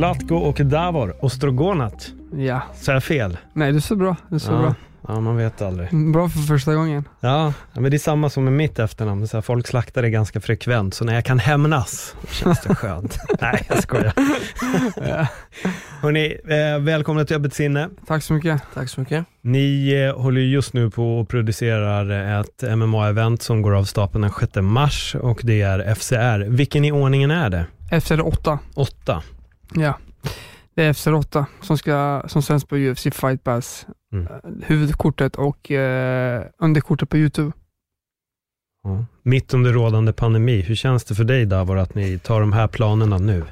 Zlatko 0.00 0.34
och 0.34 0.60
Davor 0.66 1.24
Ostrogonat. 1.24 2.12
Ja. 2.32 2.62
Sa 2.74 2.92
jag 2.92 3.04
fel? 3.04 3.38
Nej, 3.52 3.70
du 3.70 3.76
är 3.76 3.80
så 3.80 3.96
bra. 3.96 4.16
Du 4.28 4.34
är 4.34 4.38
så 4.38 4.52
ja. 4.52 4.58
bra. 4.58 4.74
Ja, 5.08 5.20
man 5.20 5.36
vet 5.36 5.62
aldrig. 5.62 6.12
Bra 6.12 6.28
för 6.28 6.38
första 6.38 6.74
gången. 6.74 7.04
Ja, 7.20 7.52
men 7.72 7.90
det 7.90 7.96
är 7.96 7.98
samma 7.98 8.30
som 8.30 8.44
med 8.44 8.52
mitt 8.52 8.78
efternamn. 8.78 9.28
Så 9.28 9.36
här, 9.36 9.42
folk 9.42 9.66
slaktar 9.66 10.02
det 10.02 10.10
ganska 10.10 10.40
frekvent, 10.40 10.94
så 10.94 11.04
när 11.04 11.14
jag 11.14 11.24
kan 11.24 11.38
hämnas 11.38 12.14
känns 12.30 12.60
det 12.60 12.74
skönt. 12.74 13.18
Nej, 13.40 13.66
jag 13.68 13.82
skojar. 13.82 14.12
Ja. 14.96 15.26
Hörrni, 16.02 16.36
eh, 16.44 16.82
välkomna 16.82 17.24
till 17.24 17.36
Öppet 17.36 17.54
sinne. 17.54 17.88
Tack 18.06 18.22
så 18.22 18.32
mycket. 18.32 18.62
Tack 18.74 18.88
så 18.88 19.00
mycket. 19.00 19.26
Ni 19.40 19.92
eh, 19.92 20.22
håller 20.22 20.40
ju 20.40 20.50
just 20.50 20.72
nu 20.72 20.90
på 20.90 21.18
och 21.18 21.28
producerar 21.28 22.40
ett 22.40 22.62
MMA-event 22.62 23.42
som 23.42 23.62
går 23.62 23.74
av 23.74 23.84
stapeln 23.84 24.22
den 24.22 24.32
6 24.40 24.52
mars 24.56 25.16
och 25.20 25.40
det 25.42 25.62
är 25.62 25.94
FCR. 25.94 26.48
Vilken 26.48 26.84
i 26.84 26.92
ordningen 26.92 27.30
är 27.30 27.50
det? 27.50 27.66
Efter 27.90 28.26
åtta. 28.26 28.58
Åtta. 28.74 29.22
Ja. 29.74 29.98
Det 30.74 30.84
är 30.84 30.90
efter 30.90 31.14
åtta 31.14 31.46
som, 31.60 31.78
ska, 31.78 32.22
som 32.26 32.42
sänds 32.42 32.64
på 32.64 32.76
UFC 32.76 33.02
Fight 33.12 33.44
Pass. 33.44 33.86
Mm. 34.12 34.26
Eh, 34.26 34.32
Huvudkortet 34.66 35.36
och 35.36 35.70
eh, 35.70 36.44
underkortet 36.58 37.08
på 37.08 37.16
YouTube. 37.16 37.52
Ja. 38.82 39.04
Mitt 39.22 39.54
under 39.54 39.72
rådande 39.72 40.12
pandemi, 40.12 40.60
hur 40.60 40.74
känns 40.74 41.04
det 41.04 41.14
för 41.14 41.24
dig 41.24 41.46
Davor 41.46 41.78
att 41.78 41.94
ni 41.94 42.18
tar 42.18 42.40
de 42.40 42.52
här 42.52 42.68
planerna 42.68 43.18
nu? 43.18 43.44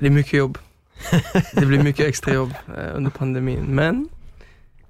Det 0.00 0.06
är 0.06 0.10
mycket 0.10 0.32
jobb. 0.32 0.58
Det 1.52 1.66
blir 1.66 1.82
mycket 1.82 2.06
extra 2.06 2.34
jobb 2.34 2.54
eh, 2.76 2.96
under 2.96 3.10
pandemin, 3.10 3.64
men 3.68 4.08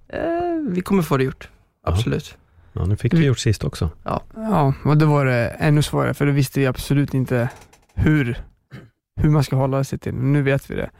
eh, 0.09 0.21
vi 0.69 0.81
kommer 0.81 1.03
få 1.03 1.17
det 1.17 1.25
gjort. 1.25 1.49
Ja. 1.85 1.93
Absolut. 1.93 2.37
Ja, 2.73 2.87
nu 2.87 2.97
fick 2.97 3.15
vi 3.15 3.25
gjort 3.25 3.39
sist 3.39 3.65
också. 3.65 3.91
Ja, 4.05 4.75
och 4.85 4.97
då 4.97 5.07
var 5.07 5.25
det 5.25 5.49
ännu 5.49 5.83
svårare 5.83 6.15
för 6.15 6.27
då 6.27 6.33
visste 6.33 6.61
vi 6.61 6.67
absolut 6.67 7.15
inte 7.15 7.49
hur, 7.95 8.39
hur 9.17 9.31
man 9.31 9.45
ska 9.45 9.57
hålla 9.57 9.85
sig 9.85 9.99
till. 9.99 10.15
Nu 10.15 10.43
vet 10.43 10.71
vi 10.71 10.75
det. 10.75 10.91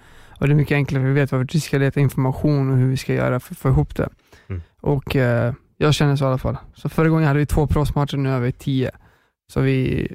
Och 0.41 0.47
det 0.47 0.53
är 0.53 0.57
mycket 0.57 0.75
enklare 0.75 1.03
för 1.03 1.09
vi 1.09 1.15
vet 1.15 1.33
vart 1.33 1.55
vi 1.55 1.61
ska 1.61 1.79
leta 1.79 2.01
information 2.01 2.71
och 2.71 2.77
hur 2.77 2.91
vi 2.91 2.97
ska 2.97 3.15
göra 3.15 3.41
för 3.41 3.55
att 3.55 3.59
få 3.59 3.69
ihop 3.69 3.97
det. 3.97 4.09
Mm. 4.47 4.63
Och 4.81 5.17
eh, 5.17 5.55
jag 5.77 5.95
känner 5.95 6.17
så 6.17 6.25
i 6.25 6.29
alla 6.29 6.39
fall. 6.39 6.57
Så 6.75 6.89
förra 6.89 7.09
gången 7.09 7.27
hade 7.27 7.39
vi 7.39 7.47
två 7.47 7.67
proffsmatcher, 7.67 8.17
nu 8.17 8.29
har 8.29 8.41
vi 8.41 8.53
tio. 8.53 8.91
Så 9.53 9.61
vi, 9.61 10.09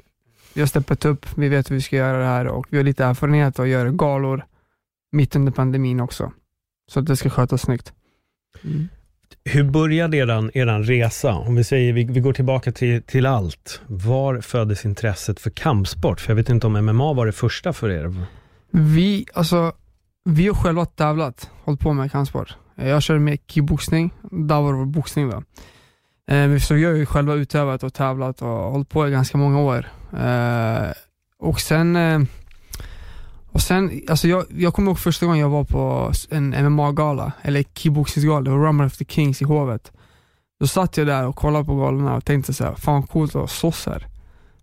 vi 0.54 0.60
har 0.60 0.68
steppat 0.68 1.04
upp, 1.04 1.26
vi 1.36 1.48
vet 1.48 1.70
hur 1.70 1.74
vi 1.74 1.82
ska 1.82 1.96
göra 1.96 2.18
det 2.18 2.24
här 2.24 2.46
och 2.46 2.66
vi 2.70 2.76
har 2.76 2.84
lite 2.84 3.04
erfarenhet 3.04 3.58
av 3.58 3.62
att 3.62 3.68
göra 3.68 3.90
galor 3.90 4.44
mitt 5.12 5.36
under 5.36 5.52
pandemin 5.52 6.00
också. 6.00 6.32
Så 6.90 7.00
att 7.00 7.06
det 7.06 7.16
ska 7.16 7.30
skötas 7.30 7.62
snyggt. 7.62 7.92
Hur 9.44 9.64
började 9.64 10.16
eran, 10.16 10.50
eran 10.54 10.84
resa? 10.84 11.34
Om 11.34 11.54
vi 11.54 11.64
säger, 11.64 11.92
vi, 11.92 12.04
vi 12.04 12.20
går 12.20 12.32
tillbaka 12.32 12.72
till, 12.72 13.02
till 13.02 13.26
allt. 13.26 13.80
Var 13.86 14.40
föddes 14.40 14.84
intresset 14.84 15.40
för 15.40 15.50
kampsport? 15.50 16.20
För 16.20 16.30
jag 16.30 16.36
vet 16.36 16.48
inte 16.48 16.66
om 16.66 16.72
MMA 16.72 17.12
var 17.12 17.26
det 17.26 17.32
första 17.32 17.72
för 17.72 17.90
er. 17.90 18.14
Vi, 18.70 19.26
alltså, 19.34 19.72
vi 20.24 20.46
har 20.46 20.54
själva 20.54 20.86
tävlat, 20.86 21.50
hållit 21.64 21.80
på 21.80 21.92
med 21.92 22.12
kampsport. 22.12 22.56
Jag 22.74 23.02
körde 23.02 23.20
med 23.20 23.38
kickboxning, 23.46 24.14
där 24.30 24.60
var 24.60 24.80
det 24.80 24.86
boxning 24.86 25.30
då. 25.30 25.42
Eh, 26.34 26.58
så 26.58 26.74
vi 26.74 26.84
har 26.84 26.92
ju 26.92 27.06
själva 27.06 27.34
utövat 27.34 27.82
och 27.82 27.94
tävlat 27.94 28.42
och 28.42 28.48
hållit 28.48 28.88
på 28.88 29.08
i 29.08 29.10
ganska 29.10 29.38
många 29.38 29.60
år. 29.60 29.86
Eh, 30.18 30.90
och 31.38 31.60
sen, 31.60 31.96
eh, 31.96 32.20
och 33.52 33.60
sen 33.60 34.00
alltså 34.08 34.28
jag, 34.28 34.44
jag 34.56 34.74
kommer 34.74 34.90
ihåg 34.90 34.98
första 34.98 35.26
gången 35.26 35.40
jag 35.40 35.48
var 35.48 35.64
på 35.64 36.12
en 36.30 36.72
MMA-gala, 36.72 37.32
eller 37.42 37.64
kickboxningsgala, 37.74 38.40
det 38.40 38.50
var 38.50 38.66
Rumble 38.66 38.86
of 38.86 38.96
the 38.96 39.04
Kings 39.04 39.42
i 39.42 39.44
Hovet. 39.44 39.92
Då 40.60 40.66
satt 40.66 40.96
jag 40.96 41.06
där 41.06 41.26
och 41.26 41.36
kollade 41.36 41.64
på 41.64 41.76
galorna 41.76 42.16
och 42.16 42.24
tänkte 42.24 42.54
så 42.54 42.64
här, 42.64 42.74
fan 42.74 43.02
coolt 43.02 43.36
att 43.36 43.50
slåss 43.50 43.86
här. 43.86 44.06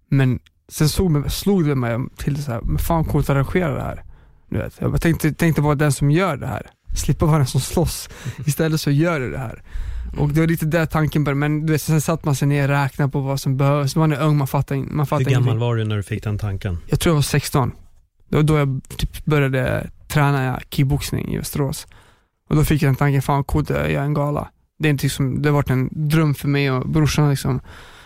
Men 0.10 0.40
sen 0.68 0.90
såg, 0.90 1.32
slog 1.32 1.66
det 1.66 1.76
mig 1.76 1.98
till 2.18 2.44
så 2.44 2.52
här, 2.52 2.62
men 2.62 2.78
fan 2.78 3.06
coolt 3.06 3.30
att 3.30 3.36
arrangera 3.36 3.76
det 3.76 3.82
här. 3.82 4.04
Du 4.50 4.58
vet, 4.58 4.78
jag 4.80 5.02
tänkte, 5.02 5.34
tänkte 5.34 5.62
vara 5.62 5.76
den 5.76 5.92
som 5.92 6.12
gör 6.12 6.38
det 6.38 6.48
här. 6.48 6.70
Slippa 6.96 7.26
vara 7.26 7.38
den 7.38 7.48
som 7.48 7.62
slåss. 7.62 8.10
Istället 8.46 8.82
så 8.82 8.92
gör 8.92 9.20
du 9.20 9.32
det 9.32 9.38
här. 9.38 9.64
Och 10.18 10.30
det 10.30 10.40
var 10.40 10.48
lite 10.48 10.66
där 10.66 10.86
tanken 10.86 11.24
började, 11.24 11.40
men 11.40 11.66
du 11.66 11.74
vet, 11.74 11.82
sen 11.82 12.02
satt 12.02 12.26
man 12.26 12.36
sig 12.36 12.48
ner 12.48 12.64
och 12.64 12.70
räknade 12.70 13.12
på 13.12 13.20
vad 13.20 13.40
som 13.40 13.58
behövs. 13.58 13.96
Man 13.96 14.12
är 14.12 14.22
ung, 14.22 14.38
man 14.38 14.48
fattar, 14.48 14.76
man 14.76 15.06
fattar 15.08 15.26
Hur 15.26 15.32
gammal 15.32 15.48
ingenting. 15.48 15.60
var 15.60 15.76
du 15.76 15.84
när 15.86 15.98
du 15.98 16.04
fick 16.04 16.24
den 16.24 16.38
tanken? 16.38 16.78
Jag 16.88 17.00
tror 17.00 17.12
jag 17.12 17.16
var 17.16 17.22
16. 17.22 17.72
Det 18.30 18.36
var 18.36 18.44
då 18.44 18.58
jag 18.58 18.82
typ 18.98 19.26
började 19.26 19.90
träna 20.08 20.60
kickboxning 20.70 21.34
i 21.34 21.38
Västerås. 21.38 21.88
Och 22.50 22.56
då 22.56 22.64
fick 22.64 22.82
jag 22.82 22.88
den 22.88 22.96
tanken, 22.96 23.22
fan 23.22 23.36
vad 23.36 23.48
coolt 23.48 23.72
att 23.72 23.92
göra 23.92 24.04
en 24.04 24.14
gala. 24.14 24.50
Det, 24.80 24.88
är 24.88 24.90
inte 24.90 25.10
som, 25.10 25.42
det 25.42 25.50
har 25.50 25.54
varit 25.54 25.70
en 25.70 25.90
dröm 25.92 26.36
för 26.36 26.48
mig 26.48 26.72
och 26.72 26.90
brorsan 26.90 27.30
liksom, 27.30 27.62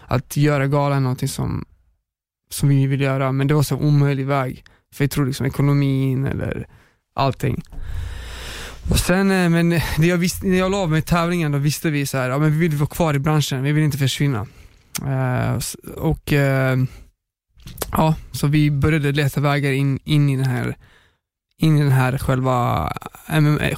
att 0.08 0.38
göra 0.38 0.68
gala 0.68 0.96
är 0.96 1.00
någonting 1.00 1.28
som, 1.28 1.66
som 2.50 2.70
vi 2.70 2.88
vill 2.88 3.02
göra, 3.02 3.32
men 3.32 3.48
det 3.48 3.54
var 3.54 3.64
så 3.64 3.76
omöjlig 3.76 4.26
väg. 4.26 4.64
För 4.94 5.04
jag 5.04 5.12
tror 5.12 5.26
liksom 5.26 5.46
ekonomin 5.46 6.26
eller 6.26 6.68
allting. 7.14 7.64
Och 8.90 9.00
sen, 9.00 9.32
eh, 9.32 9.50
men 9.50 9.70
det 9.70 10.08
jag 10.08 10.18
visste, 10.18 10.48
när 10.48 10.58
jag 10.58 10.72
la 10.72 10.78
av 10.78 10.90
mig 10.90 11.02
tävlingen, 11.02 11.52
då 11.52 11.58
visste 11.58 11.90
vi 11.90 12.06
så 12.06 12.18
här, 12.18 12.30
ja 12.30 12.38
men 12.38 12.52
vi 12.52 12.58
vill 12.58 12.78
vara 12.78 12.90
kvar 12.90 13.14
i 13.14 13.20
branschen, 13.20 13.64
vi 13.64 13.72
vill 13.72 13.84
inte 13.84 13.98
försvinna. 13.98 14.48
Uh, 15.02 15.60
och 15.96 16.32
uh, 16.32 16.86
ja, 17.92 18.16
så 18.32 18.48
vi 18.48 18.72
började 18.72 19.12
leta 19.12 19.42
vägar 19.42 19.72
in, 19.72 20.00
in 20.04 20.30
i 20.30 20.36
den 20.36 20.46
här 20.46 20.76
in 21.58 21.78
i 21.78 21.82
den 21.82 21.92
här 21.92 22.18
själva 22.18 22.92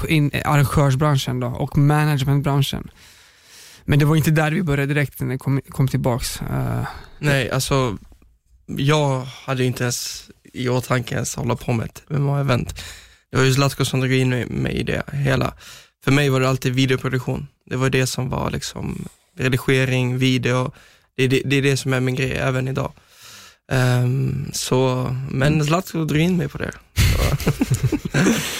in, 0.07 0.31
arrangörsbranschen 0.45 1.39
då, 1.39 1.47
och 1.47 1.77
managementbranschen. 1.77 2.91
Men 3.85 3.99
det 3.99 4.05
var 4.05 4.15
inte 4.15 4.31
där 4.31 4.51
vi 4.51 4.63
började 4.63 4.93
direkt 4.93 5.21
när 5.21 5.29
det 5.29 5.37
kom, 5.37 5.61
kom 5.69 5.87
tillbaks. 5.87 6.41
Eh. 6.41 6.87
Nej, 7.19 7.51
alltså 7.51 7.97
jag 8.65 9.21
hade 9.21 9.61
ju 9.61 9.67
inte 9.67 9.83
ens 9.83 10.29
i 10.53 10.69
åtanke 10.69 11.15
ens 11.15 11.35
hålla 11.35 11.55
på 11.55 11.73
med 11.73 11.85
ett 11.85 12.03
MMA-event. 12.07 12.83
Det 13.31 13.37
var 13.37 13.43
ju 13.43 13.53
Zlatko 13.53 13.85
som 13.85 13.99
drog 13.99 14.13
in 14.13 14.29
mig, 14.29 14.45
mig 14.45 14.73
i 14.73 14.83
det 14.83 15.03
hela. 15.13 15.53
För 16.03 16.11
mig 16.11 16.29
var 16.29 16.39
det 16.39 16.49
alltid 16.49 16.73
videoproduktion. 16.73 17.47
Det 17.65 17.75
var 17.75 17.89
det 17.89 18.07
som 18.07 18.29
var 18.29 18.51
liksom 18.51 19.07
redigering, 19.37 20.17
video. 20.17 20.71
Det 21.17 21.23
är 21.23 21.27
det, 21.27 21.41
det, 21.45 21.55
är 21.55 21.61
det 21.61 21.77
som 21.77 21.93
är 21.93 21.99
min 21.99 22.15
grej 22.15 22.31
även 22.31 22.67
idag. 22.67 22.93
Ehm, 23.71 24.51
så, 24.53 25.15
men 25.31 25.63
Zlatko 25.63 26.05
drog 26.05 26.21
in 26.21 26.37
mig 26.37 26.49
på 26.49 26.57
det. 26.57 26.71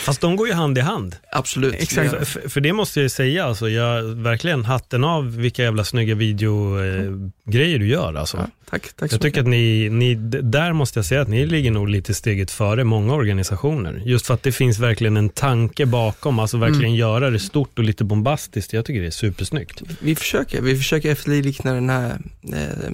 Fast 0.05 0.21
de 0.21 0.35
går 0.35 0.47
ju 0.47 0.53
hand 0.53 0.77
i 0.77 0.81
hand. 0.81 1.15
absolut. 1.31 1.73
Exakt. 1.73 2.11
Det- 2.11 2.25
För, 2.25 2.49
för 2.49 2.61
det 2.61 2.73
måste 2.73 2.99
jag 2.99 3.03
ju 3.03 3.09
säga, 3.09 3.45
alltså, 3.45 3.69
jag, 3.69 4.03
verkligen 4.03 4.65
hatten 4.65 5.03
av 5.03 5.35
vilka 5.37 5.63
jävla 5.63 5.83
snygga 5.83 6.15
videogrejer 6.15 7.05
eh, 7.07 7.51
grejer 7.51 7.79
du 7.79 7.87
gör. 7.87 8.13
Alltså. 8.13 8.37
Ja, 8.37 8.47
tack, 8.69 8.81
tack 8.95 9.09
så 9.11 9.13
Jag 9.15 9.21
tycker 9.21 9.27
mycket. 9.27 9.41
att 9.41 9.47
ni, 9.47 9.89
ni, 9.89 10.15
där 10.41 10.73
måste 10.73 10.99
jag 10.99 11.05
säga 11.05 11.21
att 11.21 11.27
ni 11.27 11.45
ligger 11.45 11.71
nog 11.71 11.89
lite 11.89 12.13
steget 12.13 12.51
före 12.51 12.83
många 12.83 13.13
organisationer. 13.13 14.01
Just 14.05 14.27
för 14.27 14.33
att 14.33 14.43
det 14.43 14.51
finns 14.51 14.79
verkligen 14.79 15.17
en 15.17 15.29
tanke 15.29 15.85
bakom, 15.85 16.39
alltså 16.39 16.57
verkligen 16.57 16.95
göra 16.95 17.29
det 17.29 17.39
stort 17.39 17.79
och 17.79 17.83
lite 17.85 18.03
bombastiskt. 18.03 18.73
Jag 18.73 18.85
tycker 18.85 19.01
det 19.01 19.07
är 19.07 19.11
supersnyggt. 19.11 19.81
Vi 19.99 20.15
försöker, 20.15 20.61
vi 20.61 20.75
försöker 20.77 21.11
efterlikna 21.11 21.73
den 21.73 21.89
här 21.89 22.17
eh, 22.53 22.91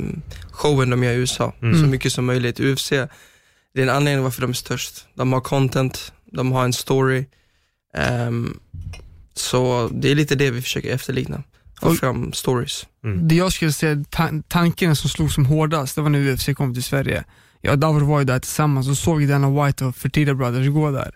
showen 0.52 0.90
de 0.90 1.04
gör 1.04 1.12
i 1.12 1.16
USA, 1.16 1.54
Mm. 1.62 1.82
så 1.82 1.88
mycket 1.88 2.14
som 2.14 2.26
möjligt. 2.26 2.60
UFC, 2.60 2.90
det 3.74 3.80
är 3.80 3.84
en 3.84 3.90
anledning 3.90 4.24
varför 4.24 4.42
de 4.42 4.50
är 4.50 4.54
störst. 4.54 5.06
De 5.16 5.34
har 5.34 5.42
content, 5.42 6.14
de 6.32 6.52
har 6.52 6.64
en 6.66 6.74
story. 6.74 7.26
Ehm, 7.98 8.60
så 9.34 9.90
det 9.94 10.12
är 10.12 10.16
lite 10.16 10.36
det 10.36 10.52
vi 10.52 10.62
försöker 10.62 10.94
efterlikna. 10.94 11.44
Få 11.82 11.90
Och- 11.90 11.98
fram 11.98 12.34
stories. 12.34 12.86
Mm. 13.04 13.28
Det 13.28 13.36
jag 13.36 13.54
skulle 13.54 13.72
säga, 13.74 14.04
ta- 14.10 14.30
tanken 14.48 14.96
som 14.96 15.10
slog 15.10 15.32
som 15.32 15.46
hårdast, 15.46 15.96
det 15.96 16.02
var 16.02 16.10
när 16.10 16.20
UFC 16.34 16.50
kom 16.56 16.74
till 16.74 16.84
Sverige. 16.84 17.24
Jag 17.62 17.72
och 17.74 17.80
Davor 17.80 18.02
var 18.02 18.20
ju 18.20 18.26
där 18.26 18.40
tillsammans 18.40 18.90
och 18.90 18.98
såg 18.98 19.28
Dana 19.28 19.66
White 19.66 19.86
och 19.86 19.96
Fertitta 19.96 20.34
Brothers 20.34 20.68
gå 20.68 20.92
där. 20.92 21.16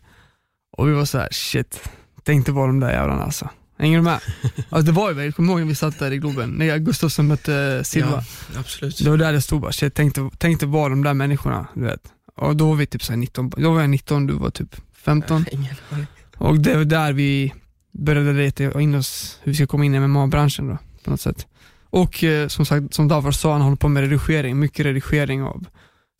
Och 0.78 0.88
vi 0.88 0.94
var 0.94 1.06
så 1.06 1.18
här: 1.18 1.30
shit, 1.32 1.90
tänkte 2.24 2.52
vara 2.52 2.68
de 2.68 2.80
där 2.80 2.92
jävlarna 2.92 3.24
alltså. 3.24 3.50
Hänger 3.78 3.98
du 3.98 4.04
med? 4.04 4.20
Alltså 4.70 4.86
det 4.86 4.92
var 4.92 5.12
ju 5.14 5.24
jag 5.24 5.36
kommer 5.36 5.50
ihåg 5.54 5.60
när 5.60 5.68
vi 5.68 5.76
satt 5.76 6.00
där 6.00 6.12
i 6.12 6.18
Globen, 6.18 6.50
när 6.50 6.78
Gustafsson 6.78 7.28
mötte 7.28 7.82
Silva. 7.84 8.24
Ja, 8.54 8.60
absolut. 8.60 9.04
Det 9.04 9.10
var 9.10 9.18
där 9.18 9.34
det 9.34 9.42
stod 9.42 9.62
bara, 9.62 9.72
shit, 9.72 9.94
tänkte, 9.94 10.30
tänkte 10.38 10.66
vara 10.66 10.90
de 10.90 11.04
där 11.04 11.14
människorna, 11.14 11.68
du 11.74 11.82
vet. 11.82 12.02
Och 12.38 12.56
då 12.56 12.68
var 12.70 12.76
vi 12.76 12.86
typ 12.86 13.04
så 13.04 13.12
här 13.12 13.18
19, 13.18 13.50
då 13.58 13.72
var 13.74 13.82
jag 13.82 13.90
19, 13.90 14.28
du 14.28 14.34
var 14.34 14.50
typ 14.50 14.76
15. 15.06 15.46
Ingen 15.52 15.76
aning. 15.90 16.08
Och 16.38 16.60
det 16.60 16.78
var 16.78 16.86
där 16.86 17.14
vi 17.14 17.54
började 17.92 18.34
leta 18.34 18.82
in 18.82 18.96
oss, 18.96 19.40
hur 19.44 19.52
vi 19.52 19.56
ska 19.56 19.68
komma 19.68 19.86
in 19.86 19.96
i 19.96 20.00
MMA-branschen 20.00 20.68
då, 20.68 20.78
på 21.04 21.10
något 21.10 21.22
sätt. 21.22 21.48
Och 21.90 22.24
eh, 22.24 22.48
som 22.48 22.66
sagt, 22.66 22.94
som 22.94 23.08
Davor 23.08 23.32
sa, 23.32 23.52
han 23.52 23.62
håller 23.62 23.78
på 23.78 23.88
med 23.88 24.04
redigering, 24.04 24.60
mycket 24.60 24.86
redigering 24.86 25.44
av 25.44 25.66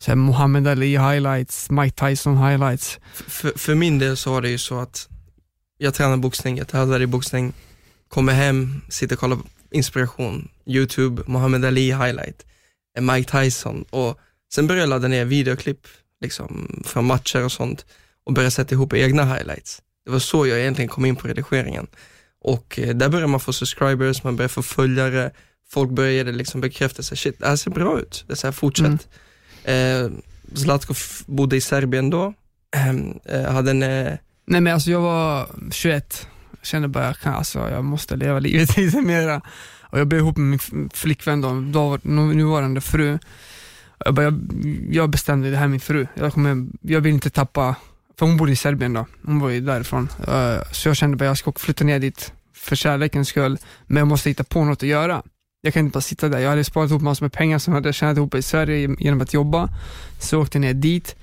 så 0.04 0.10
här, 0.10 0.16
Muhammad 0.16 0.66
Ali 0.66 0.98
highlights, 0.98 1.70
Mike 1.70 2.08
Tyson 2.08 2.36
highlights. 2.36 2.98
För, 3.12 3.52
för 3.56 3.74
min 3.74 3.98
del 3.98 4.16
så 4.16 4.30
var 4.32 4.42
det 4.42 4.50
ju 4.50 4.58
så 4.58 4.78
att 4.78 5.08
jag 5.78 5.94
tränar 5.94 6.16
boxning, 6.16 6.58
jag 6.58 6.68
tävlar 6.68 7.02
i 7.02 7.06
boxning, 7.06 7.52
kommer 8.08 8.32
hem, 8.32 8.80
sitter 8.88 9.16
och 9.16 9.20
kollar 9.20 9.36
på 9.36 9.42
inspiration, 9.70 10.48
YouTube, 10.66 11.22
Muhammad 11.26 11.64
Ali 11.64 11.92
highlight, 11.92 12.46
eh, 12.98 13.02
Mike 13.02 13.30
Tyson 13.30 13.84
och 13.90 14.18
sen 14.54 14.66
började 14.66 14.82
jag 14.82 14.88
ladda 14.88 15.08
ner 15.08 15.24
videoklipp 15.24 15.86
liksom, 16.20 16.82
från 16.84 17.04
matcher 17.04 17.44
och 17.44 17.52
sånt 17.52 17.86
och 18.26 18.32
börja 18.32 18.50
sätta 18.50 18.74
ihop 18.74 18.92
egna 18.92 19.24
highlights. 19.24 19.82
Det 20.04 20.10
var 20.10 20.18
så 20.18 20.46
jag 20.46 20.60
egentligen 20.60 20.88
kom 20.88 21.04
in 21.04 21.16
på 21.16 21.28
redigeringen. 21.28 21.86
Och 22.40 22.78
eh, 22.78 22.96
där 22.96 23.08
börjar 23.08 23.26
man 23.26 23.40
få 23.40 23.52
subscribers, 23.52 24.24
man 24.24 24.36
börjar 24.36 24.48
få 24.48 24.62
följare, 24.62 25.30
folk 25.70 25.90
började 25.90 26.32
liksom 26.32 26.60
bekräftelse, 26.60 27.16
shit 27.16 27.38
det 27.38 27.46
här 27.46 27.56
ser 27.56 27.70
bra 27.70 28.00
ut, 28.00 28.24
det 28.28 28.42
här, 28.42 28.52
fortsätt. 28.52 29.08
Eh, 29.64 30.08
Zlatko 30.54 30.94
bodde 31.26 31.56
i 31.56 31.60
Serbien 31.60 32.10
då, 32.10 32.34
Ehm, 32.76 33.18
eh, 33.24 33.52
hade 33.52 33.70
en, 33.70 33.82
eh, 33.82 34.12
Nej 34.46 34.60
men 34.60 34.74
alltså 34.74 34.90
jag 34.90 35.00
var 35.00 35.48
21, 35.70 36.28
jag 36.50 36.66
kände 36.66 36.88
bara 36.88 37.06
jag, 37.06 37.18
kan, 37.18 37.34
alltså, 37.34 37.58
jag 37.70 37.84
måste 37.84 38.16
leva 38.16 38.38
livet 38.38 38.76
lite 38.76 39.00
mera. 39.00 39.40
Och 39.80 40.00
jag 40.00 40.06
blev 40.06 40.20
ihop 40.20 40.36
med 40.36 40.60
min 40.72 40.90
flickvän 40.94 41.40
då, 41.40 41.60
då 41.60 41.98
nuvarande 42.04 42.80
fru. 42.80 43.18
Jag, 44.04 44.14
bara, 44.14 44.24
jag, 44.24 44.40
jag 44.90 45.10
bestämde, 45.10 45.50
det 45.50 45.56
här 45.56 45.64
är 45.64 45.68
min 45.68 45.80
fru, 45.80 46.06
jag, 46.14 46.32
kommer, 46.32 46.66
jag 46.80 47.00
vill 47.00 47.12
inte 47.14 47.30
tappa, 47.30 47.76
för 48.18 48.26
hon 48.26 48.36
bodde 48.36 48.52
i 48.52 48.56
Serbien 48.56 48.92
då, 48.92 49.06
hon 49.22 49.40
var 49.40 49.48
ju 49.48 49.60
därifrån. 49.60 50.08
Eh, 50.28 50.58
så 50.72 50.88
jag 50.88 50.96
kände 50.96 51.16
bara 51.16 51.24
jag 51.24 51.38
ska 51.38 51.52
flytta 51.52 51.84
ner 51.84 51.98
dit 51.98 52.32
för 52.54 52.76
kärlekens 52.76 53.28
skull, 53.28 53.58
men 53.86 53.96
jag 53.96 54.08
måste 54.08 54.28
hitta 54.28 54.44
på 54.44 54.64
något 54.64 54.82
att 54.82 54.88
göra. 54.88 55.22
Jag 55.60 55.74
kan 55.74 55.84
inte 55.84 55.94
bara 55.94 56.00
sitta 56.00 56.28
där. 56.28 56.38
Jag 56.38 56.50
hade 56.50 56.64
sparat 56.64 56.90
ihop 56.90 57.02
massor 57.02 57.24
med 57.24 57.32
pengar 57.32 57.58
som 57.58 57.72
jag 57.72 57.80
hade 57.80 57.92
tjänat 57.92 58.16
ihop 58.16 58.34
i 58.34 58.42
Sverige 58.42 58.96
genom 58.98 59.20
att 59.20 59.34
jobba. 59.34 59.68
Så 60.20 60.34
jag 60.34 60.42
åkte 60.42 60.58
ner 60.58 60.74
dit. 60.74 61.16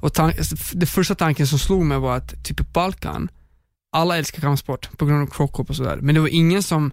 Och 0.00 0.10
den 0.10 0.32
det 0.72 0.86
första 0.86 1.14
tanken 1.14 1.46
som 1.46 1.58
slog 1.58 1.84
mig 1.84 1.98
var 1.98 2.16
att 2.16 2.44
typ 2.44 2.60
i 2.60 2.62
Balkan, 2.62 3.28
alla 3.92 4.18
älskar 4.18 4.40
kampsport 4.40 4.98
på 4.98 5.06
grund 5.06 5.22
av 5.22 5.26
krockhopp 5.26 5.70
och 5.70 5.76
sådär, 5.76 5.98
men 6.02 6.14
det 6.14 6.20
var 6.20 6.28
ingen 6.28 6.62
som 6.62 6.92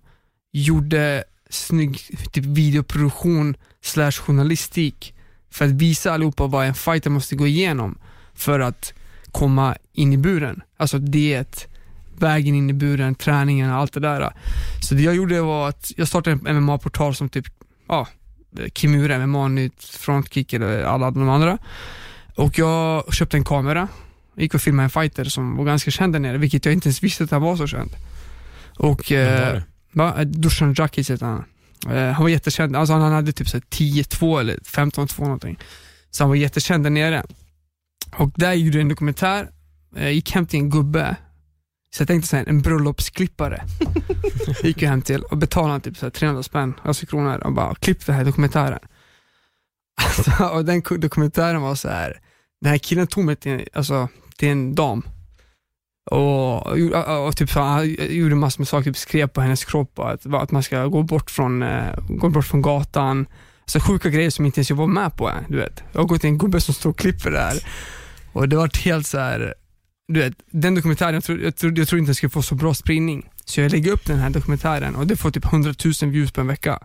gjorde 0.52 1.24
snygg 1.50 2.00
typ 2.32 2.46
videoproduktion 2.46 3.56
slash 3.82 4.12
journalistik 4.12 5.14
för 5.52 5.66
att 5.66 5.72
visa 5.72 6.12
allihopa 6.12 6.48
vad 6.48 6.66
en 6.66 6.74
fighter 6.74 7.10
måste 7.10 7.36
gå 7.36 7.48
igenom 7.48 7.98
för 8.34 8.60
att 8.60 8.94
komma 9.38 9.76
in 9.94 10.14
i 10.14 10.18
buren. 10.18 10.62
Alltså 10.78 11.00
diet, 11.00 11.68
vägen 12.18 12.56
in 12.56 12.70
i 12.70 12.74
buren, 12.74 13.16
träningen 13.16 13.72
och 13.72 13.78
allt 13.78 13.94
det 13.94 14.00
där. 14.00 14.34
Så 14.82 14.96
det 14.96 15.02
jag 15.02 15.16
gjorde 15.16 15.42
var 15.42 15.70
att 15.70 15.92
jag 15.96 16.08
startade 16.08 16.40
en 16.46 16.56
MMA-portal 16.56 17.16
som 17.16 17.30
typ, 17.30 17.46
ja, 17.88 18.08
Kimura, 18.74 19.28
MMA 19.28 19.48
Nytt, 19.48 19.84
Frontkick 19.84 20.54
eller 20.54 20.84
alla 20.84 21.12
de 21.12 21.30
andra. 21.30 21.58
Och 22.36 22.60
jag 22.60 23.14
köpte 23.14 23.38
en 23.38 23.44
kamera, 23.44 23.88
gick 24.36 24.54
och 24.54 24.62
filmade 24.62 24.84
en 24.84 24.90
fighter 24.90 25.26
som 25.26 25.58
var 25.58 25.66
ganska 25.66 25.92
känd 25.92 26.14
där 26.14 26.20
nere, 26.20 26.38
vilket 26.38 26.66
jag 26.66 26.74
inte 26.74 26.88
ens 26.88 27.04
visste 27.04 27.24
att 27.24 27.32
han 27.32 27.42
var 27.42 27.56
så 27.56 27.68
känd. 27.68 27.92
Och 28.78 29.12
eh, 29.12 29.62
va? 29.92 30.24
Dusan 30.24 30.74
Djakic 30.74 31.10
heter 31.10 31.26
han. 31.26 31.44
Eh, 31.96 32.12
han 32.12 32.24
var 32.24 32.30
jättekänd, 32.30 32.76
alltså 32.76 32.94
han 32.94 33.12
hade 33.12 33.32
typ 33.32 33.50
så 33.50 33.58
här 33.58 33.64
10-2 33.70 34.40
eller 34.40 34.58
15-2 34.58 35.22
någonting. 35.22 35.60
Så 36.12 36.24
han 36.24 36.30
var 36.30 36.36
jättekänd 36.36 36.84
där 36.84 36.90
nere. 36.90 37.24
Och 38.16 38.32
där 38.36 38.54
gjorde 38.54 38.78
jag 38.78 38.82
en 38.82 38.90
dokumentär, 38.90 39.50
eh, 39.96 40.10
gick 40.10 40.32
hem 40.32 40.46
till 40.46 40.60
en 40.60 40.70
gubbe, 40.70 41.16
så 41.96 42.02
jag 42.02 42.08
tänkte 42.08 42.28
såhär, 42.28 42.50
en 42.50 42.62
bröllopsklippare. 42.62 43.64
gick 44.64 44.82
jag 44.82 44.90
hem 44.90 45.02
till 45.02 45.24
och 45.24 45.38
betalade 45.38 45.80
typ 45.80 45.98
så 45.98 46.06
här 46.06 46.12
300 46.12 46.44
spänn, 46.44 46.74
alltså 46.84 47.06
kronor 47.06 47.38
och 47.38 47.54
bara 47.54 47.76
klipp 47.76 48.06
den 48.06 48.16
här 48.16 48.26
dokumentären. 48.26 48.80
Alltså, 50.02 50.44
och 50.44 50.66
den 50.66 50.82
dokumentären 50.98 51.62
var 51.62 51.76
så 51.76 51.90
här. 51.90 52.20
den 52.62 52.72
här 52.72 52.78
killen 52.78 53.08
tog 53.08 53.24
mig 53.24 53.36
till, 53.36 53.68
alltså, 53.74 54.08
till 54.38 54.50
en 54.50 54.76
dam 54.76 55.04
och, 56.12 56.68
och, 56.68 57.28
och 57.28 57.38
typ 57.38 57.50
så, 57.50 57.60
han 57.60 57.96
gjorde 58.10 58.36
massor 58.36 58.62
med 58.62 58.68
saker, 58.68 58.84
typ 58.84 58.98
skrev 58.98 59.28
på 59.28 59.42
hennes 59.42 59.66
kropp 59.66 60.00
att, 60.00 60.26
att 60.26 60.52
man 60.52 60.64
ska 60.64 60.86
gå 60.86 61.04
bort 61.04 61.32
från, 61.32 61.64
eh, 61.64 62.00
gå 62.10 62.30
bort 62.30 62.46
från 62.46 62.62
gatan. 62.62 63.26
Så 63.68 63.80
sjuka 63.80 64.10
grejer 64.10 64.30
som 64.30 64.46
inte 64.46 64.60
ens 64.60 64.70
jag 64.70 64.78
var 64.78 64.88
med 64.88 65.16
på. 65.16 65.32
Du 65.48 65.58
vet. 65.58 65.84
Jag 65.92 66.00
har 66.00 66.08
gått 66.08 66.22
till 66.22 66.30
en 66.30 66.38
gubbe 66.38 66.62
som 66.62 66.74
står 66.74 66.90
och 66.90 66.98
klipper 66.98 67.32
där 67.32 67.60
och 68.38 68.50
det 68.50 68.56
var 68.56 68.84
helt 68.84 69.08
så 69.08 69.18
här. 69.18 69.54
Du 70.08 70.20
vet, 70.20 70.34
den 70.52 70.76
dokumentären, 70.76 71.14
jag 71.14 71.24
tror, 71.24 71.42
jag, 71.42 71.56
tror, 71.56 71.80
jag 71.80 71.88
tror 71.88 72.00
inte 72.00 72.10
den 72.10 72.16
skulle 72.16 72.30
få 72.30 72.42
så 72.42 72.56
bra 72.56 72.74
spridning. 72.74 73.30
Så 73.46 73.62
jag 73.62 73.72
lägger 73.72 73.92
upp 73.92 74.06
den 74.06 74.20
här 74.20 74.30
dokumentären 74.30 74.96
och 74.96 75.08
det 75.08 75.16
får 75.16 75.32
typ 75.32 75.46
100 75.46 75.74
000 76.02 76.12
views 76.12 76.32
på 76.32 76.42
en 76.42 76.48
vecka. 76.48 76.80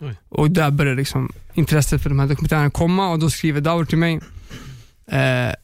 Oj. 0.00 0.16
Och 0.28 0.50
där 0.50 0.70
börjar 0.70 0.94
liksom 0.94 1.32
intresset 1.54 2.02
för 2.02 2.10
de 2.10 2.18
här 2.18 2.26
dokumentärerna 2.26 2.70
komma 2.70 3.10
och 3.10 3.18
då 3.18 3.30
skriver 3.30 3.60
Daur 3.60 3.84
till 3.84 3.98
mig, 3.98 4.20
eh, 5.06 5.54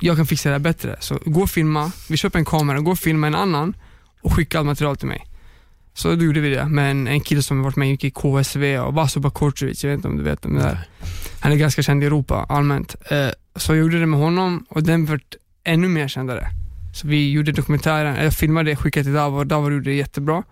jag 0.00 0.16
kan 0.16 0.26
fixa 0.26 0.48
det 0.48 0.54
här 0.54 0.60
bättre. 0.60 0.96
Så 1.00 1.18
gå 1.24 1.42
och 1.42 1.50
filma, 1.50 1.92
vi 2.08 2.16
köper 2.16 2.38
en 2.38 2.44
kamera, 2.44 2.80
gå 2.80 2.90
och 2.90 2.98
filma 2.98 3.26
en 3.26 3.34
annan 3.34 3.74
och 4.22 4.32
skicka 4.32 4.58
allt 4.58 4.66
material 4.66 4.96
till 4.96 5.08
mig. 5.08 5.26
Så 5.98 6.14
då 6.14 6.24
gjorde 6.24 6.40
vi 6.40 6.48
det 6.48 6.68
med 6.68 6.90
en, 6.90 7.06
en 7.06 7.20
kille 7.20 7.42
som 7.42 7.62
varit 7.62 7.76
med 7.76 8.04
i 8.04 8.10
KSV 8.10 8.78
och 8.78 8.94
Vaso 8.94 9.20
Bakorcevic, 9.20 9.84
jag 9.84 9.90
vet 9.90 9.98
inte 9.98 10.08
om 10.08 10.16
du 10.16 10.22
vet 10.22 10.44
om 10.44 10.54
det 10.54 10.60
där. 10.60 10.88
Han 11.40 11.52
är 11.52 11.56
ganska 11.56 11.82
känd 11.82 12.02
i 12.02 12.06
Europa 12.06 12.46
allmänt. 12.48 12.96
Eh, 13.10 13.28
så 13.56 13.72
jag 13.72 13.78
gjorde 13.78 14.00
det 14.00 14.06
med 14.06 14.20
honom 14.20 14.66
och 14.68 14.82
den 14.82 15.06
vart 15.06 15.34
ännu 15.64 15.88
mer 15.88 16.08
kändare. 16.08 16.46
Så 16.94 17.08
vi 17.08 17.30
gjorde 17.30 17.52
dokumentären, 17.52 18.24
jag 18.24 18.34
filmade 18.34 18.70
det, 18.70 18.76
skickade 18.76 19.04
till 19.04 19.12
Davor, 19.12 19.44
Davor 19.44 19.72
gjorde 19.72 19.90
det 19.90 19.94
jättebra. 19.94 20.42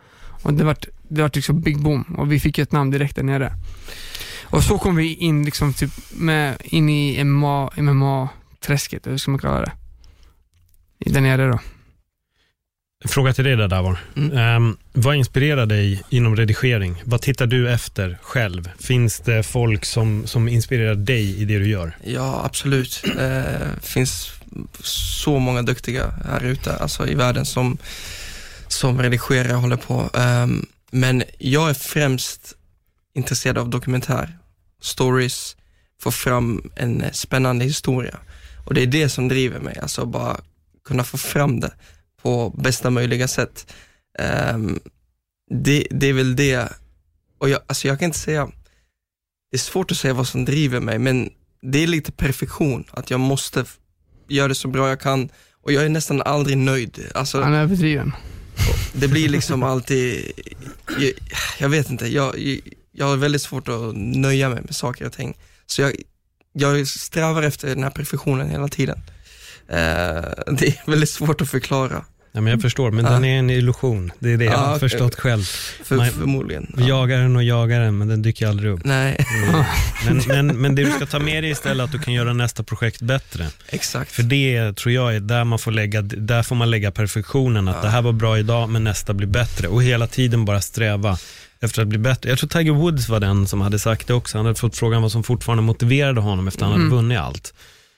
Och 0.43 0.54
det 0.54 0.64
vart, 0.64 0.87
det 1.08 1.22
vart 1.22 1.37
liksom 1.37 1.60
big 1.60 1.82
boom 1.82 2.02
och 2.02 2.32
vi 2.32 2.40
fick 2.40 2.58
ett 2.58 2.72
namn 2.72 2.90
direkt 2.90 3.16
där 3.16 3.22
nere. 3.22 3.52
Och 4.44 4.62
så 4.62 4.78
kom 4.78 4.96
vi 4.96 5.14
in 5.14 5.44
liksom 5.44 5.72
typ 5.72 5.92
med, 6.10 6.56
in 6.64 6.88
i 6.88 7.25
MMA, 7.25 7.70
MMA-träsket, 7.76 9.06
eller 9.06 9.12
hur 9.12 9.19
ska 9.19 9.31
man 9.31 9.40
kalla 9.40 9.60
det? 9.60 9.72
Där 11.10 11.20
nere 11.20 11.46
då. 11.49 11.58
Fråga 13.08 13.32
till 13.32 13.44
dig 13.44 13.56
där 13.56 13.68
Davor. 13.68 13.98
Mm. 14.16 14.38
Ehm, 14.38 14.76
vad 14.92 15.16
inspirerar 15.16 15.66
dig 15.66 16.02
inom 16.10 16.36
redigering? 16.36 17.02
Vad 17.04 17.22
tittar 17.22 17.46
du 17.46 17.70
efter 17.70 18.18
själv? 18.22 18.70
Finns 18.80 19.20
det 19.20 19.42
folk 19.42 19.84
som, 19.84 20.26
som 20.26 20.48
inspirerar 20.48 20.94
dig 20.94 21.42
i 21.42 21.44
det 21.44 21.58
du 21.58 21.68
gör? 21.68 21.96
Ja, 22.04 22.42
absolut. 22.44 23.02
Det 23.14 23.72
finns 23.82 24.32
så 24.82 25.38
många 25.38 25.62
duktiga 25.62 26.14
här 26.24 26.44
ute, 26.44 26.76
alltså 26.76 27.06
i 27.06 27.14
världen 27.14 27.46
som, 27.46 27.78
som 28.68 29.02
redigerar 29.02 29.54
och 29.54 29.60
håller 29.60 29.76
på. 29.76 30.10
Ehm, 30.14 30.66
men 30.90 31.22
jag 31.38 31.70
är 31.70 31.75
främst 31.75 32.54
intresserad 33.14 33.58
av 33.58 33.70
dokumentär, 33.70 34.38
stories, 34.80 35.56
få 36.00 36.10
fram 36.10 36.70
en 36.76 37.04
spännande 37.12 37.64
historia. 37.64 38.18
Och 38.66 38.75
det 38.75 38.82
är 38.82 38.86
det 38.86 39.08
som 39.08 39.28
driver 39.28 39.60
mig, 39.60 39.78
alltså 39.82 40.06
bara 40.06 40.36
kunna 40.84 41.04
få 41.04 41.18
fram 41.18 41.60
det 41.60 41.72
på 42.26 42.50
bästa 42.50 42.90
möjliga 42.90 43.28
sätt. 43.28 43.73
Ehm, 44.18 44.78
det, 45.50 45.87
det 45.90 46.06
är 46.06 46.12
väl 46.12 46.37
det, 46.37 46.68
och 47.38 47.49
jag, 47.49 47.61
alltså 47.66 47.88
jag 47.88 47.99
kan 47.99 48.06
inte 48.06 48.18
säga, 48.18 48.47
det 49.50 49.56
är 49.56 49.59
svårt 49.59 49.90
att 49.90 49.97
säga 49.97 50.14
vad 50.14 50.28
som 50.28 50.45
driver 50.45 50.80
mig, 50.80 50.99
men 50.99 51.30
det 51.62 51.83
är 51.83 51.87
lite 51.87 52.12
perfektion, 52.12 52.85
att 52.90 53.11
jag 53.11 53.21
måste 53.21 53.64
göra 54.28 54.49
det 54.49 54.54
så 54.54 54.68
bra 54.68 54.88
jag 54.88 55.00
kan 55.00 55.28
och 55.62 55.73
jag 55.73 55.85
är 55.85 55.88
nästan 55.88 56.23
aldrig 56.23 56.56
nöjd. 56.56 57.00
Alltså, 57.14 57.42
Han 57.42 57.54
är 57.54 57.62
överdriven. 57.62 58.12
det 58.92 59.09
blir 59.09 59.28
liksom 59.28 59.62
alltid, 59.62 60.33
jag, 60.99 61.12
jag 61.59 61.68
vet 61.68 61.90
inte, 61.90 62.06
jag, 62.06 62.61
jag 62.92 63.06
har 63.06 63.16
väldigt 63.16 63.42
svårt 63.42 63.68
att 63.68 63.97
nöja 63.97 64.49
mig 64.49 64.62
med 64.62 64.75
saker 64.75 65.06
och 65.06 65.12
ting. 65.12 65.37
Så 65.66 65.83
jag, 65.83 65.92
jag 66.52 66.88
strävar 66.88 67.42
efter 67.42 67.68
den 67.68 67.83
här 67.83 67.90
perfektionen 67.90 68.50
hela 68.50 68.68
tiden. 68.68 68.99
Eh, 69.68 70.25
det 70.59 70.66
är 70.66 70.90
väldigt 70.90 71.11
svårt 71.11 71.40
att 71.40 71.50
förklara, 71.50 72.04
Ja, 72.37 72.40
men 72.43 72.50
jag 72.50 72.62
förstår, 72.62 72.90
men 72.90 73.05
Ja. 73.05 73.11
den 73.11 73.25
är 73.25 73.38
en 73.38 73.50
illusion. 73.50 74.12
Det 74.19 74.33
är 74.33 74.37
det 74.37 74.45
jag 74.45 74.55
Ja, 74.55 74.59
har 74.59 74.69
okej. 74.76 74.81
förstått 74.81 75.14
själv. 75.14 75.43
för, 75.85 75.97
Nej. 75.97 76.11
förmodligen. 76.11 76.73
Vi 76.76 76.88
jagar 76.88 77.19
den 77.19 77.37
och 77.37 77.43
jagar 77.43 77.81
den, 77.81 77.99
men 77.99 78.09
den 78.09 78.23
dyker 78.23 78.47
aldrig 78.49 78.73
upp. 78.73 78.81
Nej, 78.85 79.26
Mm. 79.49 79.64
Men, 80.07 80.47
men, 80.47 80.61
men 80.61 80.75
det 80.75 80.85
du 80.85 80.90
ska 80.90 81.07
ta 81.07 81.19
med 81.19 81.43
dig 81.45 81.50
istället 81.50 81.81
är 81.81 81.85
att 81.85 81.93
du 81.93 81.99
kan 81.99 82.14
göra 82.14 82.33
nästa 82.33 82.62
projekt 82.62 83.00
bättre. 83.02 83.47
exakt. 83.69 84.12
För 84.12 84.23
det 84.23 84.73
tror 84.76 84.93
jag 84.95 85.16
är 85.16 85.21
där 85.21 85.45
man 85.45 85.59
får 85.59 85.71
lägga, 85.73 86.02
där 86.02 86.43
får 86.43 86.57
man 86.57 86.71
lägga 86.71 86.90
perfektionen. 86.90 87.69
Att 87.69 87.76
Ja. 87.76 87.83
det 87.83 87.88
här 87.88 88.02
var 88.02 88.12
bra 88.12 88.38
idag, 88.38 88.69
men 88.69 88.85
nästa 88.85 89.14
blir 89.14 89.28
bättre. 89.28 89.69
Och 89.69 89.83
hela 89.83 90.07
tiden 90.07 90.45
bara 90.45 90.61
sträva 90.61 91.19
efter 91.61 91.83
att 91.83 91.88
bli 91.88 91.99
bättre. 91.99 92.28
Jag 92.31 92.38
tror 92.38 92.49
Tiger 92.49 92.73
Woods 92.73 93.09
var 93.09 93.21
den 93.21 93.47
som 93.47 93.61
hade 93.61 93.78
sagt 93.78 94.07
det 94.07 94.14
också. 94.14 94.38
Han 94.38 94.47
hade 94.47 94.59
fått 94.59 94.76
frågan 94.76 95.02
vad 95.02 95.12
som 95.12 95.23
fortfarande 95.23 95.62
motiverade 95.62 96.21
honom 96.21 96.49
efter 96.49 96.64
att 96.64 96.71
han 96.71 96.81
Mm. 96.81 96.90
hade 96.93 97.02
vunnit 97.02 97.19
allt. 97.19 97.55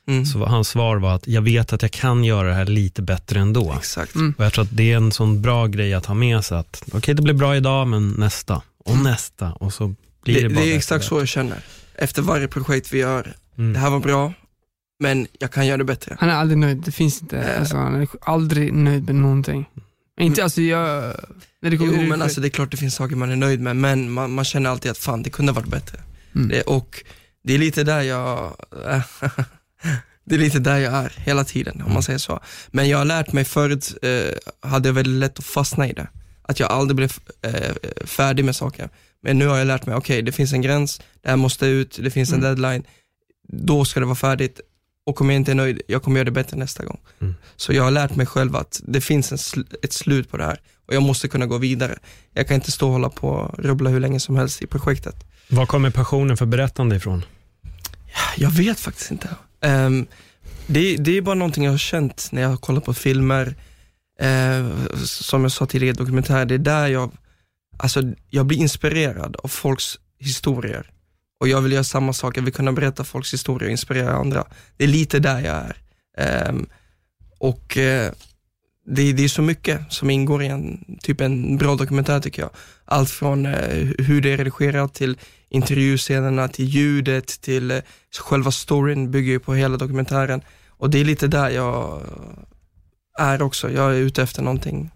Mm. 0.08 0.26
Så 0.26 0.46
hans 0.46 0.68
svar 0.68 0.96
var 0.96 1.14
att 1.14 1.26
jag 1.28 1.42
vet 1.42 1.72
att 1.72 1.82
jag 1.82 1.90
kan 1.90 2.24
göra 2.24 2.48
det 2.48 2.54
här 2.54 2.64
lite 2.66 3.02
bättre 3.02 3.40
ändå. 3.40 3.74
Exakt. 3.78 4.14
Mm. 4.14 4.34
Och 4.38 4.44
jag 4.44 4.52
tror 4.52 4.64
att 4.64 4.76
det 4.76 4.92
är 4.92 4.96
en 4.96 5.12
sån 5.12 5.42
bra 5.42 5.66
grej 5.66 5.94
att 5.94 6.06
ha 6.06 6.14
med 6.14 6.44
sig 6.44 6.58
att 6.58 6.82
okej, 6.92 7.14
det 7.14 7.22
blir 7.22 7.34
bra 7.34 7.56
idag, 7.56 7.88
men 7.88 8.10
nästa 8.10 8.62
och 8.84 8.98
nästa 8.98 9.52
och 9.52 9.72
så 9.72 9.94
blir 10.24 10.34
det, 10.34 10.40
Det, 10.42 10.48
det, 10.48 10.54
bara 10.54 10.60
är 10.60 10.64
bättre 10.66 10.76
exakt 10.76 11.04
så 11.04 11.18
jag 11.18 11.28
känner. 11.28 11.58
Efter 11.94 12.22
varje 12.22 12.48
projekt 12.48 12.92
vi 12.92 12.98
gör. 12.98 13.34
Mm. 13.58 13.72
det 13.72 13.78
här 13.78 13.90
var 13.90 14.00
bra, 14.00 14.32
men 15.00 15.26
jag 15.38 15.50
kan 15.52 15.66
göra 15.66 15.76
det 15.76 15.84
bättre. 15.84 16.16
Han 16.20 16.28
är 16.28 16.34
aldrig 16.34 16.58
nöjd, 16.58 16.82
det 16.84 16.92
finns 16.92 17.22
inte, 17.22 17.38
Eh. 17.38 17.60
alltså, 17.60 17.76
han 17.76 17.94
är 18.02 18.08
aldrig 18.20 18.72
nöjd 18.72 19.04
med 19.06 19.14
någonting. 19.14 19.64
Inte, 20.20 20.42
alltså 20.44 20.60
jag... 20.62 21.14
När 21.62 21.70
det 21.70 21.76
kommer, 21.76 21.92
Jo 21.92 21.98
det- 22.02 22.08
men 22.08 22.22
alltså 22.22 22.40
det 22.40 22.48
är 22.48 22.50
klart 22.50 22.70
det 22.70 22.76
finns 22.76 22.94
saker 22.94 23.16
man 23.16 23.30
är 23.30 23.36
nöjd 23.36 23.60
med, 23.60 23.76
men 23.76 24.10
man, 24.10 24.32
man 24.32 24.44
känner 24.44 24.70
alltid 24.70 24.90
att 24.90 24.98
fan 24.98 25.22
det 25.22 25.30
kunde 25.30 25.52
ha 25.52 25.60
varit 25.60 25.70
bättre. 25.70 25.98
Mm. 26.34 26.48
Det, 26.48 26.62
och 26.62 27.02
det 27.42 27.54
är 27.54 27.58
lite 27.58 27.84
där 27.84 28.00
jag, 28.02 28.52
det 30.24 30.34
är 30.34 30.38
lite 30.38 30.58
där 30.58 30.78
jag 30.78 30.92
är 30.94 31.12
hela 31.16 31.44
tiden 31.44 31.82
om 31.86 31.92
man 31.92 32.02
säger 32.02 32.18
så. 32.18 32.40
Men 32.70 32.88
jag 32.88 32.98
har 32.98 33.04
lärt 33.04 33.32
mig 33.32 33.44
förut, 33.44 33.94
eh, 34.02 34.68
hade 34.70 34.88
jag 34.88 34.94
väldigt 34.94 35.20
lätt 35.20 35.38
att 35.38 35.44
fastna 35.44 35.88
i 35.88 35.92
det. 35.92 36.08
Att 36.42 36.60
jag 36.60 36.70
aldrig 36.70 36.96
blev 36.96 37.12
eh, 37.42 38.06
färdig 38.06 38.44
med 38.44 38.56
saker. 38.56 38.88
Men 39.22 39.38
nu 39.38 39.46
har 39.46 39.56
jag 39.58 39.66
lärt 39.66 39.86
mig, 39.86 39.94
okej 39.96 40.22
det 40.22 40.32
finns 40.32 40.52
en 40.52 40.62
gräns, 40.62 41.00
det 41.22 41.28
här 41.28 41.36
måste 41.36 41.66
ut, 41.66 41.98
det 42.02 42.10
finns 42.10 42.32
en 42.32 42.38
Mm. 42.38 42.44
deadline, 42.54 42.84
då 43.48 43.84
ska 43.84 44.00
det 44.00 44.06
vara 44.06 44.16
färdigt. 44.16 44.60
Och 45.06 45.20
om 45.20 45.30
jag 45.30 45.36
inte 45.36 45.50
är 45.52 45.54
nöjd, 45.54 45.80
jag 45.88 46.02
kommer 46.02 46.16
göra 46.16 46.24
det 46.24 46.30
bättre 46.30 46.56
nästa 46.56 46.84
gång. 46.84 47.00
Mm. 47.20 47.34
Så 47.56 47.72
jag 47.72 47.82
har 47.82 47.90
lärt 47.90 48.16
mig 48.16 48.26
själv 48.26 48.56
att 48.56 48.80
det 48.84 49.00
finns 49.00 49.32
en 49.32 49.38
sl- 49.38 49.74
ett 49.82 49.92
slut 49.92 50.30
på 50.30 50.36
det 50.36 50.44
här 50.44 50.60
och 50.86 50.94
jag 50.94 51.02
måste 51.02 51.28
kunna 51.28 51.46
gå 51.46 51.58
vidare. 51.58 51.98
Jag 52.34 52.46
kan 52.48 52.54
inte 52.54 52.72
stå 52.72 52.86
och 52.86 52.92
hålla 52.92 53.08
på 53.10 53.28
och 53.28 53.58
rubbla 53.58 53.90
hur 53.90 54.00
länge 54.00 54.20
som 54.20 54.36
helst 54.36 54.62
i 54.62 54.66
projektet. 54.66 55.16
Var 55.48 55.66
kommer 55.66 55.90
passionen 55.90 56.36
för 56.36 56.46
berättande 56.46 56.96
ifrån? 56.96 57.24
Jag 58.36 58.50
vet 58.50 58.80
faktiskt 58.80 59.10
inte. 59.10 59.28
Um, 59.60 60.06
det, 60.66 60.96
det 60.96 61.16
är 61.16 61.22
bara 61.22 61.34
någonting 61.34 61.64
jag 61.64 61.70
har 61.70 61.78
känt 61.78 62.28
när 62.32 62.42
jag 62.42 62.48
har 62.48 62.56
kollat 62.56 62.84
på 62.84 62.94
filmer, 62.94 63.54
Uh, 64.22 64.94
som 65.04 65.42
jag 65.42 65.52
sa 65.52 65.66
tidigare, 65.66 65.94
dokumentärer. 65.94 66.44
Det 66.44 66.54
är 66.54 66.58
där 66.58 66.86
jag, 66.86 67.12
alltså, 67.76 68.02
jag 68.30 68.46
blir 68.46 68.58
inspirerad 68.58 69.36
av 69.36 69.48
folks 69.48 69.98
historier. 70.18 70.90
Och 71.40 71.48
jag 71.48 71.60
vill 71.60 71.72
göra 71.72 71.84
samma 71.84 72.12
sak, 72.12 72.36
jag 72.36 72.42
vill 72.42 72.52
kunna 72.54 72.72
berätta 72.72 73.04
folks 73.04 73.32
historier 73.32 73.68
och 73.68 73.70
inspirera 73.70 74.12
andra. 74.12 74.44
Det 74.76 74.84
är 74.84 74.88
lite 74.88 75.18
där 75.18 75.40
jag 75.40 75.64
är. 76.16 76.48
Um, 76.48 76.66
och 77.38 77.76
uh, 77.76 78.10
det, 78.90 79.12
det 79.12 79.24
är 79.24 79.28
så 79.28 79.42
mycket 79.42 79.92
som 79.92 80.10
ingår 80.10 80.42
i 80.42 80.46
en, 80.46 80.84
typ 81.02 81.20
en 81.20 81.56
bra 81.56 81.74
dokumentär 81.74 82.20
tycker 82.20 82.42
jag. 82.42 82.50
Allt 82.84 83.10
från 83.10 83.46
eh, 83.46 83.88
hur 83.98 84.20
det 84.20 84.32
är 84.32 84.36
redigerat 84.36 84.94
till 84.94 85.18
intervjuscenerna, 85.48 86.48
till 86.48 86.64
ljudet, 86.64 87.40
till 87.40 87.70
eh, 87.70 87.78
själva 88.20 88.50
storyn 88.50 89.10
bygger 89.10 89.32
ju 89.32 89.38
på 89.38 89.54
hela 89.54 89.76
dokumentären. 89.76 90.40
Och 90.68 90.90
det 90.90 90.98
är 90.98 91.04
lite 91.04 91.26
där 91.26 91.50
jag 91.50 92.02
är 93.18 93.42
också. 93.42 93.70
Jag 93.70 93.90
är 93.90 93.96
ute 93.96 94.22
efter 94.22 94.42
någonting 94.42 94.90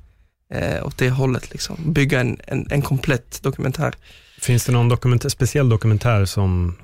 eh, 0.55 0.87
åt 0.87 0.99
det 0.99 1.11
hållet, 1.11 1.51
liksom. 1.51 1.77
bygga 1.87 2.21
en, 2.21 2.41
en, 2.47 2.67
en 2.71 2.83
komplett 2.83 3.43
dokumentär. 3.43 3.95
Finns 4.41 4.65
det 4.65 4.73
någon 4.73 4.89
dokumentär, 4.89 5.29
speciell 5.29 5.69
dokumentär 5.69 6.25
som, 6.25 6.77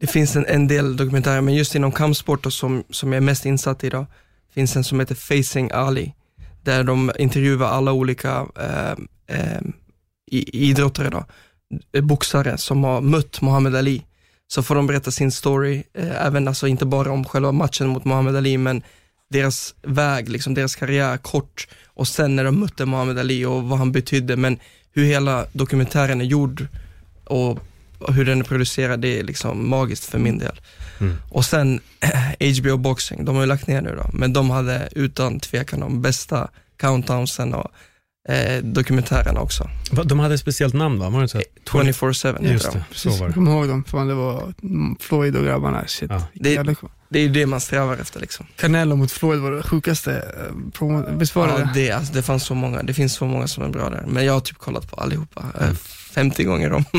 Det 0.00 0.06
finns 0.06 0.36
en, 0.36 0.46
en 0.46 0.68
del 0.68 0.96
dokumentärer, 0.96 1.40
men 1.40 1.54
just 1.54 1.74
inom 1.74 1.92
kampsport 1.92 2.46
och 2.46 2.52
som, 2.52 2.84
som 2.90 3.12
jag 3.12 3.16
är 3.16 3.26
mest 3.26 3.46
insatt 3.46 3.84
i 3.84 3.86
idag, 3.86 4.06
finns 4.54 4.76
en 4.76 4.84
som 4.84 5.00
heter 5.00 5.14
Facing 5.14 5.70
Ali, 5.72 6.14
där 6.68 6.84
de 6.84 7.12
intervjuar 7.18 7.68
alla 7.68 7.92
olika 7.92 8.46
eh, 8.60 8.92
eh, 9.36 9.60
idrottare, 10.52 11.10
då, 11.10 11.24
eh, 11.92 12.04
boxare 12.04 12.58
som 12.58 12.84
har 12.84 13.00
mött 13.00 13.40
Muhammad 13.40 13.76
Ali. 13.76 14.02
Så 14.48 14.62
får 14.62 14.74
de 14.74 14.86
berätta 14.86 15.10
sin 15.10 15.32
story, 15.32 15.82
eh, 15.94 16.26
även 16.26 16.48
alltså 16.48 16.66
inte 16.66 16.86
bara 16.86 17.12
om 17.12 17.24
själva 17.24 17.52
matchen 17.52 17.88
mot 17.88 18.04
Muhammad 18.04 18.36
Ali, 18.36 18.58
men 18.58 18.82
deras 19.30 19.74
väg, 19.82 20.28
liksom 20.28 20.54
deras 20.54 20.76
karriär 20.76 21.16
kort. 21.16 21.68
Och 21.86 22.08
sen 22.08 22.36
när 22.36 22.44
de 22.44 22.60
mötte 22.60 22.86
Muhammad 22.86 23.18
Ali 23.18 23.44
och 23.44 23.62
vad 23.62 23.78
han 23.78 23.92
betydde, 23.92 24.36
men 24.36 24.58
hur 24.94 25.04
hela 25.04 25.46
dokumentären 25.52 26.20
är 26.20 26.24
gjord 26.24 26.66
och 27.24 27.58
hur 28.08 28.24
den 28.24 28.40
är 28.40 28.44
producerad, 28.44 29.00
det 29.00 29.18
är 29.18 29.24
liksom 29.24 29.68
magiskt 29.68 30.04
för 30.04 30.18
min 30.18 30.38
del. 30.38 30.60
Mm. 31.00 31.16
Och 31.30 31.44
sen 31.44 31.80
HBO 32.60 32.76
Boxing, 32.76 33.24
de 33.24 33.34
har 33.34 33.42
ju 33.42 33.48
lagt 33.48 33.66
ner 33.66 33.80
nu 33.82 33.94
då, 33.96 34.10
men 34.12 34.32
de 34.32 34.50
hade 34.50 34.88
utan 34.92 35.40
tvekan 35.40 35.80
de 35.80 36.02
bästa 36.02 36.48
countdownsen 36.80 37.54
och 37.54 37.70
eh, 38.28 38.62
dokumentärerna 38.62 39.40
också. 39.40 39.70
Va, 39.90 40.02
de 40.04 40.18
hade 40.18 40.34
ett 40.34 40.40
speciellt 40.40 40.74
namn 40.74 40.98
va? 40.98 41.08
Var 41.10 41.20
det 41.22 41.28
så? 41.28 41.38
24-7 41.64 42.32
heter 42.32 42.52
Just 42.52 42.72
de. 42.72 42.78
det, 42.78 42.84
så 42.98 43.10
var 43.10 43.16
jag 43.18 43.28
det. 43.28 43.32
kommer 43.32 43.50
ihåg 43.52 43.68
dem, 43.68 43.84
fan 43.84 44.08
det 44.08 44.14
var 44.14 44.54
Floyd 45.00 45.36
och 45.36 45.44
grabbarna, 45.44 45.84
shit. 45.86 46.10
Ja. 46.10 46.22
Det- 46.34 46.76
Det 47.10 47.18
är 47.18 47.22
ju 47.22 47.28
det 47.28 47.46
man 47.46 47.60
strävar 47.60 47.96
efter 47.96 48.20
liksom. 48.20 48.46
Canelo 48.56 48.96
mot 48.96 49.12
Floyd 49.12 49.40
var 49.40 49.52
det 49.52 49.62
sjukaste, 49.62 50.12
eh, 50.82 51.16
visst 51.16 51.34
var 51.34 51.46
det 51.46 51.52
Ja, 51.52 51.58
det? 51.58 51.70
det, 51.74 51.90
alltså, 51.92 52.12
det 52.14 52.22
fanns 52.22 52.42
så 52.44 52.54
många, 52.54 52.82
det 52.82 52.94
finns 52.94 53.12
så 53.14 53.24
många 53.26 53.48
som 53.48 53.64
är 53.64 53.68
bra 53.68 53.90
där, 53.90 54.04
men 54.06 54.24
jag 54.24 54.32
har 54.32 54.40
typ 54.40 54.58
kollat 54.58 54.90
på 54.90 54.96
allihopa, 54.96 55.42
eh, 55.54 55.62
Mm. 55.64 55.76
50 56.12 56.44
gånger 56.44 56.72
om. 56.72 56.84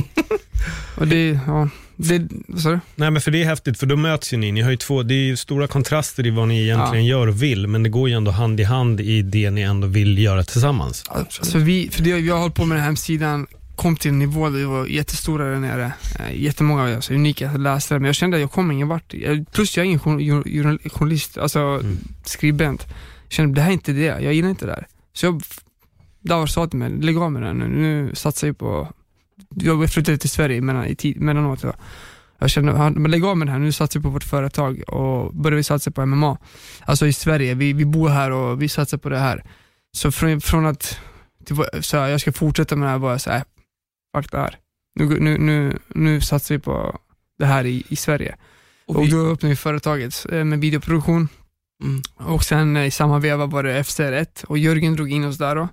Och 0.98 1.08
det, 1.08 1.40
ja, 1.48 1.70
det, 1.96 2.18
du? 2.48 2.80
Nej 2.96 3.12
men 3.12 3.22
för 3.22 3.32
det 3.32 3.42
är 3.42 3.46
häftigt, 3.46 3.80
för 3.80 3.86
då 3.86 3.96
möts 3.96 4.34
ju 4.34 4.38
ni. 4.38 4.52
Ni 4.52 4.62
har 4.62 4.72
ju 4.72 4.78
två, 4.78 5.04
det 5.04 5.14
är 5.14 5.24
ju 5.26 5.38
stora 5.38 5.68
kontraster 5.68 6.26
i 6.28 6.30
vad 6.30 6.48
ni 6.48 6.64
egentligen 6.64 7.06
gör 7.06 7.28
och 7.28 7.44
vill, 7.44 7.68
men 7.68 7.84
det 7.84 7.90
går 7.90 8.10
ju 8.10 8.16
ändå 8.16 8.32
hand 8.32 8.60
i 8.60 8.64
hand 8.64 9.02
i 9.02 9.22
det 9.22 9.50
ni 9.52 9.62
ändå 9.62 9.88
vill 9.88 10.18
göra 10.18 10.44
tillsammans. 10.44 11.04
Alltså 11.08 11.58
vi, 11.58 11.90
för 11.92 12.04
det, 12.04 12.14
vi 12.14 12.30
har 12.30 12.40
hållit 12.40 12.56
på 12.56 12.66
med 12.66 12.76
den 12.76 12.82
här 12.82 12.86
hemsidan, 12.88 13.48
kom 13.76 13.96
till 13.96 14.12
en 14.12 14.20
nivå 14.20 14.50
där 14.50 14.58
vi 14.58 14.64
var 14.64 14.86
jättestora 14.86 15.46
där 15.46 15.60
nere. 15.60 15.94
Eh, 16.20 16.42
Jättemånga 16.42 16.96
alltså, 16.96 17.14
unika 17.14 17.52
läsare, 17.58 18.00
men 18.00 18.06
jag 18.06 18.16
kände 18.16 18.38
att 18.38 18.42
jag 18.42 18.52
kom 18.52 18.72
ingen 18.72 18.88
vart. 18.88 19.14
Jag- 19.14 19.46
Plus 19.52 19.78
jag 19.78 19.82
är 19.84 19.86
ingen 19.88 20.00
jour- 20.00 20.20
jour- 20.22 20.44
journal- 20.64 20.80
journalist, 20.90 21.38
alltså 21.38 21.60
Mm. 21.60 21.98
skribent. 22.26 22.88
Jag 23.24 23.32
kände, 23.34 23.56
det 23.56 23.62
här 23.62 23.70
är 23.70 23.74
inte 23.74 23.92
det, 23.92 24.04
jag 24.06 24.34
gillar 24.34 24.50
inte 24.50 24.66
det 24.66 24.72
här. 24.72 24.88
Så 25.14 25.26
jag, 25.26 25.42
Davor 26.22 26.48
sa 26.48 26.68
till 26.68 26.80
mig, 26.80 26.92
lägg 27.02 27.18
av 27.18 27.32
med 27.32 27.42
det 27.42 27.54
nu, 27.54 27.68
nu 27.68 28.16
satsar 28.16 28.48
jag 28.48 28.58
på, 28.58 28.94
jag 29.56 29.90
flyttade 29.90 30.18
till 30.18 30.30
Sverige 30.30 30.62
mellan, 30.62 30.86
i 30.86 31.16
mellanåt. 31.18 31.64
Jag 32.40 32.50
kände, 32.50 32.72
han, 32.72 32.94
lägg 32.94 33.26
av 33.26 33.38
med 33.38 33.48
det 33.48 33.52
här, 33.52 33.60
nu 33.60 33.72
satsar 33.72 34.00
vi 34.00 34.04
på 34.04 34.10
vårt 34.10 34.24
företag 34.24 34.84
och 34.88 35.34
börjar 35.34 35.58
vi 35.58 35.64
satsa 35.64 35.92
på 35.92 36.06
MMA. 36.06 36.38
Alltså 36.86 37.08
i 37.08 37.14
Sverige, 37.14 37.54
vi, 37.54 37.74
vi 37.74 37.86
bor 37.86 38.10
här 38.10 38.32
och 38.32 38.62
vi 38.62 38.70
satsar 38.70 38.98
på 38.98 39.10
det 39.10 39.20
här. 39.20 39.44
Så 39.98 40.12
från, 40.12 40.42
från 40.42 40.66
att 40.66 41.00
var, 41.50 41.82
så 41.82 41.98
här, 41.98 42.08
jag 42.08 42.22
ska 42.22 42.32
fortsätta 42.32 42.76
med 42.76 42.88
det 42.88 42.92
här, 42.92 42.98
var 42.98 43.12
jag 43.12 43.22
såhär, 43.22 43.44
fuck 44.16 44.32
det 44.32 44.38
här. 44.38 44.56
Nu, 44.96 45.20
nu, 45.20 45.38
nu, 45.38 45.80
nu 45.88 46.22
satsar 46.22 46.56
vi 46.56 46.60
på 46.60 47.00
det 47.40 47.46
här 47.46 47.66
i, 47.66 47.84
i 47.90 47.96
Sverige. 47.96 48.36
Och 48.86 48.96
Och 48.96 49.04
vi, 49.04 49.12
då 49.12 49.18
öppnade 49.18 49.50
vi 49.50 49.56
företaget 49.56 50.26
eh, 50.32 50.44
med 50.44 50.60
videoproduktion 50.60 51.28
mm, 51.84 52.02
och 52.16 52.44
sen 52.44 52.78
eh, 52.78 52.86
i 52.86 52.92
samma 52.92 53.20
veva 53.20 53.46
var 53.46 53.64
det 53.64 53.82
FCR1 53.82 54.46
och 54.46 54.58
Jörgen 54.58 54.96
drog 54.96 55.12
in 55.12 55.26
oss 55.26 55.38
där 55.38 55.56
då. 55.56 55.68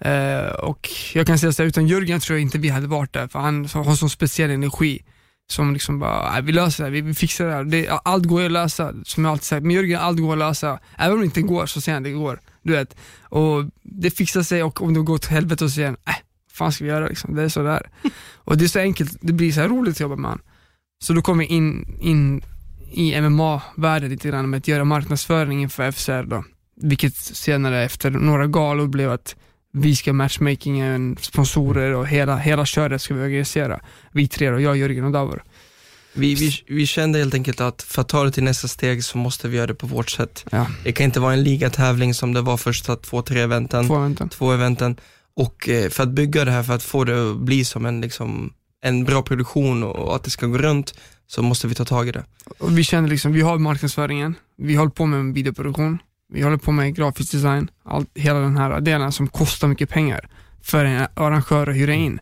Eh, 0.00 0.48
och 0.48 0.88
jag 1.14 1.26
kan 1.26 1.38
säga 1.38 1.52
så 1.52 1.62
här, 1.62 1.68
utan 1.68 1.86
Jörgen 1.86 2.20
tror 2.20 2.38
jag 2.38 2.42
inte 2.42 2.58
vi 2.58 2.68
hade 2.68 2.86
varit 2.86 3.12
där, 3.12 3.28
för 3.28 3.38
han 3.38 3.68
har 3.72 3.94
sån 3.94 4.10
speciell 4.10 4.50
energi. 4.50 5.02
Som 5.50 5.72
liksom 5.72 5.98
bara, 5.98 6.32
"Nej, 6.32 6.42
vi 6.42 6.52
löser 6.52 6.84
det 6.84 6.90
här, 6.90 7.02
vi, 7.02 7.14
fixar 7.14 7.46
det 7.46 7.52
här. 7.52 7.64
Det, 7.64 7.88
allt 7.88 8.24
går 8.24 8.44
att 8.44 8.52
lösa, 8.52 8.92
som 9.04 9.24
jag 9.24 9.30
alltid 9.30 9.44
sagt. 9.44 9.62
Men 9.62 9.76
Jörgen, 9.76 10.00
allt 10.00 10.20
går 10.20 10.32
att 10.32 10.38
lösa. 10.38 10.78
Även 10.98 11.12
om 11.12 11.18
det 11.18 11.24
inte 11.24 11.42
går 11.42 11.66
så 11.66 11.80
säger 11.80 11.96
han 11.96 12.02
det 12.02 12.10
går. 12.10 12.40
Du 12.62 12.72
vet. 12.72 12.96
Och 13.22 13.64
det 13.82 14.10
fixar 14.10 14.42
sig 14.42 14.62
och 14.62 14.82
om 14.82 14.94
det 14.94 15.00
går 15.00 15.14
åt 15.14 15.26
helvete 15.26 15.58
så 15.58 15.70
säger 15.70 15.88
han, 15.88 15.96
äh, 16.06 16.14
vad 16.46 16.52
fan 16.52 16.72
ska 16.72 16.84
vi 16.84 16.90
göra 16.90 17.08
liksom? 17.08 17.34
Det 17.34 17.42
är 17.42 17.48
så 17.48 17.62
där. 17.62 17.90
och 18.34 18.56
det 18.58 18.64
är 18.64 18.68
så 18.68 18.78
enkelt, 18.78 19.16
det 19.20 19.32
blir 19.32 19.52
så 19.52 19.60
här 19.60 19.68
roligt 19.68 19.96
att 19.96 20.00
jobba 20.00 20.16
med 20.16 20.30
han. 20.30 20.40
Så 21.04 21.12
då 21.12 21.22
kom 21.22 21.38
vi 21.38 21.44
in, 21.44 21.98
in 22.00 22.42
i 22.92 23.20
MMA-världen 23.20 24.10
lite 24.10 24.28
grann 24.28 24.50
med 24.50 24.58
att 24.58 24.68
göra 24.68 24.84
marknadsföring 24.84 25.62
inför 25.62 25.92
FCR 25.92 26.22
då. 26.22 26.44
Vilket 26.76 27.16
senare 27.16 27.84
efter 27.84 28.10
några 28.10 28.46
galor 28.46 28.86
blev 28.86 29.10
att 29.10 29.36
vi 29.72 29.96
ska 29.96 30.12
matchmakingen, 30.12 31.16
sponsorer 31.20 31.94
och 31.94 32.06
hela, 32.06 32.36
hela 32.36 32.66
köret 32.66 33.02
ska 33.02 33.14
vi 33.14 33.20
organisera. 33.20 33.80
Vi 34.12 34.28
tre 34.28 34.50
då, 34.50 34.60
jag, 34.60 34.76
Jörgen 34.76 35.04
och 35.04 35.12
Davor. 35.12 35.42
vi, 36.12 36.34
vi, 36.34 36.64
vi 36.66 36.86
kände 36.86 37.18
helt 37.18 37.34
enkelt 37.34 37.60
att 37.60 37.82
för 37.82 38.02
att 38.02 38.08
ta 38.08 38.24
det 38.24 38.30
till 38.30 38.44
nästa 38.44 38.68
steg 38.68 39.04
så 39.04 39.18
måste 39.18 39.48
vi 39.48 39.56
göra 39.56 39.66
det 39.66 39.74
på 39.74 39.86
vårt 39.86 40.10
sätt. 40.10 40.44
Ja, 40.50 40.66
Det 40.84 40.92
kan 40.92 41.04
inte 41.04 41.20
vara 41.20 41.32
en 41.32 41.42
ligatävling 41.42 42.14
som 42.14 42.32
det 42.32 42.40
var 42.40 42.56
första 42.56 42.96
två, 42.96 43.22
tre 43.22 43.40
eventen. 43.40 43.86
två 43.86 43.96
eventen. 43.96 44.28
två 44.28 44.52
eventen. 44.52 44.96
Och 45.36 45.68
eh, 45.68 45.88
för 45.90 46.02
att 46.02 46.08
bygga 46.08 46.44
det 46.44 46.50
här, 46.50 46.62
för 46.62 46.74
att 46.74 46.82
få 46.82 47.04
det 47.04 47.30
att 47.30 47.36
bli 47.36 47.64
som 47.64 47.86
en, 47.86 48.00
liksom, 48.00 48.52
en 48.82 49.04
bra 49.04 49.22
produktion 49.22 49.82
och, 49.82 50.16
att 50.16 50.24
det 50.24 50.30
ska 50.30 50.46
gå 50.46 50.58
runt, 50.58 50.94
så 51.26 51.42
måste 51.42 51.66
vi 51.68 51.74
ta 51.74 51.84
tag 51.84 52.08
i 52.08 52.12
det. 52.12 52.24
Och 52.58 52.78
vi 52.78 52.84
känner 52.84 53.08
liksom, 53.08 53.32
vi 53.32 53.40
har 53.40 53.58
marknadsföringen, 53.58 54.34
vi 54.56 54.74
håller 54.74 54.90
på 54.90 55.06
med 55.06 55.34
videoproduktion, 55.34 55.98
vi 56.28 56.42
håller 56.42 56.56
på 56.56 56.72
med 56.72 56.94
grafisk 56.94 57.32
design, 57.32 57.70
allt, 57.84 58.10
hela 58.14 58.38
den 58.38 58.56
här 58.56 58.80
delen 58.80 59.12
som 59.12 59.28
kostar 59.28 59.68
mycket 59.68 59.90
pengar 59.90 60.28
för 60.62 60.84
en 60.84 61.06
arrangör 61.14 61.66
att 61.66 61.76
hyra 61.76 61.94
in. 61.94 62.18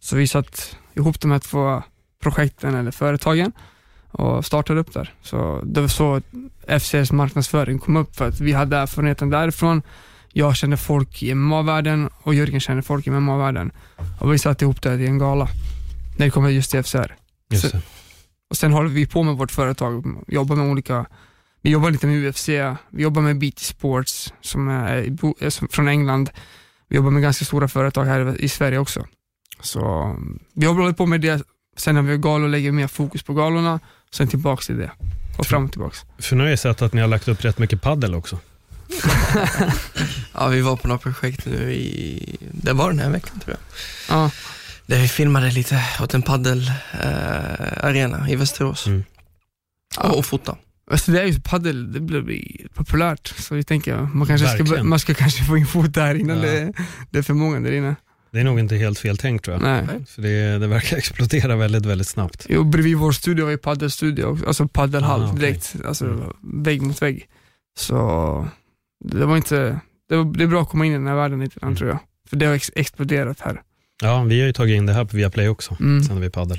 Så 0.00 0.16
vi 0.16 0.26
satt 0.26 0.76
ihop 0.94 1.20
de 1.20 1.30
här 1.30 1.38
två 1.38 1.82
projekten 2.22 2.74
eller 2.74 2.90
företagen 2.90 3.52
och 4.10 4.44
startade 4.44 4.80
upp 4.80 4.92
där. 4.92 5.14
Så 5.22 5.60
det 5.64 5.80
var 5.80 5.88
så 5.88 6.20
FCS 6.68 7.12
marknadsföring 7.12 7.78
kom 7.78 7.96
upp 7.96 8.16
för 8.16 8.28
att 8.28 8.40
vi 8.40 8.52
hade 8.52 8.76
erfarenheten 8.76 9.30
därifrån. 9.30 9.82
Jag 10.32 10.56
kände 10.56 10.76
folk 10.76 11.22
i 11.22 11.34
MMA-världen 11.34 12.10
och 12.22 12.34
Jörgen 12.34 12.60
kände 12.60 12.82
folk 12.82 13.06
i 13.06 13.10
MMA-världen. 13.10 13.72
Och 14.20 14.32
vi 14.32 14.38
satte 14.38 14.64
ihop 14.64 14.82
det 14.82 14.94
i 14.94 15.06
en 15.06 15.18
gala 15.18 15.48
när 16.16 16.26
det 16.26 16.30
kommer 16.30 16.48
just 16.48 16.70
till 16.70 16.82
FCR. 16.82 17.14
Just 17.50 17.72
det. 17.72 17.82
Och 18.50 18.56
sen 18.56 18.72
håller 18.72 18.88
vi 18.88 19.06
på 19.06 19.22
med 19.22 19.36
vårt 19.36 19.52
företag, 19.52 20.04
jobbar 20.28 20.56
med 20.56 20.70
olika, 20.70 21.06
vi 21.66 21.72
jobbar 21.72 21.90
lite 21.90 22.06
med 22.06 22.24
UFC, 22.28 22.48
vi 22.90 23.02
jobbar 23.02 23.22
med 23.22 23.38
BT 23.38 23.60
Sports 23.64 24.32
som 24.40 24.68
är 24.68 25.50
som- 25.50 25.68
från 25.68 25.88
England. 25.88 26.30
Vi 26.88 26.96
jobbar 26.96 27.10
med 27.10 27.22
ganska 27.22 27.44
stora 27.44 27.68
företag 27.68 28.04
här 28.04 28.40
i 28.40 28.48
Sverige 28.48 28.78
också. 28.78 29.06
Så 29.60 30.16
vi 30.54 30.66
har 30.66 30.74
hållit 30.74 30.96
på 30.96 31.06
med 31.06 31.20
det, 31.20 31.42
sen 31.76 31.94
när 31.94 32.02
vi 32.02 32.10
har 32.10 32.16
galor 32.18 32.48
lägger 32.48 32.70
vi 32.70 32.76
mer 32.76 32.86
fokus 32.86 33.22
på 33.22 33.34
galorna, 33.34 33.80
sen 34.12 34.28
tillbaks 34.28 34.66
till 34.66 34.78
det. 34.78 34.90
och 35.38 35.46
fram 35.46 35.64
och 35.64 35.70
tillbaks. 35.72 36.04
För 36.18 36.36
nu 36.36 36.42
har 36.42 36.50
jag 36.50 36.58
sett 36.58 36.82
att 36.82 36.92
ni 36.92 37.00
har 37.00 37.08
lagt 37.08 37.28
upp 37.28 37.44
rätt 37.44 37.58
mycket 37.58 37.82
paddel 37.82 38.14
också. 38.14 38.38
Ja, 40.34 40.46
vi 40.48 40.60
var 40.60 40.76
på 40.76 40.88
några 40.88 40.98
projekt 40.98 41.46
nu 41.46 41.72
i, 41.74 42.36
det 42.52 42.72
var 42.72 42.90
den 42.90 42.98
här 42.98 43.10
veckan 43.10 43.40
tror 43.40 43.56
jag. 43.56 44.16
Ja, 44.18 44.30
Där 44.86 45.00
vi 45.00 45.08
filmade 45.08 45.50
lite 45.50 45.84
åt 46.02 46.14
en 46.14 46.22
paddelarena 46.22 46.74
eh, 46.92 47.84
arena 47.84 48.30
i 48.30 48.36
Västerås. 48.36 48.86
Mm. 48.86 49.04
Ja, 49.96 50.02
och 50.10 50.26
fota. 50.26 50.56
Alltså 50.90 51.12
det 51.12 51.20
är 51.22 51.26
ju 51.26 51.40
padel, 51.40 51.92
det 51.92 52.00
blir 52.00 52.20
bli 52.22 52.66
populärt. 52.74 53.28
Så 53.38 53.54
vi 53.54 53.64
tänker 53.64 53.96
man 54.14 54.26
kanske 54.26 54.64
ska, 54.64 54.82
man 54.82 54.98
ska 54.98 55.14
kanske 55.14 55.44
få 55.44 55.56
in 55.56 55.66
fot 55.66 55.94
där 55.94 56.14
innan 56.14 56.36
Ja. 56.36 56.42
det, 56.42 56.72
det 57.10 57.18
är 57.18 57.22
för 57.22 57.34
många 57.34 57.60
där 57.60 57.72
inne. 57.72 57.96
Det 58.30 58.40
är 58.40 58.44
nog 58.44 58.58
inte 58.60 58.76
helt 58.76 58.98
fel 58.98 59.16
tänkt 59.18 59.44
tror 59.44 59.56
jag. 59.56 59.62
Nej. 59.62 60.04
För 60.08 60.22
det, 60.22 60.58
det 60.58 60.66
verkar 60.66 60.96
explodera 60.98 61.56
väldigt, 61.56 61.86
väldigt 61.86 62.08
snabbt. 62.08 62.46
Jo, 62.48 62.64
bredvid 62.64 62.96
vår 62.96 63.12
studio 63.12 63.44
var 63.44 63.50
ju 63.52 63.58
paddelstudio, 63.58 64.24
också, 64.24 64.46
alltså 64.46 64.68
paddelhall 64.68 65.22
Ah, 65.22 65.26
okej. 65.28 65.38
direkt, 65.40 65.76
alltså 65.86 66.04
Mm. 66.04 66.22
vägg 66.62 66.82
mot 66.82 67.02
vägg. 67.02 67.26
Så 67.78 68.48
det 69.04 69.26
var 69.26 69.36
inte, 69.36 69.80
det, 70.08 70.16
var, 70.16 70.24
det 70.24 70.44
är 70.44 70.48
bra 70.48 70.62
att 70.62 70.68
komma 70.68 70.86
in 70.86 70.92
i 70.92 70.94
den 70.94 71.06
här 71.06 71.14
världen 71.14 71.40
lite 71.40 71.60
grann 71.60 71.68
Mm. 71.68 71.76
tror 71.76 71.90
jag. 71.90 71.98
För 72.28 72.36
det 72.36 72.46
har 72.46 72.54
ex- 72.54 72.70
exploderat 72.76 73.40
här. 73.40 73.62
Ja, 74.02 74.22
vi 74.24 74.40
har 74.40 74.46
ju 74.46 74.52
tagit 74.52 74.76
in 74.76 74.86
det 74.86 74.92
här 74.92 75.04
på 75.04 75.16
Viaplay 75.16 75.48
också. 75.48 75.76
Mm. 75.80 76.02
Sen 76.04 76.20
vi 76.20 76.30
paddel. 76.30 76.58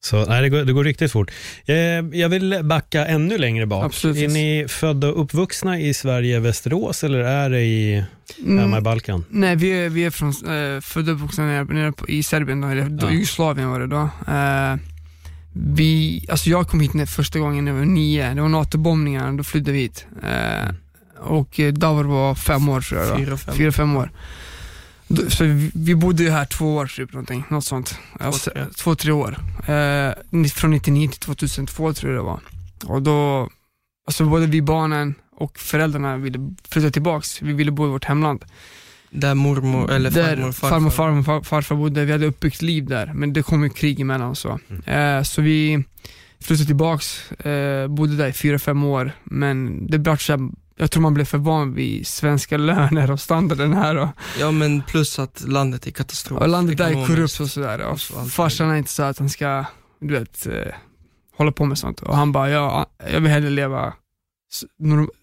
Så 0.00 0.24
nej, 0.26 0.42
det, 0.42 0.48
går, 0.48 0.64
det 0.64 0.72
går 0.72 0.84
riktigt 0.84 1.12
fort. 1.12 1.30
Eh, 1.66 1.76
jag 2.12 2.28
vill 2.28 2.60
backa 2.62 3.06
ännu 3.06 3.38
längre 3.38 3.66
bak. 3.66 3.84
Absolut. 3.84 4.16
Är 4.16 4.28
ni 4.28 4.66
födda 4.68 5.08
och 5.08 5.22
uppvuxna 5.22 5.80
i 5.80 5.94
Sverige, 5.94 6.40
Västerås 6.40 7.04
eller 7.04 7.18
är 7.18 7.50
det 7.50 7.60
i, 7.60 8.04
Mm. 8.44 8.58
hemma 8.58 8.78
i 8.78 8.80
Balkan? 8.80 9.24
Nej, 9.30 9.56
vi 9.56 9.70
är, 9.70 9.88
vi 9.88 10.04
är 10.04 10.10
från, 10.10 10.28
äh, 10.28 10.80
födda 10.80 11.10
och 11.12 11.16
uppvuxna 11.16 11.44
nere, 11.46 11.64
nere 11.64 11.92
på, 11.92 12.08
i 12.08 12.22
Serbien, 12.22 12.60
då, 12.60 12.68
eller 12.68 12.98
Ja. 13.00 13.10
Jugoslavien 13.10 13.68
var 13.70 13.80
det 13.80 13.86
då. 13.86 14.10
Eh, 14.32 14.76
vi, 15.52 16.24
alltså 16.30 16.50
jag 16.50 16.68
kom 16.68 16.80
hit 16.80 16.94
när, 16.94 17.06
första 17.06 17.38
gången 17.38 17.64
när 17.64 17.72
jag 17.72 17.78
var 17.78 17.84
nio, 17.86 18.34
det 18.34 18.40
var 18.42 18.48
NATO-bombningarna, 18.48 19.32
då 19.36 19.44
flydde 19.44 19.72
vi 19.72 19.78
hit. 19.78 20.06
Eh, 20.22 20.70
och 21.20 21.60
eh, 21.60 21.72
Davor 21.72 22.04
var 22.04 22.34
fem 22.34 22.68
år 22.68 22.80
tror 22.80 23.00
jag. 23.00 23.16
Fyra, 23.18 23.36
fem. 23.36 23.54
Fyra, 23.54 23.72
fem 23.72 23.96
år. 23.96 24.10
Så 25.28 25.44
vi, 25.74 25.94
bodde 25.94 26.22
ju 26.22 26.30
här 26.30 26.44
två 26.44 26.74
år 26.74 26.86
typ, 26.86 27.12
någonting, 27.12 27.44
något 27.50 27.64
sånt. 27.64 27.98
Alltså, 28.20 28.50
tre. 28.50 28.64
två, 28.76 28.94
tre 28.94 29.12
år. 29.12 29.38
Eh, 29.66 30.44
från 30.54 30.70
99 30.70 31.08
till 31.08 31.20
2002 31.20 31.92
tror 31.92 32.12
jag 32.12 32.20
det 32.20 32.26
var. 32.26 32.40
Och 32.84 33.02
då, 33.02 33.50
alltså 34.06 34.24
både 34.24 34.46
vi 34.46 34.62
barnen 34.62 35.14
och 35.36 35.58
föräldrarna 35.58 36.16
ville 36.16 36.54
flytta 36.68 36.90
tillbaks, 36.90 37.42
vi 37.42 37.52
ville 37.52 37.70
bo 37.70 37.86
i 37.86 37.90
vårt 37.90 38.04
hemland. 38.04 38.44
Där 39.10 39.34
mormor, 39.34 39.90
eller 39.90 40.10
där 40.10 40.36
farmor, 40.36 40.52
farfar. 40.52 40.68
farmor, 40.68 40.90
farmor, 40.90 41.22
far, 41.22 41.42
farfar 41.42 41.76
bodde, 41.76 42.04
vi 42.04 42.12
hade 42.12 42.26
uppbyggt 42.26 42.62
liv 42.62 42.86
där, 42.86 43.12
men 43.14 43.32
det 43.32 43.42
kom 43.42 43.62
ju 43.62 43.70
krig 43.70 44.00
emellan 44.00 44.30
och 44.30 44.38
så. 44.38 44.58
Mm. 44.68 45.16
Eh, 45.18 45.22
så 45.22 45.42
vi 45.42 45.84
flyttade 46.40 46.66
tillbaks, 46.66 47.30
eh, 47.32 47.88
bodde 47.88 48.16
där 48.16 48.28
i 48.28 48.32
fyra, 48.32 48.58
fem 48.58 48.84
år, 48.84 49.12
men 49.24 49.86
det 49.86 49.98
blev 49.98 50.16
så 50.16 50.50
jag 50.76 50.90
tror 50.90 51.02
man 51.02 51.14
blev 51.14 51.24
för 51.24 51.38
van 51.38 51.74
vid 51.74 52.06
svenska 52.06 52.56
löner 52.56 53.10
och 53.10 53.20
standarden 53.20 53.72
här 53.72 53.96
och, 53.96 54.08
Ja 54.40 54.50
men 54.50 54.82
plus 54.82 55.18
att 55.18 55.44
landet 55.48 55.86
är 55.86 55.90
katastrof. 55.90 56.40
och 56.40 56.48
landet 56.48 56.78
där 56.78 56.88
är 56.90 57.06
korrupt 57.06 57.40
och 57.40 57.48
sådär. 57.50 57.80
Och 57.80 57.92
och 57.92 58.00
så 58.00 58.18
allt 58.18 58.32
farsan 58.32 58.70
är 58.70 58.76
inte 58.76 58.90
så 58.90 59.02
att 59.02 59.18
han 59.18 59.28
ska, 59.30 59.64
du 60.00 60.18
vet, 60.18 60.46
eh, 60.46 60.72
hålla 61.36 61.52
på 61.52 61.64
med 61.64 61.78
sånt. 61.78 62.02
Och 62.02 62.16
han 62.16 62.32
bara, 62.32 62.50
ja, 62.50 62.86
jag 63.12 63.20
vill 63.20 63.30
hellre 63.30 63.50
leva 63.50 63.92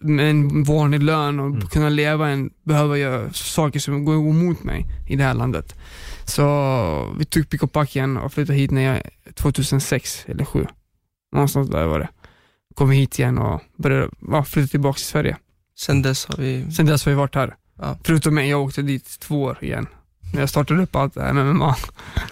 med 0.00 0.30
en 0.30 0.64
vanlig 0.64 1.02
lön 1.02 1.40
och 1.40 1.46
Mm. 1.46 1.66
kunna 1.66 1.88
leva 1.88 2.28
än 2.28 2.50
behöva 2.64 2.98
göra 2.98 3.32
saker 3.32 3.80
som 3.80 4.04
går 4.04 4.14
emot 4.14 4.62
mig 4.64 4.86
i 5.08 5.16
det 5.16 5.24
här 5.24 5.34
landet. 5.34 5.74
Så 6.24 7.14
vi 7.18 7.24
tog 7.24 7.48
pick 7.48 7.62
och 7.62 7.72
pack 7.72 7.96
igen 7.96 8.16
och 8.16 8.32
flyttade 8.32 8.58
hit 8.58 8.70
när 8.70 8.82
jag 8.82 9.02
2006 9.34 10.24
eller 10.26 10.44
2007. 10.44 10.66
Någonstans 11.32 11.68
där 11.70 11.86
var 11.86 11.98
det. 11.98 12.08
Kom 12.74 12.90
hit 12.90 13.18
igen 13.18 13.38
och 13.38 13.60
började 13.76 14.08
ja, 14.30 14.44
flytta 14.44 14.68
tillbaka 14.70 14.96
till 14.96 15.06
Sverige. 15.06 15.36
Sen 15.78 16.02
dess 16.02 16.26
har 16.26 16.36
vi, 16.36 16.72
Sen 16.72 16.86
dess 16.86 17.04
har 17.04 17.12
vi 17.12 17.16
varit 17.16 17.34
här. 17.34 17.54
Ja. 17.78 17.98
Förutom 18.04 18.34
mig, 18.34 18.50
jag 18.50 18.62
åkte 18.62 18.82
dit 18.82 19.20
två 19.20 19.42
år 19.42 19.58
igen. 19.60 19.86
När 20.34 20.40
jag 20.40 20.48
startade 20.48 20.82
upp 20.82 20.96
allt 20.96 21.14
det 21.14 21.22
här 21.22 21.32
med 21.32 21.46
MMA. 21.46 21.76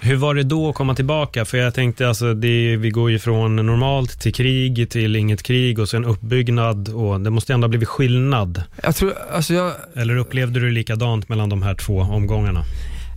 Hur 0.00 0.16
var 0.16 0.34
det 0.34 0.42
då 0.42 0.68
att 0.68 0.74
komma 0.74 0.94
tillbaka? 0.94 1.44
För 1.44 1.58
jag 1.58 1.74
tänkte, 1.74 2.08
alltså, 2.08 2.34
det, 2.34 2.76
vi 2.76 2.90
går 2.90 3.10
ju 3.10 3.18
från 3.18 3.56
normalt 3.56 4.20
till 4.20 4.34
krig, 4.34 4.90
till 4.90 5.16
inget 5.16 5.42
krig 5.42 5.78
och 5.78 5.88
sen 5.88 6.04
uppbyggnad 6.04 6.88
och 6.88 7.20
det 7.20 7.30
måste 7.30 7.54
ändå 7.54 7.64
ha 7.64 7.68
blivit 7.68 7.88
skillnad. 7.88 8.62
Jag 8.82 8.96
tror, 8.96 9.14
alltså 9.32 9.54
jag, 9.54 9.72
Eller 9.94 10.16
upplevde 10.16 10.60
du 10.60 10.70
likadant 10.70 11.28
mellan 11.28 11.48
de 11.48 11.62
här 11.62 11.74
två 11.74 12.00
omgångarna? 12.00 12.64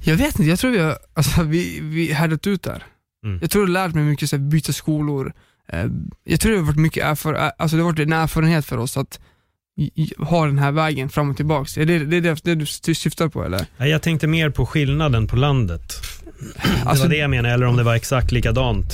Jag 0.06 0.16
vet 0.16 0.40
inte, 0.40 0.50
jag 0.50 0.60
tror 0.60 0.72
vi 0.72 0.80
har 0.80 0.98
alltså, 1.14 1.44
vi, 1.44 1.80
vi 1.82 2.14
härdat 2.14 2.48
ut 2.48 2.64
där. 2.64 2.84
Mm. 3.26 3.40
Jag 3.42 3.52
tror 3.52 3.64
jag 3.64 3.68
har 3.68 3.88
lärt 3.88 3.96
mig 3.96 4.04
mycket, 4.04 4.30
så 4.30 4.36
här, 4.36 4.44
byta 4.44 4.74
skolor. 4.74 5.34
Eh, 5.72 5.86
jag 6.24 6.40
tror 6.40 6.52
det 6.52 6.58
har 6.58 6.66
varit 6.66 6.78
mycket 6.78 7.06
erfar, 7.06 7.34
alltså, 7.34 7.78
det 7.78 7.84
har 7.84 7.92
varit 7.92 8.00
en 8.00 8.14
erfarenhet 8.14 8.66
för 8.66 8.78
oss 8.78 8.98
att 8.98 9.20
ha 10.18 10.46
den 10.46 10.58
här 10.60 10.72
vägen 10.72 11.10
fram 11.10 11.30
och 11.30 11.36
tillbaks. 11.38 11.78
Är 11.78 11.86
det 11.86 12.00
det, 12.00 12.20
det, 12.22 12.44
det 12.44 12.56
du 12.56 12.66
sy- 12.66 12.96
syftar 12.96 13.28
på 13.28 13.44
eller? 13.46 13.66
Nej, 13.78 13.90
Jag 13.90 14.02
tänkte 14.02 14.28
mer 14.28 14.50
på 14.50 14.66
skillnaden 14.66 15.28
på 15.28 15.36
landet. 15.36 15.94
Det 16.40 16.90
Alltså, 16.90 17.04
var 17.04 17.10
det 17.10 17.18
jag 17.18 17.30
menade, 17.30 17.54
eller 17.54 17.66
om 17.66 17.78
det 17.78 17.84
var 17.84 17.96
exakt 17.96 18.32
likadant 18.32 18.94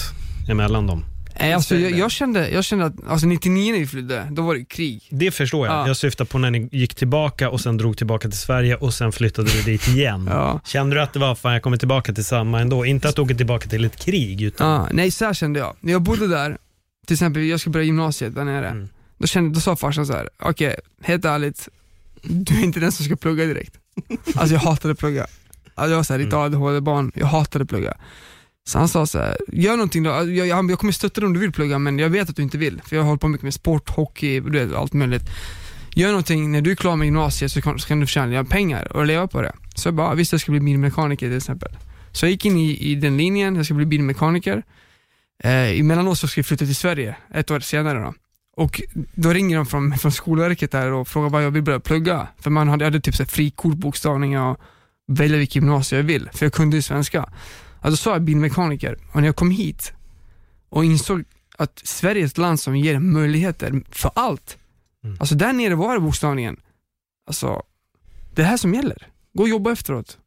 emellan 0.50 0.88
dem. 0.88 1.06
nej, 1.40 1.54
alltså, 1.54 1.76
jag, 1.76 1.92
jag, 1.92 2.12
kände, 2.12 2.50
jag 2.50 2.64
kände 2.64 2.86
att 2.86 2.94
alltså, 3.10 3.28
99 3.28 3.72
när 3.72 3.80
vi 3.80 3.88
flydde, 3.88 4.28
då 4.32 4.42
var 4.42 4.56
det 4.56 4.66
krig. 4.66 5.02
Det 5.10 5.32
förstår 5.32 5.68
jag. 5.68 5.76
Ja. 5.76 5.88
Jag 5.88 5.98
syftar 5.98 6.26
på 6.26 6.38
när 6.38 6.52
ni 6.52 6.70
gick 6.72 6.96
tillbaka 6.96 7.50
och 7.50 7.62
sen 7.62 7.78
drog 7.78 7.98
tillbaka 7.98 8.30
till 8.30 8.38
Sverige 8.40 8.76
och 8.76 8.94
sen 8.94 9.12
flyttade 9.12 9.50
du 9.52 9.62
dit 9.62 9.88
igen. 9.88 10.28
Ja. 10.32 10.60
Kände 10.66 10.96
du 10.96 11.02
att 11.02 11.14
det 11.14 11.20
var, 11.20 11.36
fan 11.36 11.54
jag 11.54 11.62
kommer 11.62 11.78
tillbaka 11.78 12.14
till 12.14 12.26
samma 12.26 12.60
ändå? 12.62 12.86
Inte 12.86 13.10
att 13.10 13.16
du 13.16 13.22
åker 13.22 13.36
tillbaka 13.36 13.70
till 13.70 13.86
ett 13.86 14.06
krig, 14.06 14.42
utan... 14.42 14.68
Ja, 14.72 14.88
nej, 14.92 15.12
så 15.12 15.26
här 15.26 15.34
kände 15.34 15.60
jag. 15.60 15.76
När 15.80 15.92
jag 15.92 16.02
bodde 16.02 16.28
där, 16.28 16.58
till 17.08 17.14
exempel 17.14 17.44
jag 17.44 17.60
ska 17.60 17.70
börja 17.70 17.86
gymnasiet 17.86 18.36
där 18.36 18.44
nere, 18.46 18.68
Mm. 18.68 18.90
Då, 19.22 19.28
kände, 19.28 19.54
då 19.54 19.60
sa 19.60 19.76
farsan 19.76 20.06
så 20.06 20.14
här: 20.14 20.30
okej, 20.40 20.76
helt 21.02 21.26
ärligt, 21.26 21.70
du 22.22 22.60
är 22.60 22.64
inte 22.64 22.80
den 22.80 22.92
som 22.92 23.06
ska 23.06 23.16
plugga 23.16 23.46
direkt. 23.46 23.78
Alltså 24.36 24.54
jag 24.56 24.62
hatade 24.62 24.96
plugga. 24.96 25.28
Alltså, 25.76 25.90
jag 25.92 25.98
var 25.98 26.04
såhär, 26.04 26.20
ditt 26.20 26.34
Mm. 26.34 26.46
ADHD-barn, 26.46 27.12
jag 27.16 27.28
hatade 27.28 27.66
plugga. 27.66 27.94
Så 28.68 28.80
han 28.80 28.88
sa 28.88 29.06
så 29.06 29.20
här, 29.20 29.38
gör 29.48 29.72
någonting 29.72 30.04
då, 30.04 30.12
Alltså, 30.12 30.32
jag, 30.32 30.48
jag, 30.48 30.72
jag 30.72 30.80
kommer 30.80 30.94
stötta 30.94 31.22
dig 31.22 31.28
om 31.28 31.34
du 31.34 31.40
vill 31.40 31.52
plugga 31.52 31.80
men 31.80 32.00
jag 32.00 32.10
vet 32.10 32.30
att 32.30 32.36
du 32.36 32.42
inte 32.42 32.58
vill, 32.58 32.82
för 32.86 32.96
jag 32.96 33.04
håller 33.04 33.18
på 33.18 33.28
mycket 33.28 33.44
med 33.44 33.54
sport, 33.54 33.90
hockey, 33.90 34.40
du 34.40 34.66
vet, 34.66 34.76
allt 34.76 34.94
möjligt. 34.94 35.24
Gör 35.96 36.08
någonting, 36.08 36.52
när 36.52 36.62
du 36.62 36.72
är 36.72 36.76
klar 36.76 36.96
med 36.96 37.06
gymnasiet 37.06 37.52
så 37.52 37.62
kan, 37.62 37.80
så 37.80 37.88
kan 37.88 38.00
du 38.00 38.08
tjäna 38.08 38.44
pengar 38.44 38.98
och 38.98 39.06
leva 39.06 39.28
på 39.28 39.42
det. 39.42 39.54
Så 39.76 39.88
jag 39.88 39.96
bara, 39.96 40.14
visst 40.16 40.32
jag 40.32 40.42
ska 40.42 40.52
bli 40.52 40.62
bilmekaniker 40.62 41.28
till 41.28 41.38
exempel. 41.38 41.78
Så 42.12 42.26
jag 42.26 42.32
gick 42.32 42.46
in 42.46 42.58
i, 42.58 42.92
i 42.92 42.96
den 42.96 43.18
linjen, 43.18 43.56
jag 43.56 43.66
ska 43.66 43.74
bli 43.74 43.86
bilmekaniker. 43.86 44.64
Eh, 45.44 45.80
emellanåt 45.80 46.18
så 46.18 46.28
ska 46.28 46.40
jag 46.40 46.46
flytta 46.46 46.66
till 46.66 46.76
Sverige, 46.76 47.16
ett 47.34 47.52
år 47.52 47.60
senare 47.60 48.00
då. 48.00 48.14
Och 48.56 48.82
då 49.16 49.30
ringer 49.30 49.58
de 49.58 49.66
från, 49.66 49.98
från 49.98 50.12
Skolverket 50.12 50.72
där 50.72 50.92
och 50.92 51.08
frågar 51.08 51.30
vad 51.30 51.44
jag 51.44 51.52
vill 51.52 51.64
börja 51.64 51.80
plugga. 51.80 52.28
För 52.40 52.50
man 52.50 52.68
hade, 52.68 52.86
hade 52.86 53.02
typ 53.02 53.16
så 53.16 53.24
här 53.24 53.28
frikort, 53.28 53.76
bokstavning 53.76 54.40
och 54.40 54.60
välja 55.08 55.38
vilket 55.38 55.56
gymnasium 55.56 55.98
jag 55.98 56.08
vill, 56.08 56.30
för 56.34 56.46
jag 56.46 56.54
kunde 56.54 56.76
ju 56.76 56.82
svenska. 56.82 57.30
Alltså 57.82 58.04
sa 58.04 58.12
jag 58.12 58.22
bilmekaniker, 58.22 58.98
och 59.12 59.22
när 59.22 59.28
jag 59.28 59.36
kom 59.36 59.52
hit 59.52 59.94
och 60.70 60.86
insåg 60.86 61.24
att 61.58 61.82
Sverige 61.84 62.22
är 62.22 62.26
ett 62.26 62.38
land 62.38 62.60
som 62.60 62.76
ger 62.76 63.00
möjligheter 63.00 63.84
för 63.90 64.12
allt. 64.16 64.58
Mm. 65.04 65.18
Alltså 65.20 65.36
där 65.36 65.54
nere 65.54 65.76
var 65.76 65.94
det 65.94 66.00
bokstavningen. 66.00 66.60
Alltså, 67.28 67.64
det 68.36 68.44
här 68.44 68.58
som 68.58 68.74
gäller. 68.74 69.08
Gå 69.34 69.44
och 69.44 69.50
jobba 69.50 69.72
efteråt. 69.72 70.18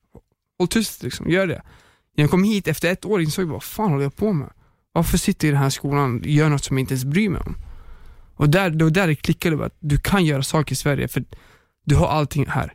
Håll 0.58 0.68
tyst 0.68 1.02
liksom, 1.02 1.30
gör 1.30 1.46
det. 1.46 1.62
När 2.16 2.24
jag 2.24 2.30
kom 2.30 2.44
hit 2.44 2.68
efter 2.68 2.92
ett 2.92 3.04
år 3.04 3.22
insåg 3.22 3.44
jag, 3.44 3.52
vad 3.52 3.62
fan 3.62 3.90
håller 3.90 4.02
jag 4.02 4.16
på 4.16 4.32
med? 4.32 4.50
Varför 4.92 5.18
sitter 5.18 5.48
jag 5.48 5.50
i 5.50 5.54
den 5.54 5.62
här 5.62 5.70
skolan 5.70 6.20
och 6.20 6.26
gör 6.26 6.48
något 6.48 6.64
som 6.64 6.76
jag 6.76 6.82
inte 6.82 6.94
ens 6.94 7.04
bryr 7.04 7.28
mig 7.28 7.40
om? 7.40 7.56
Och 8.34 8.48
där, 8.48 8.70
då 8.70 8.88
där 8.88 9.06
det 9.06 9.14
klickade, 9.14 9.64
att 9.64 9.76
du 9.78 9.98
kan 9.98 10.24
göra 10.24 10.42
saker 10.42 10.72
i 10.72 10.76
Sverige 10.76 11.08
för 11.08 11.24
du 11.84 11.94
har 11.94 12.06
allting 12.06 12.46
här. 12.46 12.72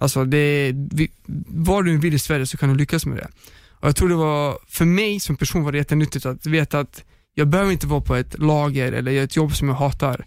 Alltså, 0.00 0.24
det, 0.24 0.72
vi, 0.74 1.10
var 1.46 1.82
du 1.82 1.98
vill 1.98 2.14
i 2.14 2.18
Sverige 2.18 2.46
så 2.46 2.56
kan 2.56 2.68
du 2.68 2.74
lyckas 2.74 3.06
med 3.06 3.16
det. 3.18 3.28
Och 3.70 3.88
jag 3.88 3.96
tror 3.96 4.08
det 4.08 4.14
var, 4.14 4.58
för 4.68 4.84
mig 4.84 5.20
som 5.20 5.36
person 5.36 5.64
var 5.64 5.72
det 5.72 5.78
jättenyttigt 5.78 6.26
att 6.26 6.46
veta 6.46 6.80
att 6.80 7.04
jag 7.34 7.48
behöver 7.48 7.72
inte 7.72 7.86
vara 7.86 8.00
på 8.00 8.14
ett 8.14 8.38
lager 8.38 8.92
eller 8.92 9.12
göra 9.12 9.24
ett 9.24 9.36
jobb 9.36 9.56
som 9.56 9.68
jag 9.68 9.74
hatar 9.74 10.26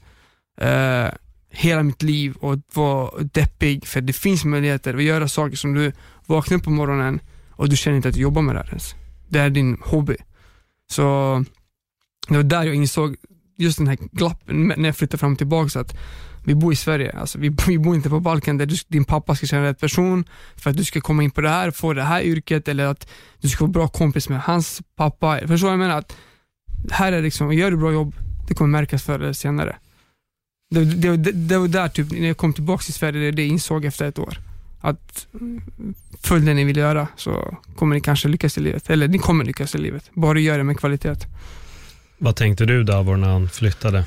eh, 0.62 1.08
hela 1.50 1.84
mitt 1.84 2.04
liv 2.04 2.36
och 2.36 2.60
vara 2.74 3.24
deppig, 3.24 3.88
för 3.88 4.02
det 4.02 4.14
finns 4.14 4.46
möjligheter 4.46 4.94
att 4.94 5.04
göra 5.04 5.28
saker 5.28 5.58
som 5.58 5.74
du 5.74 5.92
vaknar 6.26 6.58
upp 6.58 6.64
på 6.64 6.70
morgonen 6.70 7.20
och 7.52 7.70
du 7.70 7.76
känner 7.76 7.98
inte 7.98 8.10
att 8.10 8.16
du 8.16 8.22
jobbar 8.22 8.42
med 8.42 8.56
det 8.56 8.60
här 8.60 8.68
ens. 8.68 8.96
Det 9.28 9.40
är 9.40 9.50
din 9.50 9.78
hobby. 9.82 10.16
Så 10.90 11.46
det 12.28 12.36
var 12.36 12.44
där 12.44 12.64
jag 12.64 12.76
insåg 12.76 13.16
just 13.58 13.78
den 13.78 13.88
här 13.88 13.98
glappen 14.12 14.74
när 14.78 14.86
jag 14.86 14.96
flyttade 14.96 15.18
fram 15.18 15.32
och 15.32 15.38
tillbaka 15.38 15.70
så 15.70 15.80
att 15.80 15.98
vi 16.44 16.56
bor 16.56 16.74
i 16.74 16.76
Sverige, 16.76 17.12
alltså 17.12 17.40
vi, 17.40 17.50
vi 17.68 17.78
bor 17.78 17.96
inte 17.96 18.10
på 18.10 18.20
Balkan 18.20 18.58
där 18.58 18.66
du, 18.66 18.76
din 18.88 19.06
pappa 19.06 19.36
ska 19.36 19.46
känna 19.46 19.64
rätt 19.64 19.80
person 19.80 20.26
för 20.56 20.70
att 20.70 20.78
du 20.78 20.84
ska 20.84 21.02
komma 21.02 21.24
in 21.24 21.32
på 21.32 21.42
det 21.42 21.50
här, 21.50 21.72
få 21.72 21.94
det 21.94 22.04
här 22.04 22.22
yrket 22.22 22.68
eller 22.68 22.86
att 22.86 23.10
du 23.42 23.50
ska 23.50 23.64
vara 23.64 23.72
bra 23.72 23.88
kompis 23.88 24.30
med 24.30 24.42
hans 24.42 24.82
pappa. 24.96 25.40
Förstår 25.40 25.56
du 25.56 25.64
vad 25.64 25.72
jag 25.72 25.80
menar? 25.80 25.98
Att 25.98 26.18
här 26.92 27.12
är 27.12 27.22
liksom, 27.22 27.54
gör 27.54 27.72
du 27.72 27.78
bra 27.78 27.92
jobb, 27.92 28.16
det 28.48 28.54
kommer 28.54 28.70
märkas 28.70 29.04
förr 29.04 29.20
eller 29.20 29.34
senare. 29.34 29.76
Det, 30.70 30.86
det, 30.86 31.18
det, 31.18 31.32
det 31.32 31.58
var 31.58 31.68
där 31.68 31.88
typ, 31.88 32.12
när 32.12 32.28
jag 32.28 32.38
kom 32.38 32.54
tillbaka 32.54 32.84
till 32.84 32.94
Sverige, 32.94 33.20
det, 33.20 33.32
det 33.32 33.46
insåg 33.46 33.86
efter 33.86 34.06
ett 34.06 34.20
år. 34.20 34.38
Att 34.82 35.28
följ 36.22 36.46
det 36.46 36.54
ni 36.54 36.64
vill 36.64 36.78
göra 36.78 37.08
så 37.16 37.58
kommer 37.76 37.96
ni 37.96 38.02
kanske 38.02 38.28
lyckas 38.28 38.58
i 38.58 38.62
livet. 38.62 38.90
Eller 38.90 39.08
ni 39.08 39.18
kommer 39.18 39.46
lyckas 39.46 39.76
i 39.76 39.78
livet. 39.78 40.10
Bara 40.14 40.40
gör 40.40 40.58
det 40.58 40.64
med 40.64 40.80
kvalitet. 40.80 41.16
Vad 42.18 42.36
tänkte 42.36 42.66
du 42.66 42.84
Davor 42.84 43.18
när 43.18 43.28
han 43.28 43.50
flyttade? 43.50 44.06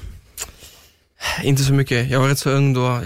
Inte 1.43 1.63
så 1.63 1.73
mycket, 1.73 2.11
jag 2.11 2.21
var 2.21 2.29
rätt 2.29 2.39
så 2.39 2.51
ung 2.51 2.75
då. 2.75 3.03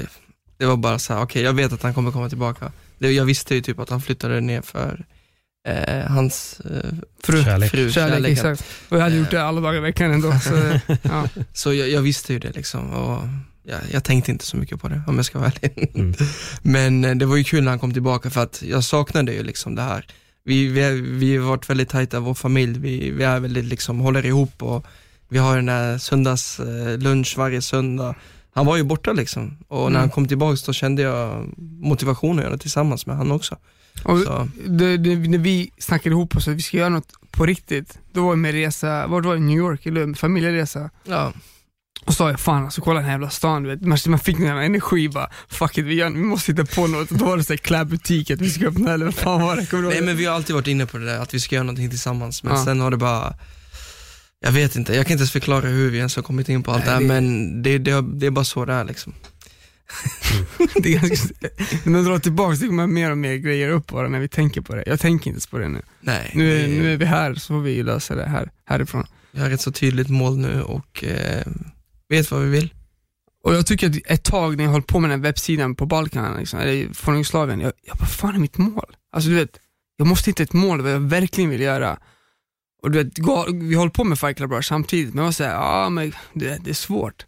Det 0.59 0.67
var 0.67 0.77
bara 0.77 0.99
så 0.99 1.15
här, 1.15 1.23
okej 1.23 1.43
jag 1.43 1.53
vet 1.53 1.73
att 1.73 1.83
han 1.83 1.95
kommer 1.95 2.11
komma 2.11 2.29
tillbaka. 2.29 2.73
Jag 2.99 3.25
visste 3.25 3.55
ju 3.55 3.61
typ 3.61 3.79
att 3.79 3.91
han 3.91 4.01
flyttade 4.03 4.41
ner 4.41 4.63
för 4.63 5.05
eh, 5.69 6.11
hans 6.11 6.61
eh, 6.61 6.91
Fru. 7.23 7.45
Kärlek. 7.45 7.71
fru, 7.71 7.91
Kärlek, 7.91 8.15
kärleken. 8.15 8.33
exakt. 8.33 8.65
Och 8.89 8.97
jag 8.97 9.03
hade 9.03 9.17
gjort 9.17 9.31
det 9.31 9.43
alla 9.43 9.61
dagar 9.61 9.77
i 9.77 9.81
veckan 9.81 10.11
ändå. 10.13 10.33
Så, 10.39 10.81
ja. 11.03 11.29
Så 11.53 11.75
jag, 11.75 11.89
jag 11.89 12.03
visste 12.03 12.33
ju 12.33 12.39
det 12.39 12.53
liksom 12.57 12.91
och 12.91 13.23
jag, 13.63 13.81
jag 13.93 14.05
tänkte 14.05 14.31
inte 14.31 14.45
så 14.47 14.57
mycket 14.57 14.81
på 14.81 14.89
det 14.89 15.03
om 15.07 15.17
jag 15.17 15.25
ska 15.25 15.39
vara 15.39 15.53
ärlig. 15.63 15.91
Mm. 15.95 16.15
Men 16.63 17.05
eh, 17.05 17.15
det 17.15 17.27
var 17.27 17.37
ju 17.37 17.45
kul 17.45 17.65
när 17.65 17.71
han 17.71 17.79
kom 17.79 17.93
tillbaka 17.93 18.31
för 18.31 18.43
att 18.43 18.63
jag 18.63 18.85
saknade 18.85 19.33
ju 19.33 19.43
liksom 19.43 19.75
det 19.75 19.83
här. 19.83 20.07
Vi, 20.47 20.67
vi, 20.69 21.01
vi 21.01 21.37
har 21.37 21.47
varit 21.49 21.71
väldigt 21.71 21.89
tajta, 21.89 22.21
vår 22.21 22.35
familj, 22.35 22.79
vi, 22.79 23.11
vi 23.11 23.25
är 23.25 23.41
väldigt 23.41 23.65
liksom, 23.65 23.99
håller 24.01 24.27
ihop 24.27 24.63
och 24.63 24.87
vi 25.29 25.39
har 25.39 25.57
den 25.57 25.67
där 25.67 25.99
söndags 25.99 26.61
eh, 26.61 26.99
lunch 26.99 27.35
varje 27.39 27.63
söndag. 27.63 28.15
Han 28.55 28.67
var 28.67 28.77
ju 28.77 28.83
borta 28.83 29.13
liksom 29.13 29.57
och 29.69 29.81
när 29.81 29.87
Mm. 29.87 30.01
han 30.01 30.11
kom 30.11 30.29
tillbaka 30.29 30.57
så 30.57 30.73
kände 30.73 31.03
jag 31.03 31.49
motivation 31.81 32.39
att 32.39 32.45
göra 32.45 32.53
det 32.53 32.59
tillsammans 32.59 33.07
med 33.07 33.17
han 33.17 33.33
också. 33.33 33.57
Och 34.05 34.19
det, 34.69 34.97
det, 34.97 35.17
när 35.17 35.39
vi 35.39 35.71
snackade 35.79 36.11
ihop 36.15 36.37
oss 36.37 36.49
att 36.49 36.55
vi 36.55 36.63
ska 36.63 36.77
göra 36.77 36.89
något 36.89 37.13
på 37.31 37.47
riktigt, 37.47 37.99
då 38.13 38.25
var 38.25 38.31
det 38.31 38.37
med 38.37 38.53
resa, 38.53 39.07
var 39.07 39.21
det 39.21 39.29
var 39.29 39.35
det, 39.35 39.41
New 39.41 39.57
York, 39.59 39.87
eller 39.87 40.15
familjeresa. 40.15 40.91
ja, 41.05 41.33
Och 42.05 42.15
sa 42.15 42.31
jag 42.31 42.41
fan 42.41 42.65
alltså 42.65 42.81
kolla 42.81 42.97
den 43.01 43.05
här 43.05 43.13
jävla 43.15 43.31
stan, 43.31 43.63
du 43.63 43.69
vet. 43.69 43.81
Man, 43.83 43.99
man 44.07 44.19
fick 44.19 44.37
den 44.39 44.47
här 44.47 44.57
energi 44.57 45.09
bara, 45.09 45.31
fuck 45.49 45.79
it, 45.79 45.85
vi, 45.85 45.95
gör, 45.95 46.11
vi 46.11 46.17
måste 46.19 46.53
hitta 46.53 46.65
på 46.65 46.87
något. 46.87 47.09
Då 47.11 47.25
var 47.25 47.37
det 47.37 47.45
såhär 47.45 47.57
klädbutik, 47.59 48.31
att 48.31 48.41
vi 48.41 48.51
ska 48.51 48.67
öppna 48.67 48.93
eller 48.93 49.05
vad 49.05 49.15
fan 49.15 49.41
var 49.43 49.57
det? 49.57 49.67
Kommer 49.67 49.89
Nej 49.91 50.03
men 50.03 50.17
vi 50.17 50.25
har 50.25 50.35
alltid 50.35 50.55
varit 50.55 50.67
inne 50.67 50.87
på 50.87 50.99
det 50.99 51.05
där, 51.07 51.19
att 51.19 51.35
vi 51.35 51.41
ska 51.41 51.55
göra 51.55 51.63
någonting 51.65 51.91
tillsammans. 51.91 52.43
Men 52.43 52.57
Ja. 52.57 52.65
sen 52.65 52.81
har 52.81 52.91
det 52.91 52.97
bara, 52.97 53.35
jag 54.41 54.53
vet 54.53 54.77
inte, 54.77 54.95
jag 54.95 55.07
kan 55.07 55.13
inte 55.13 55.21
ens 55.23 55.33
förklara 55.33 55.69
hur 55.69 55.91
vi 55.91 55.99
ens 55.99 56.17
har 56.17 56.23
kommit 56.23 56.49
in 56.49 56.63
på 56.63 56.71
allt 56.73 56.87
Nej, 56.87 56.95
det 56.95 57.01
här, 57.01 57.21
men 57.21 57.63
det, 57.63 57.79
det, 57.79 58.01
det 58.03 58.27
är 58.27 58.31
bara 58.31 58.45
så 58.45 58.65
det 58.65 58.73
är 58.73 58.85
liksom. 58.85 59.15
det 60.83 60.95
är 60.95 60.99
ganska, 61.01 61.35
när 61.85 61.93
man 61.93 62.05
drar 62.05 62.19
tillbaka 62.19 62.57
så 62.57 62.67
kommer 62.67 62.87
mer 62.87 63.11
och 63.11 63.19
mer 63.19 63.35
grejer 63.37 63.69
upp 63.71 63.87
bara 63.87 64.09
när 64.09 64.19
vi 64.21 64.29
tänker 64.29 64.61
på 64.61 64.75
det. 64.75 64.83
Jag 64.87 65.01
tänker 65.01 65.27
inte 65.31 65.35
ens 65.37 65.47
på 65.47 65.59
det 65.59 65.69
nu. 65.69 65.83
Nej, 66.01 66.31
Nu 66.35 66.57
är, 66.57 66.63
det- 66.69 66.69
nu 66.83 66.93
är 66.93 66.97
vi 66.97 67.05
här, 67.05 67.35
så 67.35 67.47
får 67.47 67.61
vi 67.61 67.83
lösa 67.83 68.15
det 68.15 68.27
här, 68.27 68.51
härifrån. 68.67 69.07
vi 69.33 69.41
har 69.41 69.51
ett 69.51 69.61
så 69.61 69.73
tydligt 69.73 70.09
mål 70.09 70.39
nu 70.39 70.63
och 70.63 71.05
eh, 71.05 71.43
vet 72.09 72.31
vad 72.31 72.41
vi 72.41 72.49
vill. 72.49 72.75
Och 73.45 73.55
jag 73.55 73.67
tycker 73.67 73.91
att 73.91 73.97
ett 74.07 74.25
tag 74.25 74.57
när 74.57 74.65
jag 74.65 74.71
höll 74.71 74.83
på 74.83 75.01
med 75.01 75.11
den 75.11 75.21
här 75.21 75.25
webbsidan 75.25 75.75
på 75.75 75.87
Balkan, 75.87 76.37
liksom, 76.39 76.59
eller 76.61 76.95
från 76.95 77.15
Jugoslavien, 77.15 77.61
jag, 77.61 77.73
jag 77.83 77.97
bara, 77.97 78.07
fan 78.07 78.35
är 78.35 78.39
mitt 78.39 78.59
mål? 78.59 78.97
Alltså 79.13 79.31
du 79.31 79.37
vet, 79.37 79.59
jag 79.97 80.07
måste 80.07 80.31
hitta 80.31 80.43
ett 80.43 80.53
mål 80.53 80.81
vad 80.81 80.93
jag 80.93 81.01
verkligen 81.01 81.51
vill 81.51 81.61
göra. 81.61 81.99
Och 82.83 82.91
du 82.91 83.05
vet, 83.05 83.19
gå- 83.19 83.47
vi 83.53 83.75
håller 83.75 83.91
på 83.91 84.05
med 84.05 84.19
Fight 84.19 84.37
Club 84.37 84.53
Rush 84.53 84.69
samtidigt, 84.69 85.15
men 85.15 85.19
jag 85.19 85.25
var 85.25 85.33
såhär, 85.33 85.55
ja 85.55 85.89
men 85.89 86.13
det, 86.33 86.59
det 86.65 86.71
är 86.71 86.75
svårt. 86.75 87.27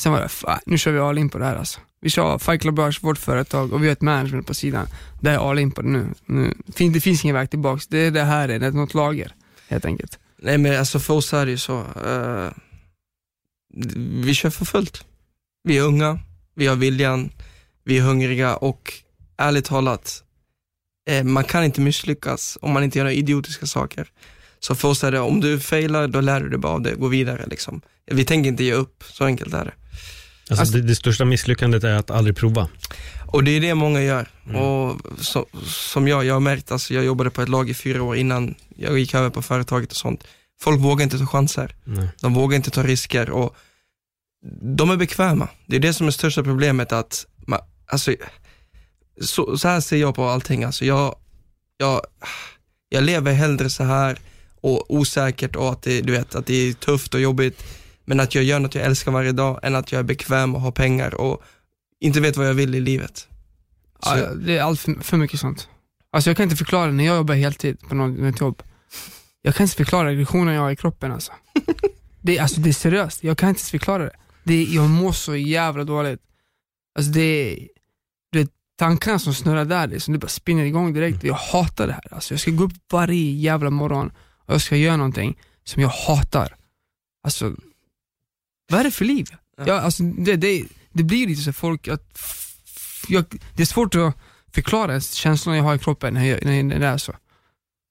Sen 0.00 0.12
var 0.12 0.20
det, 0.20 0.28
fan, 0.28 0.58
nu 0.66 0.78
kör 0.78 0.92
vi 0.92 0.98
all 0.98 1.18
in 1.18 1.28
på 1.28 1.38
det 1.38 1.44
här 1.44 1.56
alltså. 1.56 1.80
Vi 2.00 2.10
kör 2.10 2.38
Fight 2.38 2.60
Club 2.60 2.78
Rush, 2.78 3.04
vårt 3.04 3.18
företag, 3.18 3.72
och 3.72 3.82
vi 3.82 3.86
har 3.86 3.92
ett 3.92 4.02
management 4.02 4.46
på 4.46 4.54
sidan. 4.54 4.86
Det 5.20 5.30
är 5.30 5.50
all 5.50 5.58
in 5.58 5.70
på 5.70 5.82
det 5.82 5.88
nu. 5.88 6.06
nu. 6.26 6.54
Det 6.66 7.00
finns 7.00 7.24
ingen 7.24 7.36
väg 7.36 7.50
tillbaks, 7.50 7.86
det 7.86 7.98
är 7.98 8.10
det 8.10 8.24
här, 8.24 8.48
det 8.48 8.66
är 8.66 8.70
något 8.70 8.94
lager, 8.94 9.34
helt 9.68 9.84
enkelt. 9.84 10.18
Nej 10.38 10.58
men 10.58 10.78
alltså 10.78 10.98
för 10.98 11.14
oss 11.14 11.32
är 11.32 11.46
det 11.46 11.50
ju 11.50 11.58
så, 11.58 11.78
Uh 12.06 12.48
vi 14.24 14.34
kör 14.34 14.50
för 14.50 14.64
fullt. 14.64 15.04
Vi 15.64 15.78
är 15.78 15.82
unga, 15.82 16.18
vi 16.54 16.66
har 16.66 16.76
viljan, 16.76 17.30
vi 17.84 17.98
är 17.98 18.02
hungriga 18.02 18.56
och 18.56 18.92
ärligt 19.38 19.64
talat, 19.64 20.22
eh, 21.10 21.24
man 21.24 21.44
kan 21.44 21.64
inte 21.64 21.80
misslyckas 21.80 22.58
om 22.60 22.72
man 22.72 22.84
inte 22.84 22.98
gör 22.98 23.04
några 23.04 23.14
idiotiska 23.14 23.66
saker. 23.66 24.08
Så 24.60 24.74
för 24.74 24.88
oss 24.88 25.04
är 25.04 25.12
det, 25.12 25.20
om 25.20 25.40
du 25.40 25.60
failar, 25.60 26.08
då 26.08 26.20
lär 26.20 26.40
du 26.40 26.48
dig 26.48 26.58
bara 26.58 26.72
av 26.72 26.80
det, 26.82 26.94
gå 26.94 27.08
vidare 27.08 27.44
liksom. 27.46 27.80
Vi 28.10 28.24
tänker 28.24 28.48
inte 28.48 28.64
ge 28.64 28.72
upp, 28.72 29.04
så 29.12 29.24
enkelt 29.24 29.54
är 29.54 29.64
det. 29.64 29.72
Alltså, 30.50 30.60
Alltså- 30.62 30.76
det, 30.76 30.82
det 30.82 30.94
största 30.94 31.24
misslyckandet 31.24 31.84
är 31.84 31.94
att 31.94 32.10
aldrig 32.10 32.36
prova. 32.36 32.68
Och 33.26 33.44
det 33.44 33.50
är 33.50 33.60
det 33.60 33.74
många 33.74 34.02
gör. 34.02 34.28
Mm. 34.46 34.56
Och 34.60 35.00
så, 35.18 35.46
som 35.66 36.08
jag, 36.08 36.24
jag 36.24 36.34
har 36.34 36.40
märkt, 36.40 36.72
alltså 36.72 36.94
jag 36.94 37.04
jobbade 37.04 37.30
på 37.30 37.42
ett 37.42 37.48
lag 37.48 37.70
i 37.70 37.74
fyra 37.74 38.02
år 38.02 38.16
innan 38.16 38.54
jag 38.76 38.98
gick 38.98 39.14
över 39.14 39.30
på 39.30 39.42
företaget 39.42 39.90
och 39.90 39.96
sånt. 39.96 40.24
Folk 40.60 40.80
vågar 40.80 41.04
inte 41.04 41.18
ta 41.18 41.26
chanser. 41.26 41.74
Nej. 41.84 42.08
De 42.20 42.34
vågar 42.34 42.56
inte 42.56 42.70
ta 42.70 42.82
risker 42.82 43.30
och 43.30 43.56
de 44.76 44.90
är 44.90 44.96
bekväma. 44.96 45.48
Det 45.66 45.76
är 45.76 45.80
det 45.80 45.94
som 45.94 46.06
är 46.06 46.10
största 46.10 46.42
problemet 46.42 46.92
att, 46.92 47.26
man, 47.46 47.60
alltså, 47.86 48.14
så, 49.20 49.58
så 49.58 49.68
här 49.68 49.80
ser 49.80 49.96
jag 49.96 50.14
på 50.14 50.24
allting. 50.24 50.64
Alltså, 50.64 50.84
jag, 50.84 51.16
jag, 51.76 52.00
jag 52.88 53.04
lever 53.04 53.32
hellre 53.32 53.70
så 53.70 53.84
här 53.84 54.18
och 54.60 54.94
osäkert 54.94 55.56
och 55.56 55.72
att 55.72 55.82
det, 55.82 56.00
du 56.00 56.12
vet, 56.12 56.34
att 56.34 56.46
det 56.46 56.54
är 56.54 56.72
tufft 56.72 57.14
och 57.14 57.20
jobbigt. 57.20 57.64
Men 58.04 58.20
att 58.20 58.34
jag 58.34 58.44
gör 58.44 58.60
något 58.60 58.74
jag 58.74 58.84
älskar 58.84 59.12
varje 59.12 59.32
dag 59.32 59.60
än 59.62 59.74
att 59.74 59.92
jag 59.92 59.98
är 59.98 60.02
bekväm 60.02 60.54
och 60.54 60.60
har 60.60 60.72
pengar 60.72 61.14
och 61.14 61.42
inte 62.00 62.20
vet 62.20 62.36
vad 62.36 62.48
jag 62.48 62.54
vill 62.54 62.74
i 62.74 62.80
livet. 62.80 63.28
Så, 64.02 64.18
Ja, 64.18 64.34
det 64.34 64.58
är 64.58 64.62
allt 64.62 64.80
för, 64.80 64.94
för 65.02 65.16
mycket 65.16 65.40
sånt. 65.40 65.68
Alltså 66.10 66.30
jag 66.30 66.36
kan 66.36 66.44
inte 66.44 66.56
förklara 66.56 66.90
när 66.90 67.04
jag 67.04 67.16
jobbar 67.16 67.34
heltid 67.34 67.80
på 67.88 67.94
något, 67.94 68.18
något 68.18 68.40
jobb. 68.40 68.62
Jag 69.46 69.54
kan 69.54 69.64
inte 69.64 69.76
förklara 69.76 70.08
aggressionen 70.08 70.54
jag 70.54 70.62
har 70.62 70.70
i 70.70 70.76
kroppen 70.76 71.12
alltså. 71.12 71.32
Det, 72.20 72.38
är- 72.38 72.42
alltså. 72.42 72.60
det 72.60 72.68
är 72.68 72.72
seriöst, 72.72 73.24
jag 73.24 73.38
kan 73.38 73.48
inte 73.48 73.62
förklara 73.62 74.02
det. 74.04 74.16
det 74.44 74.54
är, 74.54 74.74
jag 74.74 74.90
mår 74.90 75.12
så 75.12 75.36
jävla 75.36 75.84
dåligt. 75.84 76.20
Alltså 76.98 77.12
det 77.12 77.20
är, 77.20 77.68
det 78.32 78.40
är 78.40 78.48
tankarna 78.78 79.18
som 79.18 79.34
snurrar 79.34 79.64
där, 79.64 79.86
det, 79.86 79.96
är 79.96 80.00
som 80.00 80.12
det 80.12 80.18
bara 80.18 80.28
spinner 80.28 80.64
igång 80.64 80.92
direkt. 80.92 81.24
Jag 81.24 81.34
hatar 81.34 81.86
det 81.86 81.92
här. 81.92 82.14
Alltså 82.14 82.34
jag 82.34 82.40
ska 82.40 82.50
gå 82.50 82.64
upp 82.64 82.72
varje 82.92 83.32
jävla 83.32 83.70
morgon 83.70 84.12
och 84.46 84.54
jag 84.54 84.60
ska 84.60 84.76
göra 84.76 84.96
någonting 84.96 85.38
som 85.64 85.82
jag 85.82 85.88
hatar. 85.88 86.56
Alltså, 87.24 87.54
vad 88.70 88.80
är 88.80 88.84
det 88.84 88.90
för 88.90 89.04
liv? 89.04 89.26
Ja. 89.56 89.64
Ja, 89.66 89.80
alltså, 89.80 90.02
det, 90.02 90.36
det, 90.36 90.64
det 90.92 91.02
blir 91.02 91.26
lite 91.26 91.42
så 91.42 91.52
folk 91.52 91.88
att 91.88 92.18
jag, 93.08 93.24
det 93.54 93.62
är 93.62 93.66
svårt 93.66 93.94
att 93.94 94.14
förklara 94.52 94.90
ens 94.92 95.12
känslorna 95.12 95.56
jag 95.56 95.64
har 95.64 95.74
i 95.74 95.78
kroppen 95.78 96.14
när, 96.14 96.24
jag, 96.24 96.44
när, 96.44 96.62
när 96.62 96.78
det 96.78 96.86
är 96.86 96.98
så. 96.98 97.14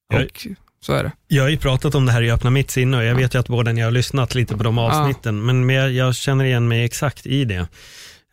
Jag- 0.10 0.24
Och 0.26 0.48
så 0.86 0.94
är 0.94 1.04
det. 1.04 1.12
Jag 1.28 1.44
har 1.44 1.50
ju 1.50 1.58
pratat 1.58 1.96
om 1.96 2.06
det 2.06 2.12
här 2.12 2.22
i 2.22 2.32
Öppna 2.32 2.50
mitt 2.50 2.72
sinne 2.72 2.98
och 2.98 3.04
jag 3.04 3.16
vet 3.16 3.36
ju 3.36 3.40
att 3.40 3.48
båda 3.48 3.72
ni 3.72 3.82
har 3.82 3.92
lyssnat 3.92 4.36
lite 4.36 4.58
på 4.58 4.64
de 4.64 4.78
avsnitten, 4.78 5.46
men 5.46 5.70
jag 5.96 6.16
känner 6.16 6.46
igen 6.46 6.68
mig 6.68 6.84
exakt 6.86 7.26
i 7.26 7.46
det. 7.46 7.68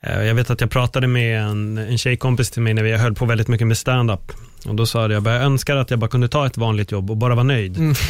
Eh, 0.07 0.23
Jag 0.23 0.35
vet 0.35 0.51
att 0.51 0.61
jag 0.61 0.71
pratade 0.71 1.07
med 1.07 1.41
en, 1.43 1.79
en 1.79 1.99
tjejkompis 1.99 2.51
till 2.51 2.63
mig 2.63 2.75
när 2.75 2.83
vi 2.83 2.93
höll 2.97 3.15
på 3.15 3.25
väldigt 3.27 3.49
mycket 3.49 3.67
med 3.67 3.79
stand-up. 3.79 4.33
Och 4.67 4.75
då 4.75 4.87
sa 4.87 5.03
jag, 5.09 5.27
jag 5.27 5.43
önskar 5.43 5.77
att 5.77 5.91
jag 5.91 5.99
bara 5.99 6.11
kunde 6.11 6.29
ta 6.29 6.47
ett 6.47 6.57
vanligt 6.57 6.93
jobb 6.93 7.11
och 7.11 7.17
bara 7.17 7.35
vara 7.35 7.45
nöjd. 7.45 7.77
Mm. 7.77 7.95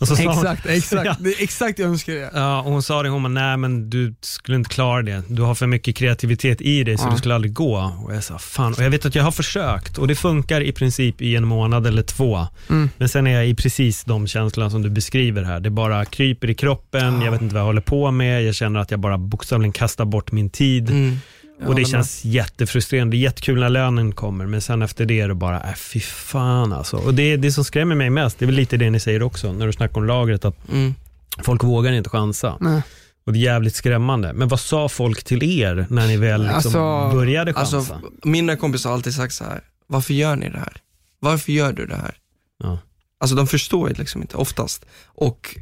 Sa 0.00 0.14
hon, 0.14 0.30
Exakt, 0.38 0.66
exakt. 0.66 1.04
Ja. 1.06 1.16
Det 1.18 1.30
är 1.30 1.42
exakt 1.42 1.78
jag 1.78 1.88
önskar 1.88 2.12
det. 2.12 2.30
Ja, 2.34 2.62
och 2.62 2.70
hon 2.72 2.82
sa 2.82 3.02
det, 3.02 3.08
hon 3.08 3.22
bara, 3.22 3.28
nej 3.28 3.56
men 3.56 3.90
du 3.90 4.14
skulle 4.20 4.56
inte 4.56 4.70
klara 4.70 5.02
det. 5.02 5.22
Du 5.28 5.42
har 5.42 5.54
för 5.54 5.66
mycket 5.66 5.96
kreativitet 5.96 6.60
i 6.60 6.84
dig 6.84 6.98
så 6.98 7.04
Ja. 7.06 7.10
det 7.10 7.18
skulle 7.18 7.34
aldrig 7.34 7.52
gå. 7.52 7.92
Och 8.04 8.14
jag 8.14 8.24
sa, 8.24 8.38
fan. 8.38 8.72
Och 8.74 8.82
jag 8.82 8.90
vet 8.90 9.06
att 9.06 9.14
jag 9.14 9.24
har 9.24 9.30
försökt 9.30 9.98
och 9.98 10.08
det 10.08 10.14
funkar 10.14 10.60
i 10.60 10.72
princip 10.72 11.22
i 11.22 11.36
en 11.36 11.46
månad 11.46 11.86
eller 11.86 12.02
två. 12.02 12.46
Mm. 12.70 12.90
Men 12.96 13.08
sen 13.08 13.26
är 13.26 13.30
jag 13.34 13.46
i 13.48 13.54
precis 13.54 14.04
de 14.04 14.26
känslorna 14.26 14.70
som 14.70 14.82
du 14.82 14.90
beskriver 14.90 15.42
här. 15.42 15.60
Det 15.60 15.70
bara 15.70 16.04
kryper 16.04 16.50
i 16.50 16.54
kroppen, 16.54 17.22
jag 17.22 17.32
vet 17.32 17.42
inte 17.42 17.54
vad 17.54 17.60
jag 17.60 17.66
håller 17.66 17.80
på 17.80 18.10
med, 18.10 18.44
jag 18.44 18.54
känner 18.54 18.80
att 18.80 18.90
jag 18.90 19.00
bara 19.00 19.18
bokstavligen 19.18 19.72
kastar 19.72 20.04
bort 20.04 20.32
min 20.32 20.50
tid. 20.50 20.90
mm. 20.90 21.18
Och 21.66 21.74
det 21.74 21.84
känns 21.84 22.24
jättefrustrerande. 22.24 23.16
Jättekul 23.16 23.60
när 23.60 23.68
lönen 23.68 24.12
kommer, 24.12 24.46
men 24.46 24.60
sen 24.60 24.82
efter 24.82 25.06
det 25.06 25.20
är 25.20 25.28
det 25.28 25.34
bara, 25.34 25.62
äh, 25.68 25.74
fy 25.74 26.00
fan 26.00 26.72
alltså. 26.72 26.96
Och 26.96 27.14
det, 27.14 27.36
det 27.36 27.52
som 27.52 27.64
skrämmer 27.64 27.94
mig 27.94 28.10
mest, 28.10 28.38
det 28.38 28.44
är 28.44 28.46
väl 28.46 28.54
lite 28.54 28.76
det 28.76 28.90
ni 28.90 29.00
säger 29.00 29.22
också, 29.22 29.52
när 29.52 29.66
du 29.66 29.72
snackar 29.72 29.96
om 30.00 30.06
lagret, 30.06 30.44
att 30.44 30.68
Mm. 30.68 30.94
folk 31.42 31.64
vågar 31.64 31.92
inte 31.92 32.10
chansa. 32.10 32.56
Nej. 32.60 32.82
Och 33.26 33.32
det 33.32 33.38
är 33.38 33.40
jävligt 33.40 33.74
skrämmande. 33.74 34.32
Men 34.32 34.48
vad 34.48 34.60
sa 34.60 34.88
folk 34.88 35.24
till 35.24 35.42
er 35.60 35.86
när 35.90 36.06
ni 36.06 36.16
väl 36.16 36.40
liksom 36.42 36.54
Alltså- 36.56 37.16
började 37.18 37.52
chansa? 37.54 37.76
Alltså, 37.76 38.00
mina 38.24 38.56
kompisar 38.56 38.90
har 38.90 38.94
alltid 38.96 39.14
sagt 39.14 39.34
så 39.34 39.44
här. 39.44 39.60
varför 39.86 40.14
gör 40.14 40.36
ni 40.36 40.50
det 40.50 40.58
här? 40.58 40.76
Varför 41.18 41.52
gör 41.52 41.72
du 41.72 41.86
det 41.86 41.96
här? 41.96 42.14
ja. 42.62 42.78
Alltså 43.20 43.36
de 43.36 43.46
förstår 43.46 43.88
ju 43.88 43.94
liksom 43.94 44.22
inte 44.22 44.36
oftast. 44.36 44.84
Och 45.04 45.56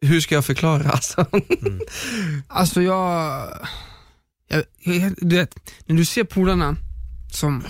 hur 0.00 0.20
ska 0.20 0.34
jag 0.34 0.44
förklara 0.44 0.90
alltså? 0.90 1.26
Alltså 2.48 2.82
jag, 2.82 3.42
jag, 4.48 4.64
jag 4.80 5.14
du 5.16 5.36
vet, 5.36 5.54
när 5.86 5.96
du 5.96 6.04
ser 6.04 6.24
polarna 6.24 6.76
som 7.32 7.64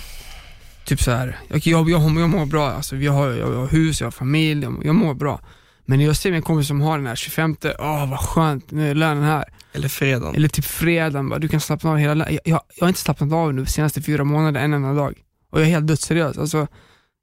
typ 0.85 1.01
så 1.01 1.11
här, 1.11 1.39
jag, 1.49 1.67
jag, 1.67 1.91
jag, 1.91 2.21
jag 2.21 2.31
mår 2.31 2.47
bra, 2.47 2.71
alltså, 2.71 2.97
jag, 2.97 3.12
har, 3.12 3.29
jag, 3.29 3.53
har 3.55 3.69
hus, 3.69 4.01
jag 4.01 4.07
har 4.07 4.12
familj, 4.12 4.62
jag, 4.62 4.85
jag 4.85 4.95
mår 4.95 5.15
bra. 5.15 5.41
Men 5.85 5.99
när 5.99 6.07
jag 6.07 6.17
ser 6.17 6.33
min 6.33 6.43
kompis 6.43 6.69
som 6.69 6.81
har 6.81 6.99
den 6.99 7.07
här 7.07 7.17
25, 7.17 7.57
åh 7.79 8.11
vad 8.11 8.21
skönt, 8.21 8.71
nu 8.71 8.91
är 8.91 8.95
lönen 8.95 9.25
här. 9.25 9.45
Eller 9.73 9.89
fredagen. 9.89 10.35
Eller 10.35 10.49
typ 10.49 10.65
fredagen, 10.65 11.29
bara, 11.29 11.39
du 11.39 11.49
kan 11.49 11.61
slappna 11.61 11.91
av 11.91 11.97
hela 11.97 12.31
jag, 12.31 12.41
jag, 12.45 12.61
jag 12.77 12.85
har 12.85 12.89
inte 12.89 13.01
slappnat 13.01 13.33
av 13.33 13.55
nu 13.55 13.62
de 13.65 13.71
senaste 13.71 14.03
fyra 14.03 14.25
månaderna 14.25 14.61
en 14.61 14.73
enda 14.73 14.93
dag. 14.93 15.15
Och 15.51 15.61
jag 15.61 15.67
är 15.67 15.71
helt 15.71 15.87
dödsseriös. 15.87 16.39
Alltså, 16.39 16.67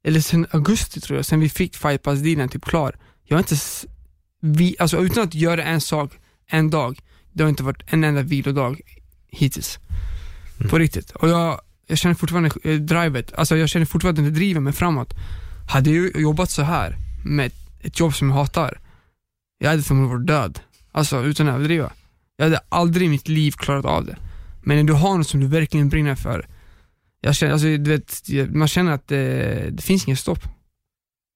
eller 0.06 0.20
sen 0.20 0.48
augusti 0.52 1.02
tror 1.02 1.18
jag, 1.18 1.26
sen 1.26 1.40
vi 1.40 1.50
fick 1.50 1.76
Fight 1.76 2.04
Pass 2.04 2.20
dealen 2.20 2.50
typ 2.50 2.66
klar. 2.66 2.96
Jag 3.24 3.38
har 3.38 3.40
inte, 3.40 3.56
vi, 4.42 4.76
alltså 4.80 4.98
utan 4.98 5.24
att 5.24 5.34
göra 5.34 5.64
en 5.64 5.82
sak 5.82 6.12
en 6.48 6.70
dag, 6.70 7.00
det 7.34 7.44
har 7.44 7.50
inte 7.50 7.64
varit 7.64 7.84
en 7.88 8.04
enda 8.04 8.22
vilodag 8.22 8.82
hittills. 9.34 9.80
Mm. 10.60 10.70
På 10.70 10.78
riktigt. 10.78 11.12
Och 11.12 11.30
jag, 11.30 11.62
jag 11.88 11.98
känner 11.98 12.16
fortfarande 12.16 12.50
eh, 12.64 12.76
drivet, 12.76 13.34
alltså 13.34 13.58
jag 13.58 13.70
känner 13.70 13.86
fortfarande 13.86 14.22
det 14.22 14.30
driver 14.30 14.62
mig 14.62 14.74
framåt. 14.74 15.14
Hade 15.70 15.92
jag 15.92 16.22
jobbat 16.22 16.52
så 16.52 16.62
här 16.62 16.98
med 17.26 17.46
ett, 17.46 17.56
ett 17.82 18.00
jobb 18.00 18.16
som 18.16 18.30
jag 18.30 18.36
hatar, 18.36 18.80
jag 19.60 19.70
hade 19.70 19.84
förmodligen 19.84 20.18
varit 20.18 20.28
död 20.28 20.60
Alltså 20.96 21.24
utan 21.24 21.48
att 21.48 21.56
överdriva. 21.56 21.92
Jag 22.38 22.46
hade 22.46 22.60
aldrig 22.70 23.08
i 23.08 23.10
mitt 23.10 23.28
liv 23.28 23.52
klarat 23.52 23.86
av 23.86 24.06
det. 24.06 24.18
Men 24.62 24.78
när 24.78 24.84
du 24.84 24.94
har 24.94 25.18
något 25.18 25.28
som 25.28 25.40
du 25.40 25.48
verkligen 25.48 25.90
brinner 25.90 26.16
för, 26.16 26.48
jag 27.22 27.36
känner, 27.36 27.54
alltså, 27.54 27.68
du 27.68 27.92
vet, 27.92 28.22
man 28.56 28.68
känner 28.68 28.92
att 28.92 29.08
det, 29.08 29.70
det 29.72 29.84
finns 29.84 30.06
ingen 30.08 30.18
stopp. 30.18 30.40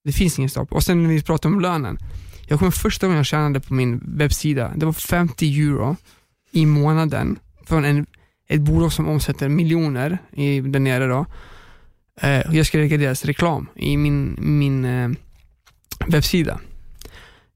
Det 0.04 0.12
finns 0.12 0.40
ingen 0.40 0.50
stopp. 0.50 0.72
Och 0.72 0.84
sen 0.84 1.04
när 1.04 1.10
vi 1.10 1.22
pratar 1.22 1.50
om 1.50 1.60
lönen. 1.60 1.98
Jag 2.48 2.60
kommer 2.60 2.72
första 2.72 3.08
gången 3.08 3.18
jag 3.18 3.26
tjänade 3.26 3.60
på 3.60 3.74
min 3.74 4.02
webbsida, 4.18 4.74
det 4.76 4.86
var 4.86 4.94
50 4.94 5.62
euro 5.62 5.96
i 6.52 6.66
månaden 6.66 7.40
från 7.68 7.86
en, 7.86 8.06
ett 8.48 8.62
bolag 8.62 8.94
som 8.94 9.08
omsätter 9.08 9.50
miljoner 9.50 10.18
i, 10.32 10.62
där 10.62 10.80
nere 10.80 11.08
då. 11.08 11.26
Eh, 12.22 12.56
jag 12.56 12.66
ska 12.66 12.78
lägga 12.78 12.98
deras 12.98 13.26
reklam 13.26 13.70
i 13.76 13.98
min, 13.98 14.38
min 14.40 14.86
eh, 14.86 15.10
webbsida. 16.08 16.60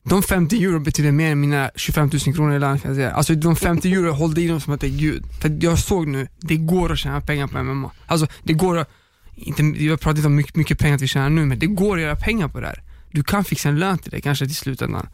De 0.04 0.24
50 0.24 0.64
euro 0.64 0.80
betyder 0.80 1.12
mer 1.12 1.32
än 1.32 1.40
mina 1.40 1.72
25 1.76 2.10
000 2.28 2.36
kronor 2.36 2.56
i 2.56 2.60
lön 2.60 2.80
kan 2.80 2.90
jag 2.90 2.96
säga. 2.96 3.12
Alltså 3.12 3.36
de 3.36 3.56
50 3.56 3.94
euro 3.94 4.12
hållde 4.12 4.42
i 4.42 4.48
dem 4.48 4.62
som 4.62 4.74
att 4.74 4.82
det 4.82 4.88
är 4.88 5.00
gud. 5.00 5.24
För 5.42 5.58
jag 5.62 5.80
såg 5.80 6.08
nu, 6.08 6.28
det 6.40 6.58
går 6.58 6.92
att 6.92 7.00
tjäna 7.00 7.22
pengar 7.22 7.48
på 7.48 7.64
MMA. 7.64 7.92
Alltså 8.06 8.28
det 8.44 8.54
går 8.54 8.78
att, 8.78 8.90
inte, 9.36 9.64
jag 9.64 10.00
pratar 10.00 10.18
inte 10.18 10.28
om 10.28 10.36
mycket, 10.36 10.56
mycket 10.56 10.80
pengar 10.80 10.96
att 10.96 11.02
vi 11.02 11.08
tjänar 11.08 11.30
nu, 11.30 11.46
men 11.46 11.60
det 11.60 11.68
går 11.68 11.98
att 11.98 12.04
göra 12.04 12.16
pengar 12.16 12.48
på 12.48 12.60
det 12.60 12.68
här. 12.68 12.84
Du 13.12 13.24
kan 13.24 13.44
fixa 13.44 13.70
en 13.70 13.80
lön 13.80 13.98
till 13.98 14.12
det 14.12 14.22
kanske 14.22 14.46
till 14.46 14.56
slutändan. 14.56 15.08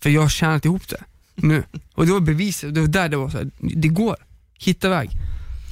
För 0.00 0.10
jag 0.10 0.22
har 0.22 0.28
tjänat 0.28 0.64
ihop 0.64 0.88
det 0.88 1.04
nu. 1.34 1.62
Och 1.94 2.06
det 2.06 2.12
var 2.12 2.20
beviset, 2.20 2.74
det 2.74 2.80
var 2.80 2.88
där 2.88 3.08
det 3.08 3.16
var 3.16 3.28
så 3.28 3.36
här, 3.36 3.50
det 3.58 3.88
går. 3.88 4.16
Hitta 4.58 4.88
väg. 4.88 5.10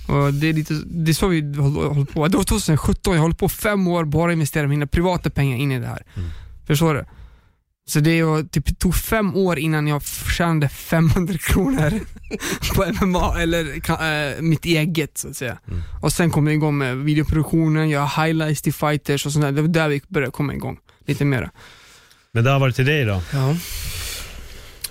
Och 0.09 0.35
det 0.35 0.49
är 0.49 0.53
lite, 0.53 0.75
det 0.87 1.11
är 1.11 1.15
så 1.15 1.29
vi 1.29 1.41
håller 1.57 2.05
på. 2.05 2.29
Det 2.29 2.37
var 2.37 2.45
2017, 2.45 3.15
jag 3.15 3.21
håller 3.21 3.35
på 3.35 3.49
fem 3.49 3.89
år 3.89 4.05
bara 4.05 4.33
investera 4.33 4.67
mina 4.67 4.87
privata 4.87 5.31
pengar 5.31 5.57
in 5.57 5.73
i 5.73 5.79
det 5.79 5.87
här. 5.87 6.03
Mm. 6.17 6.31
Förstår 6.67 6.95
du? 6.95 7.05
Så 7.89 8.01
det 8.01 8.23
var, 8.23 8.43
typ, 8.43 8.79
tog 8.79 8.95
fem 8.95 9.37
år 9.37 9.59
innan 9.59 9.87
jag 9.87 10.03
tjänade 10.37 10.69
500 10.69 11.39
kronor 11.39 12.01
på 12.75 13.07
MMA, 13.07 13.41
eller 13.41 13.91
äh, 13.91 14.41
mitt 14.41 14.65
eget 14.65 15.19
så 15.19 15.29
att 15.29 15.37
säga. 15.37 15.59
Mm. 15.69 15.83
Och 16.03 16.13
sen 16.13 16.31
kom 16.31 16.47
jag 16.47 16.55
igång 16.55 16.79
med 16.79 16.97
videoproduktionen, 16.97 17.91
jag 17.91 18.07
highlights 18.07 18.63
till 18.63 18.75
fighters 18.75 19.27
och 19.27 19.33
sånt 19.33 19.45
där. 19.45 19.53
Det 19.53 19.63
var 19.63 19.69
där 19.69 19.89
vi 19.89 20.01
började 20.09 20.33
komma 20.33 20.55
igång 20.55 20.79
lite 21.07 21.25
mera. 21.25 21.51
Men 22.33 22.45
det 22.45 22.51
har 22.51 22.61
varit 22.61 22.77
till 22.77 22.87
dig 22.87 23.05
då. 23.05 23.23
Ja. 23.33 23.57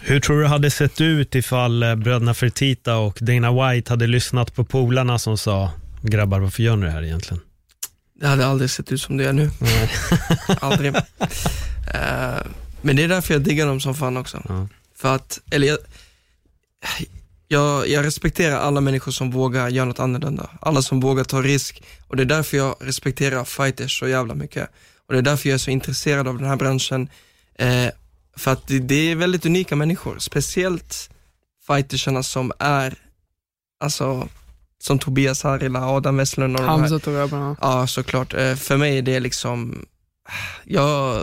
Hur 0.08 0.20
tror 0.20 0.38
du 0.38 0.44
det 0.44 0.50
hade 0.50 0.72
sett 0.72 1.02
ut 1.02 1.36
ifall 1.36 1.84
eh, 1.84 1.96
bröderna 1.96 2.34
Fertita 2.34 2.98
och 2.98 3.18
Dana 3.22 3.72
White 3.72 3.92
hade 3.92 4.08
lyssnat 4.08 4.56
på 4.56 4.66
polarna 4.66 5.20
som 5.20 5.38
sa, 5.38 5.72
grabbar 6.02 6.40
varför 6.40 6.64
gör 6.64 6.76
ni 6.76 6.86
det 6.86 6.92
här 6.92 7.04
egentligen? 7.04 7.44
Det 8.20 8.28
hade 8.28 8.46
aldrig 8.46 8.70
sett 8.70 8.92
ut 8.92 9.02
som 9.02 9.18
det 9.18 9.24
gör 9.24 9.34
nu. 9.34 9.50
aldrig. 10.62 10.96
Eh, 10.96 11.02
men 12.82 12.96
det 12.96 13.04
är 13.04 13.08
därför 13.08 13.34
jag 13.34 13.42
diggar 13.42 13.68
dem 13.68 13.80
som 13.80 13.96
fan 13.96 14.18
också. 14.18 14.42
Ja. 14.50 14.68
För 14.96 15.16
att, 15.16 15.40
eller 15.52 15.68
jag, 15.68 15.78
jag, 17.48 17.88
jag 17.88 18.06
respekterar 18.06 18.58
alla 18.58 18.82
människor 18.82 19.12
som 19.12 19.32
vågar 19.32 19.70
göra 19.70 19.86
något 19.86 20.00
annorlunda. 20.00 20.50
Alla 20.62 20.82
som 20.82 21.00
vågar 21.00 21.24
ta 21.24 21.42
risk. 21.42 21.84
Och 22.08 22.16
det 22.16 22.24
är 22.24 22.26
därför 22.26 22.58
jag 22.58 22.76
respekterar 22.80 23.44
fighters 23.44 24.00
så 24.00 24.08
jävla 24.08 24.36
mycket. 24.36 24.70
Och 25.08 25.14
det 25.14 25.20
är 25.20 25.24
därför 25.24 25.50
jag 25.50 25.54
är 25.54 25.60
så 25.60 25.72
intresserad 25.72 26.28
av 26.28 26.38
den 26.38 26.48
här 26.48 26.56
branschen. 26.56 27.10
Eh, 27.60 27.90
för 28.38 28.52
att 28.52 28.68
det, 28.68 28.80
det 28.80 29.12
är 29.12 29.16
väldigt 29.16 29.46
unika 29.46 29.76
människor. 29.76 30.20
Speciellt 30.20 31.10
fightersarna 31.68 32.24
som 32.24 32.52
är, 32.60 32.94
alltså, 33.80 34.30
som 34.80 35.00
Tobias 35.00 35.44
Harila, 35.44 35.86
Adam 35.88 36.18
Westlund 36.18 36.56
och 36.56 36.62
de 36.62 36.68
här. 36.68 36.78
Hamza 36.78 37.00
tog 37.00 37.14
över. 37.14 37.56
ja. 37.62 37.88
Såklart. 37.88 38.34
Eh, 38.34 38.56
För 38.56 38.78
mig 38.78 38.98
är 38.98 39.02
det 39.02 39.20
liksom, 39.20 39.86
jag, 40.64 41.22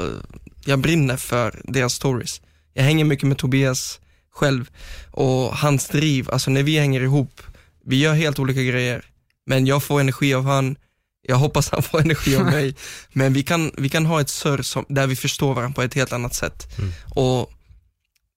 jag 0.64 0.78
brinner 0.78 1.16
för 1.16 1.60
deras 1.64 1.94
stories. 1.94 2.40
Jag 2.74 2.82
hänger 2.84 3.04
mycket 3.04 3.28
med 3.28 3.38
Tobias 3.38 4.00
själv 4.30 4.70
och 5.10 5.56
hans 5.56 5.88
driv, 5.88 6.30
alltså 6.30 6.50
när 6.50 6.62
vi 6.62 6.78
hänger 6.78 7.00
ihop, 7.00 7.42
vi 7.84 8.00
gör 8.00 8.14
helt 8.14 8.38
olika 8.38 8.62
grejer, 8.62 9.04
men 9.46 9.66
jag 9.66 9.82
får 9.82 10.00
energi 10.00 10.34
av 10.34 10.44
han, 10.44 10.76
jag 11.22 11.36
hoppas 11.36 11.70
han 11.70 11.82
får 11.82 12.00
energi 12.00 12.36
av 12.36 12.44
mig, 12.56 12.76
men 13.12 13.32
vi 13.32 13.42
kan, 13.42 13.70
vi 13.78 13.88
kan 13.88 14.06
ha 14.06 14.20
ett 14.20 14.28
surr 14.28 14.62
som, 14.62 14.84
där 14.88 15.06
vi 15.06 15.16
förstår 15.16 15.54
varandra 15.54 15.74
på 15.74 15.82
ett 15.82 15.94
helt 15.94 16.12
annat 16.12 16.34
sätt. 16.34 16.78
Mm. 16.78 16.90
Och 17.14 17.50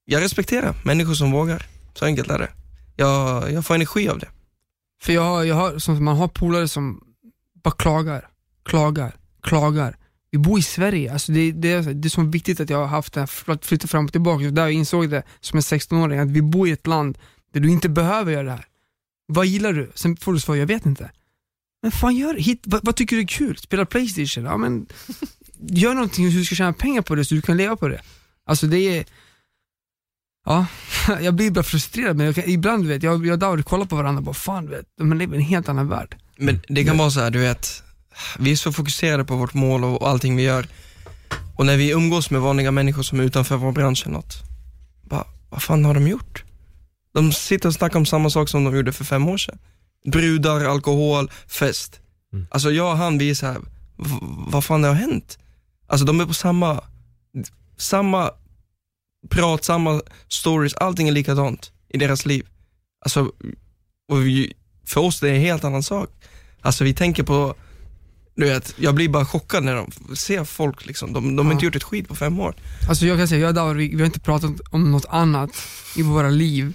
jag 0.05 0.21
respekterar 0.21 0.75
människor 0.83 1.13
som 1.13 1.31
vågar, 1.31 1.65
så 1.93 2.05
enkelt 2.05 2.29
är 2.29 2.39
det. 2.39 2.49
Jag, 2.95 3.51
jag 3.51 3.65
får 3.65 3.75
energi 3.75 4.09
av 4.09 4.19
det. 4.19 4.27
För 5.01 5.13
jag, 5.13 5.21
har- 5.21 5.43
jag 5.43 5.55
har, 5.55 5.79
som 5.79 6.03
man 6.05 6.17
har 6.17 6.27
polare 6.27 6.67
som 6.67 7.01
bara 7.63 7.71
klagar, 7.71 8.27
klagar, 8.65 9.15
klagar. 9.43 9.97
Vi 10.31 10.37
bor 10.37 10.59
i 10.59 10.61
Sverige, 10.61 11.13
alltså 11.13 11.31
det, 11.31 11.51
det, 11.51 11.71
är, 11.71 11.81
det 11.81 12.07
är 12.07 12.09
så 12.09 12.21
viktigt 12.21 12.59
att 12.59 12.69
jag 12.69 12.77
har 12.77 12.85
haft 12.87 13.13
det 13.13 13.19
här, 13.19 13.27
för 13.27 13.53
att 13.53 13.65
flytta 13.65 13.87
fram 13.87 14.05
och 14.05 14.11
tillbaka. 14.11 14.43
Där 14.51 14.61
jag 14.61 14.71
insåg 14.71 15.09
det 15.09 15.23
som 15.41 15.57
en 15.57 15.61
16-åring, 15.61 16.19
att 16.19 16.27
vi 16.31 16.41
bor 16.41 16.67
i 16.67 16.71
ett 16.71 16.87
land 16.87 17.17
där 17.53 17.59
du 17.59 17.69
inte 17.69 17.89
behöver 17.89 18.31
göra 18.31 18.43
det 18.43 18.51
här. 18.51 18.65
Vad 19.27 19.45
gillar 19.45 19.73
du? 19.73 19.91
Sen 19.95 20.17
får 20.17 20.33
du 20.33 20.39
svar, 20.39 20.55
jag 20.55 20.67
vet 20.67 20.85
inte. 20.85 21.11
Men 21.85 21.91
fan 21.91 22.15
gör 22.15 22.33
Hit, 22.33 22.61
vad, 22.65 22.85
vad 22.85 22.95
tycker 22.95 23.15
du 23.15 23.21
är 23.21 23.27
kul? 23.27 23.57
Spela 23.57 23.85
Playstation? 23.85 24.45
Ja 24.45 24.57
men, 24.57 24.85
gör 25.69 25.93
någonting 25.93 26.31
så 26.31 26.37
du 26.37 26.45
ska 26.45 26.55
tjäna 26.55 26.73
pengar 26.73 27.01
på 27.01 27.15
det 27.15 27.25
så 27.25 27.35
du 27.35 27.41
kan 27.41 27.57
leva 27.57 27.75
på 27.75 27.87
det. 27.87 28.01
Alltså 28.45 28.67
det 28.67 28.77
är, 28.77 29.05
ja, 30.45 30.65
jag 31.21 31.33
blir 31.33 31.51
bara 31.51 31.63
frustrerad 31.63 32.17
men 32.17 32.25
jag 32.25 32.35
kan, 32.35 32.49
ibland 32.49 32.87
vet 32.87 33.03
jag, 33.03 33.25
jag 33.25 33.33
och 33.33 33.39
David 33.39 33.65
kollar 33.65 33.85
på 33.85 33.95
varandra 33.95 34.19
och 34.19 34.23
bara 34.23 34.33
fan 34.33 34.69
vet, 34.69 34.85
de 34.97 35.13
lever 35.13 35.35
i 35.35 35.37
en 35.37 35.45
helt 35.45 35.69
annan 35.69 35.89
värld. 35.89 36.17
Men 36.37 36.59
det 36.67 36.83
kan 36.83 36.97
vara 36.97 37.11
så 37.11 37.19
här, 37.19 37.31
du 37.31 37.39
vet, 37.39 37.83
vi 38.39 38.51
är 38.51 38.55
så 38.55 38.71
fokuserade 38.71 39.25
på 39.25 39.35
vårt 39.35 39.53
mål 39.53 39.83
och, 39.83 40.09
allting 40.09 40.35
vi 40.35 40.43
gör. 40.43 40.67
Och 41.55 41.65
när 41.65 41.77
vi 41.77 41.91
umgås 41.91 42.31
med 42.31 42.41
vanliga 42.41 42.71
människor 42.71 43.03
som 43.03 43.19
är 43.19 43.23
utanför 43.23 43.57
vår 43.57 43.71
bransch 43.71 44.03
eller 44.05 44.15
något, 44.15 44.35
bara, 45.03 45.25
vad 45.49 45.63
fan 45.63 45.85
har 45.85 45.93
de 45.93 46.07
gjort? 46.07 46.43
De 47.13 47.31
sitter 47.31 47.69
och 47.69 47.75
snackar 47.75 47.99
om 47.99 48.05
samma 48.05 48.29
sak 48.29 48.49
som 48.49 48.63
de 48.63 48.75
gjorde 48.75 48.93
för 48.93 49.03
fem 49.03 49.27
år 49.27 49.37
sedan. 49.37 49.59
Brudar, 50.11 50.65
alkohol, 50.65 51.31
fest. 51.47 51.99
Mm. 52.33 52.47
Alltså 52.51 52.71
jag 52.71 52.91
och 52.91 52.97
han, 52.97 53.17
vi 53.17 53.29
är 53.29 53.35
så 53.35 53.45
här, 53.45 53.57
v- 53.97 54.19
vad 54.47 54.63
fan 54.63 54.81
det 54.81 54.87
har 54.87 54.95
hänt? 54.95 55.37
Alltså 55.87 56.05
de 56.05 56.19
är 56.19 56.25
på 56.25 56.33
samma, 56.33 56.81
samma 57.77 58.31
prat, 59.29 59.63
samma 59.63 60.01
stories, 60.27 60.73
allting 60.73 61.07
är 61.07 61.11
likadant 61.11 61.71
i 61.89 61.97
deras 61.97 62.25
liv. 62.25 62.47
Alltså, 63.05 63.31
och 64.09 64.25
vi, 64.25 64.53
för 64.85 65.01
oss 65.01 65.19
det 65.19 65.29
är 65.29 65.33
en 65.33 65.41
helt 65.41 65.63
annan 65.63 65.83
sak. 65.83 66.09
Alltså 66.61 66.83
vi 66.83 66.93
tänker 66.93 67.23
på, 67.23 67.55
du 68.35 68.45
vet, 68.45 68.73
jag 68.79 68.95
blir 68.95 69.09
bara 69.09 69.25
chockad 69.25 69.63
när 69.63 69.75
de 69.75 70.15
ser 70.15 70.43
folk 70.43 70.85
liksom, 70.85 71.13
de, 71.13 71.35
de 71.35 71.45
har 71.45 71.51
Ja. 71.51 71.55
inte 71.55 71.65
gjort 71.65 71.75
ett 71.75 71.83
skit 71.83 72.07
på 72.07 72.15
fem 72.15 72.39
år. 72.39 72.55
Alltså 72.89 73.05
jag 73.05 73.17
kan 73.17 73.27
säga, 73.27 73.41
jag 73.41 73.47
och 73.47 73.53
David, 73.53 73.77
vi, 73.77 73.95
vi 73.95 74.01
har 74.01 74.05
inte 74.05 74.19
pratat 74.19 74.51
om 74.71 74.91
något 74.91 75.05
annat 75.09 75.49
i 75.95 76.01
våra 76.01 76.29
liv 76.29 76.73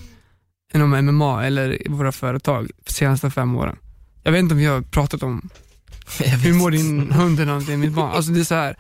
än 0.72 0.83
om 0.83 0.90
MMA 0.90 1.44
eller 1.44 1.78
våra 1.88 2.12
företag 2.12 2.70
de 2.85 2.92
senaste 2.92 3.30
fem 3.30 3.56
åren. 3.56 3.76
Jag 4.22 4.33
vet 4.33 4.38
inte 4.38 4.54
om 4.54 4.59
vi 4.59 4.66
har 4.66 4.83
pratat 4.83 5.22
om 5.22 5.50
hur 6.18 6.54
mår 6.54 6.70
din 6.70 7.12
hund 7.12 7.40
eller 7.40 7.52
någonting, 7.52 7.80
mitt 7.80 7.92
barn. 7.92 8.11
Alltså 8.11 8.33
det 8.33 8.40
är 8.40 8.44
så 8.44 8.54
här, 8.54 8.76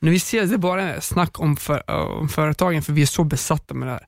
när 0.00 0.10
vi 0.10 0.16
ses, 0.16 0.50
det 0.50 0.56
är 0.56 0.58
bara 0.58 1.00
snack 1.00 1.40
om, 1.40 1.56
för, 1.56 1.90
om 1.90 2.28
företagen 2.28 2.82
för 2.82 2.92
vi 2.92 3.02
är 3.02 3.06
så 3.06 3.24
besatta 3.24 3.74
med 3.74 3.88
det 3.88 3.92
här. 3.92 4.06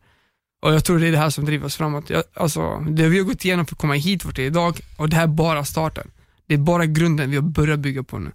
Och 0.63 0.75
jag 0.75 0.85
tror 0.85 0.99
det 0.99 1.09
är 1.09 1.13
det 1.13 1.19
här 1.19 1.31
som 1.31 1.45
driver 1.45 1.67
oss 1.67 1.77
framåt. 1.77 2.11
Jag, 2.11 2.23
alltså, 2.35 2.79
det 2.79 3.09
vi 3.09 3.19
har 3.19 3.25
gått 3.25 3.45
igenom 3.45 3.67
för 3.67 3.75
att 3.75 3.81
komma 3.81 3.95
hit 3.95 4.25
vart 4.25 4.37
det 4.37 4.43
är 4.43 4.47
idag 4.47 4.81
och 4.97 5.09
det 5.09 5.17
här 5.17 5.23
är 5.23 5.27
bara 5.27 5.65
starten. 5.65 6.11
Det 6.47 6.55
är 6.55 6.59
bara 6.59 6.87
grunden 6.87 7.31
vi 7.31 7.37
har 7.37 7.43
börjat 7.43 7.79
bygga 7.79 8.03
på 8.03 8.19
nu. 8.19 8.33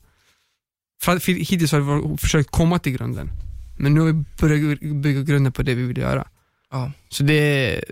För 1.01 1.29
hittills 1.29 1.71
har 1.71 1.79
vi 1.79 2.17
försökt 2.17 2.51
komma 2.51 2.79
till 2.79 2.91
grunden. 2.91 3.31
Men 3.77 3.93
nu 3.93 3.99
har 3.99 4.07
vi 4.07 4.23
börjat 4.39 4.79
bygga 4.79 5.21
grunden 5.21 5.51
på 5.51 5.63
det 5.63 5.75
vi 5.75 5.83
vill 5.83 5.97
göra. 5.97 6.27
Ja. 6.71 6.91
Så 7.10 7.23
det 7.23 7.34
är, 7.34 7.84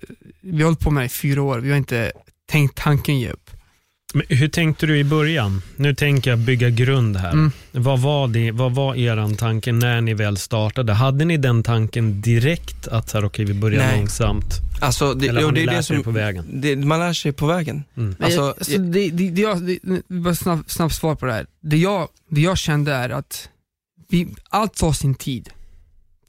vi 0.42 0.58
har 0.58 0.64
hållit 0.64 0.80
på 0.80 0.92
med 0.92 1.02
det 1.02 1.06
i 1.06 1.10
fyra 1.10 1.42
år, 1.42 1.60
vi 1.60 1.70
har 1.70 1.78
inte 1.78 2.12
tänkt 2.52 2.78
tanken 2.78 3.20
ge 3.20 3.30
upp. 3.30 3.50
Men 4.14 4.24
hur 4.30 4.48
tänkte 4.48 4.86
du 4.86 4.98
i 4.98 5.04
början? 5.04 5.62
Nu 5.76 5.96
tänker 5.96 6.30
jag 6.30 6.40
bygga 6.40 6.70
grund 6.70 7.18
här. 7.18 7.32
Mm. 7.32 7.52
Vad, 7.72 8.00
var 8.00 8.28
det, 8.28 8.52
vad 8.52 8.76
var 8.76 8.96
eran 8.96 9.36
tanke 9.36 9.72
när 9.72 10.02
ni 10.02 10.14
väl 10.14 10.38
startade? 10.38 10.94
Hade 10.94 11.26
ni 11.26 11.38
den 11.38 11.64
tanken 11.64 12.22
direkt 12.22 12.88
att 12.88 13.10
så 13.10 13.18
här, 13.18 13.26
okej, 13.26 13.46
vi 13.46 13.54
börjar 13.54 13.80
Nej. 13.80 13.98
långsamt? 13.98 14.46
Alltså, 14.82 15.14
det, 15.14 15.28
Eller 15.28 15.42
jo, 15.42 15.48
har 15.48 15.52
det 15.54 15.60
ni 15.60 15.64
är 15.64 15.68
det 15.68 15.72
lärt 15.72 15.92
er 15.92 15.96
som, 15.96 16.04
på 16.04 16.12
vägen? 16.12 16.46
det, 16.54 16.76
man 16.76 17.00
lär 17.00 17.14
sig 17.14 17.32
på 17.32 17.46
vägen. 17.46 17.84
Mm. 17.98 18.16
Alltså, 18.20 18.42
Alltså, 18.42 18.60
alltså, 18.60 18.78
det, 18.78 19.10
det, 19.10 19.30
det, 19.30 19.42
jag, 19.42 19.80
det, 20.08 20.36
snabbt, 20.36 20.72
snabbt 20.72 20.96
svar 20.96 21.16
på 21.16 21.26
det 21.26 21.34
här. 21.34 21.46
Det 21.62 21.78
jag, 21.78 22.08
det 22.30 22.42
jag 22.42 22.58
kände 22.58 22.94
är 22.94 23.10
att 23.10 23.50
vi, 24.10 24.28
allt 24.50 24.76
tar 24.76 24.92
sin 24.94 25.16
tid. 25.16 25.50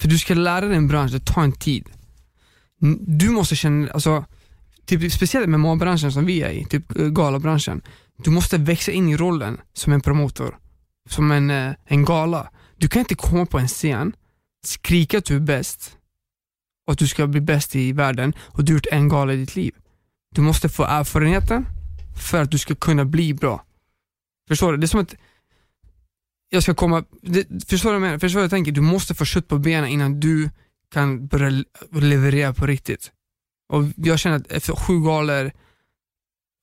För 0.01 0.09
du 0.09 0.19
ska 0.19 0.35
lära 0.35 0.67
dig 0.67 0.77
en 0.77 0.89
bransch, 0.89 1.13
det 1.13 1.25
tar 1.25 1.43
en 1.43 1.53
tid. 1.53 1.85
Mm, 2.83 2.99
du 3.07 3.31
måste 3.31 3.57
känna, 3.57 3.91
alltså, 3.91 4.25
typ, 4.85 5.13
speciellt 5.13 5.49
med 5.49 5.61
målbranschen 5.61 6.13
som 6.13 6.27
vi 6.27 6.43
är 6.43 6.51
i, 6.51 6.65
typ 6.65 6.99
eh, 6.99 7.09
galabranschen. 7.09 7.83
Du 8.17 8.31
måste 8.31 8.59
växa 8.59 8.93
in 8.93 9.09
i 9.09 9.17
rollen 9.17 9.61
som 9.73 9.93
en 9.93 10.01
promotor, 10.01 10.59
som 11.09 11.31
en, 11.31 11.51
eh, 11.51 11.75
en 11.85 12.05
gala. 12.05 12.51
Du 12.77 12.89
kan 12.89 13.01
inte 13.01 13.15
komma 13.15 13.47
på 13.47 13.59
en 13.59 13.69
scen, 13.69 14.13
skrika 14.67 15.19
att 15.19 15.25
du 15.25 15.37
är 15.37 15.41
bäst 15.41 15.97
och 16.87 16.93
att 16.93 16.99
du 16.99 17.09
ska 17.09 17.27
bli 17.27 17.41
bäst 17.41 17.77
i 17.77 17.93
världen 17.93 18.33
och 18.39 18.65
du 18.65 18.73
har 18.73 18.77
gjort 18.77 18.87
en 18.93 19.09
gala 19.09 19.33
i 19.33 19.37
ditt 19.37 19.57
liv. 19.57 19.75
Du 20.35 20.41
måste 20.41 20.69
få 20.69 20.85
erfarenheten 20.85 21.67
för 22.19 22.43
att 22.43 22.51
du 22.51 22.59
ska 22.59 22.75
kunna 22.75 23.05
bli 23.05 23.35
bra. 23.35 23.65
Förstår 24.49 24.73
du? 24.73 24.79
Det 24.79 24.85
är 24.85 24.89
som 24.89 25.01
att 25.01 25.15
jag 26.51 26.63
ska 26.63 26.75
komma, 26.75 27.05
det, 27.23 27.65
förstår 27.69 27.89
du 27.89 27.93
vad 27.93 27.95
jag 27.95 28.01
menar? 28.01 28.19
Förstår 28.19 28.39
du 28.39 28.41
vad 28.41 28.45
jag 28.45 28.51
tänker? 28.51 28.73
Du 28.73 28.81
måste 28.81 29.15
få 29.15 29.25
kött 29.25 29.49
på 29.49 29.59
benen 29.59 29.89
innan 29.89 30.21
du 30.21 30.51
kan 30.93 31.27
börja 31.27 31.51
le- 31.51 31.65
leverera 31.91 32.55
på 32.55 32.67
riktigt. 32.67 33.11
Och 33.73 33.85
jag 33.97 34.19
känner 34.19 34.37
att 34.37 34.53
efter 34.53 34.75
sju 34.75 35.01
galor, 35.01 35.53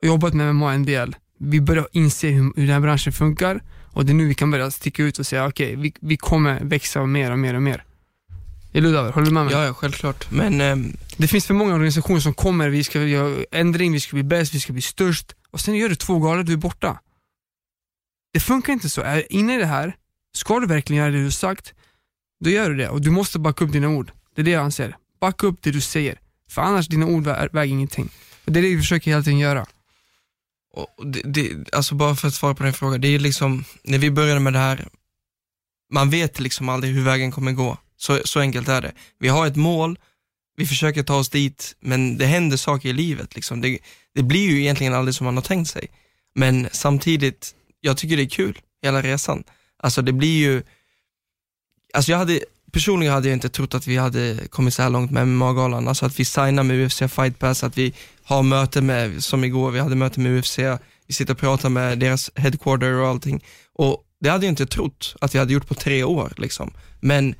och 0.01 0.07
jobbat 0.07 0.33
med 0.33 0.55
MMA 0.55 0.73
en 0.73 0.85
del, 0.85 1.15
vi 1.39 1.61
börjar 1.61 1.87
inse 1.91 2.27
hur, 2.27 2.43
hur 2.43 2.67
den 2.67 2.69
här 2.69 2.79
branschen 2.79 3.13
funkar 3.13 3.61
och 3.95 4.05
det 4.05 4.11
är 4.11 4.13
nu 4.13 4.25
vi 4.25 4.35
kan 4.35 4.51
börja 4.51 4.71
sticka 4.71 5.03
ut 5.03 5.19
och 5.19 5.27
säga 5.27 5.47
okej, 5.47 5.67
okay, 5.67 5.81
vi, 5.81 5.93
vi 6.01 6.17
kommer 6.17 6.59
växa 6.63 7.05
mer 7.05 7.31
och 7.31 7.39
mer 7.39 7.53
och 7.53 7.61
mer. 7.61 7.83
Är 8.73 8.81
du? 8.81 8.97
Håller 8.97 9.25
du 9.25 9.31
med 9.31 9.45
mig? 9.45 9.53
Ja, 9.53 9.65
ja 9.65 9.73
självklart. 9.73 10.31
Men 10.31 10.61
ähm... 10.61 10.97
Det 11.17 11.27
finns 11.27 11.45
för 11.45 11.53
många 11.53 11.73
organisationer 11.73 12.19
som 12.19 12.33
kommer, 12.33 12.69
vi 12.69 12.83
ska 12.83 13.03
göra 13.03 13.45
ändring, 13.51 13.91
vi 13.93 13.99
ska 13.99 14.15
bli 14.15 14.23
bäst, 14.23 14.53
vi 14.53 14.59
ska 14.59 14.73
bli 14.73 14.81
störst 14.81 15.35
och 15.51 15.59
sen 15.59 15.75
gör 15.75 15.89
du 15.89 15.95
två 15.95 16.19
galor, 16.19 16.43
du 16.43 16.53
är 16.53 16.57
borta. 16.57 16.99
Det 18.33 18.39
funkar 18.39 18.73
inte 18.73 18.89
så. 18.89 19.01
Är 19.01 19.33
inne 19.33 19.55
i 19.55 19.57
det 19.57 19.65
här, 19.65 19.95
ska 20.33 20.59
du 20.59 20.67
verkligen 20.67 21.03
göra 21.03 21.11
det 21.11 21.23
du 21.23 21.31
sagt, 21.31 21.73
då 22.39 22.49
gör 22.49 22.69
du 22.69 22.75
det 22.75 22.89
och 22.89 23.01
du 23.01 23.11
måste 23.11 23.39
backa 23.39 23.65
upp 23.65 23.71
dina 23.71 23.89
ord. 23.89 24.11
Det 24.35 24.41
är 24.41 24.45
det 24.45 24.51
jag 24.51 24.63
anser. 24.63 24.97
Backa 25.21 25.47
upp 25.47 25.61
det 25.61 25.71
du 25.71 25.81
säger. 25.81 26.19
För 26.49 26.61
annars, 26.61 26.87
dina 26.87 27.05
ord 27.05 27.23
väger 27.23 27.65
ingenting. 27.65 28.09
Och 28.45 28.51
det 28.51 28.59
är 28.59 28.61
det 28.61 28.75
vi 28.75 28.77
försöker 28.77 29.11
hela 29.11 29.23
tiden 29.23 29.39
göra. 29.39 29.65
Och 30.73 31.07
det, 31.07 31.21
det, 31.25 31.73
alltså 31.73 31.95
bara 31.95 32.15
för 32.15 32.27
att 32.27 32.33
svara 32.33 32.55
på 32.55 32.63
din 32.63 32.73
fråga, 32.73 32.97
det 32.97 33.07
är 33.07 33.19
liksom, 33.19 33.63
när 33.83 33.97
vi 33.97 34.11
började 34.11 34.39
med 34.39 34.53
det 34.53 34.59
här, 34.59 34.87
man 35.91 36.09
vet 36.09 36.39
liksom 36.39 36.69
aldrig 36.69 36.93
hur 36.93 37.03
vägen 37.03 37.31
kommer 37.31 37.51
gå. 37.51 37.77
Så, 37.97 38.19
så 38.25 38.39
enkelt 38.39 38.67
är 38.67 38.81
det. 38.81 38.91
Vi 39.19 39.27
har 39.27 39.47
ett 39.47 39.55
mål, 39.55 39.99
vi 40.57 40.65
försöker 40.65 41.03
ta 41.03 41.15
oss 41.15 41.29
dit, 41.29 41.75
men 41.79 42.17
det 42.17 42.25
händer 42.25 42.57
saker 42.57 42.89
i 42.89 42.93
livet. 42.93 43.35
Liksom. 43.35 43.61
Det, 43.61 43.79
det 44.15 44.23
blir 44.23 44.49
ju 44.49 44.61
egentligen 44.61 44.93
aldrig 44.93 45.15
som 45.15 45.25
man 45.25 45.35
har 45.35 45.43
tänkt 45.43 45.69
sig. 45.69 45.87
Men 46.35 46.67
samtidigt, 46.71 47.55
jag 47.81 47.97
tycker 47.97 48.17
det 48.17 48.23
är 48.23 48.29
kul, 48.29 48.59
hela 48.81 49.01
resan. 49.01 49.43
Alltså 49.77 50.01
det 50.01 50.13
blir 50.13 50.37
ju, 50.37 50.63
alltså 51.93 52.11
jag 52.11 52.17
hade, 52.17 52.39
personligen 52.71 53.13
hade 53.13 53.27
jag 53.27 53.35
inte 53.35 53.49
trott 53.49 53.75
att 53.75 53.87
vi 53.87 53.97
hade 53.97 54.47
kommit 54.49 54.73
så 54.73 54.81
här 54.81 54.89
långt 54.89 55.11
med 55.11 55.27
MMA-galan, 55.27 55.87
alltså 55.87 56.05
att 56.05 56.19
vi 56.19 56.25
signar 56.25 56.63
med 56.63 56.85
UFC 56.85 56.99
Fight 57.09 57.39
Pass, 57.39 57.63
att 57.63 57.77
vi 57.77 57.93
har 58.23 58.43
möte 58.43 58.81
med, 58.81 59.23
som 59.23 59.43
igår, 59.43 59.71
vi 59.71 59.79
hade 59.79 59.95
möte 59.95 60.19
med 60.19 60.39
UFC, 60.39 60.59
vi 61.07 61.13
sitter 61.13 61.33
och 61.33 61.39
pratar 61.39 61.69
med 61.69 61.99
deras 61.99 62.31
headquarter 62.35 62.93
och 62.93 63.07
allting. 63.07 63.43
Och 63.73 64.03
det 64.19 64.29
hade 64.29 64.45
jag 64.45 64.51
inte 64.51 64.65
trott 64.65 65.15
att 65.21 65.35
vi 65.35 65.39
hade 65.39 65.53
gjort 65.53 65.67
på 65.67 65.73
tre 65.73 66.03
år 66.03 66.33
liksom. 66.37 66.73
Men 66.99 67.35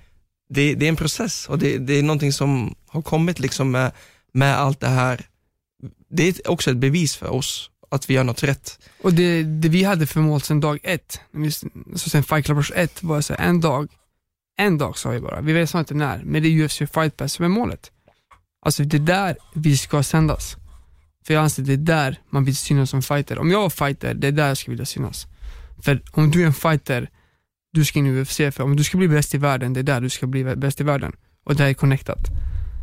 det, 0.50 0.76
det 0.76 0.86
är 0.86 0.90
en 0.90 0.96
process 0.96 1.50
och 1.50 1.60
det, 1.60 1.78
det, 1.78 1.94
är 1.94 2.04
någonting 2.04 2.34
som 2.34 2.76
har 2.88 3.02
kommit 3.02 3.40
liksom 3.40 3.72
med, 3.72 3.92
med 4.32 4.58
allt 4.58 4.80
det 4.80 4.88
här. 4.88 5.26
Det 6.10 6.28
är 6.28 6.52
också 6.52 6.72
ett 6.72 6.78
bevis 6.78 7.16
för 7.16 7.30
oss 7.30 7.70
att 7.92 8.10
vi 8.10 8.14
gör 8.14 8.24
något 8.24 8.44
rätt. 8.44 8.80
Och 9.02 9.14
det, 9.14 9.44
det 9.44 9.70
vi 9.70 9.84
hade 9.84 10.08
för 10.08 10.20
mål 10.20 10.42
sedan 10.42 10.60
dag 10.60 10.80
ett, 10.84 11.20
så 11.96 12.10
sen 12.10 12.24
Fight 12.24 12.46
Club 12.46 12.64
1 12.76 13.04
var 13.04 13.22
så 13.22 13.36
en 13.38 13.62
dag, 13.62 13.90
en 14.58 14.78
dag 14.78 14.98
sa 14.98 15.10
vi 15.10 15.20
bara, 15.20 15.42
vi 15.42 15.54
vet 15.54 15.74
inte 15.74 15.94
när, 15.94 16.24
men 16.24 16.44
det 16.44 16.50
är 16.50 16.66
UFC 16.66 16.78
Fight 16.78 17.18
Pass 17.18 17.34
som 17.34 17.46
är 17.46 17.50
målet. 17.50 17.92
Alltså 18.66 18.84
det 18.84 18.98
är 18.98 19.02
där 19.02 19.38
vi 19.54 19.78
ska 19.78 20.04
sändas. 20.04 20.58
För 21.26 21.34
jag 21.34 21.44
anser 21.44 21.64
att 21.64 21.68
det 21.68 21.74
är 21.74 21.78
där 21.78 22.20
man 22.30 22.46
vill 22.46 22.56
synas 22.56 22.90
som 22.90 23.02
fighter. 23.02 23.40
Om 23.40 23.52
jag 23.52 23.62
var 23.62 23.70
fighter, 23.70 24.14
det 24.14 24.28
är 24.28 24.32
där 24.32 24.48
jag 24.48 24.58
skulle 24.58 24.74
vilja 24.74 24.86
synas. 24.86 25.28
För 25.82 26.02
om 26.12 26.32
du 26.32 26.42
är 26.42 26.46
en 26.46 26.54
fighter, 26.54 27.10
du 27.74 27.86
ska 27.86 28.00
in 28.00 28.06
i 28.06 28.22
UFC, 28.22 28.38
för 28.38 28.62
om 28.62 28.76
du 28.76 28.84
ska 28.84 28.98
bli 28.98 29.08
bäst 29.08 29.36
i 29.36 29.38
världen, 29.38 29.74
det 29.74 29.80
är 29.80 29.84
där 29.84 30.02
du 30.02 30.10
ska 30.10 30.28
bli 30.28 30.56
bäst 30.56 30.82
i 30.82 30.84
världen. 30.84 31.16
Och 31.44 31.56
det 31.56 31.64
är 31.64 31.74
connectat. 31.74 32.20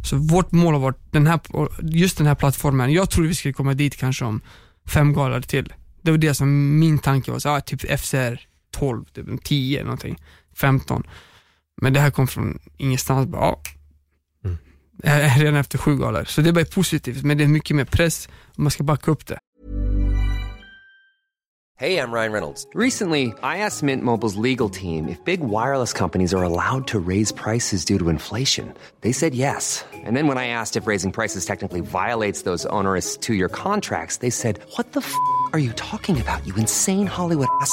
Så 0.04 0.16
vårt 0.16 0.52
mål 0.52 0.74
har 0.74 0.80
varit, 0.80 1.12
den 1.12 1.26
här, 1.26 1.40
just 1.82 2.18
den 2.18 2.26
här 2.26 2.34
plattformen, 2.34 2.92
jag 2.92 3.10
tror 3.10 3.26
vi 3.26 3.34
skulle 3.34 3.54
komma 3.54 3.74
dit 3.74 3.96
kanske 3.96 4.24
om 4.24 4.40
fem 4.86 5.12
galor 5.12 5.40
till. 5.40 5.72
Det 6.02 6.10
var 6.10 6.18
det 6.18 6.34
som 6.34 6.78
min 6.78 6.98
tanke 6.98 7.30
var, 7.30 7.38
så, 7.38 7.48
ah, 7.48 7.60
typ 7.60 8.00
FCR 8.00 8.40
12, 8.70 9.04
10 9.42 9.84
någonting, 9.84 10.22
15. 10.56 11.02
Men 11.80 11.92
det 11.92 12.00
här 12.00 12.10
kom 12.10 12.26
från 12.26 12.58
ingenstans, 12.76 13.26
bara, 13.26 13.42
ah, 13.42 13.62
redan 15.38 15.56
efter 15.56 15.78
sju 15.78 15.96
galor. 15.96 16.24
Så 16.24 16.40
det 16.40 16.48
är 16.48 16.52
bara 16.52 16.64
positivt, 16.64 17.22
men 17.22 17.38
det 17.38 17.44
är 17.44 17.48
mycket 17.48 17.76
mer 17.76 17.84
press 17.84 18.28
och 18.54 18.58
man 18.58 18.70
ska 18.70 18.84
backa 18.84 19.10
upp 19.10 19.26
det. 19.26 19.38
Hej, 21.78 21.92
jag 21.92 22.12
Ryan 22.12 22.32
Reynolds. 22.32 22.66
Recently, 22.74 23.26
I 23.42 23.58
asked 23.58 23.82
Mint 23.82 24.04
Mobiles 24.04 24.36
legal 24.36 24.70
team 24.70 25.08
if 25.08 25.24
big 25.24 25.40
wireless 25.40 25.92
companies 25.92 26.34
are 26.34 26.44
allowed 26.44 26.86
to 26.86 26.98
raise 27.08 27.34
prices 27.34 27.84
due 27.84 27.98
to 27.98 28.08
inflation. 28.08 28.72
They 29.00 29.12
said 29.12 29.34
yes. 29.34 29.84
And 30.06 30.16
then 30.16 30.28
when 30.28 30.38
I 30.38 30.46
asked 30.46 30.82
if 30.82 30.86
raising 30.86 31.12
prices 31.12 31.44
technically 31.44 31.80
violates 31.80 32.42
those 32.42 32.68
onerous 32.68 33.16
two-year 33.16 33.48
contracts, 33.48 34.18
they 34.18 34.30
said, 34.30 34.60
what 34.76 34.92
the 34.92 35.00
f*** 35.00 35.12
are 35.52 35.58
you 35.58 35.72
talking 35.72 36.20
about, 36.20 36.46
you 36.46 36.54
insane 36.54 37.08
Hollywood 37.08 37.48
ass?" 37.60 37.72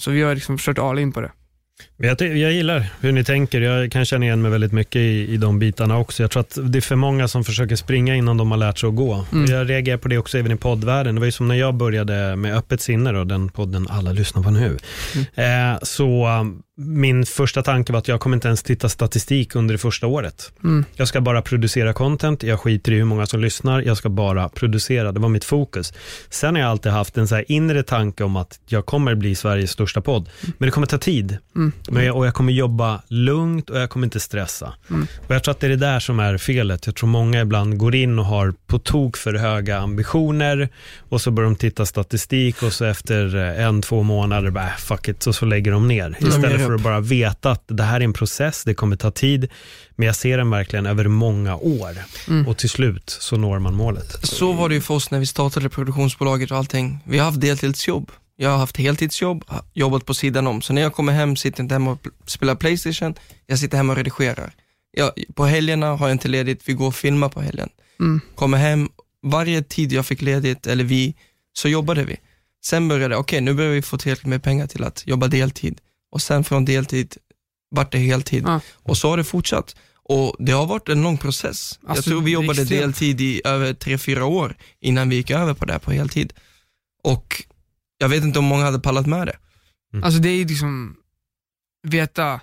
Så 0.00 0.10
vi 0.10 0.22
har 0.22 0.34
liksom 0.34 0.58
kört 0.58 0.78
all 0.78 0.98
in 0.98 1.12
på 1.12 1.20
det. 1.20 1.30
Jag, 1.96 2.20
jag 2.20 2.52
gillar 2.52 2.86
hur 3.00 3.12
ni 3.12 3.24
tänker. 3.24 3.60
Jag 3.60 3.92
kan 3.92 4.04
känna 4.04 4.24
igen 4.24 4.42
mig 4.42 4.50
väldigt 4.50 4.72
mycket 4.72 4.96
i, 4.96 5.26
i 5.34 5.36
de 5.36 5.58
bitarna 5.58 5.98
också. 5.98 6.22
Jag 6.22 6.30
tror 6.30 6.40
att 6.40 6.58
det 6.62 6.78
är 6.78 6.80
för 6.80 6.96
många 6.96 7.28
som 7.28 7.44
försöker 7.44 7.76
springa 7.76 8.14
innan 8.14 8.36
de 8.36 8.50
har 8.50 8.58
lärt 8.58 8.78
sig 8.78 8.88
att 8.88 8.94
gå. 8.94 9.24
Mm. 9.32 9.50
Jag 9.50 9.70
reagerar 9.70 9.98
på 9.98 10.08
det 10.08 10.18
också 10.18 10.38
även 10.38 10.52
i 10.52 10.56
poddvärlden. 10.56 11.14
Det 11.14 11.20
var 11.20 11.26
ju 11.26 11.32
som 11.32 11.48
när 11.48 11.54
jag 11.54 11.74
började 11.74 12.36
med 12.36 12.56
Öppet 12.56 12.80
sinne, 12.80 13.12
då, 13.12 13.24
den 13.24 13.48
podden 13.48 13.86
alla 13.90 14.12
lyssnar 14.12 14.42
på 14.42 14.50
nu. 14.50 14.78
Mm. 15.36 15.72
Eh, 15.72 15.78
så 15.82 16.28
min 16.76 17.26
första 17.26 17.62
tanke 17.62 17.92
var 17.92 17.98
att 17.98 18.08
jag 18.08 18.20
kommer 18.20 18.36
inte 18.36 18.48
ens 18.48 18.62
titta 18.62 18.88
statistik 18.88 19.54
under 19.54 19.74
det 19.74 19.78
första 19.78 20.06
året. 20.06 20.52
Mm. 20.64 20.84
Jag 20.94 21.08
ska 21.08 21.20
bara 21.20 21.42
producera 21.42 21.92
content, 21.92 22.42
jag 22.42 22.60
skiter 22.60 22.92
i 22.92 22.96
hur 22.96 23.04
många 23.04 23.26
som 23.26 23.40
lyssnar, 23.40 23.82
jag 23.82 23.96
ska 23.96 24.08
bara 24.08 24.48
producera. 24.48 25.12
Det 25.12 25.20
var 25.20 25.28
mitt 25.28 25.44
fokus. 25.44 25.92
Sen 26.30 26.54
har 26.54 26.62
jag 26.62 26.70
alltid 26.70 26.92
haft 26.92 27.18
en 27.18 27.28
så 27.28 27.40
inre 27.40 27.82
tanke 27.82 28.24
om 28.24 28.36
att 28.36 28.60
jag 28.66 28.86
kommer 28.86 29.14
bli 29.14 29.34
Sveriges 29.34 29.70
största 29.70 30.00
podd. 30.00 30.28
Men 30.58 30.66
det 30.66 30.70
kommer 30.70 30.86
ta 30.86 30.98
tid. 30.98 31.38
Mm. 31.56 31.72
Men 31.90 32.04
jag, 32.04 32.16
och 32.16 32.26
jag 32.26 32.34
kommer 32.34 32.52
jobba 32.52 33.02
lugnt 33.08 33.70
och 33.70 33.78
jag 33.78 33.90
kommer 33.90 34.06
inte 34.06 34.20
stressa. 34.20 34.74
Mm. 34.90 35.06
Och 35.28 35.34
Jag 35.34 35.44
tror 35.44 35.52
att 35.52 35.60
det 35.60 35.66
är 35.66 35.70
det 35.70 35.76
där 35.76 36.00
som 36.00 36.20
är 36.20 36.38
felet. 36.38 36.86
Jag 36.86 36.94
tror 36.94 37.08
många 37.08 37.40
ibland 37.40 37.78
går 37.78 37.94
in 37.94 38.18
och 38.18 38.24
har 38.24 38.54
på 38.66 38.78
tok 38.78 39.16
för 39.16 39.34
höga 39.34 39.78
ambitioner 39.78 40.68
och 41.08 41.20
så 41.20 41.30
börjar 41.30 41.50
de 41.50 41.56
titta 41.56 41.86
statistik 41.86 42.62
och 42.62 42.72
så 42.72 42.84
efter 42.84 43.36
en, 43.36 43.82
två 43.82 44.02
månader, 44.02 44.50
bara, 44.50 44.64
äh, 44.64 44.76
fuck 44.76 45.08
it, 45.08 45.26
och 45.26 45.34
så 45.34 45.46
lägger 45.46 45.72
de 45.72 45.88
ner. 45.88 46.16
Istället 46.20 46.63
för 46.66 46.74
att 46.74 46.82
bara 46.82 47.00
veta 47.00 47.50
att 47.50 47.64
det 47.66 47.82
här 47.82 48.00
är 48.00 48.04
en 48.04 48.12
process, 48.12 48.64
det 48.64 48.74
kommer 48.74 48.96
ta 48.96 49.10
tid, 49.10 49.48
men 49.96 50.06
jag 50.06 50.16
ser 50.16 50.38
den 50.38 50.50
verkligen 50.50 50.86
över 50.86 51.08
många 51.08 51.56
år 51.56 51.98
mm. 52.28 52.48
och 52.48 52.58
till 52.58 52.70
slut 52.70 53.16
så 53.20 53.36
når 53.36 53.58
man 53.58 53.74
målet. 53.74 54.26
Så 54.26 54.52
var 54.52 54.68
det 54.68 54.74
ju 54.74 54.80
för 54.80 54.94
oss 54.94 55.10
när 55.10 55.18
vi 55.18 55.26
startade 55.26 55.68
produktionsbolaget 55.68 56.50
och 56.50 56.56
allting. 56.56 56.98
Vi 57.04 57.18
har 57.18 57.26
haft 57.26 57.40
deltidsjobb. 57.40 58.10
Jag 58.36 58.50
har 58.50 58.58
haft 58.58 58.76
heltidsjobb, 58.76 59.44
jobbat 59.72 60.06
på 60.06 60.14
sidan 60.14 60.46
om. 60.46 60.62
Så 60.62 60.72
när 60.72 60.82
jag 60.82 60.94
kommer 60.94 61.12
hem 61.12 61.36
sitter 61.36 61.60
jag 61.60 61.64
inte 61.64 61.74
hemma 61.74 61.90
och 61.90 62.08
spelar 62.26 62.54
Playstation, 62.54 63.14
jag 63.46 63.58
sitter 63.58 63.76
hemma 63.76 63.92
och 63.92 63.96
redigerar. 63.96 64.52
Jag, 64.90 65.10
på 65.34 65.44
helgerna 65.44 65.86
har 65.86 66.08
jag 66.08 66.14
inte 66.14 66.28
ledigt, 66.28 66.62
vi 66.64 66.72
går 66.72 66.86
och 66.86 66.94
filmar 66.94 67.28
på 67.28 67.40
helgen. 67.40 67.68
Mm. 68.00 68.20
Kommer 68.34 68.58
hem, 68.58 68.88
varje 69.22 69.62
tid 69.62 69.92
jag 69.92 70.06
fick 70.06 70.22
ledigt, 70.22 70.66
eller 70.66 70.84
vi, 70.84 71.14
så 71.52 71.68
jobbade 71.68 72.04
vi. 72.04 72.16
Sen 72.64 72.88
började, 72.88 73.16
okej 73.16 73.36
okay, 73.36 73.40
nu 73.40 73.54
börjar 73.54 73.70
vi 73.70 73.82
få 73.82 73.98
tillräckligt 73.98 74.26
med 74.26 74.42
pengar 74.42 74.66
till 74.66 74.84
att 74.84 75.06
jobba 75.06 75.28
deltid 75.28 75.80
och 76.14 76.22
sen 76.22 76.44
från 76.44 76.64
deltid 76.64 77.16
vart 77.70 77.92
det 77.92 77.98
heltid. 77.98 78.44
Ja. 78.46 78.60
Och 78.74 78.96
så 78.96 79.10
har 79.10 79.16
det 79.16 79.24
fortsatt. 79.24 79.76
Och 80.02 80.36
det 80.38 80.52
har 80.52 80.66
varit 80.66 80.88
en 80.88 81.02
lång 81.02 81.18
process. 81.18 81.78
Alltså, 81.86 81.96
jag 81.96 82.04
tror 82.04 82.22
vi 82.22 82.30
jobbade 82.30 82.62
extremt. 82.62 82.82
deltid 82.82 83.20
i 83.20 83.40
över 83.44 83.74
tre 83.74 83.98
fyra 83.98 84.24
år 84.24 84.56
innan 84.80 85.08
vi 85.08 85.16
gick 85.16 85.30
över 85.30 85.54
på 85.54 85.64
det 85.64 85.72
här 85.72 85.80
på 85.80 85.92
heltid. 85.92 86.32
Och 87.04 87.42
jag 87.98 88.08
vet 88.08 88.24
inte 88.24 88.38
om 88.38 88.44
många 88.44 88.64
hade 88.64 88.80
pallat 88.80 89.06
med 89.06 89.26
det. 89.26 89.36
Mm. 89.92 90.04
Alltså 90.04 90.20
det 90.20 90.28
är 90.28 90.44
liksom, 90.44 90.96
veta 91.82 92.40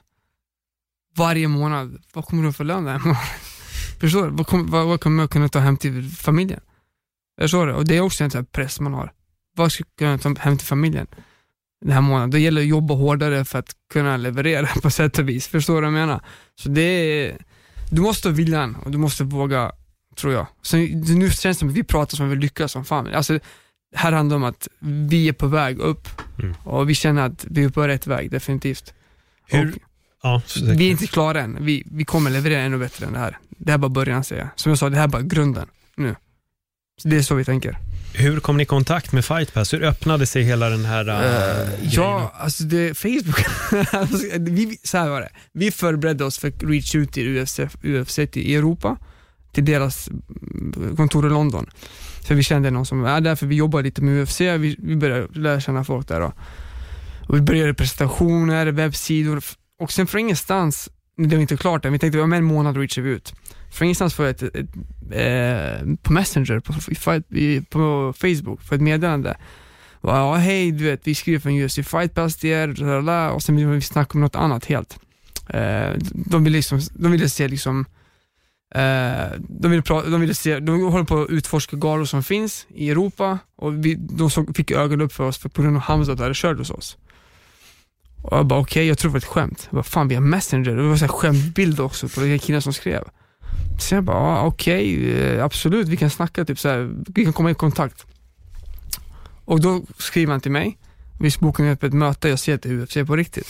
varje 1.17 1.47
månad, 1.47 2.03
vad 2.13 2.25
kommer 2.25 2.43
du 2.43 2.53
få 2.53 2.63
lön 2.63 2.83
den 2.83 2.99
här 3.01 3.17
Förstår 3.99 4.23
du? 4.23 4.29
Vad, 4.29 4.47
kom, 4.47 4.71
vad, 4.71 4.87
vad, 4.87 5.01
kommer 5.01 5.23
jag 5.23 5.31
kunna 5.31 5.49
ta 5.49 5.59
hem 5.59 5.77
till 5.77 6.09
familjen? 6.09 6.61
Jag 7.35 7.43
förstår 7.43 7.67
det. 7.67 7.73
Och 7.73 7.85
det 7.85 7.97
är 7.97 8.01
också 8.01 8.23
en 8.23 8.31
sån 8.31 8.45
press 8.45 8.79
man 8.79 8.93
har. 8.93 9.13
vad 9.55 9.71
ska 9.71 9.83
jag 9.83 10.21
kunna 10.21 10.35
ta 10.35 10.41
hem 10.41 10.57
till 10.57 10.67
familjen 10.67 11.07
den 11.81 11.91
här 11.93 12.01
månaden? 12.01 12.29
Det 12.31 12.39
gäller 12.39 12.61
att 12.61 12.67
jobba 12.67 12.93
hårdare 12.93 13.45
för 13.45 13.59
att 13.59 13.71
kunna 13.93 14.17
leverera 14.17 14.67
på 14.81 14.89
sätt 14.89 15.19
och 15.19 15.29
vis. 15.29 15.47
Förstår 15.47 15.73
du 15.75 15.81
vad 15.81 15.87
jag 15.87 15.93
menar? 16.07 16.21
Så 16.55 16.69
det 16.69 16.81
är, 16.81 17.37
du 17.89 18.01
måste 18.01 18.27
ha 18.29 18.35
viljan 18.35 18.75
och 18.75 18.91
du 18.91 18.97
måste 18.97 19.23
våga, 19.23 19.71
tror 20.17 20.33
jag. 20.33 20.47
Så 20.61 20.77
nu 20.77 21.29
känns 21.29 21.41
det 21.41 21.53
som 21.55 21.69
att 21.69 21.75
vi 21.75 21.83
pratar 21.83 22.17
som 22.17 22.25
att 22.25 22.31
vi 22.31 22.41
lyckas 22.41 22.71
som 22.71 22.85
fan. 22.85 23.13
Alltså, 23.13 23.39
här 23.95 24.11
handlar 24.11 24.35
det 24.39 24.43
om 24.45 24.49
att 24.49 24.67
vi 25.09 25.27
är 25.27 25.33
på 25.33 25.47
väg 25.47 25.79
upp 25.79 26.07
Mm. 26.39 26.55
och 26.63 26.89
vi 26.89 26.95
känner 26.95 27.21
att 27.25 27.45
vi 27.49 27.63
är 27.63 27.69
på 27.69 27.87
rätt 27.87 28.07
väg, 28.07 28.31
definitivt. 28.31 28.93
Hur- 29.47 29.73
Ja, 30.23 30.41
vi 30.61 30.87
är 30.87 30.91
inte 30.91 31.07
klara 31.07 31.41
än. 31.41 31.57
Vi, 31.65 31.83
vi 31.91 32.05
kommer 32.05 32.29
leverera 32.29 32.61
ännu 32.61 32.77
bättre 32.77 33.05
än 33.05 33.13
det 33.13 33.19
här. 33.19 33.37
Det 33.49 33.71
här 33.71 33.77
är 33.77 33.77
bara 33.81 33.89
början 33.89 34.23
säger 34.23 34.41
jag. 34.41 34.49
Som 34.55 34.69
jag 34.69 34.79
sa, 34.79 34.89
det 34.89 34.95
här 34.97 35.03
är 35.03 35.07
bara 35.07 35.21
grunden 35.21 35.67
nu. 35.95 36.15
Så 37.01 37.07
det 37.07 37.17
är 37.17 37.21
så 37.21 37.35
vi 37.35 37.45
tänker. 37.45 37.77
Hur 38.13 38.39
kom 38.39 38.57
ni 38.57 38.63
i 38.63 38.65
kontakt 38.65 39.11
med 39.11 39.25
Fight 39.25 39.53
Pass? 39.53 39.73
Hur 39.73 39.83
öppnade 39.83 40.25
sig 40.25 40.43
hela 40.43 40.69
den 40.69 40.85
här 40.85 41.09
uh, 41.09 41.15
grejen? 41.15 41.91
Ja, 41.91 42.33
alltså 42.35 42.63
det, 42.63 42.97
Facebook, 42.97 43.45
vi, 44.39 44.77
så 44.83 44.97
här 44.97 45.09
var 45.09 45.21
det. 45.21 45.29
Vi 45.53 45.71
förberedde 45.71 46.25
oss 46.25 46.37
för 46.37 46.51
reach 46.67 46.95
ut 46.95 47.13
till 47.13 47.37
UFC, 47.37 47.59
UFC 47.83 48.19
i 48.19 48.55
Europa, 48.55 48.97
till 49.51 49.65
deras 49.65 50.07
mm, 50.07 50.95
kontor 50.95 51.27
i 51.27 51.29
London. 51.29 51.69
För 52.27 52.35
vi 52.35 52.43
kände 52.43 52.71
någon 52.71 52.85
som 52.85 53.05
är 53.05 53.21
där, 53.21 53.35
för 53.35 53.45
vi 53.45 53.55
jobbar 53.55 53.81
lite 53.81 54.01
med 54.01 54.23
UFC, 54.23 54.41
vi, 54.41 54.75
vi 54.79 54.95
började 54.95 55.39
lära 55.39 55.61
känna 55.61 55.83
folk 55.83 56.07
där. 56.07 56.19
Då. 56.19 56.33
Och 57.27 57.37
vi 57.37 57.41
började 57.41 57.73
presentationer, 57.73 58.65
webbsidor 58.65 59.43
och 59.79 59.91
sen 59.91 60.07
från 60.07 60.21
ingenstans, 60.21 60.89
det 61.17 61.35
var 61.35 61.41
inte 61.41 61.57
klart 61.57 61.85
än, 61.85 61.93
vi 61.93 61.99
tänkte 61.99 62.19
om 62.19 62.33
en 62.33 62.43
månad 62.43 62.77
reachar 62.77 63.01
vi 63.01 63.09
ut. 63.09 63.33
Från 63.71 63.85
ingenstans 63.85 64.13
får 64.13 64.25
jag 64.25 64.35
ett, 64.35 64.41
ett, 64.43 64.55
ett 64.55 64.69
eh, 65.11 65.95
på 66.01 66.13
Messenger, 66.13 66.59
på, 66.59 66.73
på 67.69 68.13
Facebook, 68.17 68.61
för 68.61 68.75
ett 68.75 68.81
meddelande. 68.81 69.37
Och, 69.93 70.09
Ja, 70.09 70.35
hej, 70.35 70.71
du 70.71 70.83
vet, 70.83 71.07
vi 71.07 71.15
skriver 71.15 71.39
från 71.39 71.61
UFC 71.63 71.75
Fight 71.75 72.13
Pass 72.13 72.43
er, 72.45 72.83
och 73.33 73.43
sen 73.43 73.55
vill 73.55 73.67
vi 73.67 73.81
snacka 73.81 74.13
om 74.13 74.21
något 74.21 74.35
annat 74.35 74.65
helt. 74.65 74.99
Eh, 75.49 75.91
de 76.13 76.43
ville 76.43 76.57
liksom, 76.57 76.79
de 76.93 77.11
ville 77.11 77.29
se 77.29 77.47
liksom 77.47 77.85
Eh, 78.75 79.31
de, 79.49 79.71
ville 79.71 79.81
pra- 79.83 80.11
de 80.11 80.21
ville 80.21 80.33
se, 80.33 80.59
de 80.59 80.83
håller 80.83 81.05
på 81.05 81.21
att 81.21 81.29
utforska 81.29 81.77
galor 81.77 82.05
som 82.05 82.23
finns 82.23 82.67
i 82.75 82.89
Europa 82.89 83.39
och 83.55 83.85
vi, 83.85 83.95
de 83.95 84.29
såg, 84.29 84.55
fick 84.55 84.71
ögonen 84.71 85.01
upp 85.01 85.13
för 85.13 85.23
oss 85.23 85.37
för 85.37 85.49
på 85.49 85.61
grund 85.61 85.75
av 85.75 85.81
Hamza 85.81 86.11
hade 86.11 86.33
kört 86.35 86.57
hos 86.57 86.69
oss. 86.69 86.97
Och 88.21 88.37
jag 88.37 88.45
bara 88.45 88.59
okej, 88.59 88.87
jag 88.87 88.97
tror 88.97 89.09
det 89.09 89.13
var 89.13 89.17
ett 89.17 89.25
skämt. 89.25 89.67
Jag 89.69 89.75
bara, 89.75 89.83
fan 89.83 90.07
vi 90.07 90.15
har 90.15 90.21
Messenger, 90.21 90.75
det 90.75 90.83
var 90.83 90.95
så 90.97 91.05
här 91.05 91.11
skämtbild 91.11 91.79
också 91.79 92.09
på 92.09 92.19
den 92.19 92.39
killen 92.39 92.61
som 92.61 92.73
skrev. 92.73 93.03
Så 93.79 93.95
jag 93.95 94.03
bara, 94.03 94.17
ja, 94.17 94.45
okej, 94.45 95.11
eh, 95.11 95.45
absolut, 95.45 95.87
vi 95.87 95.97
kan 95.97 96.09
snacka, 96.09 96.45
typ 96.45 96.59
så 96.59 96.69
här, 96.69 96.91
vi 97.07 97.23
kan 97.23 97.33
komma 97.33 97.51
i 97.51 97.53
kontakt. 97.53 98.05
Och 99.45 99.61
då 99.61 99.81
skriver 99.97 100.31
han 100.31 100.41
till 100.41 100.51
mig, 100.51 100.77
vi 101.19 101.31
bokar 101.39 101.71
upp 101.71 101.83
ett 101.83 101.93
möte, 101.93 102.29
jag 102.29 102.39
ser 102.39 102.55
att 102.55 102.61
det 102.61 102.69
är 102.69 102.83
UFC 102.83 103.07
på 103.07 103.15
riktigt. 103.15 103.47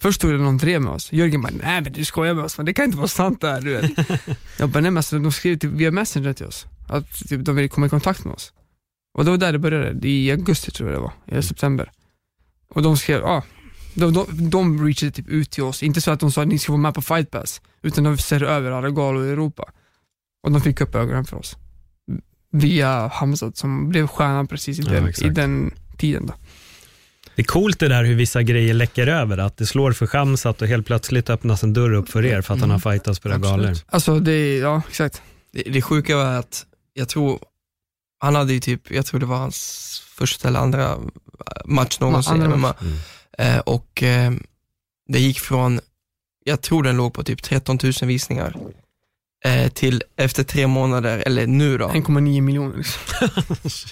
Först 0.00 0.20
tog 0.20 0.30
det 0.30 0.38
någon 0.38 0.58
drev 0.58 0.82
med 0.82 0.92
oss, 0.92 1.12
Jörgen 1.12 1.42
bara, 1.42 1.52
nej 1.62 1.80
men 1.80 1.92
du 1.92 2.04
skojar 2.04 2.34
med 2.34 2.44
oss, 2.44 2.56
men 2.56 2.66
det 2.66 2.74
kan 2.74 2.84
inte 2.84 2.96
vara 2.96 3.08
sant 3.08 3.40
det 3.40 3.50
här 3.50 3.60
du 3.60 3.74
vet. 3.74 3.90
jag 4.58 4.68
bara, 4.68 4.80
nej 4.80 4.90
men 4.90 4.96
alltså, 4.96 5.18
de 5.18 5.32
skrev 5.32 5.58
typ 5.58 5.70
via 5.70 5.90
Messenger 5.90 6.32
till 6.32 6.46
oss, 6.46 6.66
att 6.88 7.28
typ, 7.28 7.44
de 7.44 7.56
ville 7.56 7.68
komma 7.68 7.86
i 7.86 7.90
kontakt 7.90 8.24
med 8.24 8.34
oss. 8.34 8.52
Och 9.14 9.24
det 9.24 9.30
var 9.30 9.38
där 9.38 9.52
det 9.52 9.58
började, 9.58 10.08
i 10.08 10.30
augusti 10.30 10.70
tror 10.70 10.90
jag 10.90 10.98
det 10.98 11.02
var, 11.02 11.12
eller 11.26 11.42
september. 11.42 11.90
Och 12.68 12.82
de 12.82 12.96
skrev, 12.96 13.20
ja, 13.20 13.42
de, 13.94 14.12
de, 14.12 14.50
de 14.50 14.86
reachade 14.86 15.12
typ 15.12 15.28
ut 15.28 15.50
till 15.50 15.62
oss, 15.62 15.82
inte 15.82 16.00
så 16.00 16.10
att 16.10 16.20
de 16.20 16.32
sa 16.32 16.42
att 16.42 16.48
ni 16.48 16.58
ska 16.58 16.72
vara 16.72 16.82
med 16.82 16.94
på 16.94 17.02
fight 17.02 17.30
pass, 17.30 17.60
utan 17.82 18.04
de 18.04 18.18
ser 18.18 18.42
över 18.42 18.70
alla 18.70 18.90
galor 18.90 19.26
i 19.26 19.30
Europa. 19.30 19.70
Och 20.42 20.52
de 20.52 20.60
fick 20.60 20.80
upp 20.80 20.94
ögonen 20.94 21.24
för 21.24 21.36
oss. 21.36 21.56
Via 22.50 23.08
Hamzat 23.08 23.56
som 23.56 23.88
blev 23.88 24.06
stjärnan 24.06 24.46
precis 24.46 24.78
i 24.78 24.82
Ja, 24.82 24.92
den, 24.92 25.06
exakt. 25.08 25.26
i 25.26 25.28
den 25.28 25.70
tiden 25.98 26.26
då. 26.26 26.34
Det 27.36 27.42
är 27.42 27.46
coolt 27.46 27.78
det 27.78 27.88
där 27.88 28.04
hur 28.04 28.14
vissa 28.14 28.42
grejer 28.42 28.74
läcker 28.74 29.06
över, 29.06 29.38
att 29.38 29.56
det 29.56 29.66
slår 29.66 29.92
för 29.92 30.06
Shamsat 30.06 30.62
och 30.62 30.68
helt 30.68 30.86
plötsligt 30.86 31.30
öppnas 31.30 31.62
en 31.62 31.72
dörr 31.72 31.92
upp 31.92 32.08
för 32.08 32.24
er 32.24 32.42
för 32.42 32.54
att 32.54 32.60
han 32.60 32.70
har 32.70 32.78
fightats 32.78 33.20
på 33.20 33.28
era 33.28 33.38
galor. 33.38 33.76
Alltså 33.86 34.20
det, 34.20 34.58
ja 34.58 34.82
exakt. 34.88 35.22
Det, 35.52 35.62
det 35.62 35.82
sjuka 35.82 36.16
var 36.16 36.24
att 36.24 36.66
jag 36.94 37.08
tror, 37.08 37.38
han 38.18 38.34
hade 38.34 38.52
ju 38.52 38.60
typ, 38.60 38.90
jag 38.90 39.06
tror 39.06 39.20
det 39.20 39.26
var 39.26 39.36
hans 39.36 40.02
första 40.14 40.48
eller 40.48 40.60
andra 40.60 40.98
match 41.64 42.00
någonsin 42.00 42.32
andra 42.32 42.48
MMA. 42.48 42.56
match. 42.56 42.76
Mm. 42.82 42.96
Eh, 43.38 43.58
och 43.58 44.02
eh, 44.02 44.32
det 45.08 45.18
gick 45.18 45.40
från, 45.40 45.80
jag 46.44 46.60
tror 46.60 46.82
den 46.82 46.96
låg 46.96 47.14
på 47.14 47.24
typ 47.24 47.42
13 47.42 47.78
000 47.82 47.92
visningar, 48.02 48.56
eh, 49.44 49.68
till 49.68 50.02
efter 50.16 50.44
tre 50.44 50.66
månader, 50.66 51.22
eller 51.26 51.46
nu 51.46 51.78
då, 51.78 51.88
1,9 51.88 52.40
miljoner 52.40 52.76
liksom. 52.76 53.00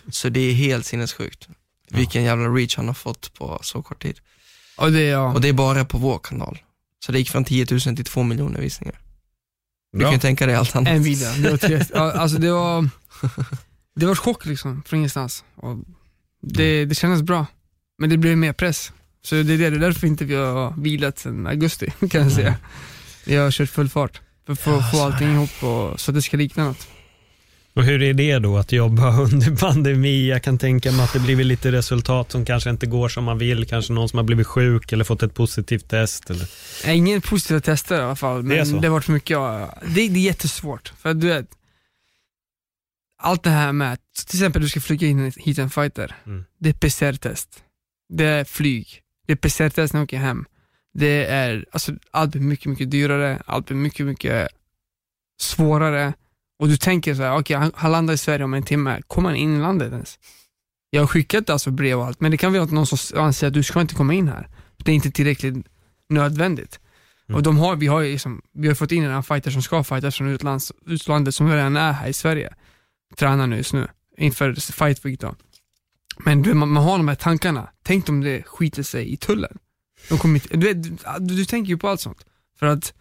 så 0.13 0.29
det 0.29 0.41
är 0.41 0.53
helt 0.53 0.87
sinnessjukt. 0.87 1.49
Vilken 1.91 2.23
jävla 2.23 2.49
reach 2.49 2.77
han 2.77 2.87
har 2.87 2.95
fått 2.95 3.35
på 3.35 3.59
så 3.63 3.83
kort 3.83 4.03
tid. 4.03 4.21
Och 4.77 4.93
det, 4.93 5.01
är, 5.01 5.11
ja. 5.11 5.33
Och 5.33 5.41
det 5.41 5.49
är 5.49 5.53
bara 5.53 5.85
på 5.85 5.99
vår 5.99 6.19
kanal. 6.19 6.59
Så 7.05 7.13
det 7.13 7.19
gick 7.19 7.31
från 7.31 7.45
10 7.45 7.67
000 7.71 7.81
till 7.81 8.05
2 8.05 8.23
miljoner 8.23 8.61
visningar. 8.61 8.99
Du 9.93 9.99
Bra. 9.99 10.07
kan 10.07 10.15
ju 10.15 10.21
tänka 10.21 10.47
dig 10.47 10.55
allt 10.55 10.77
annat. 10.77 10.93
En 10.93 11.03
video. 11.03 11.29
Det 11.39 11.51
var, 11.51 11.57
tre, 11.57 11.85
ja, 11.95 12.13
alltså 12.13 12.39
det 12.39 12.53
var, 12.53 12.89
det 13.97 14.07
var 14.07 14.15
chock 14.15 14.47
liksom, 14.47 14.83
från 14.87 14.99
ingenstans. 14.99 15.45
Och 15.55 15.77
det, 16.43 16.85
det 16.85 16.95
kändes 16.95 17.23
bra, 17.23 17.47
men 17.99 18.11
det 18.11 18.17
blev 18.17 18.39
mer 18.39 18.53
press. 18.53 18.93
Så 19.25 19.35
det 19.35 19.41
är, 19.41 19.45
det, 19.45 19.57
det 19.57 19.67
är 19.67 19.71
därför 19.81 20.07
inte 20.07 20.25
vi 20.25 20.35
har 20.35 20.75
vilat 20.79 21.19
sedan 21.19 21.47
augusti, 21.47 21.93
kan 22.11 22.23
jag 22.23 22.33
säga. 22.33 22.57
Vi 23.25 23.37
har 23.37 23.51
kört 23.51 23.69
full 23.71 23.89
fart, 23.89 24.21
för, 24.47 24.79
att 24.79 24.91
få 24.91 25.01
allting 25.03 25.33
ihop 25.33 25.63
och, 25.63 26.01
så 26.01 26.11
att 26.11 26.15
det 26.15 26.23
ska 26.23 26.37
likna 26.37 26.65
något. 26.65 26.89
Och 27.75 27.85
hur 27.85 28.03
är 28.03 28.15
det 28.15 28.39
då 28.39 28.59
att 28.59 28.73
jobba 28.73 29.21
under 29.23 29.57
pandemi? 29.57 30.29
Jag 30.29 30.43
kan 30.43 30.59
tänka 30.59 30.93
mig 30.93 31.05
att 31.05 31.13
det 31.13 31.19
blivit 31.21 31.47
lite 31.47 31.73
resultat 31.73 32.33
som 32.33 32.45
kanske 32.45 32.71
inte 32.71 32.87
går 32.87 33.09
som 33.09 33.25
man 33.25 33.39
vill, 33.39 33.67
kanske 33.69 33.93
någon 33.93 34.09
som 34.09 34.17
har 34.17 34.25
blivit 34.25 34.47
sjuk 34.47 34.93
eller 34.93 35.05
fått 35.05 35.23
ett 35.23 35.35
positivt 35.35 35.89
test. 35.89 36.31
Eller... 36.31 36.49
Ingen 36.89 37.21
positiva 37.21 37.61
tester 37.61 37.99
i 37.99 38.03
alla 38.03 38.17
fall, 38.17 38.43
men 38.43 38.57
Det 38.73 38.81
det, 38.81 38.87
har 38.87 38.93
varit 38.93 39.05
för 39.05 39.13
mycket. 39.13 39.31
Ja, 39.31 39.79
det, 39.87 40.09
det 40.09 40.19
är 40.21 40.25
jättesvårt, 40.25 40.93
för 40.99 41.15
du 41.15 41.27
vet, 41.29 41.47
allt 43.23 43.43
det 43.43 43.51
här 43.51 43.73
med, 43.73 43.93
att- 43.93 44.27
till 44.27 44.37
exempel 44.39 44.63
du 44.63 44.69
ska 44.69 44.81
flyga 44.81 45.07
in 45.09 45.33
hit 45.37 45.59
en 45.59 45.71
fighter, 45.71 46.17
Mm. 46.27 46.45
det 46.59 46.69
är 46.69 46.73
PCR-test, 46.73 47.49
det 48.09 48.25
är 48.25 48.45
flyg, 48.45 49.01
det 49.27 49.33
är 49.33 49.37
PCR-test 49.37 49.95
när 49.95 50.01
du 50.01 50.05
åker 50.05 50.17
hem, 50.17 50.45
det 50.95 51.27
är, 51.27 51.67
alltså 51.73 51.93
allt 52.11 52.31
blir 52.31 52.43
mycket, 52.43 52.67
mycket 52.67 52.91
dyrare, 52.91 53.43
allt 53.47 53.67
blir 53.67 53.77
mycket, 53.77 54.07
mycket 54.07 54.49
svårare 55.41 56.13
och 56.59 56.69
du 56.69 56.77
tänker 56.77 57.15
så 57.15 57.23
här, 57.23 57.39
okej 57.39 57.57
han, 57.57 57.73
han 57.75 57.93
landar 57.93 58.15
i 58.15 58.19
Sverige 58.19 58.45
om 58.45 58.55
en 58.55 58.63
timme, 58.63 59.03
kommer 59.07 59.29
han 59.29 59.37
in 59.37 59.57
i 59.57 59.61
landet 59.61 59.93
ens? 59.93 60.19
Jag 60.91 61.03
har 61.03 61.07
skickat 61.07 61.51
alltså 61.51 61.71
brev 61.71 61.99
och 61.99 62.07
allt, 62.07 62.21
men 62.21 62.31
det 62.31 62.37
kan 62.37 62.53
vara 62.53 62.63
att 62.63 62.71
någon 62.71 62.87
som 62.87 63.21
anser 63.21 63.47
att 63.47 63.55
du 63.55 63.63
ska 63.63 63.81
inte 63.81 63.95
komma 63.95 64.15
in 64.15 64.29
här, 64.29 64.49
det 64.77 64.91
är 64.91 64.95
inte 64.95 65.11
tillräckligt 65.11 65.67
nödvändigt. 66.09 66.81
Mm. 67.29 67.37
Och 67.37 67.43
de 67.43 67.59
har, 67.59 67.77
vi 67.77 67.87
har 67.87 68.03
liksom, 68.03 68.43
vi 68.53 68.69
har 68.69 68.75
fått 68.75 68.93
in 68.93 69.05
en 69.05 69.23
fighter 69.23 69.51
som 69.51 69.63
ska 69.63 69.85
fightas 69.85 70.17
från 70.17 70.29
utlands, 70.29 70.73
utlandet 70.87 71.35
som 71.35 71.51
redan 71.51 71.77
är 71.77 71.93
här 71.93 72.09
i 72.09 72.13
Sverige. 72.13 72.55
Tränar 73.17 73.47
nu 73.47 73.57
just 73.57 73.73
nu, 73.73 73.89
inför 74.19 74.73
fight 74.73 75.05
week 75.05 75.21
då. 75.21 75.35
Men 76.19 76.43
du, 76.43 76.55
man, 76.55 76.69
man 76.69 76.85
har 76.85 76.97
de 76.97 77.09
här 77.09 77.15
tankarna, 77.15 77.69
tänk 77.83 78.09
om 78.09 78.21
det 78.21 78.43
skiter 78.43 78.83
sig 78.83 79.13
i 79.13 79.17
tullen. 79.17 79.59
De 80.09 80.19
kommer 80.19 80.35
inte, 80.35 80.57
du, 80.57 80.67
vet, 80.67 80.83
du, 81.19 81.37
du 81.37 81.45
tänker 81.45 81.69
ju 81.69 81.79
på 81.79 81.89
allt 81.89 82.01
sånt. 82.01 82.27
För 82.59 82.67
att, 82.67 82.93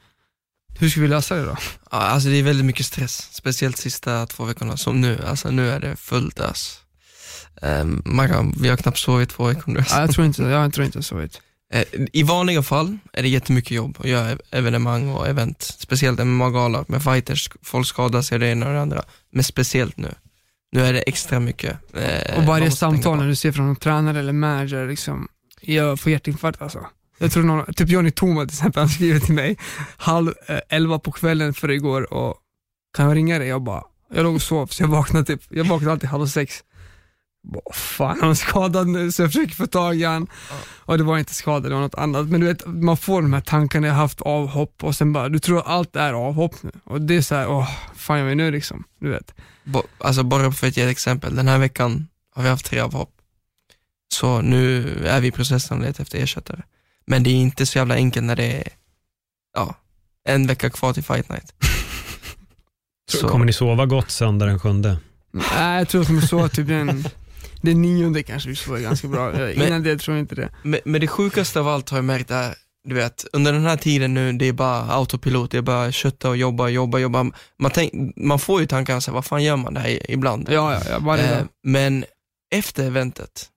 hur 0.79 0.89
ska 0.89 1.01
vi 1.01 1.07
lösa 1.07 1.35
det 1.35 1.45
då? 1.45 1.57
Ja, 1.91 1.97
alltså 1.97 2.29
det 2.29 2.35
är 2.35 2.43
väldigt 2.43 2.65
mycket 2.65 2.85
stress, 2.85 3.29
speciellt 3.31 3.77
sista 3.77 4.25
två 4.25 4.45
veckorna 4.45 4.77
som 4.77 5.01
nu. 5.01 5.19
Alltså 5.25 5.51
nu 5.51 5.69
är 5.69 5.79
det 5.79 5.95
fullt 5.95 6.39
ös. 6.39 6.79
Um, 7.61 8.01
man 8.05 8.29
kan, 8.29 8.53
vi 8.61 8.69
har 8.69 8.77
knappt 8.77 8.97
sovit 8.97 9.29
två 9.29 9.47
veckor 9.47 9.71
nu. 9.71 9.83
Ja, 9.89 10.01
jag 10.01 10.11
tror 10.11 10.25
inte, 10.25 10.43
jag 10.43 10.73
tror 10.73 10.85
inte 10.85 11.03
så. 11.03 11.15
Vet. 11.15 11.41
Eh, 11.73 11.83
I 12.13 12.23
vanliga 12.23 12.63
fall 12.63 12.97
är 13.13 13.23
det 13.23 13.29
jättemycket 13.29 13.71
jobb 13.71 13.97
att 13.99 14.09
göra 14.09 14.37
evenemang 14.51 15.09
och 15.09 15.27
event, 15.27 15.61
speciellt 15.61 16.19
MMA-galor 16.19 16.85
med 16.87 17.03
fighters, 17.03 17.49
folk 17.61 17.87
skadar 17.87 18.21
sig 18.21 18.39
det 18.39 18.47
ena 18.47 18.67
och 18.67 18.73
det 18.73 18.81
andra. 18.81 19.03
Men 19.31 19.43
speciellt 19.43 19.97
nu. 19.97 20.13
Nu 20.71 20.81
är 20.81 20.93
det 20.93 21.01
extra 21.01 21.39
mycket. 21.39 21.77
eh, 21.95 22.37
Och 22.37 22.43
varje 22.43 22.71
samtal 22.71 23.17
när 23.17 23.27
du 23.27 23.35
ser 23.35 23.51
från 23.51 23.69
en 23.69 23.75
tränare 23.75 24.19
eller 24.19 24.33
manager, 24.33 24.87
liksom, 24.87 25.27
jag 25.61 25.99
får 25.99 26.11
hjärtinfarkt 26.11 26.61
alltså. 26.61 26.85
Jag 27.17 27.31
tror 27.31 27.43
någon, 27.43 27.73
typ 27.73 27.89
Johnny 27.89 28.11
Toma 28.11 28.41
till 28.41 28.53
exempel, 28.55 28.79
han 28.79 28.89
skriver 28.89 29.19
till 29.19 29.33
mig 29.33 29.57
halv 29.97 30.33
eh, 30.47 30.59
elva 30.69 30.99
på 30.99 31.11
kvällen 31.11 31.53
för 31.53 31.71
igår 31.71 32.13
och 32.13 32.35
kan 32.97 33.05
jag 33.07 33.15
ringa 33.15 33.39
dig? 33.39 33.47
Jag 33.47 33.61
bara, 33.61 33.83
jag 34.13 34.23
låg 34.23 34.35
och 34.35 34.41
sov 34.41 34.67
så 34.67 34.83
jag 34.83 34.87
vaknade 34.87 35.25
typ, 35.25 35.41
jag 35.49 35.63
vaknade 35.65 35.91
alltid 35.91 36.09
halv 36.09 36.25
sex. 36.27 36.63
Bara, 37.43 37.73
fan 37.73 38.17
han 38.21 38.29
är 38.29 38.33
skadad 38.33 38.87
nu 38.87 39.11
så 39.11 39.21
jag 39.21 39.29
försöker 39.31 39.55
få 39.55 39.67
tag 39.67 39.95
i 39.95 40.03
han. 40.03 40.27
Och 40.79 40.97
det 40.97 41.03
var 41.03 41.17
inte 41.17 41.33
skada, 41.33 41.69
det 41.69 41.75
var 41.75 41.81
något 41.81 41.95
annat. 41.95 42.27
Men 42.27 42.41
du 42.41 42.47
vet, 42.47 42.65
man 42.65 42.97
får 42.97 43.21
de 43.21 43.33
här 43.33 43.41
tankarna, 43.41 43.87
jag 43.87 43.93
har 43.93 44.01
haft 44.01 44.21
avhopp 44.21 44.83
och 44.83 44.95
sen 44.95 45.13
bara, 45.13 45.29
du 45.29 45.39
tror 45.39 45.61
allt 45.67 45.95
är 45.95 46.13
avhopp 46.13 46.63
nu. 46.63 46.71
Och 46.83 47.01
det 47.01 47.15
är 47.15 47.21
så 47.21 47.35
här, 47.35 47.47
åh, 47.49 47.69
fan 47.95 48.19
jag 48.19 48.31
är 48.31 48.35
nu 48.35 48.51
liksom, 48.51 48.83
du 48.99 49.09
vet. 49.09 49.33
Bo- 49.63 49.83
Alltså 49.97 50.23
bara 50.23 50.51
för 50.51 50.67
att 50.67 50.77
ge 50.77 50.83
ett 50.83 50.89
exempel, 50.91 51.35
den 51.35 51.47
här 51.47 51.57
veckan 51.57 52.07
har 52.35 52.43
vi 52.43 52.49
haft 52.49 52.65
tre 52.65 52.79
avhopp. 52.79 53.09
Så 54.13 54.41
nu 54.41 54.87
är 55.05 55.21
vi 55.21 55.27
i 55.27 55.31
processen 55.31 55.77
och 55.77 55.83
letar 55.83 56.01
efter 56.03 56.19
ersättare. 56.23 56.61
Men 57.05 57.23
det 57.23 57.29
är 57.29 57.35
inte 57.35 57.65
så 57.65 57.77
jävla 57.77 57.95
enkelt 57.95 58.25
när 58.25 58.35
det 58.35 58.57
är, 58.57 58.67
ja, 59.55 59.75
en 60.27 60.47
vecka 60.47 60.69
kvar 60.69 60.93
till 60.93 61.03
fight 61.03 61.29
night. 61.29 61.53
Så. 63.11 63.27
Kommer 63.29 63.45
ni 63.45 63.53
sova 63.53 63.85
gott 63.85 64.11
söndag 64.11 64.45
den 64.45 64.59
sjunde? 64.59 64.97
Nej, 65.31 65.77
jag 65.77 65.89
tror 65.89 66.01
att 66.01 66.07
de 66.07 66.21
så 66.21 66.47
typ 66.49 66.69
en 66.69 67.05
Det 67.61 67.73
nionde 67.73 68.23
kanske 68.23 68.49
vi 68.49 68.55
var 68.67 68.79
ganska 68.79 69.07
bra, 69.07 69.33
Eh, 69.41 69.67
innan 69.67 69.83
det 69.83 69.97
tror 69.97 70.17
jag 70.17 70.23
inte 70.23 70.35
det. 70.35 70.49
Men, 70.63 70.79
men 70.85 71.01
det 71.01 71.07
sjukaste 71.07 71.59
av 71.59 71.67
allt 71.67 71.89
har 71.89 71.97
jag 71.97 72.05
märkt 72.05 72.31
är, 72.31 72.55
du 72.87 72.95
vet, 72.95 73.25
under 73.33 73.53
den 73.53 73.65
här 73.65 73.77
tiden 73.77 74.13
nu, 74.13 74.33
det 74.33 74.45
är 74.47 74.53
bara 74.53 74.81
autopilot, 74.81 75.51
det 75.51 75.57
är 75.57 75.61
bara 75.61 75.91
kötta 75.91 76.29
och 76.29 76.37
jobba, 76.37 76.69
jobba, 76.69 76.99
jobba. 76.99 77.23
Man, 77.59 77.71
tänk, 77.73 78.15
man 78.15 78.39
får 78.39 78.61
ju 78.61 78.67
tankarna 78.67 79.01
så 79.01 79.11
här, 79.11 79.15
vad 79.15 79.25
fan 79.25 79.43
gör 79.43 79.55
man 79.55 79.73
det 79.73 79.79
här 79.79 80.11
ibland? 80.11 80.47
Ja, 80.49 80.73
ja, 80.73 80.81
ja 80.89 80.99
varje 80.99 81.39
Eh, 81.39 81.45
men 81.63 82.05
efter 82.55 82.85
eventet 82.87 83.49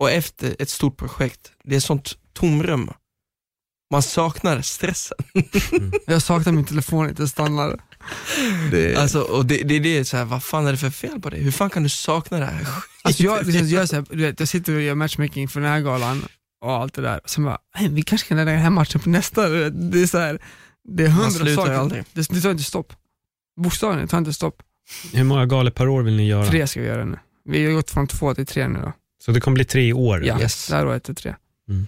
och 0.00 0.10
efter 0.10 0.56
ett 0.58 0.70
stort 0.70 0.96
projekt, 0.96 1.52
det 1.64 1.76
är 1.76 1.80
sånt 1.80 2.12
tomrum. 2.32 2.90
Man 3.90 4.02
saknar 4.02 4.62
stressen. 4.62 5.18
Jag 6.06 6.22
saknar 6.22 6.52
min 6.52 6.64
telefon 6.64 7.08
inte 7.08 7.28
stannar. 7.28 7.80
Det, 8.70 8.96
Alltså, 8.96 9.20
och 9.20 9.46
det, 9.46 9.56
det, 9.64 9.78
det 9.78 9.98
är 9.98 10.04
så 10.04 10.16
här, 10.16 10.24
vad 10.24 10.42
fan 10.42 10.66
är 10.66 10.72
det 10.72 10.78
för 10.78 10.90
fel 10.90 11.20
på 11.20 11.30
dig? 11.30 11.42
Hur 11.42 11.50
fan 11.50 11.70
kan 11.70 11.82
du 11.82 11.88
sakna 11.88 12.38
det 12.38 12.44
här? 12.46 12.66
Alltså 13.02 13.22
jag, 13.22 13.46
liksom, 13.46 13.68
jag, 13.68 13.82
är 13.82 13.86
så 13.86 13.96
här, 13.96 14.04
du 14.10 14.16
vet, 14.22 14.40
jag 14.40 14.48
sitter 14.48 14.74
och 14.74 14.82
gör 14.82 14.94
matchmaking 14.94 15.48
för 15.48 15.60
den 15.60 15.70
här 15.70 15.80
galan 15.80 16.22
och 16.64 16.72
allt 16.72 16.94
det 16.94 17.02
där. 17.02 17.20
Sen 17.24 17.44
bara, 17.44 17.58
"Hey, 17.74 17.88
vi 17.88 18.02
kanske 18.02 18.28
kan 18.28 18.36
lägga 18.36 18.50
den 18.52 18.60
här 18.60 18.70
matchen 18.70 19.00
på 19.00 19.08
nästa. 19.08 19.48
Det 19.48 20.02
är 20.02 20.06
så 20.06 20.18
här, 20.18 20.38
det 20.88 21.02
är 21.04 21.08
Man 21.08 21.16
hundra 21.16 21.30
slutar 21.30 21.54
saker. 21.62 21.72
aldrig. 21.72 22.04
Det, 22.12 22.28
det 22.30 22.40
tar 22.40 22.50
inte 22.50 22.62
stopp. 22.64 22.92
Bokstavligen, 23.60 24.06
det 24.06 24.10
tar 24.10 24.18
inte 24.18 24.32
stopp. 24.32 24.62
Hur 25.12 25.24
många 25.24 25.46
galor 25.46 25.70
per 25.70 25.88
år 25.88 26.02
vill 26.02 26.16
ni 26.16 26.28
göra? 26.28 26.46
Tre 26.46 26.66
ska 26.66 26.80
vi 26.80 26.86
göra 26.86 27.04
nu. 27.04 27.18
Vi 27.44 27.66
har 27.66 27.72
gått 27.72 27.90
från 27.90 28.06
två 28.06 28.34
till 28.34 28.46
tre 28.46 28.68
nu 28.68 28.78
då. 28.80 28.92
Så 29.24 29.32
det 29.32 29.40
kommer 29.40 29.54
bli 29.54 29.64
tre 29.64 29.88
i 29.88 29.92
år? 29.92 30.24
Ja, 30.26 30.40
Yes. 30.40 30.66
det 30.68 30.74
här 30.76 30.86
året 30.86 31.08
är 31.08 31.14
tre. 31.14 31.34
Mm. 31.68 31.86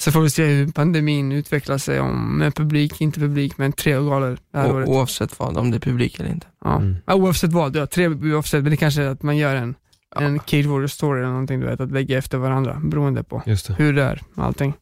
Sen 0.00 0.12
får 0.12 0.20
vi 0.20 0.30
se 0.30 0.44
hur 0.46 0.68
pandemin 0.72 1.32
utvecklar 1.32 1.78
sig, 1.78 2.00
om 2.00 2.38
med 2.38 2.54
publik, 2.54 3.00
inte 3.00 3.20
publik, 3.20 3.58
men 3.58 3.72
tre 3.72 3.92
galor 3.92 4.38
det 4.52 4.58
här 4.58 4.70
O, 4.72 4.74
året. 4.76 4.88
oavsett 4.88 5.38
vad, 5.38 5.56
om 5.56 5.70
det 5.70 5.76
är 5.76 5.80
publik 5.80 6.20
eller 6.20 6.30
inte. 6.30 6.46
Ja. 6.64 6.76
Mm. 6.76 6.96
Ja, 7.06 7.14
oavsett 7.14 7.52
vad, 7.52 7.76
ja, 7.76 7.86
tre 7.86 8.08
oavsett, 8.08 8.62
men 8.62 8.70
det 8.70 8.76
kanske 8.76 9.02
är 9.02 9.08
att 9.08 9.22
man 9.22 9.36
gör 9.36 9.54
en, 9.56 9.74
Ja. 10.14 10.20
en 10.20 10.38
Cage 10.46 10.66
Warrior 10.66 10.86
story 10.86 11.20
eller 11.20 11.30
någonting, 11.30 11.60
du 11.60 11.66
vet, 11.66 11.80
att 11.80 11.92
lägga 11.92 12.18
efter 12.18 12.38
varandra, 12.38 12.80
beroende 12.84 13.22
på 13.24 13.42
Just 13.46 13.66
det. 13.66 13.74
hur 13.78 13.92
det 13.92 14.02
är, 14.02 14.20
allting. 14.34 14.74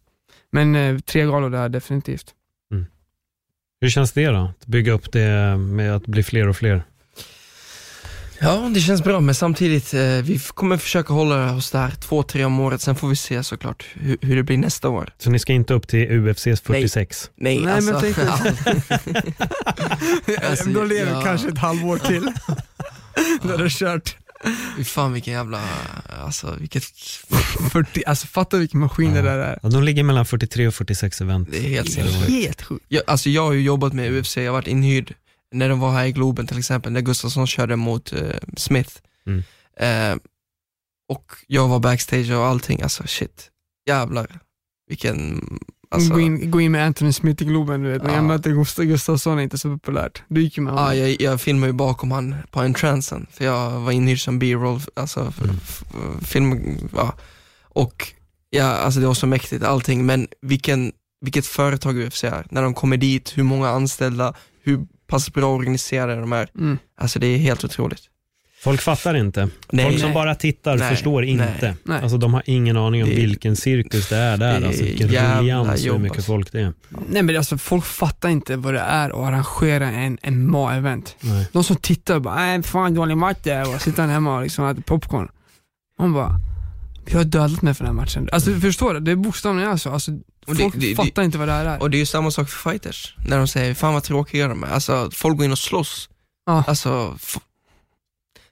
Men 0.53 0.75
eh, 0.77 0.99
tre 0.99 1.25
galor 1.27 1.51
det 1.51 1.59
här 1.59 1.69
definitivt. 1.69 2.35
Hur 3.81 3.89
känns 3.89 4.13
det 4.13 4.27
då? 4.27 4.37
Att 4.61 4.67
bygga 4.67 4.93
upp 4.93 5.13
det 5.13 5.57
med 5.57 5.95
att 5.97 6.07
bli 6.07 6.23
fler 6.23 6.49
och 6.49 6.57
fler? 6.57 6.83
Ja, 8.41 8.71
det 8.75 8.81
känns 8.81 9.05
bra, 9.05 9.21
men 9.21 9.35
samtidigt, 9.35 9.95
eh, 9.95 10.01
vi 10.03 10.41
kommer 10.55 10.77
försöka 10.77 11.13
hålla 11.13 11.55
oss 11.55 11.71
där 11.71 11.91
två, 12.01 12.23
tre 12.23 12.45
om 12.45 12.61
året, 12.61 12.81
sen 12.81 12.97
får 12.97 13.09
vi 13.09 13.17
se 13.17 13.43
såklart 13.43 13.85
hur, 13.95 14.19
hur 14.21 14.37
det 14.37 14.43
blir 14.43 14.57
nästa 14.57 14.89
år. 14.89 15.13
Så 15.19 15.31
ni 15.31 15.39
ska 15.39 15.53
inte 15.53 15.75
upp 15.75 15.89
till 15.89 16.11
UFCs 16.11 16.61
46? 16.61 17.31
Nej, 17.37 17.61
Nej, 17.61 17.75
alltså, 17.75 17.93
men 17.93 18.01
tänk 18.01 18.19
Alltså, 20.51 20.69
Då 20.69 20.85
lever 20.85 21.13
ja. 21.13 21.23
kanske 21.23 21.49
ett 21.49 21.59
halvår 21.59 21.99
till. 21.99 22.23
Då 23.43 23.49
är 23.53 23.59
det 23.59 23.71
kört. 23.71 24.17
Fan 24.85 25.13
vilken 25.13 25.35
jävla, 25.35 25.61
alltså 26.25 26.57
vilket, 26.61 26.85
40, 27.73 28.03
alltså 28.07 28.27
fatta 28.27 28.57
vilken 28.57 28.81
maskin 28.81 29.15
det 29.15 29.23
där 29.23 29.39
är. 29.39 29.59
Ja, 29.63 29.69
de 29.69 29.83
ligger 29.83 30.03
mellan 30.03 30.27
43 30.27 30.67
och 30.67 30.75
46 30.75 31.21
event. 31.21 31.49
det 31.51 31.59
är 31.59 31.63
helt 31.63 31.99
är 31.99 32.31
helt 32.31 32.63
sjukt. 32.63 32.85
Jag, 32.89 33.03
alltså 33.07 33.31
jag 33.31 33.47
har 33.47 33.53
ju 33.53 33.63
jobbat 33.63 33.93
med 33.93 34.13
UFC, 34.13 34.37
jag 34.37 34.45
har 34.45 34.53
varit 34.53 34.67
inhyrd 34.67 35.15
när 35.55 35.69
de 35.69 35.81
var 35.81 35.91
här 35.93 36.05
i 36.07 36.13
Globen 36.13 36.47
till 36.47 36.59
exempel, 36.59 36.93
när 36.93 37.01
Gustafsson 37.01 37.47
körde 37.47 37.77
mot 37.77 38.13
eh, 38.13 38.21
Smith. 38.57 38.91
Mm. 39.27 39.43
Eh, 39.77 40.19
och 41.09 41.33
jag 41.47 41.69
var 41.69 41.79
backstage 41.81 42.31
och 42.31 42.47
allting, 42.47 42.83
alltså 42.83 43.03
shit, 43.07 43.51
jävlar. 43.89 44.39
Vilken, 44.89 45.43
alltså, 45.91 46.13
gå, 46.15 46.21
in, 46.21 46.51
gå 46.51 46.61
in 46.61 46.73
med 46.73 46.87
Anthony 46.87 47.13
Smith 47.13 47.43
i 47.43 47.47
Globen, 47.47 47.83
du 47.83 47.91
vet. 47.93 48.03
När 48.03 48.11
jag 48.11 48.19
Ja. 48.19 48.23
möter 48.23 48.51
Gustav 48.51 48.85
Gustafsson 48.85 49.39
är 49.39 49.43
inte 49.43 49.59
så 49.59 49.69
populärt. 49.79 50.23
Du 50.29 50.43
gick 50.43 50.57
ju 50.57 50.63
med 50.63 50.73
ja, 50.73 50.79
honom. 50.79 50.99
jag, 50.99 51.21
jag 51.21 51.41
filmade 51.41 51.67
ju 51.67 51.73
bakom 51.73 52.11
han 52.11 52.35
på 52.51 52.61
en 52.61 52.75
transen, 52.75 53.27
för 53.31 53.45
jag 53.45 53.71
var 53.81 53.93
inhyrd 53.93 54.21
som 54.21 54.39
B-roll, 54.39 54.81
alltså 54.97 55.33
Mm. 55.43 56.21
film, 56.21 56.79
ja. 56.97 57.15
Och 57.63 58.13
ja, 58.51 58.65
alltså 58.65 59.01
det 59.01 59.07
var 59.07 59.15
så 59.15 59.27
mäktigt 59.27 59.65
allting, 59.65 60.07
men 60.07 60.29
vilken, 60.43 60.93
vilket 61.21 61.47
företag 61.47 61.97
UFC 61.99 62.25
är, 62.25 62.47
när 62.51 62.63
de 62.63 62.75
kommer 62.75 62.97
dit, 62.97 63.39
hur 63.39 63.43
många 63.43 63.69
anställda, 63.69 64.35
hur 64.63 64.87
pass 65.09 65.33
bra 65.33 65.55
organiserade 65.55 66.21
de 66.21 66.33
är. 66.33 66.49
Mm. 66.59 66.79
Alltså 67.01 67.19
det 67.19 67.27
är 67.27 67.39
helt 67.39 67.65
otroligt. 67.65 68.03
Folk 68.65 68.81
fattar 68.81 69.15
inte. 69.15 69.49
Nej, 69.71 69.85
Folk 69.87 69.99
som 69.99 70.09
nej. 70.09 70.15
bara 70.15 70.35
tittar 70.35 70.77
Nej, 70.77 70.91
förstår 70.91 71.21
nej, 71.21 71.31
inte. 71.31 71.75
nej. 71.85 72.03
Alltså 72.03 72.19
de 72.19 72.35
har 72.35 72.43
ingen 72.47 72.77
aning 72.77 73.03
om 73.03 73.09
Det 73.09 73.15
vilken 73.17 73.57
cirkus 73.57 74.09
det 74.09 74.17
är 74.17 74.37
där. 74.37 74.51
det 74.61 74.65
är 74.65 74.67
Alltså 74.69 74.85
vilken 74.85 75.09
ruljans 75.09 75.87
hur 75.87 75.99
mycket 75.99 76.17
alltså. 76.19 76.33
folk 76.33 76.53
det 76.53 76.61
är. 76.61 76.73
Nej 77.09 77.23
men 77.23 77.37
alltså 77.37 77.59
folk 77.59 77.85
fattar 77.85 78.29
inte 78.29 78.57
vad 78.57 78.75
det 78.75 78.81
är 78.81 79.09
att 79.11 79.29
arrangera 79.29 79.91
en 79.91 80.19
MMA-event. 80.19 81.15
Nej. 81.21 81.47
De 81.53 81.65
som 81.65 81.77
tittar 81.77 82.19
bara, 82.21 82.35
nej 82.35 82.63
fan 82.63 82.95
dålig 82.95 83.17
match 83.17 83.37
det 83.43 83.51
är", 83.53 83.75
och 83.75 83.81
sitter 83.83 84.07
hemma 84.07 84.37
och 84.37 84.43
liksom 84.43 84.65
äter 84.69 84.83
popcorn. 84.83 85.29
Man 85.99 86.13
bara, 86.13 86.41
vi 87.11 87.17
har 87.17 87.25
dödat 87.25 87.63
mig 87.63 87.75
för 87.75 87.85
den 87.85 87.97
här 87.97 88.03
matchen. 88.03 88.29
Alltså 88.33 88.55
förstår 88.61 88.95
du? 88.95 89.01
Det 89.01 89.11
är 89.11 89.17
bokstavligen. 89.17 89.71
Alltså, 89.71 89.91
Och 89.91 90.01
det- 90.57 90.63
folk 90.63 90.75
det- 90.75 90.81
det- 90.81 90.95
fattar 90.97 91.23
inte 91.23 91.39
vad 91.39 91.49
det 91.49 91.53
här 91.53 91.65
är. 91.65 91.83
Och 91.83 91.91
det 91.91 91.97
är 91.97 91.99
ju 91.99 92.07
samma 92.07 92.31
sak 92.31 92.49
för 92.49 92.71
fighters, 92.71 93.15
när 93.29 93.39
de 93.39 93.49
säger 93.49 93.75
fan 93.75 93.95
vad 93.95 94.03
tråkiga 94.03 94.49
de 94.49 94.65
är. 94.65 94.69
Alltså 94.69 95.11
folk 95.13 95.37
går 95.37 95.45
in 95.45 95.53
och 95.53 95.59
slåss. 95.59 96.09
Ja. 96.47 96.65
Alltså, 96.67 97.19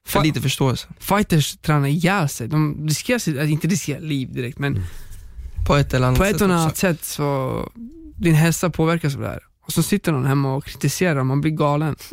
för 0.06 0.22
lite 0.22 0.40
förståelse. 0.40 0.88
Fighters 0.98 1.56
tränar 1.56 1.88
ihjäl 1.88 2.28
sig. 2.28 2.48
De 2.48 2.86
riskerar 2.88 3.18
sitt, 3.18 3.36
alltså, 3.38 3.50
inte 3.50 3.68
riskera 3.68 3.98
liv 3.98 4.32
direkt 4.32 4.58
men 4.58 4.82
På 5.66 5.74
ett 5.76 5.94
eller 5.94 6.06
annat 6.06 6.18
på 6.18 6.24
sätt 6.24 6.36
ett 6.36 6.42
eller 6.42 6.54
annat 6.54 6.76
sätt 6.76 7.04
så, 7.04 7.62
din 8.16 8.34
hälsa 8.34 8.70
påverkas 8.70 9.14
av 9.14 9.20
det 9.20 9.28
här. 9.28 9.40
Och 9.66 9.72
så 9.72 9.82
sitter 9.82 10.12
någon 10.12 10.24
hemma 10.26 10.54
och 10.54 10.64
kritiserar 10.64 11.16
och 11.16 11.26
man 11.26 11.40
blir 11.40 11.52
galen. 11.52 11.96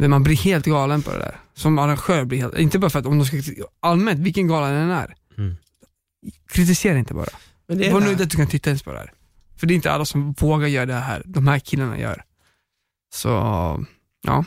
Man 0.00 0.22
blir 0.22 0.36
helt 0.36 0.64
galen 0.66 1.02
på 1.02 1.10
det 1.10 1.18
där. 1.18 1.40
Som 1.54 1.78
arrangör 1.78 2.24
blir 2.24 2.38
helt, 2.38 2.58
inte 2.58 2.78
bara 2.78 2.90
för 2.90 2.98
att 2.98 3.06
om 3.06 3.18
de 3.18 3.26
ska 3.26 3.36
allmänt 3.80 4.20
vilken 4.20 4.46
gala 4.48 4.68
den 4.68 4.90
är. 4.90 5.14
Mm. 5.38 5.56
Kritisera 6.48 6.98
inte 6.98 7.14
bara. 7.14 7.28
Men 7.68 7.78
det 7.78 7.86
är 7.86 7.92
Var 7.92 8.00
nöjd 8.00 8.20
att 8.20 8.30
du 8.30 8.36
kan 8.36 8.46
titta 8.46 8.70
ens 8.70 8.82
på 8.82 8.92
det 8.92 8.98
här. 8.98 9.12
För 9.56 9.66
det 9.66 9.72
är 9.72 9.76
inte 9.76 9.92
alla 9.92 10.04
som 10.04 10.32
vågar 10.32 10.68
göra 10.68 10.86
det 10.86 10.94
här, 10.94 11.22
de 11.24 11.48
här 11.48 11.58
killarna 11.58 11.98
gör. 11.98 12.22
Så, 13.14 13.28
ja. 14.22 14.44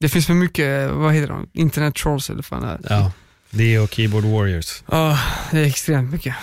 Det 0.00 0.08
finns 0.08 0.26
för 0.26 0.34
mycket, 0.34 0.90
vad 0.90 1.14
heter 1.14 1.28
de, 1.28 1.50
internet 1.52 1.94
trolls 1.94 2.30
eller 2.30 2.36
vad 2.36 2.44
fan 2.44 2.62
det 2.62 2.68
är. 2.68 2.94
Ja, 2.94 3.12
det 3.50 3.78
och 3.78 3.90
Keyboard 3.90 4.24
Warriors. 4.24 4.82
Ja, 4.90 5.18
det 5.50 5.58
är 5.58 5.64
extremt 5.64 6.12
mycket. 6.12 6.34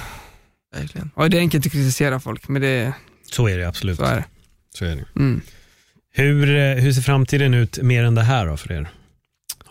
Verkligen. 0.75 1.11
Och 1.15 1.29
det 1.29 1.37
är 1.37 1.39
enkelt 1.39 1.65
att 1.65 1.71
kritisera 1.71 2.19
folk, 2.19 2.47
men 2.47 2.61
det, 2.61 2.93
Så 3.31 3.47
är 3.49 3.57
det 3.57 3.67
absolut. 3.67 3.97
så 3.97 4.03
är 4.03 4.15
det. 4.15 4.25
Så 4.75 4.85
är 4.85 4.95
det. 4.95 5.05
Mm. 5.15 5.41
Hur, 6.15 6.55
eh, 6.55 6.83
hur 6.83 6.91
ser 6.93 7.01
framtiden 7.01 7.53
ut 7.53 7.81
mer 7.81 8.03
än 8.03 8.15
det 8.15 8.21
här 8.23 8.45
då 8.45 8.57
för 8.57 8.71
er? 8.71 8.89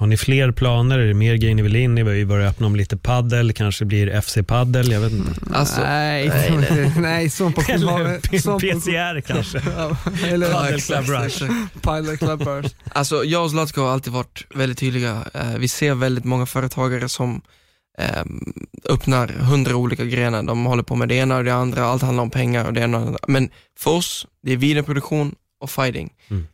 Har 0.02 0.06
ni 0.06 0.16
fler 0.16 0.52
planer? 0.52 0.98
Är 0.98 1.06
det 1.06 1.14
mer 1.14 1.34
grejer 1.34 1.54
ni 1.54 1.62
vill 1.62 1.76
in 1.76 1.98
i? 1.98 2.02
Vi 2.02 2.26
börjat 2.26 2.50
öppna 2.50 2.66
om 2.66 2.76
lite 2.76 2.96
paddel, 2.96 3.52
kanske 3.52 3.84
blir 3.84 4.20
FC-paddel, 4.20 4.92
jag 4.92 5.00
vet 5.00 5.12
inte. 5.12 5.30
Alltså, 5.54 5.80
nej, 5.80 6.28
nej, 6.28 6.92
nej, 6.98 7.30
sån 7.30 7.52
har 7.54 8.00
Eller 8.00 8.58
PCR 8.58 9.20
kanske. 9.20 9.58
Eller 10.26 10.74
exakt, 10.74 11.06
Club 11.06 11.20
Rush. 11.20 11.26
exakt. 11.26 11.82
Pilot 11.82 12.18
Clubbers. 12.18 12.74
Alltså 12.88 13.24
jag 13.24 13.44
och 13.44 13.50
Zlatko 13.50 13.80
har 13.80 13.90
alltid 13.90 14.12
varit 14.12 14.46
väldigt 14.54 14.78
tydliga. 14.78 15.24
Eh, 15.34 15.56
vi 15.58 15.68
ser 15.68 15.94
väldigt 15.94 16.24
många 16.24 16.46
företagare 16.46 17.08
som 17.08 17.42
eh, 17.98 18.22
öppnar 18.88 19.28
hundra 19.28 19.76
olika 19.76 20.04
grenar. 20.04 20.42
De 20.42 20.64
håller 20.64 20.82
på 20.82 20.96
med 20.96 21.08
det 21.08 21.14
ena 21.14 21.36
och 21.36 21.44
det 21.44 21.54
andra, 21.54 21.84
allt 21.84 22.02
handlar 22.02 22.22
om 22.22 22.30
pengar 22.30 22.64
och 22.66 22.72
det 22.72 22.80
ena 22.80 22.98
och 22.98 23.02
det 23.02 23.08
andra. 23.08 23.20
Men 23.28 23.50
för 23.78 23.90
oss, 23.90 24.26
det 24.42 24.52
är 24.52 24.56
videoproduktion 24.56 25.34
och 25.60 25.70
fighting. 25.70 26.12
Mm. 26.28 26.46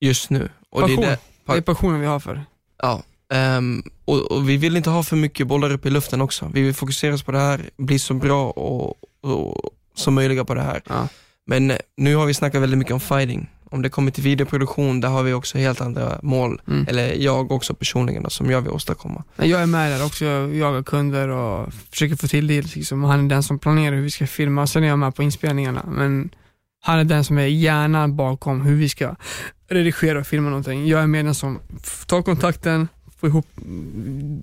Just 0.00 0.30
nu. 0.30 0.48
Och 0.70 0.80
Passion. 0.80 1.00
Det 1.00 1.06
är 1.06 1.10
det, 1.10 1.18
Det 1.46 1.52
är 1.52 1.60
passionen 1.60 2.00
vi 2.00 2.06
har 2.06 2.20
för. 2.20 2.44
Ja. 2.84 3.02
Ehm, 3.36 3.82
och, 4.04 4.32
och 4.32 4.48
vi 4.48 4.56
vill 4.56 4.76
inte 4.76 4.90
ha 4.90 5.02
för 5.02 5.16
mycket 5.16 5.46
bollar 5.46 5.72
upp 5.72 5.86
i 5.86 5.90
luften 5.90 6.20
också. 6.20 6.50
Vi 6.54 6.62
vill 6.62 6.74
fokusera 6.74 7.14
oss 7.14 7.22
på 7.22 7.32
det 7.32 7.38
här, 7.38 7.70
bli 7.76 7.98
så 7.98 8.14
bra 8.14 8.50
och, 8.50 8.96
och, 9.22 9.70
som 9.94 10.14
möjliga 10.14 10.44
på 10.44 10.54
det 10.54 10.62
här. 10.62 10.82
Ja. 10.88 11.08
Men 11.46 11.70
eh, 11.70 11.76
nu 11.96 12.16
har 12.16 12.26
vi 12.26 12.34
snackat 12.34 12.62
väldigt 12.62 12.78
mycket 12.78 12.94
om 12.94 13.00
fighting. 13.00 13.50
Om 13.70 13.82
det 13.82 13.88
kommer 13.88 14.10
till 14.10 14.22
videoproduktion, 14.22 15.00
där 15.00 15.08
har 15.08 15.22
vi 15.22 15.32
också 15.32 15.58
helt 15.58 15.80
andra 15.80 16.18
mål. 16.22 16.60
Mm. 16.68 16.86
Eller 16.88 17.14
jag 17.14 17.52
också 17.52 17.74
personligen 17.74 18.22
då, 18.22 18.30
som 18.30 18.50
jag 18.50 18.60
vill 18.60 18.70
åstadkomma. 18.70 19.24
Jag 19.36 19.62
är 19.62 19.66
med 19.66 19.92
där 19.92 20.06
också, 20.06 20.24
jag 20.24 20.54
jagar 20.54 20.82
kunder 20.82 21.28
och 21.28 21.72
försöker 21.90 22.16
få 22.16 22.28
till 22.28 22.46
det. 22.46 22.74
Liksom. 22.74 23.04
Han 23.04 23.24
är 23.24 23.28
den 23.28 23.42
som 23.42 23.58
planerar 23.58 23.96
hur 23.96 24.02
vi 24.02 24.10
ska 24.10 24.26
filma, 24.26 24.66
sen 24.66 24.84
är 24.84 24.88
jag 24.88 24.98
med 24.98 25.14
på 25.14 25.22
inspelningarna. 25.22 25.84
Men 25.88 26.30
han 26.86 26.98
är 26.98 27.04
den 27.04 27.24
som 27.24 27.38
är 27.38 27.46
hjärnan 27.46 28.16
bakom 28.16 28.60
hur 28.60 28.76
vi 28.76 28.88
ska 28.88 29.16
redigera 29.68 30.18
och 30.18 30.26
filma 30.26 30.48
någonting. 30.48 30.86
Jag 30.86 31.02
är 31.02 31.06
med 31.06 31.24
den 31.24 31.34
som 31.34 31.60
tar 32.06 32.22
kontakten, 32.22 32.88
får 33.16 33.28
ihop 33.28 33.46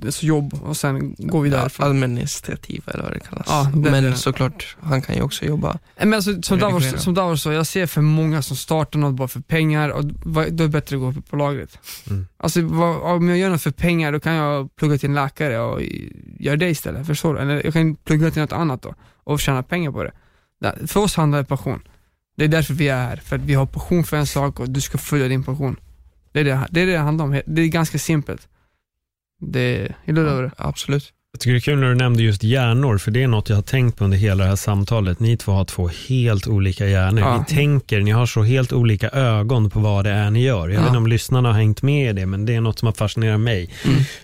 alltså 0.05 0.25
jobb 0.25 0.53
och 0.63 0.77
sen 0.77 1.15
går 1.17 1.41
vi 1.41 1.49
därifrån. 1.49 1.87
Administrativ 1.87 2.83
eller 2.87 3.03
vad 3.03 3.13
det 3.13 3.19
kallas. 3.19 3.45
Ja, 3.49 3.71
det 3.75 3.91
Men 3.91 4.03
det. 4.03 4.15
såklart, 4.15 4.77
han 4.79 5.01
kan 5.01 5.15
ju 5.15 5.21
också 5.21 5.45
jobba. 5.45 5.77
Men 5.97 6.13
alltså, 6.13 6.41
som. 6.41 6.59
Davos, 6.59 7.03
som 7.03 7.13
Davos 7.13 7.41
sa, 7.41 7.53
jag 7.53 7.67
ser 7.67 7.85
för 7.85 8.01
många 8.01 8.41
som 8.41 8.57
startar 8.57 8.99
något 8.99 9.15
bara 9.15 9.27
för 9.27 9.41
pengar 9.41 9.89
och 9.89 10.05
då 10.05 10.39
är 10.39 10.49
det 10.49 10.67
bättre 10.67 10.95
att 10.95 11.01
gå 11.01 11.09
upp 11.09 11.29
på 11.29 11.35
lagret. 11.35 11.79
Mm. 12.09 12.27
Alltså 12.37 12.61
vad, 12.61 13.15
om 13.15 13.29
jag 13.29 13.37
gör 13.37 13.49
något 13.49 13.61
för 13.61 13.71
pengar 13.71 14.11
då 14.11 14.19
kan 14.19 14.33
jag 14.33 14.75
plugga 14.75 14.97
till 14.97 15.09
en 15.09 15.15
läkare 15.15 15.59
och 15.59 15.81
göra 16.39 16.55
det 16.55 16.69
istället, 16.69 17.07
förstår 17.07 17.33
du? 17.33 17.39
Eller 17.39 17.63
jag 17.63 17.73
kan 17.73 17.95
plugga 17.95 18.31
till 18.31 18.41
något 18.41 18.51
annat 18.51 18.81
då 18.81 18.95
och 19.23 19.39
tjäna 19.39 19.63
pengar 19.63 19.91
på 19.91 20.03
det. 20.03 20.11
För 20.87 20.99
oss 20.99 21.15
handlar 21.15 21.39
det 21.39 21.45
passion. 21.45 21.81
Det 22.35 22.43
är 22.43 22.47
därför 22.47 22.73
vi 22.73 22.87
är 22.87 22.95
här, 22.95 23.17
för 23.17 23.35
att 23.35 23.41
vi 23.41 23.53
har 23.53 23.65
passion 23.65 24.03
för 24.03 24.17
en 24.17 24.27
sak 24.27 24.59
och 24.59 24.69
du 24.69 24.81
ska 24.81 24.97
följa 24.97 25.27
din 25.27 25.43
passion. 25.43 25.79
Det 26.31 26.39
är 26.39 26.43
det 26.43 26.67
det, 26.71 26.81
är 26.81 26.85
det, 26.85 26.91
det 26.91 26.97
handlar 26.97 27.25
om, 27.25 27.41
det 27.45 27.61
är 27.61 27.67
ganska 27.67 27.99
simpelt. 27.99 28.47
Det, 29.39 29.95
är 30.05 30.13
du 30.13 30.29
över 30.29 30.43
det? 30.43 30.51
Absolut. 30.57 31.13
Tycker 31.41 31.51
det 31.51 31.57
är 31.57 31.59
kul 31.59 31.79
när 31.79 31.89
du 31.89 31.95
nämnde 31.95 32.23
just 32.23 32.43
hjärnor, 32.43 32.97
för 32.97 33.11
det 33.11 33.23
är 33.23 33.27
något 33.27 33.49
jag 33.49 33.57
har 33.57 33.61
tänkt 33.63 33.97
på 33.97 34.03
under 34.03 34.17
hela 34.17 34.43
det 34.43 34.49
här 34.49 34.55
samtalet. 34.55 35.19
Ni 35.19 35.37
två 35.37 35.51
har 35.51 35.65
två 35.65 35.89
helt 36.09 36.47
olika 36.47 36.87
hjärnor. 36.87 37.19
Ja. 37.19 37.37
Ni 37.37 37.55
tänker, 37.55 38.01
ni 38.01 38.11
har 38.11 38.25
så 38.25 38.43
helt 38.43 38.73
olika 38.73 39.09
ögon 39.09 39.69
på 39.69 39.79
vad 39.79 40.05
det 40.05 40.11
är 40.11 40.31
ni 40.31 40.43
gör. 40.43 40.69
Jag 40.69 40.79
vet 40.79 40.87
inte 40.87 40.97
om 40.97 41.07
lyssnarna 41.07 41.49
har 41.49 41.59
hängt 41.59 41.81
med 41.81 42.09
i 42.09 42.13
det, 42.13 42.25
men 42.25 42.45
det 42.45 42.55
är 42.55 42.61
något 42.61 42.79
som 42.79 42.85
har 42.85 42.93
fascinerat 42.93 43.39
mig. 43.39 43.69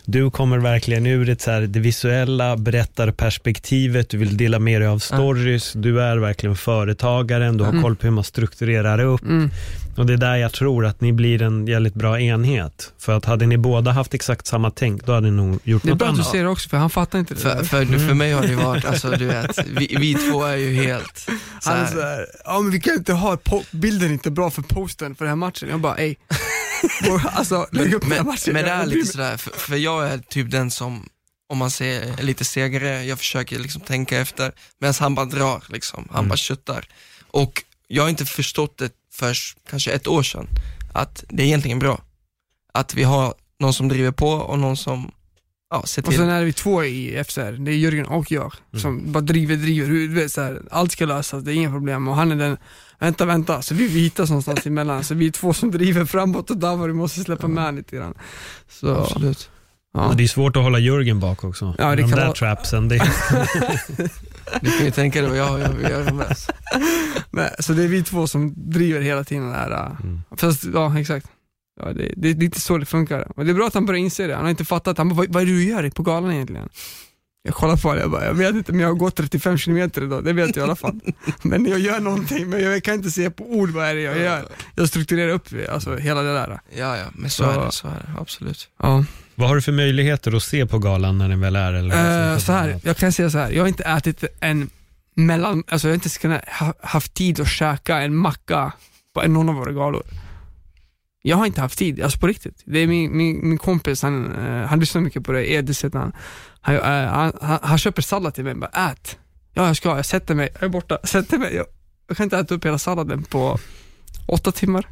Du 0.06 0.32
kommer 0.32 0.58
verkligen 0.58 1.06
ur 1.06 1.30
ett 1.30 1.42
så 1.42 1.52
här, 1.52 1.62
det 1.62 1.80
visuella 1.80 2.58
berättarperspektivet, 2.58 4.10
du 4.10 4.18
vill 4.18 4.38
dela 4.38 4.60
med 4.60 4.82
dig 4.82 4.88
av 4.88 5.00
stories, 5.00 5.74
du 5.74 6.02
är 6.02 6.18
verkligen 6.18 6.56
företagaren, 6.56 7.58
du 7.58 7.64
har 7.64 7.82
koll 7.82 7.96
på 7.96 8.08
hur 8.08 8.12
man 8.12 8.24
strukturerar 8.24 9.00
upp. 9.00 9.22
Mm. 9.22 9.50
Och 9.98 10.06
det 10.06 10.14
är 10.14 10.18
där 10.18 10.36
jag 10.36 10.54
tror 10.54 10.86
att 10.86 11.02
ni 11.02 11.14
blir 11.14 11.42
en 11.42 11.68
jävligt 11.68 11.94
bra 11.94 12.20
enhet. 12.20 12.94
För 13.00 13.18
att 13.18 13.26
hade 13.26 13.46
ni 13.46 13.58
båda 13.58 13.92
haft 13.92 14.14
exakt 14.14 14.48
samma 14.48 14.72
tänk, 14.72 15.06
då 15.06 15.14
hade 15.14 15.32
ni 15.32 15.38
nog 15.38 15.60
gjort 15.64 15.84
Det 15.84 15.88
är 15.88 15.90
något 15.90 16.00
bra 16.00 16.08
att 16.08 16.16
du 16.16 16.22
annat. 16.22 16.32
säger 16.32 16.44
det 16.44 16.50
också, 16.50 16.70
för 16.70 16.78
han 16.78 16.90
fattar 16.90 17.20
inte 17.20 17.34
det. 17.34 17.40
För, 17.40 17.64
för, 17.64 17.86
för 17.86 18.14
mig 18.14 18.32
har 18.32 18.48
det 18.48 18.56
varit, 18.56 18.86
alltså 18.86 19.10
du 19.10 19.26
vet, 19.26 19.68
vi, 19.68 19.96
vi 20.00 20.14
två 20.14 20.44
är 20.44 20.56
ju 20.56 20.74
helt 20.74 21.18
så 21.62 21.70
Han 21.70 21.80
är 21.80 21.86
här, 21.86 21.94
såhär, 21.94 22.26
ja 22.46 22.60
men 22.60 22.72
vi 22.72 22.80
kan 22.80 22.94
inte 22.94 23.14
ha, 23.14 23.38
bilden 23.72 24.10
är 24.10 24.14
inte 24.14 24.32
bra 24.32 24.50
för 24.50 24.62
posten 24.62 25.16
för 25.16 25.26
den 25.26 25.30
här 25.30 25.36
matchen. 25.36 25.70
Jag 25.70 25.80
bara, 25.80 25.98
ey. 25.98 26.16
alltså 27.32 27.68
lägg 27.72 27.94
upp 27.94 28.02
den 28.02 28.12
här 28.12 28.18
men, 28.18 28.28
matchen. 28.28 28.54
men 28.54 28.64
det 28.64 28.72
är 28.72 28.86
lite 28.86 29.08
sådär, 29.08 29.38
för, 29.38 29.52
för 29.52 29.76
jag 29.76 30.08
är 30.08 30.18
typ 30.18 30.52
den 30.52 30.72
som, 30.72 31.10
om 31.50 31.58
man 31.58 31.72
ser 31.72 32.24
lite 32.24 32.46
segare, 32.46 33.04
jag 33.04 33.18
försöker 33.18 33.60
liksom 33.60 33.82
tänka 33.82 34.18
efter, 34.20 34.52
medan 34.80 34.94
han 35.00 35.16
bara 35.16 35.26
drar 35.26 35.64
liksom, 35.70 36.08
han 36.12 36.28
bara 36.28 36.38
köttar. 36.38 36.86
Och 37.32 37.64
jag 37.88 38.04
har 38.04 38.10
inte 38.10 38.26
förstått 38.26 38.78
det 38.78 38.92
för 39.20 39.36
kanske 39.70 39.92
ett 39.92 40.08
år 40.08 40.24
sedan, 40.24 40.48
att 40.94 41.24
det 41.30 41.44
är 41.44 41.48
egentligen 41.48 41.80
bra. 41.80 42.02
Att 42.74 42.94
vi 42.94 43.04
har 43.04 43.34
någon 43.60 43.74
som 43.74 43.88
driver 43.88 44.12
på 44.12 44.30
och 44.30 44.60
någon 44.60 44.78
som, 44.78 45.12
ja, 45.70 45.84
ser 45.86 46.02
Och 46.02 46.08
till. 46.10 46.18
sen 46.18 46.30
är 46.30 46.44
vi 46.44 46.54
två 46.54 46.84
i 46.84 47.24
FCR, 47.24 47.52
det 47.66 47.72
är 47.72 47.76
Jörgen 47.76 48.06
och 48.06 48.32
jag, 48.32 48.54
som 48.82 49.12
bara 49.12 49.22
driver, 49.22 49.56
driver, 49.56 49.88
du 49.90 50.08
vet, 50.08 50.32
så 50.32 50.42
här, 50.42 50.62
allt 50.72 50.92
ska 50.92 51.06
lösas, 51.06 51.44
det 51.44 51.52
är 51.54 51.56
inga 51.56 51.70
problem. 51.72 52.08
Och 52.08 52.16
han 52.16 52.32
är 52.32 52.36
den, 52.36 52.58
vänta, 53.00 53.26
vänta, 53.26 53.62
så 53.62 53.74
vi 53.76 53.88
hittas 53.88 54.30
någonstans 54.30 54.66
emellan. 54.66 55.04
Så 55.04 55.14
vi 55.16 55.28
är 55.28 55.32
två 55.32 55.54
som 55.54 55.72
driver 55.72 56.06
framåt 56.06 56.50
och 56.50 56.58
Davor 56.58 56.94
måste 56.94 57.20
släppa 57.22 57.48
med 57.48 57.76
lite 57.76 57.96
grann. 57.96 58.14
Så, 58.70 58.96
Absolut. 58.96 59.50
ja. 59.94 60.14
Det 60.18 60.24
är 60.24 60.28
svårt 60.28 60.56
att 60.56 60.64
hålla 60.64 60.80
Jörgen 60.80 61.20
bak 61.20 61.44
också. 61.44 61.76
Ja, 61.78 61.90
det 61.90 61.96
De 61.96 62.02
kan 62.02 62.12
där 62.12 62.26
vara- 62.26 62.34
trapsen, 62.36 62.88
det, 62.90 62.96
Du 64.62 64.72
kan 64.72 64.86
ju 64.86 64.92
tänka 64.92 65.22
dig 65.22 65.30
vad 65.30 65.40
jag, 65.40 65.60
jag, 65.82 65.92
jag 66.08 66.14
mest. 66.16 66.50
Men, 67.32 67.50
så 67.60 67.74
det 67.74 67.84
är 67.84 67.88
vi 67.88 68.04
två 68.04 68.28
som 68.28 68.54
driver 68.72 69.02
hela 69.02 69.24
tiden 69.24 69.48
det 69.50 69.54
här. 69.56 69.72
äh, 69.72 69.92
Mm. 70.04 70.22
Fast, 70.38 70.64
ja 70.74 71.00
exakt. 71.00 71.28
Ja, 71.80 71.94
det, 71.94 72.14
det, 72.18 72.30
är 72.30 72.44
inte 72.44 72.62
så 72.62 72.78
det 72.78 72.86
funkar. 72.86 73.28
Och 73.36 73.46
det 73.46 73.52
är 73.52 73.56
bra 73.56 73.68
att 73.68 73.74
han 73.74 73.86
börjar 73.86 74.00
inse 74.00 74.28
det. 74.28 74.36
Han 74.36 74.44
har 74.44 74.50
inte 74.50 74.66
fattat. 74.66 74.98
Han 74.98 75.10
bara, 75.10 75.16
vad, 75.16 75.34
vad 75.34 75.42
är 75.42 75.46
det 75.46 75.52
du 75.52 75.64
gör 75.64 75.90
på 75.90 76.04
galan 76.04 76.32
egentligen? 76.32 76.70
Jag 77.44 77.54
kollar 77.56 77.78
på 77.78 77.94
det 77.94 78.00
jag 78.02 78.12
bara, 78.12 78.26
jag 78.26 78.34
vet 78.34 78.56
inte 78.56 78.72
men 78.72 78.82
jag 78.82 78.88
har 78.88 78.96
gått 78.96 79.16
35 79.16 79.58
kilometer 79.58 80.04
idag, 80.04 80.24
det 80.24 80.34
vet 80.34 80.56
jag 80.56 80.64
i 80.64 80.64
alla 80.64 80.76
fall. 80.76 81.00
men 81.42 81.66
jag 81.66 81.80
gör 81.80 82.00
någonting, 82.00 82.50
men 82.50 82.64
jag 82.64 82.84
kan 82.84 82.94
inte 82.94 83.12
se 83.12 83.30
på 83.30 83.44
ord 83.44 83.70
vad 83.70 83.86
är 83.86 83.96
det 83.96 84.02
jag 84.02 84.18
gör. 84.18 84.46
Jag 84.76 84.88
strukturerar 84.88 85.30
upp 85.32 85.48
alltså, 85.70 85.96
hela 85.96 86.22
det 86.22 86.34
där. 86.34 86.60
Ja, 86.76 86.98
ja, 86.98 87.06
men 87.14 87.30
så, 87.30 87.44
Så- 87.44 87.50
är 87.50 87.66
det, 87.66 87.72
så 87.72 87.88
är 87.88 87.92
det, 87.92 88.22
absolut. 88.22 88.70
Ja. 88.80 89.06
Vad 89.40 89.50
har 89.50 89.56
du 89.56 89.62
för 89.62 89.72
möjligheter 89.72 90.36
att 90.36 90.44
se 90.44 90.66
på 90.66 90.80
galan 90.80 91.18
när 91.18 91.30
den 91.30 91.40
väl 91.40 91.56
är? 91.56 91.74
Eller 91.74 92.34
Eh, 92.34 92.38
så 92.38 92.52
här, 92.52 92.80
jag 92.84 92.98
kan 92.98 93.12
säga 93.12 93.30
så 93.30 93.38
här, 93.38 93.52
jag 93.52 93.64
har 93.64 93.68
inte 93.68 93.84
ätit 93.84 94.24
en 94.40 94.70
mellan, 95.16 95.64
alltså 95.68 95.88
jag 95.88 95.92
har 95.92 95.96
inte 95.96 96.06
ens 96.06 96.18
kunnat 96.18 96.50
ha, 96.50 96.74
haft 96.82 97.14
tid 97.14 97.40
att 97.40 97.50
käka 97.50 97.98
en 97.98 98.16
macka 98.16 98.72
på 99.14 99.28
någon 99.28 99.50
av 99.50 99.56
våra 99.56 99.72
galor. 99.72 100.04
Jag 101.22 101.38
har 101.38 101.46
inte 101.46 101.62
haft 101.62 101.78
tid, 101.78 102.02
alltså 102.02 102.20
på 102.20 102.28
riktigt. 102.28 102.62
Det 102.66 102.80
är 102.80 102.88
min, 102.88 103.18
min, 103.18 103.50
min 103.50 103.58
kompis, 103.58 104.02
han, 104.02 104.36
eh, 104.36 104.68
han 104.68 104.80
lyssnar 104.80 105.02
mycket 105.02 105.24
på 105.24 105.32
det, 105.32 105.52
Edis 105.52 105.84
han. 105.84 106.14
Han, 106.62 106.76
eh, 106.76 106.82
han, 106.84 107.34
han, 107.42 107.60
han 107.62 107.78
köper 107.78 108.02
sallad 108.02 108.34
till 108.34 108.44
mig, 108.44 108.56
bara 108.56 108.92
ät. 108.92 109.18
Ja 109.54 109.68
jag 109.68 109.78
ska, 109.78 109.96
jag 109.96 110.06
sätter 110.06 110.36
mig, 110.36 110.50
jag 110.54 110.64
är 110.64 110.70
borta, 110.70 110.98
sätter 111.04 111.38
mig. 111.38 111.56
Jag, 111.56 111.66
jag 112.08 112.18
kan 112.18 112.24
inte 112.24 112.38
äta 112.38 112.56
upp 112.56 112.66
hela 112.66 112.80
salladen 112.80 113.24
på 113.24 113.60
åtta 114.26 114.52
timmar. 114.52 114.88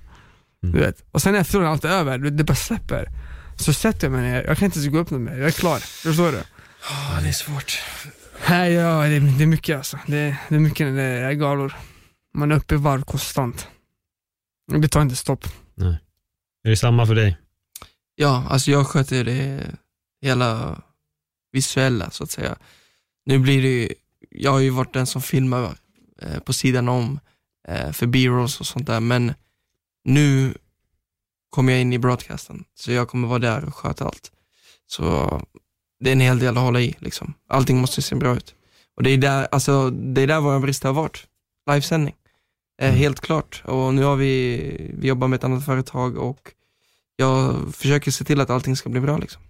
Mm. 0.63 0.75
Du 0.75 0.81
vet. 0.81 1.03
Och 1.11 1.21
sen 1.21 1.35
efteråt 1.35 1.63
när 1.63 1.69
allt 1.69 1.85
är 1.85 1.89
över, 1.89 2.17
det 2.17 2.43
bara 2.43 2.55
släpper. 2.55 3.09
Så 3.55 3.73
sätter 3.73 4.07
jag 4.07 4.11
mig 4.11 4.21
ner, 4.21 4.43
jag 4.43 4.57
kan 4.57 4.65
inte 4.65 4.79
ens 4.79 4.91
gå 4.91 4.97
upp 4.97 5.09
något 5.09 5.21
mer, 5.21 5.37
jag 5.37 5.47
är 5.47 5.51
klar. 5.51 5.79
Förstår 5.79 6.31
du? 6.31 6.43
Ja, 6.89 7.19
det 7.21 7.27
är 7.27 7.31
svårt. 7.31 7.81
Nej, 8.49 8.73
ja, 8.73 9.01
det, 9.07 9.15
är, 9.15 9.37
det 9.37 9.43
är 9.43 9.47
mycket 9.47 9.77
alltså. 9.77 9.99
Det, 10.07 10.37
det 10.49 10.55
är 10.55 10.59
mycket 10.59 10.87
när 10.87 10.93
det 10.95 11.03
är 11.03 11.33
galor. 11.33 11.73
Man 12.33 12.51
är 12.51 12.55
uppe 12.55 12.75
i 12.75 12.77
varv 12.77 13.01
konstant. 13.03 13.67
Och 14.71 14.79
Det 14.79 14.87
tar 14.87 15.01
inte 15.01 15.15
stopp. 15.15 15.45
Är 16.63 16.69
det 16.69 16.77
samma 16.77 17.05
för 17.07 17.15
dig? 17.15 17.37
Ja, 18.15 18.43
alltså 18.49 18.71
jag 18.71 18.87
sköter 18.87 19.23
det 19.23 19.63
hela 20.21 20.81
visuella 21.51 22.09
så 22.09 22.23
att 22.23 22.31
säga. 22.31 22.55
Nu 23.25 23.39
blir 23.39 23.61
det 23.61 23.67
ju, 23.67 23.89
jag 24.29 24.51
har 24.51 24.59
ju 24.59 24.69
varit 24.69 24.93
den 24.93 25.07
som 25.07 25.21
filmar 25.21 25.75
eh, 26.21 26.39
på 26.39 26.53
sidan 26.53 26.89
om 26.89 27.19
eh, 27.67 27.91
för 27.91 28.07
B-rolls 28.07 28.59
och 28.59 28.67
sånt 28.67 28.87
där, 28.87 28.99
men 28.99 29.33
nu 30.03 30.53
kommer 31.55 31.71
jag 31.71 31.81
in 31.81 31.93
i 31.93 31.99
broadcasten, 31.99 32.63
så 32.75 32.91
jag 32.91 33.07
kommer 33.09 33.27
vara 33.27 33.39
där 33.39 33.65
och 33.65 33.75
sköta 33.75 34.05
allt. 34.05 34.31
Så 34.87 35.41
det 35.99 36.09
är 36.09 36.13
en 36.13 36.19
hel 36.19 36.39
del 36.39 36.57
att 36.57 36.63
hålla 36.63 36.81
i 36.81 36.95
liksom. 36.99 37.33
Allting 37.49 37.77
måste 37.81 38.01
se 38.01 38.15
bra 38.15 38.35
ut. 38.35 38.55
Och 38.95 39.03
det 39.03 39.09
är 39.09 39.17
där, 39.17 39.47
alltså, 39.51 39.89
det 39.89 40.21
är 40.21 40.27
där 40.27 40.39
vår 40.39 40.59
brist 40.59 40.83
har 40.83 40.93
varit. 40.93 41.27
Livesändning. 41.71 42.15
Eh, 42.81 42.87
Mm. 42.87 42.99
Helt 42.99 43.19
klart. 43.19 43.63
Och 43.65 43.93
nu 43.93 44.03
har 44.03 44.15
vi, 44.15 44.91
vi 44.99 45.07
jobbar 45.07 45.27
med 45.27 45.37
ett 45.37 45.43
annat 45.43 45.65
företag 45.65 46.17
och 46.17 46.51
jag 47.15 47.55
försöker 47.75 48.11
se 48.11 48.23
till 48.23 48.41
att 48.41 48.49
allting 48.49 48.75
ska 48.75 48.89
bli 48.89 49.01
bra 49.01 49.17
liksom. 49.17 49.41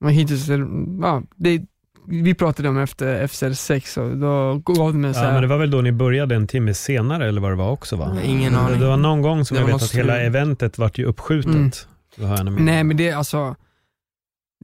Men 0.00 0.10
hittills, 0.14 0.48
ja, 1.02 1.22
det, 1.36 1.62
vi 2.10 2.34
pratade 2.34 2.68
om 2.68 2.78
efter 2.78 3.26
FCR 3.26 3.52
6 3.52 3.96
och 3.96 4.16
då 4.16 4.54
gav 4.64 4.92
det 4.92 4.98
mig 4.98 5.14
så 5.14 5.20
Ja, 5.20 5.24
här, 5.24 5.32
men 5.32 5.42
det 5.42 5.48
var 5.48 5.58
väl 5.58 5.70
då 5.70 5.80
ni 5.80 5.92
började 5.92 6.34
en 6.34 6.46
timme 6.46 6.74
senare 6.74 7.28
eller 7.28 7.40
vad 7.40 7.50
det 7.52 7.56
var 7.56 7.70
också 7.70 7.96
va? 7.96 8.18
Ingen 8.24 8.52
Det- 8.52 8.58
aning. 8.58 8.80
Det 8.80 8.86
var 8.86 8.96
någon 8.96 9.22
gång 9.22 9.44
som 9.44 9.54
Det 9.54 9.60
jag 9.60 9.66
vet 9.66 9.82
att 9.82 9.94
hela 9.94 10.20
eventet 10.20 10.78
vart 10.78 10.98
ju 10.98 11.04
uppskjutet. 11.04 11.54
Mm. 12.18 12.44
Det 12.44 12.50
Nej 12.62 12.84
men 12.84 12.96
det 12.96 13.12
alltså, 13.12 13.56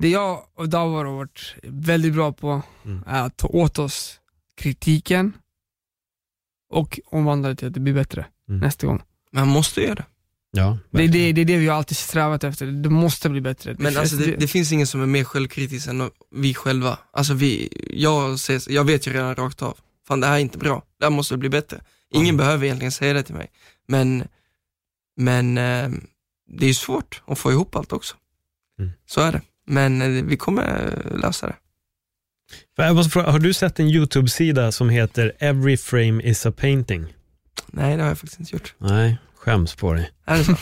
det 0.00 0.08
jag 0.08 0.40
och 0.56 0.68
Davor 0.68 1.04
har 1.04 1.12
varit 1.16 1.54
väldigt 1.62 2.14
bra 2.14 2.32
på 2.32 2.62
Mm. 2.84 3.04
är 3.06 3.22
att 3.26 3.36
ta 3.36 3.48
åt 3.48 3.78
oss 3.78 4.20
kritiken 4.56 5.32
och 6.72 7.00
omvandla 7.06 7.48
det 7.48 7.56
till 7.56 7.68
att 7.68 7.74
det 7.74 7.80
blir 7.80 7.94
bättre 7.94 8.26
Mm. 8.48 8.60
nästa 8.60 8.86
gång. 8.86 9.02
Men 9.32 9.46
man 9.46 9.54
måste 9.54 9.80
göra 9.80 9.94
det. 9.94 10.04
Ja, 10.56 10.78
Det 10.90 11.06
det, 11.06 11.32
det 11.32 11.40
är 11.40 11.44
det 11.44 11.56
vi 11.56 11.66
har 11.68 11.76
alltid 11.76 11.96
strävat 11.96 12.44
efter, 12.44 12.66
det 12.66 12.88
måste 12.90 13.28
bli 13.30 13.40
bättre. 13.40 13.76
Men 13.78 13.96
alltså 13.96 14.16
det, 14.16 14.36
det 14.36 14.48
finns 14.48 14.72
ingen 14.72 14.86
som 14.86 15.02
är 15.02 15.06
mer 15.06 15.24
självkritisk 15.24 15.86
än 15.88 16.10
vi 16.34 16.54
själva. 16.54 16.98
Alltså 17.12 17.34
vi, 17.34 17.68
jag, 17.90 18.34
ses, 18.34 18.68
jag 18.68 18.84
vet 18.84 19.06
ju 19.06 19.12
redan 19.12 19.34
rakt 19.34 19.62
av, 19.62 19.78
fan 20.08 20.20
det 20.20 20.26
här 20.26 20.34
är 20.34 20.38
inte 20.38 20.58
bra, 20.58 20.82
det 20.98 21.04
här 21.04 21.10
måste 21.10 21.36
bli 21.36 21.48
bättre. 21.48 21.80
Ingen 22.12 22.26
Mm. 22.26 22.36
behöver 22.36 22.64
egentligen 22.64 22.92
säga 22.92 23.12
det 23.12 23.22
till 23.22 23.34
mig. 23.34 23.50
Men, 23.88 24.24
men 25.16 25.58
eh, 25.58 25.90
det 26.58 26.66
är 26.66 26.72
svårt 26.74 27.22
att 27.26 27.38
få 27.38 27.52
ihop 27.52 27.76
allt 27.76 27.92
också. 27.92 28.16
Mm. 28.78 28.92
Så 29.06 29.20
är 29.20 29.32
det. 29.32 29.40
Men 29.66 30.02
eh, 30.02 30.24
vi 30.24 30.36
kommer 30.36 30.92
eh, 31.12 31.18
lösa 31.18 31.46
det. 31.46 31.56
Jag 32.76 32.96
måste 32.96 33.10
fråga, 33.10 33.30
har 33.30 33.38
du 33.38 33.52
sett 33.52 33.80
en 33.80 33.88
YouTube-sida 33.88 34.72
som 34.72 34.88
heter 34.88 35.32
Every 35.38 35.76
frame 35.76 36.22
is 36.22 36.46
a 36.46 36.52
painting? 36.56 37.14
Nej, 37.66 37.96
det 37.96 38.02
har 38.02 38.08
jag 38.08 38.18
faktiskt 38.18 38.40
inte 38.40 38.52
gjort. 38.56 38.74
Nej, 38.78 39.18
skäms 39.44 39.74
på 39.74 39.92
dig. 39.92 40.10
Är 40.26 40.38
det 40.38 40.44
så? 40.44 40.56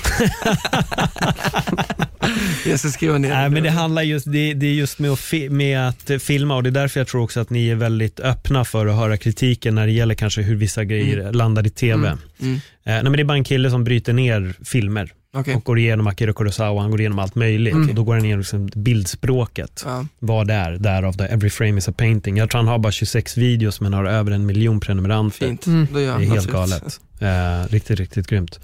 jag 2.68 2.78
ska 2.78 2.88
skriva 2.88 3.18
ner 3.18 3.28
Nej, 3.28 3.50
men 3.50 3.62
det 3.62 3.70
handlar 3.70 4.02
just, 4.02 4.32
det, 4.32 4.54
det 4.54 4.66
är 4.66 4.72
just 4.72 4.98
med 4.98 5.10
att, 5.10 5.32
med 5.50 5.88
att 5.88 6.10
eh, 6.10 6.18
filma 6.18 6.56
och 6.56 6.62
det 6.62 6.68
är 6.68 6.70
därför 6.70 7.00
jag 7.00 7.08
tror 7.08 7.22
också 7.22 7.40
att 7.40 7.50
ni 7.50 7.68
är 7.68 7.74
väldigt 7.74 8.20
öppna 8.20 8.64
för 8.64 8.86
att 8.86 8.96
höra 8.96 9.16
kritiken 9.16 9.74
när 9.74 9.86
det 9.86 9.92
gäller 9.92 10.14
kanske 10.14 10.42
hur 10.42 10.56
vissa 10.56 10.84
grejer 10.84 11.32
landar 11.32 11.66
i 11.66 11.70
tv. 11.70 12.08
Mm. 12.08 12.18
Mm. 12.40 12.54
Eh, 12.54 12.60
nej, 12.84 13.02
men 13.02 13.12
det 13.12 13.20
är 13.20 13.24
bara 13.24 13.38
en 13.38 13.44
kille 13.44 13.70
som 13.70 13.84
bryter 13.84 14.12
ner 14.12 14.54
filmer 14.64 15.12
Okej. 15.34 15.54
och 15.54 15.64
går 15.64 15.78
igenom 15.78 16.06
Akira 16.06 16.32
Kurosawa, 16.32 16.80
han 16.80 16.90
går 16.90 17.00
igenom 17.00 17.18
allt 17.18 17.34
möjligt. 17.34 17.74
Mm. 17.74 17.88
Och 17.88 17.94
då 17.94 18.04
går 18.04 18.14
han 18.14 18.24
igenom 18.24 18.40
liksom 18.40 18.66
bildspråket. 18.74 19.82
Ja. 19.84 20.06
Vad 20.18 20.46
det 20.46 20.54
är, 20.54 20.72
därav 20.72 21.12
the 21.12 21.24
Every 21.24 21.50
frame 21.50 21.78
is 21.78 21.88
a 21.88 21.92
painting. 21.96 22.36
Jag 22.36 22.50
tror 22.50 22.58
han 22.58 22.68
har 22.68 22.78
bara 22.78 22.92
26 22.92 23.36
videos 23.36 23.80
men 23.80 23.94
har 23.94 24.04
över 24.04 24.32
en 24.32 24.46
miljon 24.46 24.80
prenumeranter. 24.80 25.46
Fint, 25.46 25.66
Mm. 25.66 25.86
Det 25.94 26.00
är 26.00 26.18
helt 26.18 26.46
galet. 26.52 27.00
Eh, 27.20 27.68
riktigt, 27.72 27.98
riktigt 28.00 28.26
grymt. 28.26 28.60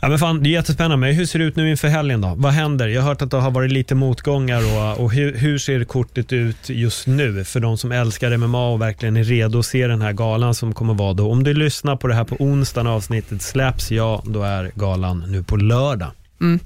Ja, 0.00 0.08
men 0.08 0.18
fan, 0.18 0.42
det 0.42 0.48
är 0.48 0.50
jättespännande. 0.50 0.96
Men 0.96 1.14
hur 1.14 1.26
ser 1.26 1.38
det 1.38 1.44
ut 1.44 1.56
nu 1.56 1.70
inför 1.70 1.88
helgen 1.88 2.20
då? 2.20 2.34
Vad 2.36 2.52
händer? 2.52 2.88
Jag 2.88 3.02
har 3.02 3.08
hört 3.08 3.22
att 3.22 3.30
det 3.30 3.36
har 3.36 3.50
varit 3.50 3.72
lite 3.72 3.94
motgångar 3.94 4.62
och, 4.76 5.04
och 5.04 5.12
hur, 5.12 5.34
hur 5.36 5.58
ser 5.58 5.84
kortet 5.84 6.32
ut 6.32 6.68
just 6.68 7.06
nu 7.06 7.44
för 7.44 7.60
de 7.60 7.78
som 7.78 7.92
älskar 7.92 8.36
MMA 8.36 8.68
och 8.68 8.80
verkligen 8.82 9.16
är 9.16 9.24
redo 9.24 9.58
att 9.58 9.66
se 9.66 9.86
den 9.86 10.02
här 10.02 10.12
galan 10.12 10.54
som 10.54 10.74
kommer 10.74 10.94
vara 10.94 11.12
då. 11.12 11.30
Om 11.32 11.44
du 11.44 11.54
lyssnar 11.54 11.96
på 11.96 12.08
det 12.08 12.14
här 12.14 12.24
på 12.24 12.36
onsdag 12.38 12.82
när 12.82 12.90
avsnittet 12.90 13.42
släpps, 13.42 13.90
ja 13.90 14.22
då 14.26 14.42
är 14.42 14.70
galan 14.74 15.24
nu 15.28 15.42
på 15.42 15.56
lördag. 15.56 16.10
Mm. 16.40 16.60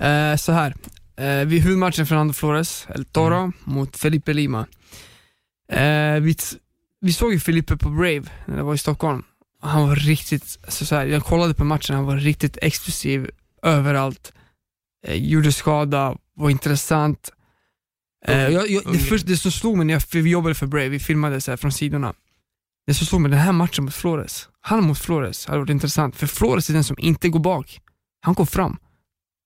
Eh, 0.00 0.36
så 0.36 0.52
här. 0.52 0.74
Eh, 1.16 1.46
vid 1.46 1.62
huvudmatchen 1.62 2.06
Fernando 2.06 2.32
Flores, 2.34 2.86
El 2.94 3.04
Toro, 3.04 3.36
Mm. 3.38 3.52
mot 3.64 3.96
Felipe 3.96 4.32
Lima. 4.32 4.66
Eh, 5.72 6.20
vi, 6.20 6.36
vi 7.00 7.12
såg 7.12 7.32
ju 7.32 7.40
Felipe 7.40 7.76
på 7.76 7.88
Brave 7.88 8.22
när 8.46 8.56
det 8.56 8.62
var 8.62 8.74
i 8.74 8.78
Stockholm. 8.78 9.22
Han 9.62 9.88
var 9.88 9.96
riktigt, 9.96 10.58
alltså 10.64 10.86
så 10.86 10.94
här, 10.94 11.06
jag 11.06 11.24
kollade 11.24 11.54
på 11.54 11.64
matchen, 11.64 11.96
han 11.96 12.04
var 12.04 12.16
riktigt 12.16 12.58
exklusiv 12.62 13.30
överallt. 13.62 14.32
Eh, 15.06 15.14
gjorde 15.14 15.52
skada, 15.52 16.16
var 16.34 16.50
intressant. 16.50 17.30
Eh, 18.26 18.48
jag, 18.48 18.70
jag, 18.70 18.92
det, 18.92 18.98
först, 18.98 19.26
det 19.26 19.36
som 19.36 19.52
slog 19.52 19.76
mig 19.76 19.86
när 19.86 19.94
jag, 19.94 20.02
vi 20.12 20.30
jobbade 20.30 20.54
för 20.54 20.66
Brave, 20.66 20.88
vi 20.88 20.98
filmade 20.98 21.40
så 21.40 21.50
här 21.52 21.56
från 21.56 21.72
sidorna. 21.72 22.14
Det 22.86 22.94
som 22.94 23.06
slog 23.06 23.20
mig, 23.20 23.30
den 23.30 23.40
här 23.40 23.52
matchen 23.52 23.84
mot 23.84 23.94
Flores, 23.94 24.48
han 24.60 24.84
mot 24.84 24.98
Flores 24.98 25.46
hade 25.46 25.58
varit 25.58 25.70
intressant, 25.70 26.16
för 26.16 26.26
Flores 26.26 26.70
är 26.70 26.74
den 26.74 26.84
som 26.84 26.96
inte 26.98 27.28
går 27.28 27.40
bak. 27.40 27.80
Han 28.20 28.34
går 28.34 28.44
fram. 28.44 28.78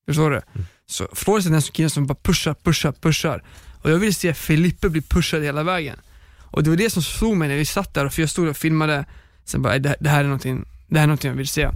Förstår 0.06 0.30
du? 0.30 0.40
Så 0.86 1.08
Flores 1.12 1.46
är 1.46 1.50
den 1.50 1.62
som 1.62 1.72
killen 1.72 1.90
som 1.90 2.06
bara 2.06 2.18
pushar, 2.22 2.54
pushar, 2.54 2.92
pushar. 2.92 3.44
Och 3.82 3.90
jag 3.90 3.98
vill 3.98 4.14
se 4.14 4.34
Felipe 4.34 4.88
bli 4.88 5.02
pushad 5.02 5.42
hela 5.42 5.62
vägen. 5.62 6.00
Och 6.38 6.62
det 6.62 6.70
var 6.70 6.76
det 6.76 6.90
som 6.90 7.02
slog 7.02 7.36
mig 7.36 7.48
när 7.48 7.56
vi 7.56 7.64
satt 7.64 7.94
där, 7.94 8.08
för 8.08 8.22
jag 8.22 8.30
stod 8.30 8.48
och 8.48 8.56
filmade, 8.56 9.04
sen 9.50 9.62
bara, 9.62 9.74
äh, 9.74 9.80
det, 9.80 9.96
det 10.00 10.08
här 10.08 10.20
är 10.20 10.24
någonting, 10.24 10.64
det 10.88 10.96
här 10.98 11.02
är 11.02 11.06
någonting 11.06 11.28
jag 11.28 11.36
vill 11.36 11.48
se. 11.48 11.70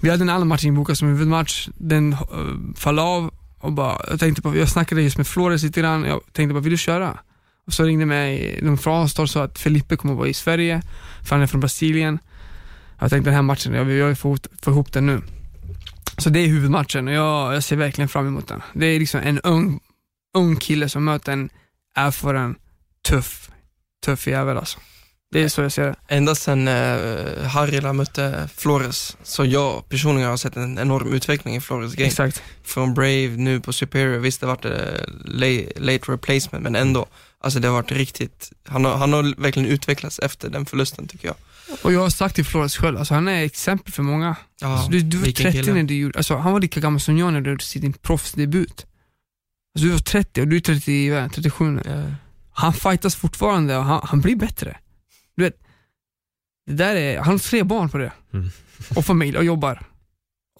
Vi 0.00 0.10
hade 0.10 0.22
en 0.22 0.30
annan 0.30 0.48
match 0.48 0.64
inbokad 0.64 0.98
som 0.98 1.08
huvudmatch, 1.08 1.68
den 1.76 2.12
uh, 2.12 2.74
föll 2.76 2.98
av 2.98 3.30
och 3.58 3.72
bara, 3.72 4.00
jag 4.10 4.20
tänkte 4.20 4.42
på, 4.42 4.56
jag 4.56 4.68
snackade 4.68 5.02
just 5.02 5.16
med 5.16 5.26
Flores 5.26 5.62
lite 5.62 5.80
grann, 5.80 6.04
jag 6.04 6.20
tänkte 6.32 6.54
bara, 6.54 6.60
vill 6.60 6.72
du 6.72 6.78
köra? 6.78 7.18
Och 7.66 7.72
så 7.72 7.84
ringde 7.84 8.06
mig 8.06 8.60
de 8.62 8.78
från 8.78 9.04
Astor 9.04 9.22
och 9.22 9.30
sa 9.30 9.44
att 9.44 9.58
Felipe 9.58 9.96
kommer 9.96 10.14
att 10.14 10.18
vara 10.18 10.28
i 10.28 10.34
Sverige, 10.34 10.82
för 11.22 11.36
han 11.36 11.42
är 11.42 11.46
från 11.46 11.60
Brasilien. 11.60 12.18
Jag 12.98 13.10
tänkte 13.10 13.30
den 13.30 13.34
här 13.34 13.42
matchen, 13.42 13.74
jag 13.74 13.84
vill, 13.84 14.16
få, 14.16 14.28
ihop- 14.28 14.48
få 14.62 14.70
ihop 14.70 14.92
den 14.92 15.06
nu. 15.06 15.22
Så 16.18 16.30
det 16.30 16.40
är 16.40 16.46
huvudmatchen 16.46 17.08
och 17.08 17.14
jag, 17.14 17.54
jag 17.54 17.64
ser 17.64 17.76
verkligen 17.76 18.08
fram 18.08 18.26
emot 18.26 18.48
den. 18.48 18.62
Det 18.72 18.86
är 18.86 18.98
liksom 18.98 19.20
en 19.20 19.40
ung, 19.40 19.80
ung 20.34 20.56
kille 20.56 20.88
som 20.88 21.04
möter 21.04 21.32
en 21.32 21.50
erfaren, 21.94 22.54
tuff, 23.08 23.50
tuff 24.04 24.26
jävel 24.26 24.56
alltså. 24.58 24.78
Det 25.30 25.42
är 25.42 25.48
så 25.48 25.60
jag 25.60 25.72
ser 25.72 25.86
det. 25.86 25.94
Ända 26.08 26.34
sedan 26.34 26.68
eh, 26.68 27.44
Harila 27.46 27.92
mötte 27.92 28.48
Flores, 28.54 29.16
så 29.22 29.44
jag 29.44 29.88
personligen 29.88 30.30
har 30.30 30.36
sett 30.36 30.56
en 30.56 30.78
enorm 30.78 31.12
utveckling 31.12 31.56
i 31.56 31.60
Flores 31.60 31.94
game. 31.94 32.06
Exakt. 32.06 32.42
Från 32.64 32.94
Brave 32.94 33.28
nu 33.28 33.60
på 33.60 33.72
Superior, 33.72 34.18
visst 34.18 34.40
det 34.40 34.46
varit 34.46 34.64
eh, 34.64 34.72
late, 35.78 36.12
replacement, 36.12 36.62
men 36.62 36.76
ändå. 36.76 37.06
Alltså 37.40 37.60
det 37.60 37.68
har 37.68 37.74
varit 37.74 37.92
riktigt, 37.92 38.52
han 38.64 38.84
har, 38.84 38.96
han 38.96 39.12
har 39.12 39.40
verkligen 39.42 39.68
utvecklats 39.68 40.18
efter 40.18 40.48
den 40.48 40.66
förlusten 40.66 41.08
tycker 41.08 41.26
jag. 41.26 41.36
Och 41.82 41.92
jag 41.92 42.00
har 42.00 42.10
sagt 42.10 42.34
till 42.34 42.44
Flores 42.44 42.76
själv, 42.76 42.98
alltså 42.98 43.14
han 43.14 43.28
är 43.28 43.44
exempel 43.44 43.92
för 43.92 44.02
många. 44.02 44.36
Ja, 44.60 44.66
alltså, 44.66 44.90
du, 44.90 45.00
du 45.00 45.16
var 45.16 45.24
vilken 45.24 45.44
30 45.52 45.58
kille. 45.58 45.74
när 45.74 45.82
du 45.82 45.94
gjorde, 45.94 46.18
alltså 46.18 46.36
han 46.36 46.52
var 46.52 46.60
lika 46.60 46.80
gammal 46.80 47.00
som 47.00 47.18
jag 47.18 47.32
när 47.32 47.40
du 47.40 47.50
gjorde 47.50 47.64
sin 47.64 47.92
proffsdebut. 47.92 48.86
Alltså 49.74 49.86
du 49.86 49.88
var 49.88 49.98
30 49.98 50.40
och 50.40 50.48
du 50.48 50.56
är 50.56 50.60
30, 50.60 51.10
vad 51.10 51.18
är 51.18 51.22
det, 51.22 51.28
37 51.28 51.64
nu. 51.64 51.82
Ja. 51.84 52.14
Han 52.52 52.72
fightas 52.72 53.16
fortfarande 53.16 53.76
och 53.76 53.84
han, 53.84 54.00
han 54.04 54.20
blir 54.20 54.36
bättre. 54.36 54.76
Det 56.68 56.74
där 56.74 56.96
är, 56.96 57.18
han 57.18 57.32
har 57.32 57.38
tre 57.38 57.62
barn 57.62 57.88
på 57.88 57.98
det. 57.98 58.12
Mm. 58.32 58.48
Och 58.96 59.04
familj 59.04 59.38
och 59.38 59.44
jobbar. 59.44 59.86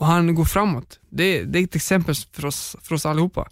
Och 0.01 0.07
han 0.07 0.35
går 0.35 0.45
framåt. 0.45 1.01
Det, 1.09 1.45
det 1.45 1.59
är 1.59 1.65
ett 1.65 1.75
exempel 1.75 2.15
för 2.33 2.47
oss, 2.47 2.77
för 2.83 2.95
oss 2.95 3.07
allihopa. 3.07 3.49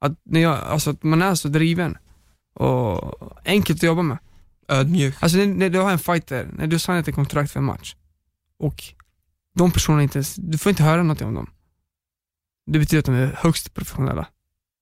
Att, 0.00 0.12
när 0.24 0.40
jag, 0.40 0.58
alltså, 0.58 0.90
att 0.90 1.02
man 1.02 1.22
är 1.22 1.34
så 1.34 1.48
driven 1.48 1.98
och 2.54 3.38
enkelt 3.44 3.78
att 3.78 3.82
jobba 3.82 4.02
med. 4.02 4.18
Ödmjuk. 4.68 5.14
Alltså 5.20 5.38
när, 5.38 5.46
när 5.46 5.70
du 5.70 5.78
har 5.78 5.90
en 5.90 5.98
fighter, 5.98 6.48
när 6.52 6.66
du 6.66 6.78
signar 6.78 7.00
ett 7.00 7.14
kontrakt 7.14 7.52
för 7.52 7.60
en 7.60 7.64
match 7.64 7.96
och 8.58 8.84
de 9.54 9.70
personerna 9.70 10.02
inte 10.02 10.18
ens, 10.18 10.34
du 10.34 10.58
får 10.58 10.70
inte 10.70 10.82
höra 10.82 11.02
något 11.02 11.22
om 11.22 11.34
dem. 11.34 11.50
Det 12.66 12.78
betyder 12.78 12.98
att 12.98 13.06
de 13.06 13.14
är 13.14 13.36
högst 13.38 13.74
professionella. 13.74 14.26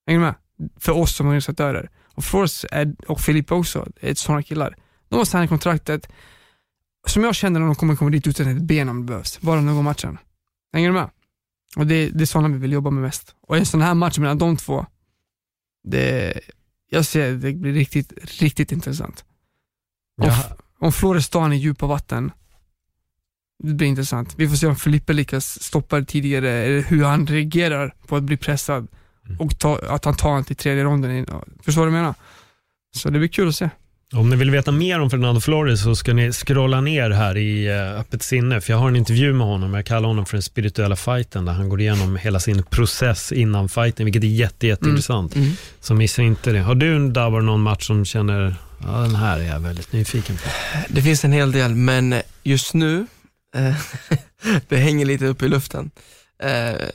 Hänger 0.06 0.20
du 0.20 0.26
med? 0.26 0.34
För 0.76 0.92
oss 0.92 1.16
som 1.16 1.26
organisatörer. 1.26 1.90
Och 2.14 2.24
Flores 2.24 2.66
är, 2.70 2.94
och 3.08 3.20
Filippa 3.20 3.54
också, 3.54 3.88
är 4.00 4.14
sådana 4.14 4.42
killar. 4.42 4.76
De 5.08 5.16
har 5.16 5.24
signat 5.24 5.48
kontraktet, 5.48 6.08
som 7.06 7.24
jag 7.24 7.34
känner 7.34 7.60
att 7.60 7.66
de 7.68 7.74
kommer 7.74 7.96
komma 7.96 8.10
dit 8.10 8.26
utan 8.26 8.56
ett 8.56 8.62
ben 8.62 8.88
om 8.88 9.00
det 9.00 9.06
behövs, 9.06 9.40
bara 9.40 9.56
de 9.56 9.74
går 9.74 9.82
matchen. 9.82 10.18
Hänger 10.72 10.88
du 10.88 10.94
med? 10.94 11.10
Och 11.76 11.86
det, 11.86 12.10
det 12.10 12.24
är 12.24 12.26
sådana 12.26 12.48
vi 12.48 12.58
vill 12.58 12.72
jobba 12.72 12.90
med 12.90 13.02
mest. 13.02 13.34
Och 13.40 13.56
en 13.56 13.66
sån 13.66 13.82
här 13.82 13.94
match 13.94 14.18
mellan 14.18 14.38
de 14.38 14.56
två, 14.56 14.86
det, 15.88 16.40
jag 16.90 17.06
ser 17.06 17.32
det 17.32 17.52
blir 17.52 17.72
riktigt, 17.72 18.12
riktigt 18.40 18.72
intressant. 18.72 19.24
Om, 20.22 20.30
om 20.78 20.92
Flores 20.92 21.28
tar 21.28 21.52
i 21.52 21.56
djupa 21.56 21.86
vatten, 21.86 22.30
det 23.62 23.74
blir 23.74 23.88
intressant. 23.88 24.34
Vi 24.36 24.48
får 24.48 24.56
se 24.56 24.66
om 24.66 24.76
Filippe 24.76 25.12
lyckas 25.12 25.62
stoppa 25.62 26.00
det 26.00 26.06
tidigare, 26.06 26.50
eller 26.50 26.82
hur 26.82 27.04
han 27.04 27.26
reagerar 27.26 27.94
på 28.06 28.16
att 28.16 28.22
bli 28.22 28.36
pressad 28.36 28.88
Mm. 29.26 29.40
och 29.40 29.58
ta, 29.58 29.78
att 29.78 30.04
han 30.04 30.14
tar 30.16 30.32
han 30.32 30.44
till 30.44 30.56
tredje 30.56 30.84
ronden. 30.84 31.26
Förstår 31.62 31.84
du 31.86 31.90
vad 31.90 31.98
jag 31.98 32.02
menar? 32.02 32.14
Så 32.96 33.10
det 33.10 33.18
blir 33.18 33.28
kul 33.28 33.48
att 33.48 33.54
se. 33.54 33.70
Om 34.14 34.30
ni 34.30 34.36
vill 34.36 34.50
veta 34.50 34.72
mer 34.72 35.00
om 35.00 35.10
Fernando 35.10 35.40
Flores 35.40 35.82
så 35.82 35.96
ska 35.96 36.14
ni 36.14 36.32
scrolla 36.32 36.80
ner 36.80 37.10
här 37.10 37.36
i 37.36 37.70
uh, 37.70 38.00
öppet 38.00 38.22
sinne, 38.22 38.60
för 38.60 38.72
jag 38.72 38.78
har 38.78 38.88
en 38.88 38.96
intervju 38.96 39.32
med 39.32 39.46
honom. 39.46 39.74
Jag 39.74 39.86
kallar 39.86 40.08
honom 40.08 40.26
för 40.26 40.36
den 40.36 40.42
spirituella 40.42 40.96
fighten, 40.96 41.44
där 41.44 41.52
han 41.52 41.68
går 41.68 41.80
igenom 41.80 42.16
hela 42.16 42.40
sin 42.40 42.62
process 42.62 43.32
innan 43.32 43.68
fighten, 43.68 44.04
vilket 44.04 44.22
är 44.22 44.26
jätte, 44.26 44.66
jätteintressant. 44.66 45.36
Mm. 45.36 45.50
Så 45.80 45.94
missa 45.94 46.22
inte 46.22 46.52
det. 46.52 46.58
Har 46.58 46.74
du 46.74 47.08
Davor 47.08 47.40
någon 47.40 47.60
match 47.60 47.86
som 47.86 48.04
känner, 48.04 48.54
ja 48.82 48.92
den 48.98 49.14
här 49.14 49.38
är 49.38 49.44
jag 49.44 49.60
väldigt 49.60 49.92
nyfiken 49.92 50.36
på? 50.36 50.42
Det 50.88 51.02
finns 51.02 51.24
en 51.24 51.32
hel 51.32 51.52
del, 51.52 51.74
men 51.74 52.14
just 52.42 52.74
nu, 52.74 53.06
eh, 53.56 53.74
det 54.68 54.76
hänger 54.76 55.06
lite 55.06 55.26
upp 55.26 55.42
i 55.42 55.48
luften. 55.48 55.90
Eh, 56.42 56.48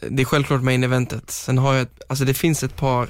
det 0.10 0.22
är 0.22 0.26
självklart 0.26 0.62
main 0.62 0.84
eventet. 0.84 1.32
Sen 1.32 1.58
har 1.58 1.74
jag, 1.74 1.88
alltså 2.08 2.26
det 2.26 2.34
finns 2.34 2.64
ett 2.64 2.76
par 2.76 3.10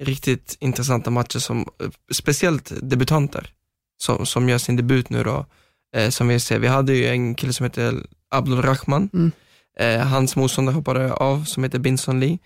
riktigt 0.00 0.56
intressanta 0.60 1.10
matcher 1.10 1.38
som, 1.38 1.58
eh, 1.60 1.90
speciellt 2.12 2.72
debutanter, 2.82 3.50
som, 4.02 4.26
som 4.26 4.48
gör 4.48 4.58
sin 4.58 4.76
debut 4.76 5.10
nu 5.10 5.22
då, 5.24 5.46
eh, 5.96 6.10
som 6.10 6.28
vi 6.28 6.40
ser. 6.40 6.58
Vi 6.58 6.66
hade 6.66 6.94
ju 6.94 7.06
en 7.08 7.34
kille 7.34 7.52
som 7.52 7.64
heter 7.64 8.06
Abdul 8.30 8.62
Rahman, 8.62 9.08
Mm. 9.12 9.30
eh, 9.80 10.06
hans 10.06 10.36
motståndare 10.36 10.74
hoppade 10.74 11.12
av, 11.12 11.44
som 11.44 11.62
heter 11.64 11.78
Binson 11.78 12.20
Lee. 12.20 12.38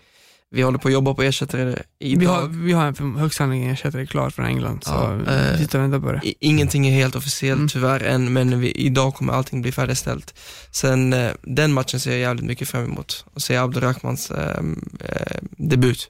Vi 0.55 0.61
håller 0.61 0.77
på 0.77 0.87
att 0.87 0.93
jobba 0.93 1.13
på 1.13 1.23
ersättare 1.23 1.75
idag. 1.99 2.19
Vi 2.19 2.25
har, 2.25 2.47
vi 2.47 2.71
har 2.71 2.85
en 2.85 2.95
för- 2.95 3.19
högst 3.19 3.37
sannolikt 3.37 3.71
ersättare 3.79 4.05
klar 4.05 4.29
från 4.29 4.45
England, 4.45 4.83
så 4.83 5.03
eh, 5.27 5.51
vi 5.51 5.57
sitter 5.57 5.77
och 5.79 5.83
väntar 5.83 5.99
på 5.99 6.11
det. 6.11 6.33
Ingenting 6.39 6.87
är 6.87 6.91
helt 6.91 7.15
officiellt 7.15 7.57
Mm. 7.57 7.69
tyvärr 7.69 7.99
än, 8.03 8.33
men 8.33 8.59
vi, 8.59 8.71
idag 8.71 9.15
kommer 9.15 9.33
allting 9.33 9.61
bli 9.61 9.71
färdigställt. 9.71 10.39
Sen 10.71 11.13
eh, 11.13 11.31
den 11.41 11.73
matchen 11.73 11.99
ser 11.99 12.11
jag 12.11 12.19
jävligt 12.19 12.45
mycket 12.45 12.67
fram 12.69 12.83
emot, 12.83 13.25
att 13.33 13.43
se 13.43 13.55
Abdurrahmans 13.57 14.31
eh, 14.31 14.59
eh, 14.99 15.37
debut. 15.57 16.09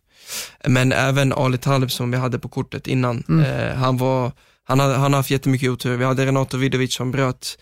Men 0.67 0.91
även 0.91 1.34
Ali 1.34 1.57
Talib 1.57 1.91
som 1.91 2.11
vi 2.11 2.17
hade 2.17 2.39
på 2.39 2.49
kortet 2.49 2.88
innan, 2.88 3.24
Mm. 3.30 3.45
eh, 3.69 3.76
han 3.76 3.97
var, 3.97 4.32
han 4.63 4.80
har, 4.80 4.93
han 4.93 5.13
har 5.13 5.19
haft 5.19 5.32
jättemycket 5.32 5.69
otur. 5.69 5.97
Vi 5.97 6.05
hade 6.05 6.26
Renato 6.26 6.57
Vidovic 6.57 6.95
som 6.95 7.11
bröt 7.11 7.57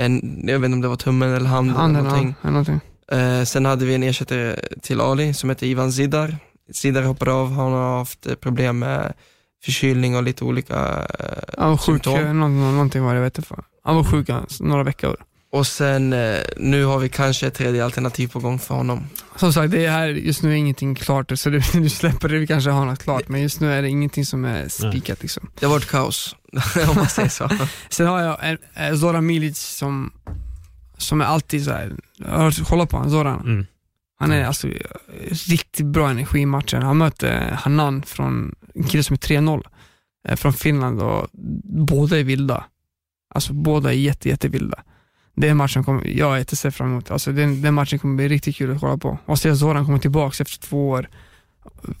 en, 0.00 0.40
jag 0.48 0.58
vet 0.58 0.64
inte 0.66 0.74
om 0.74 0.80
det 0.80 0.88
var 0.88 0.96
tummen 0.96 1.30
eller 1.34 1.46
handen 1.46 1.74
eller 1.74 1.82
Handen, 1.82 2.04
någonting. 2.04 2.34
ja, 2.42 2.50
någonting. 2.50 2.80
Eh, 3.12 3.42
sen 3.44 3.64
hade 3.64 3.86
vi 3.86 3.94
en 3.94 4.02
ersättare 4.02 4.56
till 4.82 5.00
Ali 5.00 5.34
som 5.34 5.50
heter 5.50 5.66
Ivan 5.66 5.92
Zidar. 5.92 6.36
Zidar 6.74 7.02
hoppade 7.02 7.32
av, 7.32 7.52
han 7.52 7.72
har 7.72 7.98
haft 7.98 8.40
problem 8.40 8.78
med 8.78 9.12
förkylning 9.64 10.16
och 10.16 10.22
lite 10.22 10.44
olika 10.44 10.74
eh, 11.20 11.66
var 11.68 11.76
sjuk, 11.76 11.84
symptom. 11.84 12.14
eh, 12.14 12.32
nå- 12.32 12.48
nå- 12.48 12.70
någonting 12.70 13.02
var 13.02 13.10
det, 13.10 13.16
jag 13.16 13.24
vet 13.24 13.38
inte. 13.38 13.54
Han 13.84 13.96
var 13.96 14.04
sjuk 14.04 14.28
några 14.60 14.82
veckor. 14.82 15.16
Och 15.50 15.66
sen, 15.66 16.12
eh, 16.12 16.38
nu 16.56 16.84
har 16.84 16.98
vi 16.98 17.08
kanske 17.08 17.46
ett 17.46 17.54
tredje 17.54 17.84
alternativ 17.84 18.28
på 18.28 18.40
gång 18.40 18.58
för 18.58 18.74
honom. 18.74 19.04
Som 19.36 19.52
sagt, 19.52 19.70
det 19.70 19.86
är 19.86 19.90
här 19.90 20.08
just 20.08 20.42
nu 20.42 20.50
är 20.50 20.54
ingenting 20.54 20.94
klart, 20.94 21.38
så 21.38 21.50
du, 21.50 21.60
du 21.72 21.90
släpper 21.90 22.28
det, 22.28 22.38
vi 22.38 22.46
kanske 22.46 22.70
har 22.70 22.86
något 22.86 23.02
klart, 23.02 23.28
men 23.28 23.42
just 23.42 23.60
nu 23.60 23.72
är 23.72 23.82
det 23.82 23.88
ingenting 23.88 24.26
som 24.26 24.44
är 24.44 24.68
spikat 24.68 25.22
liksom. 25.22 25.50
Det 25.60 25.66
har 25.66 25.72
varit 25.72 25.88
kaos, 25.88 26.36
om 26.88 26.96
man 26.96 27.08
säger 27.08 27.28
så. 27.28 27.50
Sen 27.88 28.06
har 28.06 28.20
jag 28.20 28.38
en, 28.42 28.58
eh, 28.74 28.96
Zoran 28.96 29.26
Milic 29.26 29.58
som, 29.58 30.12
som 30.98 31.20
är 31.20 31.24
alltid 31.24 31.64
så 31.64 31.70
här. 31.70 31.96
jag 32.16 32.28
har 32.28 32.64
kollat 32.64 32.90
på 32.90 32.96
honom, 32.96 33.12
Zoran. 33.12 33.40
Mm. 33.40 33.66
Han 34.18 34.32
är 34.32 34.44
alltså 34.44 34.68
eh, 34.68 34.74
riktigt 35.48 35.86
bra 35.86 36.10
energi 36.10 36.38
i 36.38 36.46
matchen. 36.46 36.82
Han 36.82 36.98
möter 36.98 37.50
Hanan 37.50 38.02
från, 38.02 38.54
en 38.74 38.84
kille 38.84 39.02
som 39.02 39.14
är 39.14 39.18
3-0, 39.18 39.62
eh, 40.28 40.36
från 40.36 40.52
Finland 40.52 41.02
och 41.02 41.28
båda 41.64 42.18
är 42.18 42.24
vilda. 42.24 42.64
Alltså 43.34 43.52
båda 43.52 43.92
är 43.92 43.96
jätte, 43.96 44.28
jätte 44.28 44.48
vilda. 44.48 44.82
Den 45.36 45.56
matchen 45.56 45.84
kommer 45.84 46.06
jag 46.06 46.56
se 46.56 46.70
fram 46.70 46.88
emot. 46.90 47.10
Alltså 47.10 47.32
den, 47.32 47.62
den 47.62 47.74
matchen 47.74 47.98
kommer 47.98 48.16
bli 48.16 48.28
riktigt 48.28 48.56
kul 48.56 48.74
att 48.74 48.80
kolla 48.80 48.96
på. 48.96 49.18
Och 49.26 49.38
se 49.38 49.56
Zoran 49.56 49.86
komma 49.86 49.98
tillbaka 49.98 50.42
efter 50.42 50.58
två 50.68 50.88
år. 50.88 51.08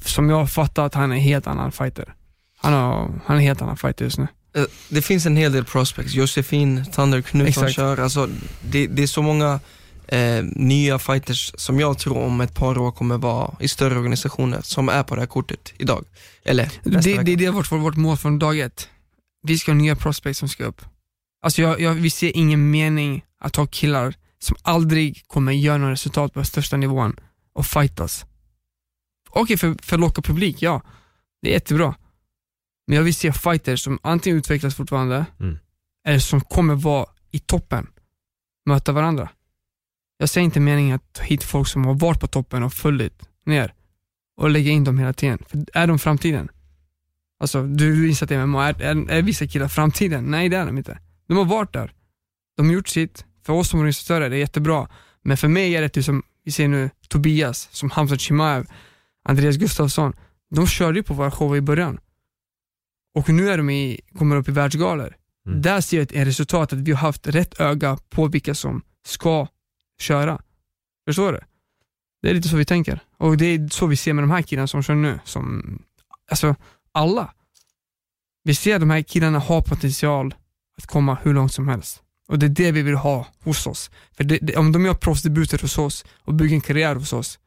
Som 0.04 0.30
jag 0.30 0.50
fattar 0.50 0.86
att 0.86 0.94
han 0.94 1.12
är 1.12 1.16
en 1.16 1.22
helt 1.22 1.46
annan 1.46 1.72
fighter. 1.72 2.14
Han, 2.58 2.72
har, 2.72 2.92
han 3.24 3.36
är 3.36 3.40
en 3.40 3.40
helt 3.46 3.62
annan 3.62 3.76
fighter 3.76 4.04
just 4.04 4.18
nu. 4.18 4.26
Eh, 4.56 4.64
Det 4.88 5.02
finns 5.02 5.26
en 5.26 5.36
hel 5.36 5.52
del 5.52 5.64
prospects, 5.64 6.14
Josefin 6.14 6.84
Thunder 6.84 7.22
Knutsson 7.22 7.70
kör, 7.70 7.96
alltså, 8.00 8.28
det, 8.70 8.86
det 8.86 9.02
är 9.02 9.06
så 9.06 9.22
många 9.22 9.60
eh, 10.08 10.44
nya 10.44 10.98
fighters 10.98 11.52
som 11.56 11.80
jag 11.80 11.98
tror 11.98 12.18
om 12.18 12.40
ett 12.40 12.54
par 12.54 12.78
år 12.78 12.92
kommer 12.92 13.18
vara 13.18 13.54
i 13.60 13.68
större 13.68 13.98
organisationer 13.98 14.60
som 14.62 14.88
är 14.88 15.02
på 15.02 15.14
det 15.14 15.20
här 15.20 15.26
kortet 15.26 15.72
idag. 15.78 16.04
Eller 16.44 16.70
Det, 16.82 17.22
det, 17.22 17.36
det 17.36 17.44
är 17.44 17.50
vårt, 17.50 17.72
vårt 17.72 17.96
mål 17.96 18.16
från 18.16 18.38
dag 18.38 18.58
ett. 18.58 18.88
Vi 19.42 19.58
ska 19.58 19.72
ha 19.72 19.76
nya 19.76 19.96
prospects 19.96 20.38
som 20.38 20.48
ska 20.48 20.64
upp. 20.64 20.82
Alltså 21.46 21.62
jag, 21.62 21.80
jag, 21.80 21.94
vi 21.94 22.10
ser 22.10 22.36
ingen 22.36 22.70
mening 22.70 23.24
att 23.38 23.56
ha 23.56 23.66
killar 23.66 24.14
som 24.38 24.56
aldrig 24.62 25.24
kommer 25.26 25.52
göra 25.52 25.78
något 25.78 25.92
resultat 25.92 26.32
på 26.32 26.44
största 26.44 26.76
nivån 26.76 27.20
och 27.52 27.66
fightas. 27.66 28.24
Okej, 29.30 29.56
för, 29.56 29.76
för 29.82 29.96
att 29.96 30.00
locka 30.00 30.22
publik, 30.22 30.62
ja. 30.62 30.82
Det 31.42 31.48
är 31.48 31.52
jättebra. 31.52 31.94
Men 32.86 32.96
jag 32.96 33.02
vill 33.02 33.14
se 33.14 33.32
fighters 33.32 33.84
som 33.84 33.98
antingen 34.02 34.38
utvecklas 34.38 34.74
fortfarande, 34.74 35.26
Mm. 35.40 35.58
eller 36.06 36.18
som 36.18 36.40
kommer 36.40 36.74
vara 36.74 37.06
i 37.30 37.38
toppen, 37.38 37.86
möta 38.64 38.92
varandra. 38.92 39.28
Jag 40.18 40.28
ser 40.28 40.40
inte 40.40 40.60
meningen 40.60 40.96
att 40.96 41.12
ta 41.12 41.22
hit 41.22 41.44
folk 41.44 41.68
som 41.68 41.84
har 41.84 41.94
varit 41.94 42.20
på 42.20 42.26
toppen 42.26 42.62
och 42.62 42.72
följt 42.72 43.28
ner 43.44 43.74
och 44.36 44.50
lägga 44.50 44.70
in 44.70 44.84
dem 44.84 44.98
hela 44.98 45.12
tiden. 45.12 45.38
För 45.48 45.64
är 45.74 45.86
de 45.86 45.98
framtiden? 45.98 46.48
Alltså, 47.40 47.62
du 47.62 48.08
inser 48.08 48.40
att 48.40 48.48
MMA 48.48 48.68
är, 48.68 48.82
är, 48.82 49.10
är 49.10 49.22
vissa 49.22 49.46
killar 49.46 49.68
framtiden? 49.68 50.24
Nej 50.24 50.48
det 50.48 50.56
är 50.56 50.66
de 50.66 50.78
inte. 50.78 50.98
De 51.26 51.36
har 51.36 51.44
varit 51.44 51.72
där. 51.72 51.92
De 52.56 52.66
har 52.66 52.72
gjort 52.72 52.88
sitt. 52.88 53.24
För 53.42 53.52
oss 53.52 53.68
som 53.68 53.80
organisatörer 53.80 54.26
är 54.26 54.30
det 54.30 54.38
jättebra. 54.38 54.88
Men 55.22 55.36
för 55.36 55.48
mig 55.48 55.76
är 55.76 55.82
det 55.82 55.88
typ 55.88 56.04
som, 56.04 56.22
vi 56.44 56.52
ser 56.52 56.68
nu 56.68 56.90
Tobias, 57.08 57.68
som 57.72 57.90
Hamza 57.90 58.16
Chimaev, 58.16 58.66
Andreas 59.24 59.56
Gustafsson. 59.56 60.12
De 60.50 60.66
körde 60.66 60.98
ju 60.98 61.02
på 61.02 61.14
våra 61.14 61.30
shower 61.30 61.56
i 61.56 61.60
början. 61.60 61.98
Och 63.14 63.28
nu 63.28 63.50
är 63.50 63.58
de 63.58 63.70
i, 63.70 64.00
kommer 64.18 64.36
upp 64.36 64.48
i 64.48 64.52
världsgalor. 64.52 65.16
Mm. 65.46 65.62
Där 65.62 65.80
ser 65.80 65.96
jag 65.96 66.04
ett 66.04 66.12
ett 66.12 66.26
resultat 66.26 66.72
att 66.72 66.78
vi 66.78 66.92
har 66.92 66.98
haft 66.98 67.26
rätt 67.26 67.60
öga 67.60 67.98
på 68.10 68.28
vilka 68.28 68.54
som 68.54 68.82
ska 69.06 69.48
köra. 70.00 70.42
Förstår 71.06 71.32
du? 71.32 71.40
Det 72.22 72.30
är 72.30 72.34
lite 72.34 72.48
så 72.48 72.56
vi 72.56 72.64
tänker. 72.64 73.00
Och 73.16 73.36
det 73.36 73.46
är 73.46 73.68
så 73.68 73.86
vi 73.86 73.96
ser 73.96 74.12
med 74.12 74.22
de 74.22 74.30
här 74.30 74.42
killarna 74.42 74.66
som 74.66 74.82
kör 74.82 74.94
nu. 74.94 75.20
Som, 75.24 75.78
alltså 76.30 76.54
alla. 76.92 77.34
Vi 78.44 78.54
ser 78.54 78.74
att 78.74 78.80
de 78.80 78.90
här 78.90 79.02
killarna 79.02 79.38
har 79.38 79.62
potential 79.62 80.34
att 80.78 80.86
komma 80.86 81.18
hur 81.22 81.34
långt 81.34 81.52
som 81.52 81.68
helst. 81.68 82.02
Och 82.28 82.38
det 82.38 82.46
är 82.46 82.50
det 82.50 82.72
vi 82.72 82.82
vill 82.82 82.94
ha 82.94 83.26
hos 83.44 83.66
oss. 83.66 83.90
För 84.16 84.24
det, 84.24 84.38
det, 84.42 84.56
om 84.56 84.72
de 84.72 84.84
gör 84.84 84.94
proffsdebuter 84.94 85.58
hos 85.58 85.78
oss 85.78 86.04
och 86.24 86.34
bygger 86.34 86.54
en 86.54 86.60
karriär 86.60 86.94
hos 86.94 87.12
oss, 87.12 87.38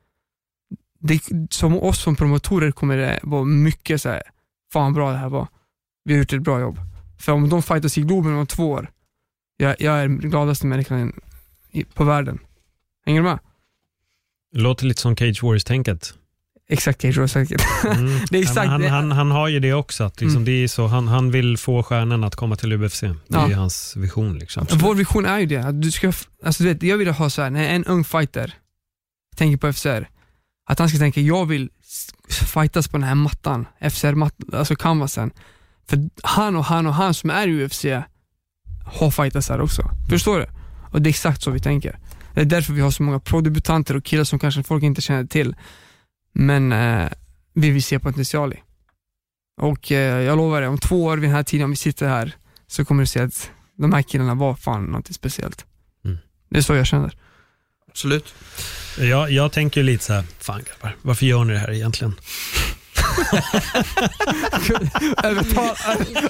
det, 1.00 1.22
som 1.50 1.78
oss 1.78 2.02
som 2.02 2.16
promotorer 2.16 2.72
kommer 2.72 2.98
det 2.98 3.20
vara 3.24 3.44
mycket 3.44 4.02
så 4.02 4.10
här, 4.10 4.24
fan 4.74 4.94
bra 4.94 5.12
det 5.12 5.18
här 5.18 5.30
var. 5.30 5.48
Vi 6.04 6.14
har 6.14 6.20
gjort 6.20 6.34
ett 6.34 6.42
bra 6.42 6.60
jobb. 6.60 6.80
För 7.20 7.32
om 7.32 7.50
de 7.50 7.64
fightas 7.64 7.98
i 7.98 8.02
Globen 8.02 8.34
om 8.34 8.48
två 8.48 8.70
år, 8.70 8.92
jag, 9.58 9.82
jag 9.82 10.00
är 10.00 10.08
den 10.08 10.30
gladaste 10.30 10.68
människan 10.68 11.22
i, 11.72 11.84
på 11.84 12.04
världen. 12.04 12.40
Hänger 13.06 13.22
du 13.22 13.28
med? 13.28 13.40
Låter 14.56 14.86
lite 14.86 15.02
som 15.02 15.16
Cage 15.16 15.44
Warriors-tänket. 15.44 16.14
Exakt 16.72 17.02
Cage 17.02 17.30
säkert. 17.32 17.62
Mm. 17.86 18.20
Det 18.30 18.38
är 18.38 18.42
exakt 18.42 18.68
han, 18.70 18.86
han, 18.86 19.12
han 19.12 19.32
har 19.32 19.48
ju 19.48 19.60
det 19.60 19.74
också, 19.74 20.04
att 20.04 20.22
liksom 20.22 20.36
Mm. 20.42 20.46
det 20.46 20.52
är 20.64 20.68
så, 20.68 20.88
han, 20.88 21.08
han 21.08 21.32
vill 21.32 21.58
få 21.58 21.84
stjärnan 21.84 22.24
att 22.24 22.36
komma 22.36 22.56
till 22.56 22.74
UFC. 22.84 23.00
Det 23.02 23.16
Ja. 23.28 23.50
är 23.50 23.54
hans 23.54 23.96
vision. 23.96 24.38
Liksom. 24.38 24.68
Vår 24.74 24.96
vision 24.96 25.26
är 25.26 25.40
ju 25.40 25.46
det, 25.46 25.58
att 25.58 25.82
du 25.82 25.92
ska, 25.92 26.08
alltså 26.46 26.64
du 26.64 26.74
vet, 26.74 26.84
jag 26.84 26.98
vill 26.98 27.08
ha 27.08 27.30
så 27.30 27.42
här, 27.42 27.50
när 27.50 27.64
en 27.70 27.86
ung 27.86 28.04
fighter 28.04 28.54
tänker 29.36 29.58
på 29.58 29.74
FCR, 29.74 30.08
att 30.70 30.80
han 30.80 30.90
ska 30.90 30.98
tänka, 30.98 31.22
jag 31.22 31.46
vill 31.46 31.70
fightas 32.30 32.88
på 32.88 32.98
den 32.98 33.04
här 33.08 33.16
mattan, 33.16 33.68
FCR-mattan, 33.82 34.50
alltså 34.54 34.76
canvasen. 34.76 35.32
För 35.90 36.10
han 36.24 36.56
och 36.56 36.66
han 36.66 36.88
och 36.88 36.94
han 36.94 37.14
som 37.14 37.30
är 37.30 37.48
i 37.48 37.66
UFC 37.66 37.86
har 38.86 39.12
fightats 39.12 39.50
här 39.50 39.62
också. 39.62 39.82
Förstår 40.10 40.40
du? 40.40 40.46
Och 40.92 41.02
det 41.02 41.08
är 41.08 41.12
exakt 41.12 41.42
så 41.42 41.52
vi 41.52 41.60
tänker. 41.60 42.00
Det 42.34 42.42
är 42.42 42.46
därför 42.46 42.74
vi 42.74 42.82
har 42.82 42.92
så 42.92 43.04
många 43.04 43.20
pro-debutanter 43.20 43.96
och 43.96 44.04
killar 44.06 44.24
som 44.24 44.40
kanske 44.40 44.64
folk 44.64 44.84
inte 44.84 45.02
känner 45.02 45.26
till, 45.26 45.56
men 46.40 46.72
eh, 46.72 47.10
vi 47.54 47.70
vill 47.70 47.84
se 47.84 48.00
potential 48.00 48.54
i. 48.54 48.60
Och 49.62 49.92
eh, 49.92 50.22
jag 50.22 50.38
lovar 50.38 50.62
dig, 50.62 50.70
om 50.70 50.78
två 50.78 51.04
år 51.04 51.18
vid 51.18 51.30
den 51.30 51.36
här 51.36 51.44
tiden, 51.44 51.64
om 51.64 51.70
vi 51.70 51.76
sitter 51.76 52.08
här, 52.08 52.36
så 52.68 52.86
kommer 52.86 53.04
du 53.04 53.08
se 53.08 53.20
att 53.20 53.52
de 53.76 53.94
här 53.94 54.02
killarna 54.02 54.36
var 54.36 54.56
fan 54.56 54.86
något 54.86 55.14
speciellt. 55.14 55.66
Mm. 56.06 56.18
Det 56.50 56.58
är 56.58 56.62
så 56.62 56.76
jag 56.76 56.88
känner. 56.88 57.18
Absolut. 57.90 58.34
Jag, 59.00 59.32
jag 59.32 59.52
tänker 59.52 59.84
lite 59.84 60.04
så 60.04 60.14
här, 60.14 60.24
fan 60.40 60.64
grabbar, 60.64 60.98
varför 61.02 61.26
gör 61.26 61.44
ni 61.46 61.54
det 61.54 61.60
här 61.60 61.72
egentligen? 61.72 62.16
övertala, 65.24 65.76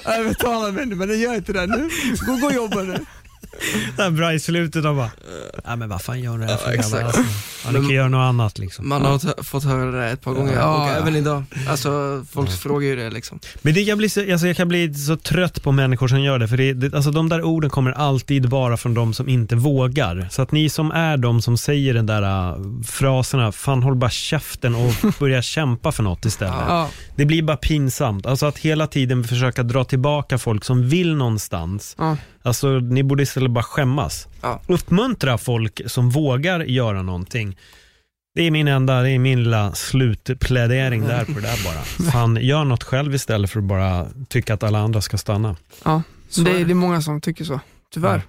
övertala 0.04 0.72
mig 0.72 0.86
nu, 0.86 0.94
men 0.94 1.08
det 1.08 1.16
gör 1.16 1.34
inte 1.34 1.52
det 1.52 1.66
nu. 1.66 1.90
Gå, 2.26 2.36
gå 2.36 2.46
och 2.46 2.52
jobba 2.52 2.82
nu. 2.82 3.04
Det 3.96 4.02
här 4.02 4.10
bra 4.10 4.32
i 4.34 4.40
slutet 4.40 4.84
och 4.84 4.96
bara, 4.96 5.10
nej 5.66 5.76
men 5.76 5.88
vad 5.88 6.02
fan 6.02 6.20
gör 6.20 6.36
ni 6.36 6.46
det 6.46 6.52
här 6.52 6.58
för 6.58 6.70
Ja, 6.70 6.76
grabbar? 6.82 7.00
Alltså, 7.06 7.22
ja, 7.64 7.70
ni 7.70 7.78
kan 7.78 7.88
göra 7.96 8.08
något 8.08 8.28
annat 8.28 8.58
liksom. 8.58 8.88
Man 8.88 9.02
har 9.04 9.18
t- 9.18 9.42
fått 9.42 9.64
höra 9.64 9.90
det 9.90 10.10
ett 10.10 10.20
par 10.22 10.32
gånger 10.32 10.52
Ja, 10.54 10.88
ja. 10.88 10.94
även 10.96 11.16
idag. 11.16 11.44
Alltså 11.68 12.24
folk 12.32 12.50
frågar 12.50 12.86
ju 12.88 12.96
det 12.96 13.10
liksom. 13.10 13.38
Men 13.62 13.74
det, 13.74 13.80
jag, 13.80 13.98
blir 13.98 14.08
så, 14.08 14.32
alltså 14.32 14.46
jag 14.46 14.56
kan 14.56 14.68
bli 14.68 14.94
så 14.94 15.16
trött 15.16 15.62
på 15.62 15.72
människor 15.72 16.08
som 16.08 16.20
gör 16.20 16.38
det, 16.38 16.48
för 16.48 16.56
det, 16.56 16.72
det, 16.72 16.94
alltså 16.96 17.10
de 17.10 17.28
där 17.28 17.42
orden 17.42 17.70
kommer 17.70 17.92
alltid 17.92 18.48
bara 18.48 18.76
från 18.76 18.94
de 18.94 19.14
som 19.14 19.28
inte 19.28 19.56
vågar. 19.56 20.28
Så 20.30 20.42
att 20.42 20.52
ni 20.52 20.68
som 20.68 20.90
är 20.90 21.16
de 21.16 21.42
som 21.42 21.58
säger 21.58 21.94
den 21.94 22.06
där 22.06 22.22
uh, 22.22 22.82
fraserna, 22.86 23.52
fan 23.52 23.82
håll 23.82 23.94
bara 23.96 24.10
käften 24.10 24.74
och 24.74 24.92
börja 25.18 25.42
kämpa 25.42 25.92
för 25.92 26.02
något 26.02 26.24
istället. 26.24 26.54
Ja, 26.68 26.88
Det 27.16 27.24
blir 27.24 27.42
bara 27.42 27.56
pinsamt. 27.56 28.26
Alltså 28.26 28.46
att 28.46 28.58
hela 28.58 28.86
tiden 28.86 29.24
försöka 29.24 29.62
dra 29.62 29.84
tillbaka 29.84 30.38
folk 30.38 30.64
som 30.64 30.88
vill 30.88 31.14
någonstans. 31.16 31.96
Alltså 32.42 32.68
ni 32.68 33.02
borde 33.02 33.22
istället 33.22 33.50
bara 33.50 33.64
skämmas. 33.64 34.28
Ja. 34.40 34.62
Uppmuntra 34.66 35.38
folk 35.38 35.80
som 35.86 36.10
vågar 36.10 36.60
göra 36.60 37.02
någonting. 37.02 37.56
Det 38.34 38.42
är 38.42 38.50
min 38.50 38.68
enda, 38.68 39.02
det 39.02 39.10
är 39.10 39.18
min 39.18 39.42
lilla 39.42 39.74
slutplädering 39.74 41.06
där 41.06 41.24
på 41.24 41.32
det 41.32 41.40
där 41.40 41.64
bara. 41.64 42.10
Fan, 42.10 42.38
gör 42.40 42.64
något 42.64 42.84
själv 42.84 43.14
istället 43.14 43.50
för 43.50 43.58
att 43.58 43.64
bara 43.64 44.06
tycka 44.28 44.54
att 44.54 44.62
alla 44.62 44.78
andra 44.78 45.00
ska 45.00 45.18
stanna. 45.18 45.56
ja. 45.84 46.02
Det, 46.36 46.50
är 46.50 46.64
det. 46.64 46.72
är 46.72 46.74
många 46.74 47.02
som 47.02 47.20
tycker 47.20 47.44
så, 47.44 47.60
tyvärr. 47.94 48.22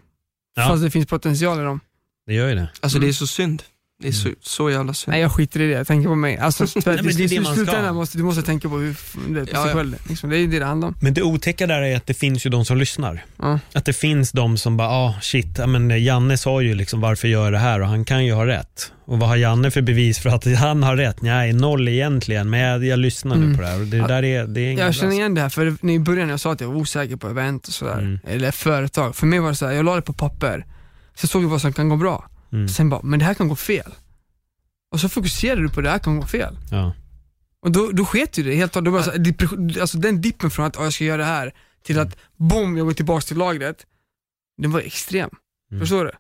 Ja. 0.56 0.68
Fast 0.68 0.84
det 0.84 0.92
finns 0.92 1.08
potential 1.08 1.60
i 1.60 1.64
dem. 1.64 1.80
Det 2.26 2.34
gör 2.34 2.50
ju 2.50 2.56
det. 2.56 2.70
Alltså 2.80 3.00
det 3.00 3.08
är 3.08 3.14
så 3.14 3.28
synd. 3.28 3.64
Det 4.02 4.08
är 4.08 4.12
så, 4.12 4.30
så 4.42 4.70
jävla 4.70 4.94
synd. 4.94 5.12
Nej 5.12 5.22
jag 5.22 5.32
skiter 5.32 5.62
i 5.62 5.68
det, 5.68 5.74
jag 5.74 5.88
tänker 5.88 6.10
på 6.10 6.16
mig. 6.16 6.38
Alltså, 6.38 6.64
men 6.86 6.96
det 7.06 7.24
är 7.24 7.28
det 7.30 7.40
man 7.42 7.66
ska. 7.66 7.94
måste, 7.94 8.18
du 8.18 8.24
måste 8.24 8.42
tänka 8.42 8.70
på 8.70 8.78
hur, 8.78 8.98
du 9.28 9.34
vet, 9.40 9.50
Ja, 9.54 9.62
sig 9.62 9.72
ja. 9.72 9.76
själv. 9.78 9.96
Liksom. 10.10 10.30
Det 10.30 10.38
är 10.38 10.48
det 10.48 10.60
det 10.60 10.66
handlar 10.66 10.88
om. 10.88 10.96
Men 11.02 11.14
det 11.14 11.22
otäcka 11.22 11.68
där 11.68 11.82
är 11.82 11.98
att 11.98 12.06
det 12.08 12.14
finns 12.14 12.46
ju 12.46 12.50
de 12.50 12.66
som 12.66 12.78
lyssnar. 12.78 13.26
Ja. 13.38 13.60
Att 13.74 13.86
det 13.86 13.94
finns 13.94 14.32
de 14.32 14.58
som 14.58 14.78
bara, 14.78 14.90
ah 14.90 15.14
shit, 15.22 15.56
ja, 15.58 15.68
men 15.68 16.04
Janne 16.04 16.38
sa 16.38 16.62
ju 16.62 16.76
liksom 16.76 17.02
varför 17.02 17.28
gör 17.28 17.44
jag 17.44 17.54
det 17.54 17.60
här 17.60 17.82
och 17.82 17.88
han 17.88 18.06
kan 18.06 18.26
ju 18.26 18.34
ha 18.34 18.46
rätt. 18.48 18.92
Och 19.06 19.20
vad 19.20 19.30
har 19.30 19.36
Janne 19.36 19.72
för 19.72 19.82
bevis 19.82 20.20
för 20.20 20.30
att 20.30 20.46
han 20.58 20.84
har 20.84 20.96
rätt? 20.98 21.22
Nej, 21.22 21.54
noll 21.54 21.88
egentligen, 21.88 22.50
men 22.50 22.60
jag, 22.60 22.86
jag 22.86 23.00
lyssnar 23.00 23.36
nu 23.36 23.44
Mm. 23.46 23.56
på 23.58 23.62
det 23.62 23.68
här 23.68 23.80
och 23.82 23.88
det 23.88 23.98
där 24.08 24.24
är, 24.24 24.48
det 24.48 24.62
är 24.62 24.78
Jag 24.80 24.94
känner 24.96 25.14
igen 25.14 25.34
det 25.36 25.42
här, 25.42 25.50
för 25.50 25.76
när 25.82 25.94
i 25.94 26.00
början 26.00 26.30
jag 26.30 26.40
sa 26.40 26.52
att 26.52 26.62
jag 26.62 26.68
var 26.68 26.76
osäker 26.76 27.16
på 27.16 27.28
event 27.30 27.68
och 27.68 27.74
sådär, 27.74 27.98
Mm. 28.00 28.20
eller 28.28 28.52
företag. 28.52 29.16
För 29.16 29.26
mig 29.28 29.40
var 29.40 29.50
det 29.50 29.56
så 29.56 29.66
här, 29.66 29.74
jag 29.74 29.86
la 29.86 29.96
det 29.96 30.02
på 30.02 30.14
papper, 30.14 30.66
så 31.16 31.28
såg 31.28 31.44
jag 31.44 31.48
vad 31.50 31.62
som 31.62 31.74
kan 31.74 31.90
gå 31.90 31.96
bra. 31.96 32.26
Mm. 32.52 32.68
Sen 32.68 32.90
bara, 32.90 33.02
men 33.04 33.20
det 33.20 33.26
här 33.26 33.34
kan 33.34 33.48
gå 33.48 33.56
fel. 33.56 33.92
Och 34.92 35.00
så 35.00 35.10
fokuserade 35.10 35.62
du 35.62 35.70
på 35.70 35.82
det 35.82 35.90
här 35.90 36.00
kan 36.00 36.20
gå 36.20 36.28
fel. 36.28 36.58
Ja. 36.72 36.94
Och 37.62 37.72
då, 37.72 37.92
då 37.92 38.06
sket 38.06 38.38
ju 38.38 38.44
det 38.44 38.56
helt 38.56 38.76
och 38.76 38.84
bara 38.84 39.04
depression- 39.18 39.82
alltså 39.82 39.98
den 39.98 40.22
dippen 40.22 40.52
från 40.52 40.66
att 40.66 40.78
"Åh, 40.78 40.84
jag 40.84 40.94
ska 40.94 41.04
göra 41.04 41.18
det 41.18 41.26
här, 41.26 41.54
till 41.84 42.00
att 42.00 42.18
boom, 42.38 42.78
jag 42.78 42.86
går 42.86 42.94
tillbaka 42.94 43.22
till 43.22 43.38
lagret. 43.38 43.86
Den 44.62 44.72
var 44.72 44.80
extrem. 44.80 45.30
Mm. 45.72 45.82
Förstår 45.82 46.06
du? 46.06 46.12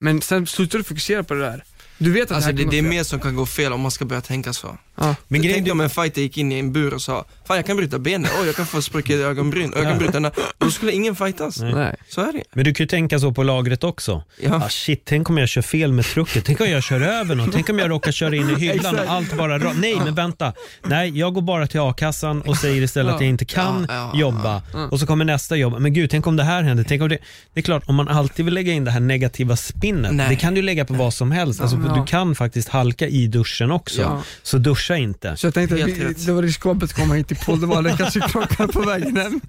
Men 0.00 0.20
sen 0.22 0.46
slutade 0.46 0.78
du 0.78 0.84
fokusera 0.84 1.24
på 1.24 1.34
det 1.34 1.40
där. 1.40 1.64
Du 1.98 2.12
vet 2.12 2.30
att 2.30 2.30
Alltså 2.36 2.50
det 2.50 2.56
det, 2.56 2.62
här 2.64 2.70
det 2.70 2.76
är 2.78 2.82
kommer 2.82 2.90
mer 2.90 3.02
som 3.04 3.20
kan 3.20 3.36
gå 3.36 3.46
fel 3.46 3.72
om 3.72 3.80
man 3.80 3.90
ska 3.90 4.04
börja 4.04 4.22
tänka 4.22 4.52
så. 4.52 4.78
Ja. 5.00 5.14
Men 5.28 5.42
grejen, 5.42 5.56
Tänk 5.58 5.72
om 5.72 5.80
en 5.80 5.90
fighter 5.90 6.20
gick 6.22 6.38
in 6.38 6.52
i 6.52 6.58
en 6.58 6.72
bur 6.72 6.94
och 6.94 7.02
sa 7.02 7.24
Fan 7.44 7.56
jag 7.56 7.66
kan 7.66 7.76
bryta 7.76 7.98
benet, 7.98 8.30
oj 8.40 8.46
jag 8.46 8.56
kan 8.56 8.66
få 8.66 8.82
spricka 8.82 9.12
i 9.12 9.22
ögonbryn, 9.22 9.74
ögonbrytarna. 9.74 10.30
Då 10.58 10.70
skulle 10.70 10.92
ingen 10.92 11.16
fightas. 11.16 11.60
Nej. 11.60 11.96
Så 12.08 12.20
är 12.20 12.32
det 12.32 12.42
men 12.52 12.64
du 12.64 12.74
kan 12.74 12.84
ju 12.84 12.88
tänka 12.88 13.18
så 13.18 13.32
på 13.32 13.42
lagret 13.42 13.84
också. 13.84 14.22
Ja. 14.40 14.54
Ah, 14.64 14.68
shit, 14.68 15.02
tänk 15.04 15.30
om 15.30 15.38
jag 15.38 15.48
kör 15.48 15.62
fel 15.62 15.92
med 15.92 16.04
trucket. 16.04 16.44
Tänk 16.44 16.60
om 16.60 16.66
jag 16.70 16.82
kör 16.82 17.00
över 17.00 17.34
någon. 17.34 17.50
Tänk 17.50 17.68
om 17.68 17.78
jag 17.78 17.90
råkar 17.90 18.12
köra 18.12 18.36
in 18.36 18.50
i 18.50 18.54
hyllan 18.60 18.98
och 18.98 19.10
allt 19.10 19.36
bara 19.36 19.58
ra- 19.58 19.74
Nej, 19.80 19.96
men 20.04 20.14
vänta. 20.14 20.52
Nej, 20.86 21.18
jag 21.18 21.34
går 21.34 21.42
bara 21.42 21.66
till 21.66 21.80
a-kassan 21.80 22.42
och 22.42 22.56
säger 22.56 22.82
istället 22.82 23.14
att 23.14 23.20
jag 23.20 23.28
inte 23.30 23.44
kan 23.44 23.86
Ja, 23.88 23.94
ja, 24.12 24.18
jobba. 24.20 24.62
Och 24.90 25.00
så 25.00 25.06
kommer 25.06 25.24
nästa 25.24 25.56
jobb. 25.56 25.80
Men 25.80 25.92
gud, 25.94 26.10
tänk 26.10 26.26
om 26.26 26.36
det 26.36 26.42
här 26.44 26.62
händer. 26.62 26.84
Tänk 26.88 27.02
om 27.02 27.08
det... 27.08 27.18
det 27.54 27.60
är 27.60 27.64
klart, 27.64 27.82
om 27.86 27.94
man 27.94 28.08
alltid 28.08 28.44
vill 28.44 28.54
lägga 28.54 28.72
in 28.72 28.84
det 28.84 28.90
här 28.90 29.00
negativa 29.00 29.56
spinnet. 29.56 30.14
Nej. 30.14 30.28
Det 30.28 30.36
kan 30.36 30.54
du 30.54 30.62
lägga 30.62 30.84
på 30.84 30.94
vad 30.94 31.14
som 31.14 31.30
helst. 31.30 31.60
Alltså, 31.60 31.76
Ja. 31.86 31.94
Du 31.94 32.06
kan 32.06 32.34
faktiskt 32.34 32.68
halka 32.68 33.06
i 33.08 33.26
duschen 33.26 33.70
också. 33.70 34.00
Ja. 34.02 34.22
Så 34.42 34.58
duscha 34.90 34.96
inte. 35.02 35.36
Så 35.36 35.46
jag 35.46 35.54
tänkte 35.54 35.76
Helt 35.76 35.92
att 35.92 35.98
vi, 36.20 36.24
det 36.26 36.32
var 36.32 36.42
riskabelt 36.42 36.92
att 36.92 36.96
komma 36.98 37.14
hit 37.14 37.28
till 37.28 37.36
podd, 37.36 37.60
det 37.60 37.66
var 37.66 37.82
det 37.82 37.94
kanske 37.98 38.20
klockan 38.20 38.68
på 38.68 38.80
vägen 38.80 39.16
hem. 39.16 39.40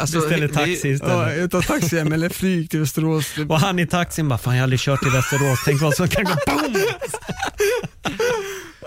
Alltså, 0.00 0.18
Beställer 0.20 0.48
det- 0.48 0.54
taxi 0.54 0.88
Ja, 0.88 0.94
istället. 0.94 1.38
jag 1.38 1.50
tar 1.50 1.62
taxi 1.62 1.98
hem 1.98 2.12
eller 2.12 2.28
flyg 2.28 2.70
till 2.70 2.80
Västerås. 2.80 3.34
Och 3.48 3.60
han 3.60 3.78
i 3.78 3.86
taxin 3.86 4.28
bara, 4.28 4.38
fan 4.38 4.54
jag 4.54 4.60
har 4.60 4.62
aldrig 4.64 4.80
kört 4.80 5.00
till 5.00 5.10
Västerås. 5.12 5.58
Tänk 5.64 5.80
vad 5.82 5.94
som 5.94 6.08
kan 6.08 6.24
gå. 6.24 6.32
Boom! 6.46 6.76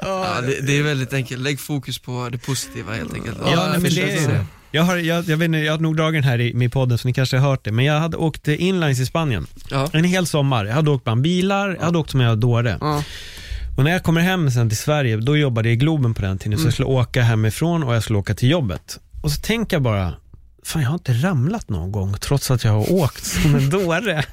Ja, 0.02 0.42
det, 0.42 0.62
det 0.62 0.78
är 0.78 0.84
väldigt 0.84 1.14
enkelt, 1.14 1.42
lägg 1.42 1.60
fokus 1.60 2.00
på 2.00 2.30
det 2.32 2.38
positiva 2.38 2.94
helt 2.94 3.14
enkelt. 3.14 3.38
Ja, 3.46 3.68
nej, 3.72 3.80
men 3.80 3.94
det 3.94 4.02
är. 4.24 4.46
Jag 4.72 4.84
har, 4.84 4.98
jag, 4.98 5.26
jag, 5.30 5.38
vet 5.38 5.46
inte, 5.46 5.58
jag 5.58 5.74
har 5.74 5.80
nog 5.80 5.96
dragit 5.98 6.22
den 6.24 6.30
här 6.32 6.40
i, 6.40 6.64
i 6.66 6.70
podden 6.70 6.98
så 6.98 7.08
ni 7.08 7.14
kanske 7.14 7.38
har 7.38 7.50
hört 7.50 7.64
det, 7.64 7.72
men 7.72 7.86
jag 7.86 8.00
hade 8.00 8.18
åkt 8.18 8.48
inlines 8.48 9.00
i 9.00 9.06
Spanien 9.06 9.48
Ja. 9.70 9.90
en 9.94 10.04
hel 10.04 10.26
sommar. 10.28 10.66
Jag 10.66 10.74
hade 10.76 10.92
åkt 10.92 11.04
bland 11.04 11.22
bilar, 11.22 11.76
jag 11.80 11.86
hade 11.86 11.98
åkt 11.98 12.12
som 12.12 12.20
jag 12.22 12.38
dåre. 12.38 12.78
Ja. 12.82 13.04
Och 13.80 13.86
när 13.86 13.92
jag 13.92 14.04
kommer 14.04 14.22
hem 14.22 14.52
sen 14.52 14.70
till 14.70 14.78
Sverige, 14.78 15.18
då 15.18 15.38
jobbade 15.38 15.70
jag 15.70 15.74
i 15.74 15.78
Globen 15.78 16.14
på 16.14 16.22
den 16.22 16.38
tiden, 16.38 16.60
så 16.60 16.66
jag 16.66 16.74
skulle 16.74 16.88
åka 16.88 17.22
hemifrån 17.22 17.84
och 17.84 17.96
jag 17.96 18.04
skulle 18.04 18.20
åka 18.20 18.36
till 18.36 18.50
jobbet. 18.50 19.00
Och 19.22 19.32
så 19.32 19.42
tänker 19.42 19.76
jag 19.76 19.84
bara, 19.84 20.14
fan 20.64 20.82
jag 20.82 20.90
har 20.90 20.96
inte 20.96 21.14
ramlat 21.14 21.70
någon 21.70 21.92
gång 21.92 22.14
trots 22.14 22.52
att 22.52 22.64
jag 22.64 22.72
har 22.72 22.94
åkt 22.94 23.26
som 23.26 23.56
en 23.56 23.70
dåre. 23.70 24.24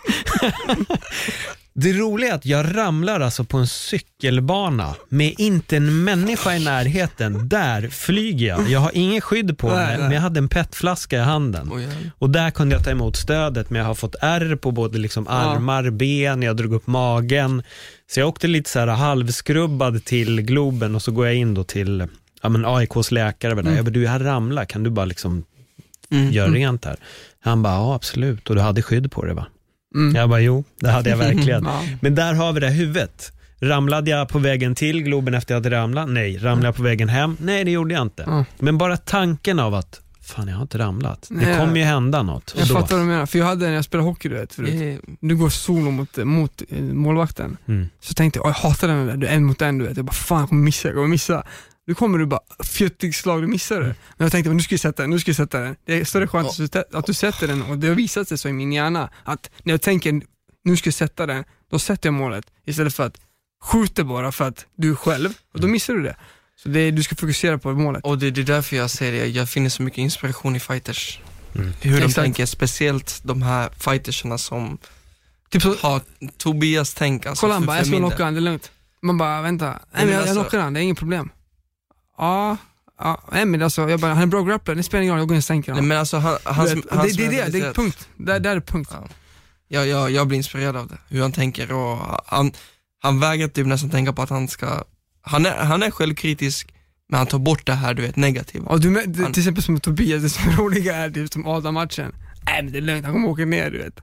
Det 1.79 1.93
roliga 1.93 2.31
är 2.31 2.35
att 2.35 2.47
jag 2.47 2.77
ramlar 2.77 3.20
alltså 3.20 3.45
på 3.45 3.57
en 3.59 3.66
cykelbana 3.66 4.95
med 5.09 5.35
inte 5.39 5.77
en 5.77 6.05
människa 6.05 6.55
i 6.55 6.64
närheten. 6.64 7.49
Där 7.49 7.89
flyger 7.89 8.47
jag. 8.49 8.68
Jag 8.70 8.81
har 8.81 8.91
ingen 8.95 9.20
skydd 9.20 9.59
på 9.59 9.66
mig, 9.68 9.99
men 9.99 10.12
jag 10.12 10.20
hade 10.20 10.39
en 10.39 10.49
petflaska 10.49 11.16
i 11.16 11.20
handen. 11.20 11.70
Och 12.18 12.31
där 12.31 12.51
kunde 12.51 12.74
jag 12.74 12.85
ta 12.85 12.91
emot 12.91 13.16
stödet, 13.16 13.70
men 13.70 13.79
jag 13.81 13.87
har 13.87 13.95
fått 13.95 14.14
ärr 14.20 14.57
på 14.57 14.70
både 14.70 14.99
liksom 14.99 15.29
armar, 15.29 15.91
ben, 15.91 16.43
jag 16.43 16.57
drog 16.57 16.72
upp 16.74 16.87
magen. 16.87 17.62
Så 18.11 18.20
jag 18.20 18.29
åkte 18.29 18.47
lite 18.47 18.70
så 18.70 18.79
här 18.79 18.87
halvskrubbad 18.87 20.05
till 20.05 20.43
Globen 20.43 20.95
och 20.95 21.03
så 21.03 21.12
går 21.12 21.27
jag 21.27 21.35
in 21.35 21.55
då 21.55 21.64
till 21.64 22.07
ja 22.43 22.49
men 22.49 22.64
AIKs 22.66 23.11
läkare 23.11 23.55
där, 23.55 23.61
Mm. 23.61 23.77
jag 23.77 23.85
bara, 23.85 23.91
du 23.91 24.03
jag 24.03 24.11
har 24.11 24.20
ramlat, 24.20 24.68
kan 24.68 24.83
du 24.83 24.91
bara 24.91 25.07
liksom 25.07 25.45
Mm. 26.11 26.33
göra 26.33 26.51
rent 26.51 26.85
här? 26.85 26.97
Han 27.41 27.62
bara, 27.62 27.74
ja 27.74 27.95
absolut, 27.95 28.51
och 28.51 28.57
du 28.57 28.61
hade 28.62 28.83
skydd 28.83 29.12
på 29.12 29.24
dig 29.24 29.35
va? 29.35 29.47
Mm. 29.97 30.14
Jag 30.16 30.28
bara, 30.28 30.40
jo, 30.40 30.64
det 30.80 30.90
hade 30.90 31.11
jag 31.11 31.16
verkligen. 31.16 31.64
Ja. 31.70 31.82
Men 32.01 32.14
där 32.14 32.34
har 32.34 32.53
vi 32.53 32.61
det 32.61 32.70
huvudet. 32.70 33.32
Ramlade 33.61 34.11
jag 34.11 34.28
på 34.28 34.38
vägen 34.38 34.74
till 34.74 35.03
Globen 35.03 35.34
efter 35.34 35.55
att 35.55 35.64
jag 35.64 35.70
hade 35.70 35.82
ramlat? 35.82 36.09
Nej. 36.09 36.38
Ramlade 36.38 36.66
jag 36.68 36.76
på 36.76 36.82
vägen 36.82 37.09
hem? 37.09 37.36
Nej, 37.40 37.64
det 37.64 37.70
gjorde 37.70 37.94
jag 37.94 38.03
inte. 38.03 38.22
Ja. 38.26 38.44
Men 38.59 38.78
bara 38.78 38.97
tanken 38.97 39.59
av 39.61 39.74
att, 39.74 40.01
fan 40.22 40.49
jag 40.49 40.55
har 40.55 40.62
inte 40.62 40.78
ramlat. 40.78 41.26
Nej. 41.30 41.47
Det 41.47 41.57
kommer 41.59 41.76
ju 41.76 41.82
hända 41.84 42.22
något. 42.22 42.55
Jag 42.59 42.68
då, 42.68 42.74
fattar 42.74 42.97
vad 42.97 43.05
du 43.05 43.09
menar, 43.09 43.26
för 43.26 43.38
jag 43.38 43.47
hade 43.47 43.66
när 43.66 43.74
jag 43.74 43.84
spelade 43.84 44.09
hockey 44.09 44.28
du 44.28 44.34
vet 44.34 44.55
förut. 44.55 44.99
Eh, 45.05 45.11
Du 45.20 45.36
går 45.36 45.49
solo 45.49 45.90
mot, 45.90 46.16
mot 46.16 46.62
eh, 46.68 46.78
målvakten. 46.82 47.57
mm. 47.68 47.88
Så 48.01 48.14
tänkte 48.14 48.38
jag, 48.38 48.47
"Åh, 48.47 48.53
jag 48.62 48.68
hatar 48.68 48.88
den 48.88 49.07
där, 49.07 49.16
du 49.16 49.26
är 49.26 49.34
en 49.34 49.44
mot 49.44 49.62
en 49.62 49.78
du 49.78 49.84
vet. 49.86 49.97
Jag 49.97 50.07
bara, 50.07 50.12
fan 50.12 50.40
jag 50.40 50.49
kommer 50.49 50.62
missa, 50.64 50.88
jag 50.88 50.94
kommer 50.94 51.09
missa. 51.09 51.42
Nu 51.87 51.95
kommer 51.95 52.18
du 52.18 52.26
bara, 52.26 52.41
fjuttigt 52.64 53.16
slag, 53.16 53.43
du 53.43 53.47
missar 53.47 53.80
det. 53.80 53.87
Men 54.16 54.24
jag 54.24 54.32
tänkte, 54.32 54.51
nu 54.51 54.62
ska 54.62 54.72
jag 54.72 54.80
sätta 54.80 55.03
den, 55.03 55.11
nu 55.11 55.18
ska 55.20 55.28
jag 55.28 55.37
sätta 55.37 55.61
den. 55.61 55.76
Det 55.84 56.01
är 56.01 56.05
större 56.05 56.28
chans 56.28 56.61
att 56.61 56.72
du- 56.72 56.84
att 56.99 57.07
du 57.07 57.14
sätter 57.14 57.47
den 57.49 57.62
och 57.62 57.78
det 57.78 57.89
har 57.89 57.95
visat 57.95 58.28
sig 58.28 58.39
så 58.39 58.49
i 58.49 58.53
min 58.53 58.72
hjärna 58.72 59.11
att 59.24 59.51
när 59.62 59.72
jag 59.72 59.82
tänker, 59.82 60.22
nu 60.64 60.76
ska 60.76 60.87
jag 60.87 60.95
sätta 60.95 61.26
den, 61.26 61.45
då 61.70 61.78
sätter 61.78 62.07
jag 62.07 62.14
målet 62.14 62.47
istället 62.66 62.95
för 62.95 63.07
att 63.07 63.16
skjuta 63.64 64.05
bara 64.05 64.32
för 64.32 64.49
att 64.49 64.66
du 64.76 64.91
är 64.91 64.95
själv 64.95 65.30
och 65.55 65.61
då 65.61 65.68
missar 65.68 65.95
du 65.95 66.03
det. 66.03 66.16
Så 66.57 66.68
det 66.68 66.80
är, 66.80 66.93
du 66.93 67.03
ska 67.03 67.16
fokusera 67.16 67.59
på 67.59 67.72
målet. 67.72 68.05
Och 68.05 68.18
det, 68.18 68.30
det 68.30 68.41
är 68.41 68.45
därför 68.45 68.76
jag 68.76 68.91
säger 68.91 69.12
det, 69.12 69.26
jag 69.26 69.49
finner 69.49 69.68
så 69.70 69.82
mycket 69.82 69.99
inspiration 69.99 70.57
i 70.57 70.61
fighters. 70.61 71.20
Mm. 71.55 71.72
Hur 71.80 71.91
de 71.91 71.97
Exakt. 71.97 72.14
tänker, 72.14 72.47
speciellt 72.47 73.20
de 73.24 73.43
här 73.43 73.70
fightersarna 73.78 74.39
som 74.39 74.78
Typ 75.51 75.62
så, 75.62 75.74
har 75.74 76.01
Tobias 76.39 76.95
tänk. 76.95 77.26
Alltså 77.26 77.41
kolla 77.41 77.55
han 77.55 77.66
bara, 77.66 77.78
jag 77.78 77.87
knocka 77.87 78.24
han, 78.24 78.34
det 78.34 78.39
är 78.39 78.43
lugnt. 78.43 78.70
Man 79.03 79.18
bara, 79.18 79.43
vänta, 79.43 79.66
nej 79.66 79.78
men 79.93 80.01
jag, 80.09 80.12
jag 80.14 80.20
alltså- 80.20 80.34
knockar 80.43 80.59
han, 80.61 80.72
det 80.72 80.80
är 80.80 80.82
inget 80.82 80.99
problem. 80.99 81.30
Ja, 82.19 82.57
ja, 82.99 83.23
nej 83.33 83.45
men 83.45 83.62
alltså, 83.62 83.91
jag 83.91 84.01
bara, 84.01 84.14
han 84.14 84.23
är 84.23 84.27
bra 84.27 84.43
grappler, 84.43 84.75
det 84.75 84.83
spelar 84.83 85.03
ingen 85.03 85.12
roll, 85.14 85.21
jag 85.21 85.29
går 85.29 85.35
in 85.35 85.39
och 85.39 85.45
stänker 85.45 85.73
Nej 85.73 85.77
honom. 85.77 85.89
men 85.89 85.99
alltså 85.99 86.17
han, 86.17 86.37
hans, 86.45 86.73
vet, 86.75 86.85
hans 86.91 87.17
det, 87.17 87.29
det 87.29 87.39
är 87.39 87.47
det, 87.51 87.59
det 87.59 87.67
är 87.67 87.73
punkt. 87.73 88.09
Där, 88.17 88.41
där 88.41 88.57
är 88.57 88.61
punkt. 88.61 88.91
Ja. 88.93 89.09
Jag, 89.69 89.87
jag, 89.87 90.11
jag 90.11 90.27
blir 90.27 90.37
inspirerad 90.37 90.77
av 90.77 90.89
det, 90.89 90.99
hur 91.09 91.23
han 91.23 91.33
tänker 91.33 91.73
och 91.73 91.99
han, 92.27 92.53
han 93.03 93.21
vägrar 93.21 93.49
typ 93.49 93.67
nästan 93.67 93.91
tänka 93.91 94.12
på 94.12 94.23
att 94.23 94.31
han 94.31 94.49
ska, 94.49 94.85
han 95.23 95.47
är, 95.47 95.64
han 95.64 95.83
är 95.83 95.91
självkritisk 95.91 96.73
men 97.09 97.19
han 97.19 97.27
tar 97.27 97.39
bort 97.39 97.67
det 97.67 97.73
här 97.75 97.95
du 97.95 98.03
vet 98.03 98.17
negativa. 98.17 98.67
Och 98.67 98.81
du, 98.81 98.91
med- 98.91 99.17
Han- 99.17 99.33
till 99.33 99.41
exempel 99.43 99.62
som 99.62 99.81
Tobias, 99.81 100.23
det 100.23 100.29
som 100.31 100.49
är 100.51 100.57
roliga 100.57 100.97
är 100.97 101.11
typ 101.11 101.33
som 101.33 101.47
Adam-matchen. 101.47 102.14
Nej 102.47 102.62
men 102.62 102.73
det 102.73 102.79
är 102.79 102.83
lugnt, 102.83 103.05
han 103.05 103.14
kommer 103.14 103.29
åka 103.29 103.45
ner 103.45 103.71
du 103.71 103.79
vet. 103.79 103.99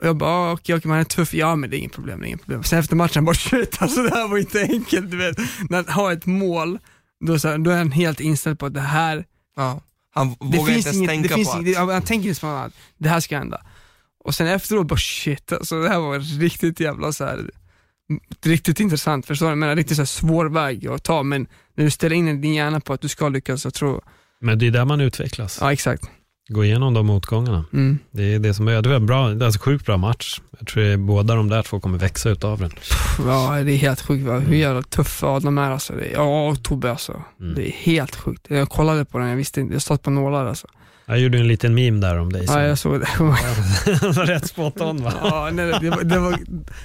Och 0.00 0.06
jag 0.08 0.16
bara, 0.16 0.30
ah, 0.30 0.52
okej, 0.52 0.74
okej, 0.76 0.88
men 0.88 0.90
han 0.92 1.00
är 1.00 1.04
tuff, 1.04 1.34
ja 1.34 1.56
men 1.56 1.70
det 1.70 1.76
är 1.76 1.78
inget 1.78 1.92
problem, 1.92 2.20
det 2.20 2.26
är 2.26 2.28
inget 2.28 2.40
problem. 2.40 2.62
Sen 2.64 2.78
efter 2.78 2.96
matchen, 2.96 3.24
bara 3.24 3.34
shit, 3.34 3.76
alltså 3.82 4.02
det 4.02 4.10
här 4.14 4.28
var 4.28 4.38
inte 4.38 4.60
enkelt 4.62 5.10
du 5.10 5.16
vet. 5.16 5.36
När 5.70 5.76
han 5.76 5.88
har 5.88 6.12
ett 6.12 6.26
mål, 6.26 6.78
då, 7.26 7.38
så 7.38 7.48
här, 7.48 7.58
då 7.58 7.70
är 7.70 7.78
han 7.78 7.92
helt 7.92 8.20
inställd 8.20 8.58
på 8.58 8.66
att 8.66 8.74
det 8.74 8.80
här, 8.80 9.24
Ja. 9.56 9.80
Han 10.14 10.28
det 10.28 10.36
vågar 10.58 10.74
inte 10.74 10.88
ens 10.88 10.96
inget, 10.96 11.10
tänka 11.10 11.28
det 11.28 11.34
finns 11.34 11.52
på 11.52 11.58
inget, 11.58 11.78
att, 11.78 11.92
han 11.92 12.02
tänker 12.02 12.28
liksom 12.28 12.48
att 12.48 12.72
det 12.98 13.08
här 13.08 13.20
ska 13.20 13.38
hända. 13.38 13.62
Och 14.24 14.34
sen 14.34 14.46
efteråt 14.46 14.86
bara 14.86 14.98
shit, 14.98 15.52
alltså 15.52 15.82
det 15.82 15.88
här 15.88 15.98
var 15.98 16.18
riktigt 16.40 16.80
jävla 16.80 17.12
så 17.12 17.24
här 17.24 17.50
riktigt 18.44 18.80
intressant, 18.80 19.26
förstår 19.26 19.50
du? 19.50 19.56
Men 19.56 19.76
riktigt 19.76 19.96
så 19.96 20.00
här 20.00 20.06
svår 20.06 20.46
väg 20.46 20.86
att 20.86 21.02
ta, 21.04 21.22
men 21.22 21.46
när 21.74 21.84
du 21.84 21.90
ställer 21.90 22.16
in 22.16 22.40
din 22.40 22.54
hjärna 22.54 22.80
på 22.80 22.92
att 22.92 23.00
du 23.00 23.08
ska 23.08 23.28
lyckas, 23.28 23.64
jag 23.64 23.74
tror, 23.74 24.04
Men 24.40 24.58
det 24.58 24.66
är 24.66 24.70
där 24.70 24.84
man 24.84 25.00
utvecklas. 25.00 25.58
ja 25.60 25.72
exakt. 25.72 26.10
Gå 26.52 26.64
igenom 26.64 26.94
de 26.94 27.06
motgångarna. 27.06 27.64
Mm. 27.72 27.98
Det 28.10 28.34
är 28.34 28.38
det 28.38 28.54
som 28.54 28.68
är, 28.68 28.82
det 28.82 28.88
var 28.88 28.96
en 28.96 29.06
bra, 29.06 29.28
det 29.28 29.44
är 29.44 29.46
alltså 29.46 29.60
sjukt 29.60 29.86
bra 29.86 29.96
match. 29.96 30.40
Jag 30.58 30.68
tror 30.68 30.92
att 30.92 31.00
båda 31.00 31.34
de 31.34 31.48
där 31.48 31.62
två 31.62 31.80
kommer 31.80 31.98
växa 31.98 32.30
utav 32.30 32.58
den. 32.58 32.70
Ja, 33.26 33.62
det 33.64 33.72
är 33.72 33.76
helt 33.76 34.00
sjukt 34.00 34.26
va? 34.26 34.38
hur 34.38 34.56
jävla 34.56 34.82
tuffa 34.82 35.26
Adam 35.26 35.58
är 35.58 35.70
alltså. 35.70 35.92
Det 35.92 36.04
är, 36.04 36.12
ja, 36.12 36.48
och 36.48 36.62
Tobbe 36.62 36.90
alltså. 36.90 37.22
Mm. 37.40 37.54
Det 37.54 37.68
är 37.68 37.72
helt 37.72 38.16
sjukt. 38.16 38.46
Jag 38.48 38.68
kollade 38.68 39.04
på 39.04 39.18
den, 39.18 39.28
jag 39.28 39.36
visste 39.36 39.60
inte, 39.60 39.74
jag 39.74 39.82
satt 39.82 40.02
på 40.02 40.10
nålar 40.10 40.46
alltså. 40.46 40.66
Jag 41.06 41.20
gjorde 41.20 41.38
en 41.38 41.48
liten 41.48 41.74
meme 41.74 42.00
där 42.00 42.18
om 42.18 42.32
dig. 42.32 42.44
Ja, 42.46 42.62
jag 42.62 42.78
såg 42.78 43.00
det. 43.00 43.06
Rätt 44.26 44.46
spot 44.46 44.80
on 44.80 45.02
va? 45.02 45.12
ja, 45.22 45.50
nej, 45.52 45.66
det, 45.80 45.90
var, 45.90 46.04
det, 46.04 46.18
var, 46.18 46.38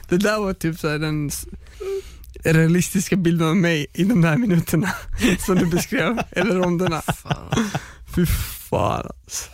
det 0.09 0.18
där 0.18 0.39
var 0.39 0.53
typ 0.53 0.80
så 0.80 0.89
här 0.89 0.99
den 0.99 1.32
realistiska 2.43 3.15
bilden 3.15 3.47
av 3.47 3.55
mig 3.55 3.88
i 3.93 4.03
de 4.03 4.22
där 4.22 4.38
minuterna 4.38 4.93
som 5.45 5.55
du 5.55 5.65
beskrev, 5.65 6.20
eller 6.32 6.55
ronderna. 6.55 7.01
Fy 8.15 8.26
fan 8.70 9.07
alltså. 9.24 9.49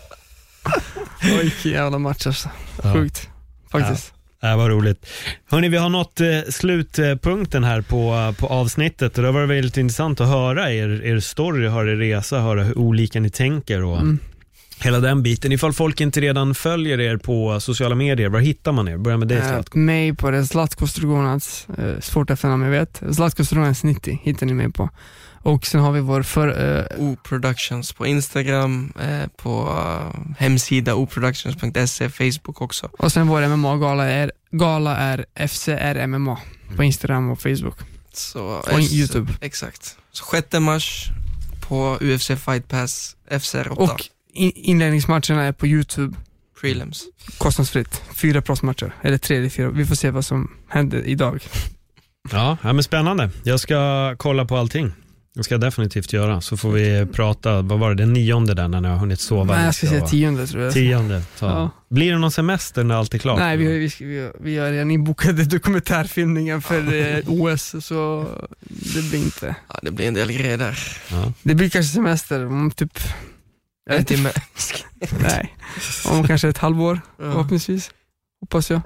Oj, 1.24 1.40
vilken 1.44 1.72
jävla 1.72 1.98
match 2.00 2.28
alltså. 2.28 2.50
Ja. 2.84 2.94
Sjukt, 2.94 3.30
faktiskt. 3.72 4.14
Det 4.42 4.56
var 4.56 4.70
roligt. 4.70 5.06
Hörni, 5.50 5.70
vi 5.70 5.78
har 5.78 5.90
nått 5.90 6.22
eh, 6.22 6.28
slutpunkten 6.50 7.64
här 7.64 7.82
på, 7.82 8.34
på 8.40 8.48
avsnittet 8.48 9.18
och 9.18 9.24
det 9.24 9.32
varit 9.32 9.50
väldigt 9.50 9.78
intressant 9.78 10.22
att 10.22 10.28
höra 10.28 10.72
er, 10.72 11.06
er 11.06 11.20
story, 11.20 11.68
höra 11.68 11.92
er 11.92 11.96
resa, 11.96 12.40
höra 12.40 12.64
hur 12.64 12.78
olika 12.78 13.20
ni 13.20 13.30
tänker 13.30 13.84
och 13.84 13.98
Mm. 13.98 14.20
hela 14.80 15.00
den 15.00 15.24
biten. 15.24 15.52
Ifall 15.52 15.74
folk 15.74 16.02
inte 16.02 16.22
redan 16.22 16.56
följer 16.56 17.00
er 17.00 17.18
på 17.18 17.60
sociala 17.60 17.96
medier, 17.96 18.30
var 18.30 18.40
hittar 18.40 18.72
man 18.72 18.88
er? 18.88 18.98
Börja 18.98 19.18
med 19.18 19.28
dig 19.28 19.38
Eh, 19.38 19.48
Zlatko. 19.50 19.78
mig 19.78 20.16
på 20.16 20.32
det 20.32 20.46
Zlatko 20.46 20.88
Strugonac, 20.88 21.68
eh, 21.78 22.00
svårt 22.02 22.30
efternamn 22.30 22.64
jag 22.64 22.72
vet. 22.72 23.02
Zlatko 23.16 23.46
Strugonac 23.46 23.84
90 23.84 24.20
hittar 24.24 24.46
ni 24.46 24.54
mig 24.54 24.72
på. 24.72 24.90
Och 25.44 25.66
sen 25.66 25.82
har 25.82 25.92
vi 25.92 26.00
vår 26.00 26.24
för, 26.24 26.48
eh, 26.80 27.00
O 27.00 27.18
Productions 27.24 27.94
på 27.94 28.06
Instagram, 28.08 28.94
eh, 29.02 29.28
på 29.38 29.68
eh, 29.78 30.36
hemsida 30.38 30.96
oproductions.se, 30.96 32.10
Facebook 32.10 32.62
också. 32.62 32.90
och 32.98 33.12
sen 33.12 33.28
vår 33.28 33.48
MMA-gala 33.48 34.06
är, 34.06 34.32
gala 34.52 34.98
är 34.98 35.26
FCR 35.48 36.08
MMA 36.08 36.40
på 36.76 36.84
Instagram 36.84 37.30
och 37.32 37.42
Facebook. 37.42 37.78
Så, 38.14 38.44
Och 38.44 38.80
YouTube. 38.80 39.34
Exakt. 39.42 39.98
Så 40.12 40.26
6 40.26 40.60
mars 40.60 41.08
på 41.68 41.98
UFC 42.02 42.28
Fight 42.28 42.68
Pass 42.68 43.16
FCR 43.40 43.72
8, 43.72 43.82
Och 43.94 44.02
in, 44.34 44.52
inledningsmatcherna 44.56 45.44
är 45.44 45.52
på 45.52 45.68
YouTube, 45.68 46.16
prelims. 46.62 47.04
kostnadsfritt. 47.38 48.02
Fyra 48.16 48.42
proffsmatcher, 48.42 48.96
eller 49.02 49.18
tre 49.18 49.38
eller 49.38 49.50
fyra. 49.50 49.70
Vi 49.70 49.86
får 49.86 49.96
se 49.96 50.12
vad 50.12 50.26
som 50.26 50.52
händer 50.70 51.08
idag. 51.08 51.44
Ja, 52.32 52.58
ja, 52.64 52.74
men 52.74 52.84
spännande. 52.84 53.30
Jag 53.44 53.60
ska 53.60 54.16
kolla 54.18 54.46
på 54.46 54.58
allting. 54.58 54.92
Det 55.36 55.44
ska 55.44 55.54
jag 55.54 55.62
definitivt 55.62 56.14
göra. 56.14 56.42
Så 56.42 56.58
får 56.58 56.72
vi 56.72 57.06
prata, 57.06 57.62
vad 57.62 57.80
var 57.80 57.90
det, 57.90 57.96
den 57.96 58.14
nionde 58.14 58.54
där 58.54 58.68
när 58.68 58.82
ni 58.82 58.88
har 58.88 58.98
hunnit 58.98 59.20
sova 59.20 59.56
Nej, 59.56 59.66
jag 59.66 59.76
ska 59.76 59.88
säga 59.88 60.08
tionde 60.08 60.48
tror 60.48 60.64
jag. 60.64 60.74
Tionde. 60.74 61.22
Ja. 61.40 61.70
Blir 61.90 62.12
det 62.12 62.18
någon 62.18 62.32
semester 62.32 62.84
när 62.84 62.96
allt 62.96 63.14
är 63.14 63.18
klart? 63.18 63.40
Nej, 63.40 63.58
vi, 63.58 63.66
vi, 63.66 64.06
vi, 64.06 64.32
vi, 64.40 64.58
har 64.58 64.72
redan 64.72 64.92
inbokade 64.92 65.46
dokumentärfilmningen 65.46 66.62
för 66.62 66.94
eh, 67.18 67.24
OS, 67.28 67.76
så 67.86 68.28
det 68.70 69.10
blir 69.10 69.20
inte. 69.20 69.56
Ja, 69.70 69.80
det 69.82 69.92
blir 69.92 70.08
en 70.08 70.14
del 70.14 70.32
grejer 70.32 70.58
där. 70.58 70.80
Ja. 71.12 71.34
Det 71.44 71.56
blir 71.56 71.70
kanske 71.70 71.94
semester 71.94 72.46
om 72.46 72.72
typ, 72.72 73.00
En 73.90 74.06
timme. 74.06 74.32
nej, 75.22 75.56
om 76.06 76.28
kanske 76.28 76.50
ett 76.50 76.58
halvår 76.58 77.02
Ja. 77.18 77.24
förhoppningsvis. 77.32 77.92
Hoppas 78.42 78.72
jag. 78.72 78.82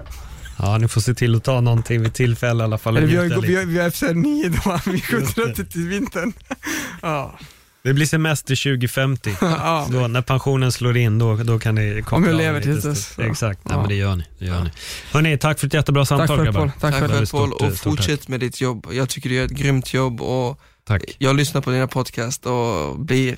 Ja, 0.58 0.78
ni 0.78 0.88
får 0.88 1.00
se 1.00 1.14
till 1.14 1.34
att 1.34 1.44
ta 1.44 1.60
någonting 1.60 2.02
vid 2.02 2.14
tillfälle 2.14 2.62
i 2.62 2.64
alla 2.64 2.78
fall. 2.78 2.96
Eller 2.96 3.06
vi 3.06 3.16
har, 3.16 3.24
vi 3.24 3.56
har, 3.56 3.64
vi 3.66 3.78
har 3.78 3.90
FCR 3.90 4.14
9 4.14 4.48
då, 4.48 4.80
vi 4.86 5.42
upp 5.42 5.56
det 5.56 5.64
till 5.64 5.88
vintern. 5.88 6.32
Ja. 7.02 7.38
Det 7.82 7.94
blir 7.94 8.06
semester 8.06 8.56
2050. 8.56 9.36
ja. 9.40 9.88
Då, 9.90 10.06
när 10.08 10.22
pensionen 10.22 10.72
slår 10.72 10.96
in, 10.96 11.18
då, 11.18 11.36
då 11.36 11.58
kan 11.58 11.74
ni 11.74 12.02
koppla 12.02 12.16
Om 12.16 12.24
jag 12.24 12.34
lever 12.36 12.60
tills 12.60 12.84
dess. 12.84 13.18
Exakt, 13.18 13.60
ja. 13.64 13.70
Ja. 13.72 13.80
men 13.80 13.88
det 13.88 13.94
gör 13.94 14.16
ni. 14.16 14.24
Det 14.38 14.44
gör 14.46 14.54
Ja. 14.54 14.64
ni. 14.64 14.70
Hörrni, 15.12 15.38
tack 15.38 15.58
för 15.60 15.66
ett 15.66 15.74
jättebra 15.74 16.04
Tack 16.04 16.08
samtal 16.08 16.36
för 16.36 16.44
det 16.44 16.52
grabbar. 16.52 16.66
Tack 16.66 16.80
Tack 16.80 16.94
för 16.94 17.08
för 17.08 17.20
det. 17.20 17.30
Paul 17.30 17.48
eh, 17.48 17.52
och 17.54 17.60
tack. 17.60 17.76
fortsätt 17.78 18.28
med 18.28 18.40
ditt 18.40 18.60
jobb. 18.60 18.86
Jag 18.92 19.08
tycker 19.08 19.28
du 19.28 19.34
gör 19.34 19.44
ett 19.44 19.50
grymt 19.50 19.94
jobb 19.94 20.20
och 20.20 20.60
Tack. 20.84 21.02
jag 21.18 21.36
lyssnar 21.36 21.60
på 21.60 21.70
dina 21.70 21.86
podcast 21.86 22.46
och 22.46 22.98
blir 23.00 23.36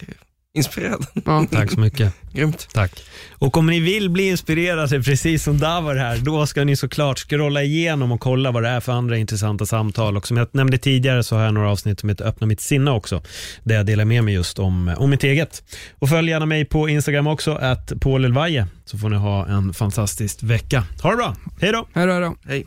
inspirerad. 0.55 1.07
Ja. 1.25 1.47
Tack 1.51 1.71
så 1.71 1.81
mycket. 1.81 2.15
Grymt. 2.33 2.69
Tack. 2.73 3.03
Och 3.39 3.57
om 3.57 3.67
ni 3.67 3.81
vill 3.81 4.11
bli 4.11 4.29
inspirerade, 4.29 5.03
precis 5.03 5.45
som 5.45 5.59
Davor 5.59 5.95
här, 5.95 6.19
då 6.19 6.47
ska 6.47 6.65
ni 6.65 6.77
såklart 6.77 7.19
scrolla 7.19 7.63
igenom 7.63 8.13
och 8.13 8.21
kolla 8.21 8.51
vad 8.51 8.63
det 8.63 8.69
är 8.69 8.81
för 8.81 8.93
andra 8.93 9.17
intressanta 9.17 9.67
samtal. 9.67 10.17
Och 10.17 10.27
som 10.27 10.37
jag 10.37 10.49
nämnde 10.53 10.79
tidigare 10.79 11.23
så 11.23 11.37
har 11.37 11.45
jag 11.45 11.55
några 11.55 11.71
avsnitt 11.71 12.01
som 12.01 12.09
heter 12.09 12.25
Öppna 12.25 12.47
mitt 12.47 12.61
sinne 12.61 12.91
också, 12.91 13.23
där 13.63 13.75
jag 13.75 13.87
delar 13.87 14.05
med 14.05 14.25
mig 14.25 14.35
just 14.35 14.59
om, 14.59 14.95
om 14.99 15.11
mitt 15.11 15.25
eget. 15.25 15.63
Och 15.99 16.09
följ 16.09 16.31
gärna 16.31 16.47
mig 16.47 16.65
på 16.65 16.89
Instagram 16.89 17.27
också, 17.27 17.55
att 17.55 17.93
Paul 18.01 18.25
Elvaje, 18.25 18.67
så 18.85 18.99
får 18.99 19.09
ni 19.09 19.17
ha 19.17 19.47
en 19.47 19.75
fantastisk 19.75 20.43
vecka. 20.43 20.85
Ha 21.03 21.11
det 21.11 21.17
bra, 21.17 21.37
hej 21.61 21.73
då! 21.73 21.87
Hej 21.93 22.07
då, 22.07 22.13
hej 22.13 22.21
då. 22.21 22.37
Hej. 22.49 22.67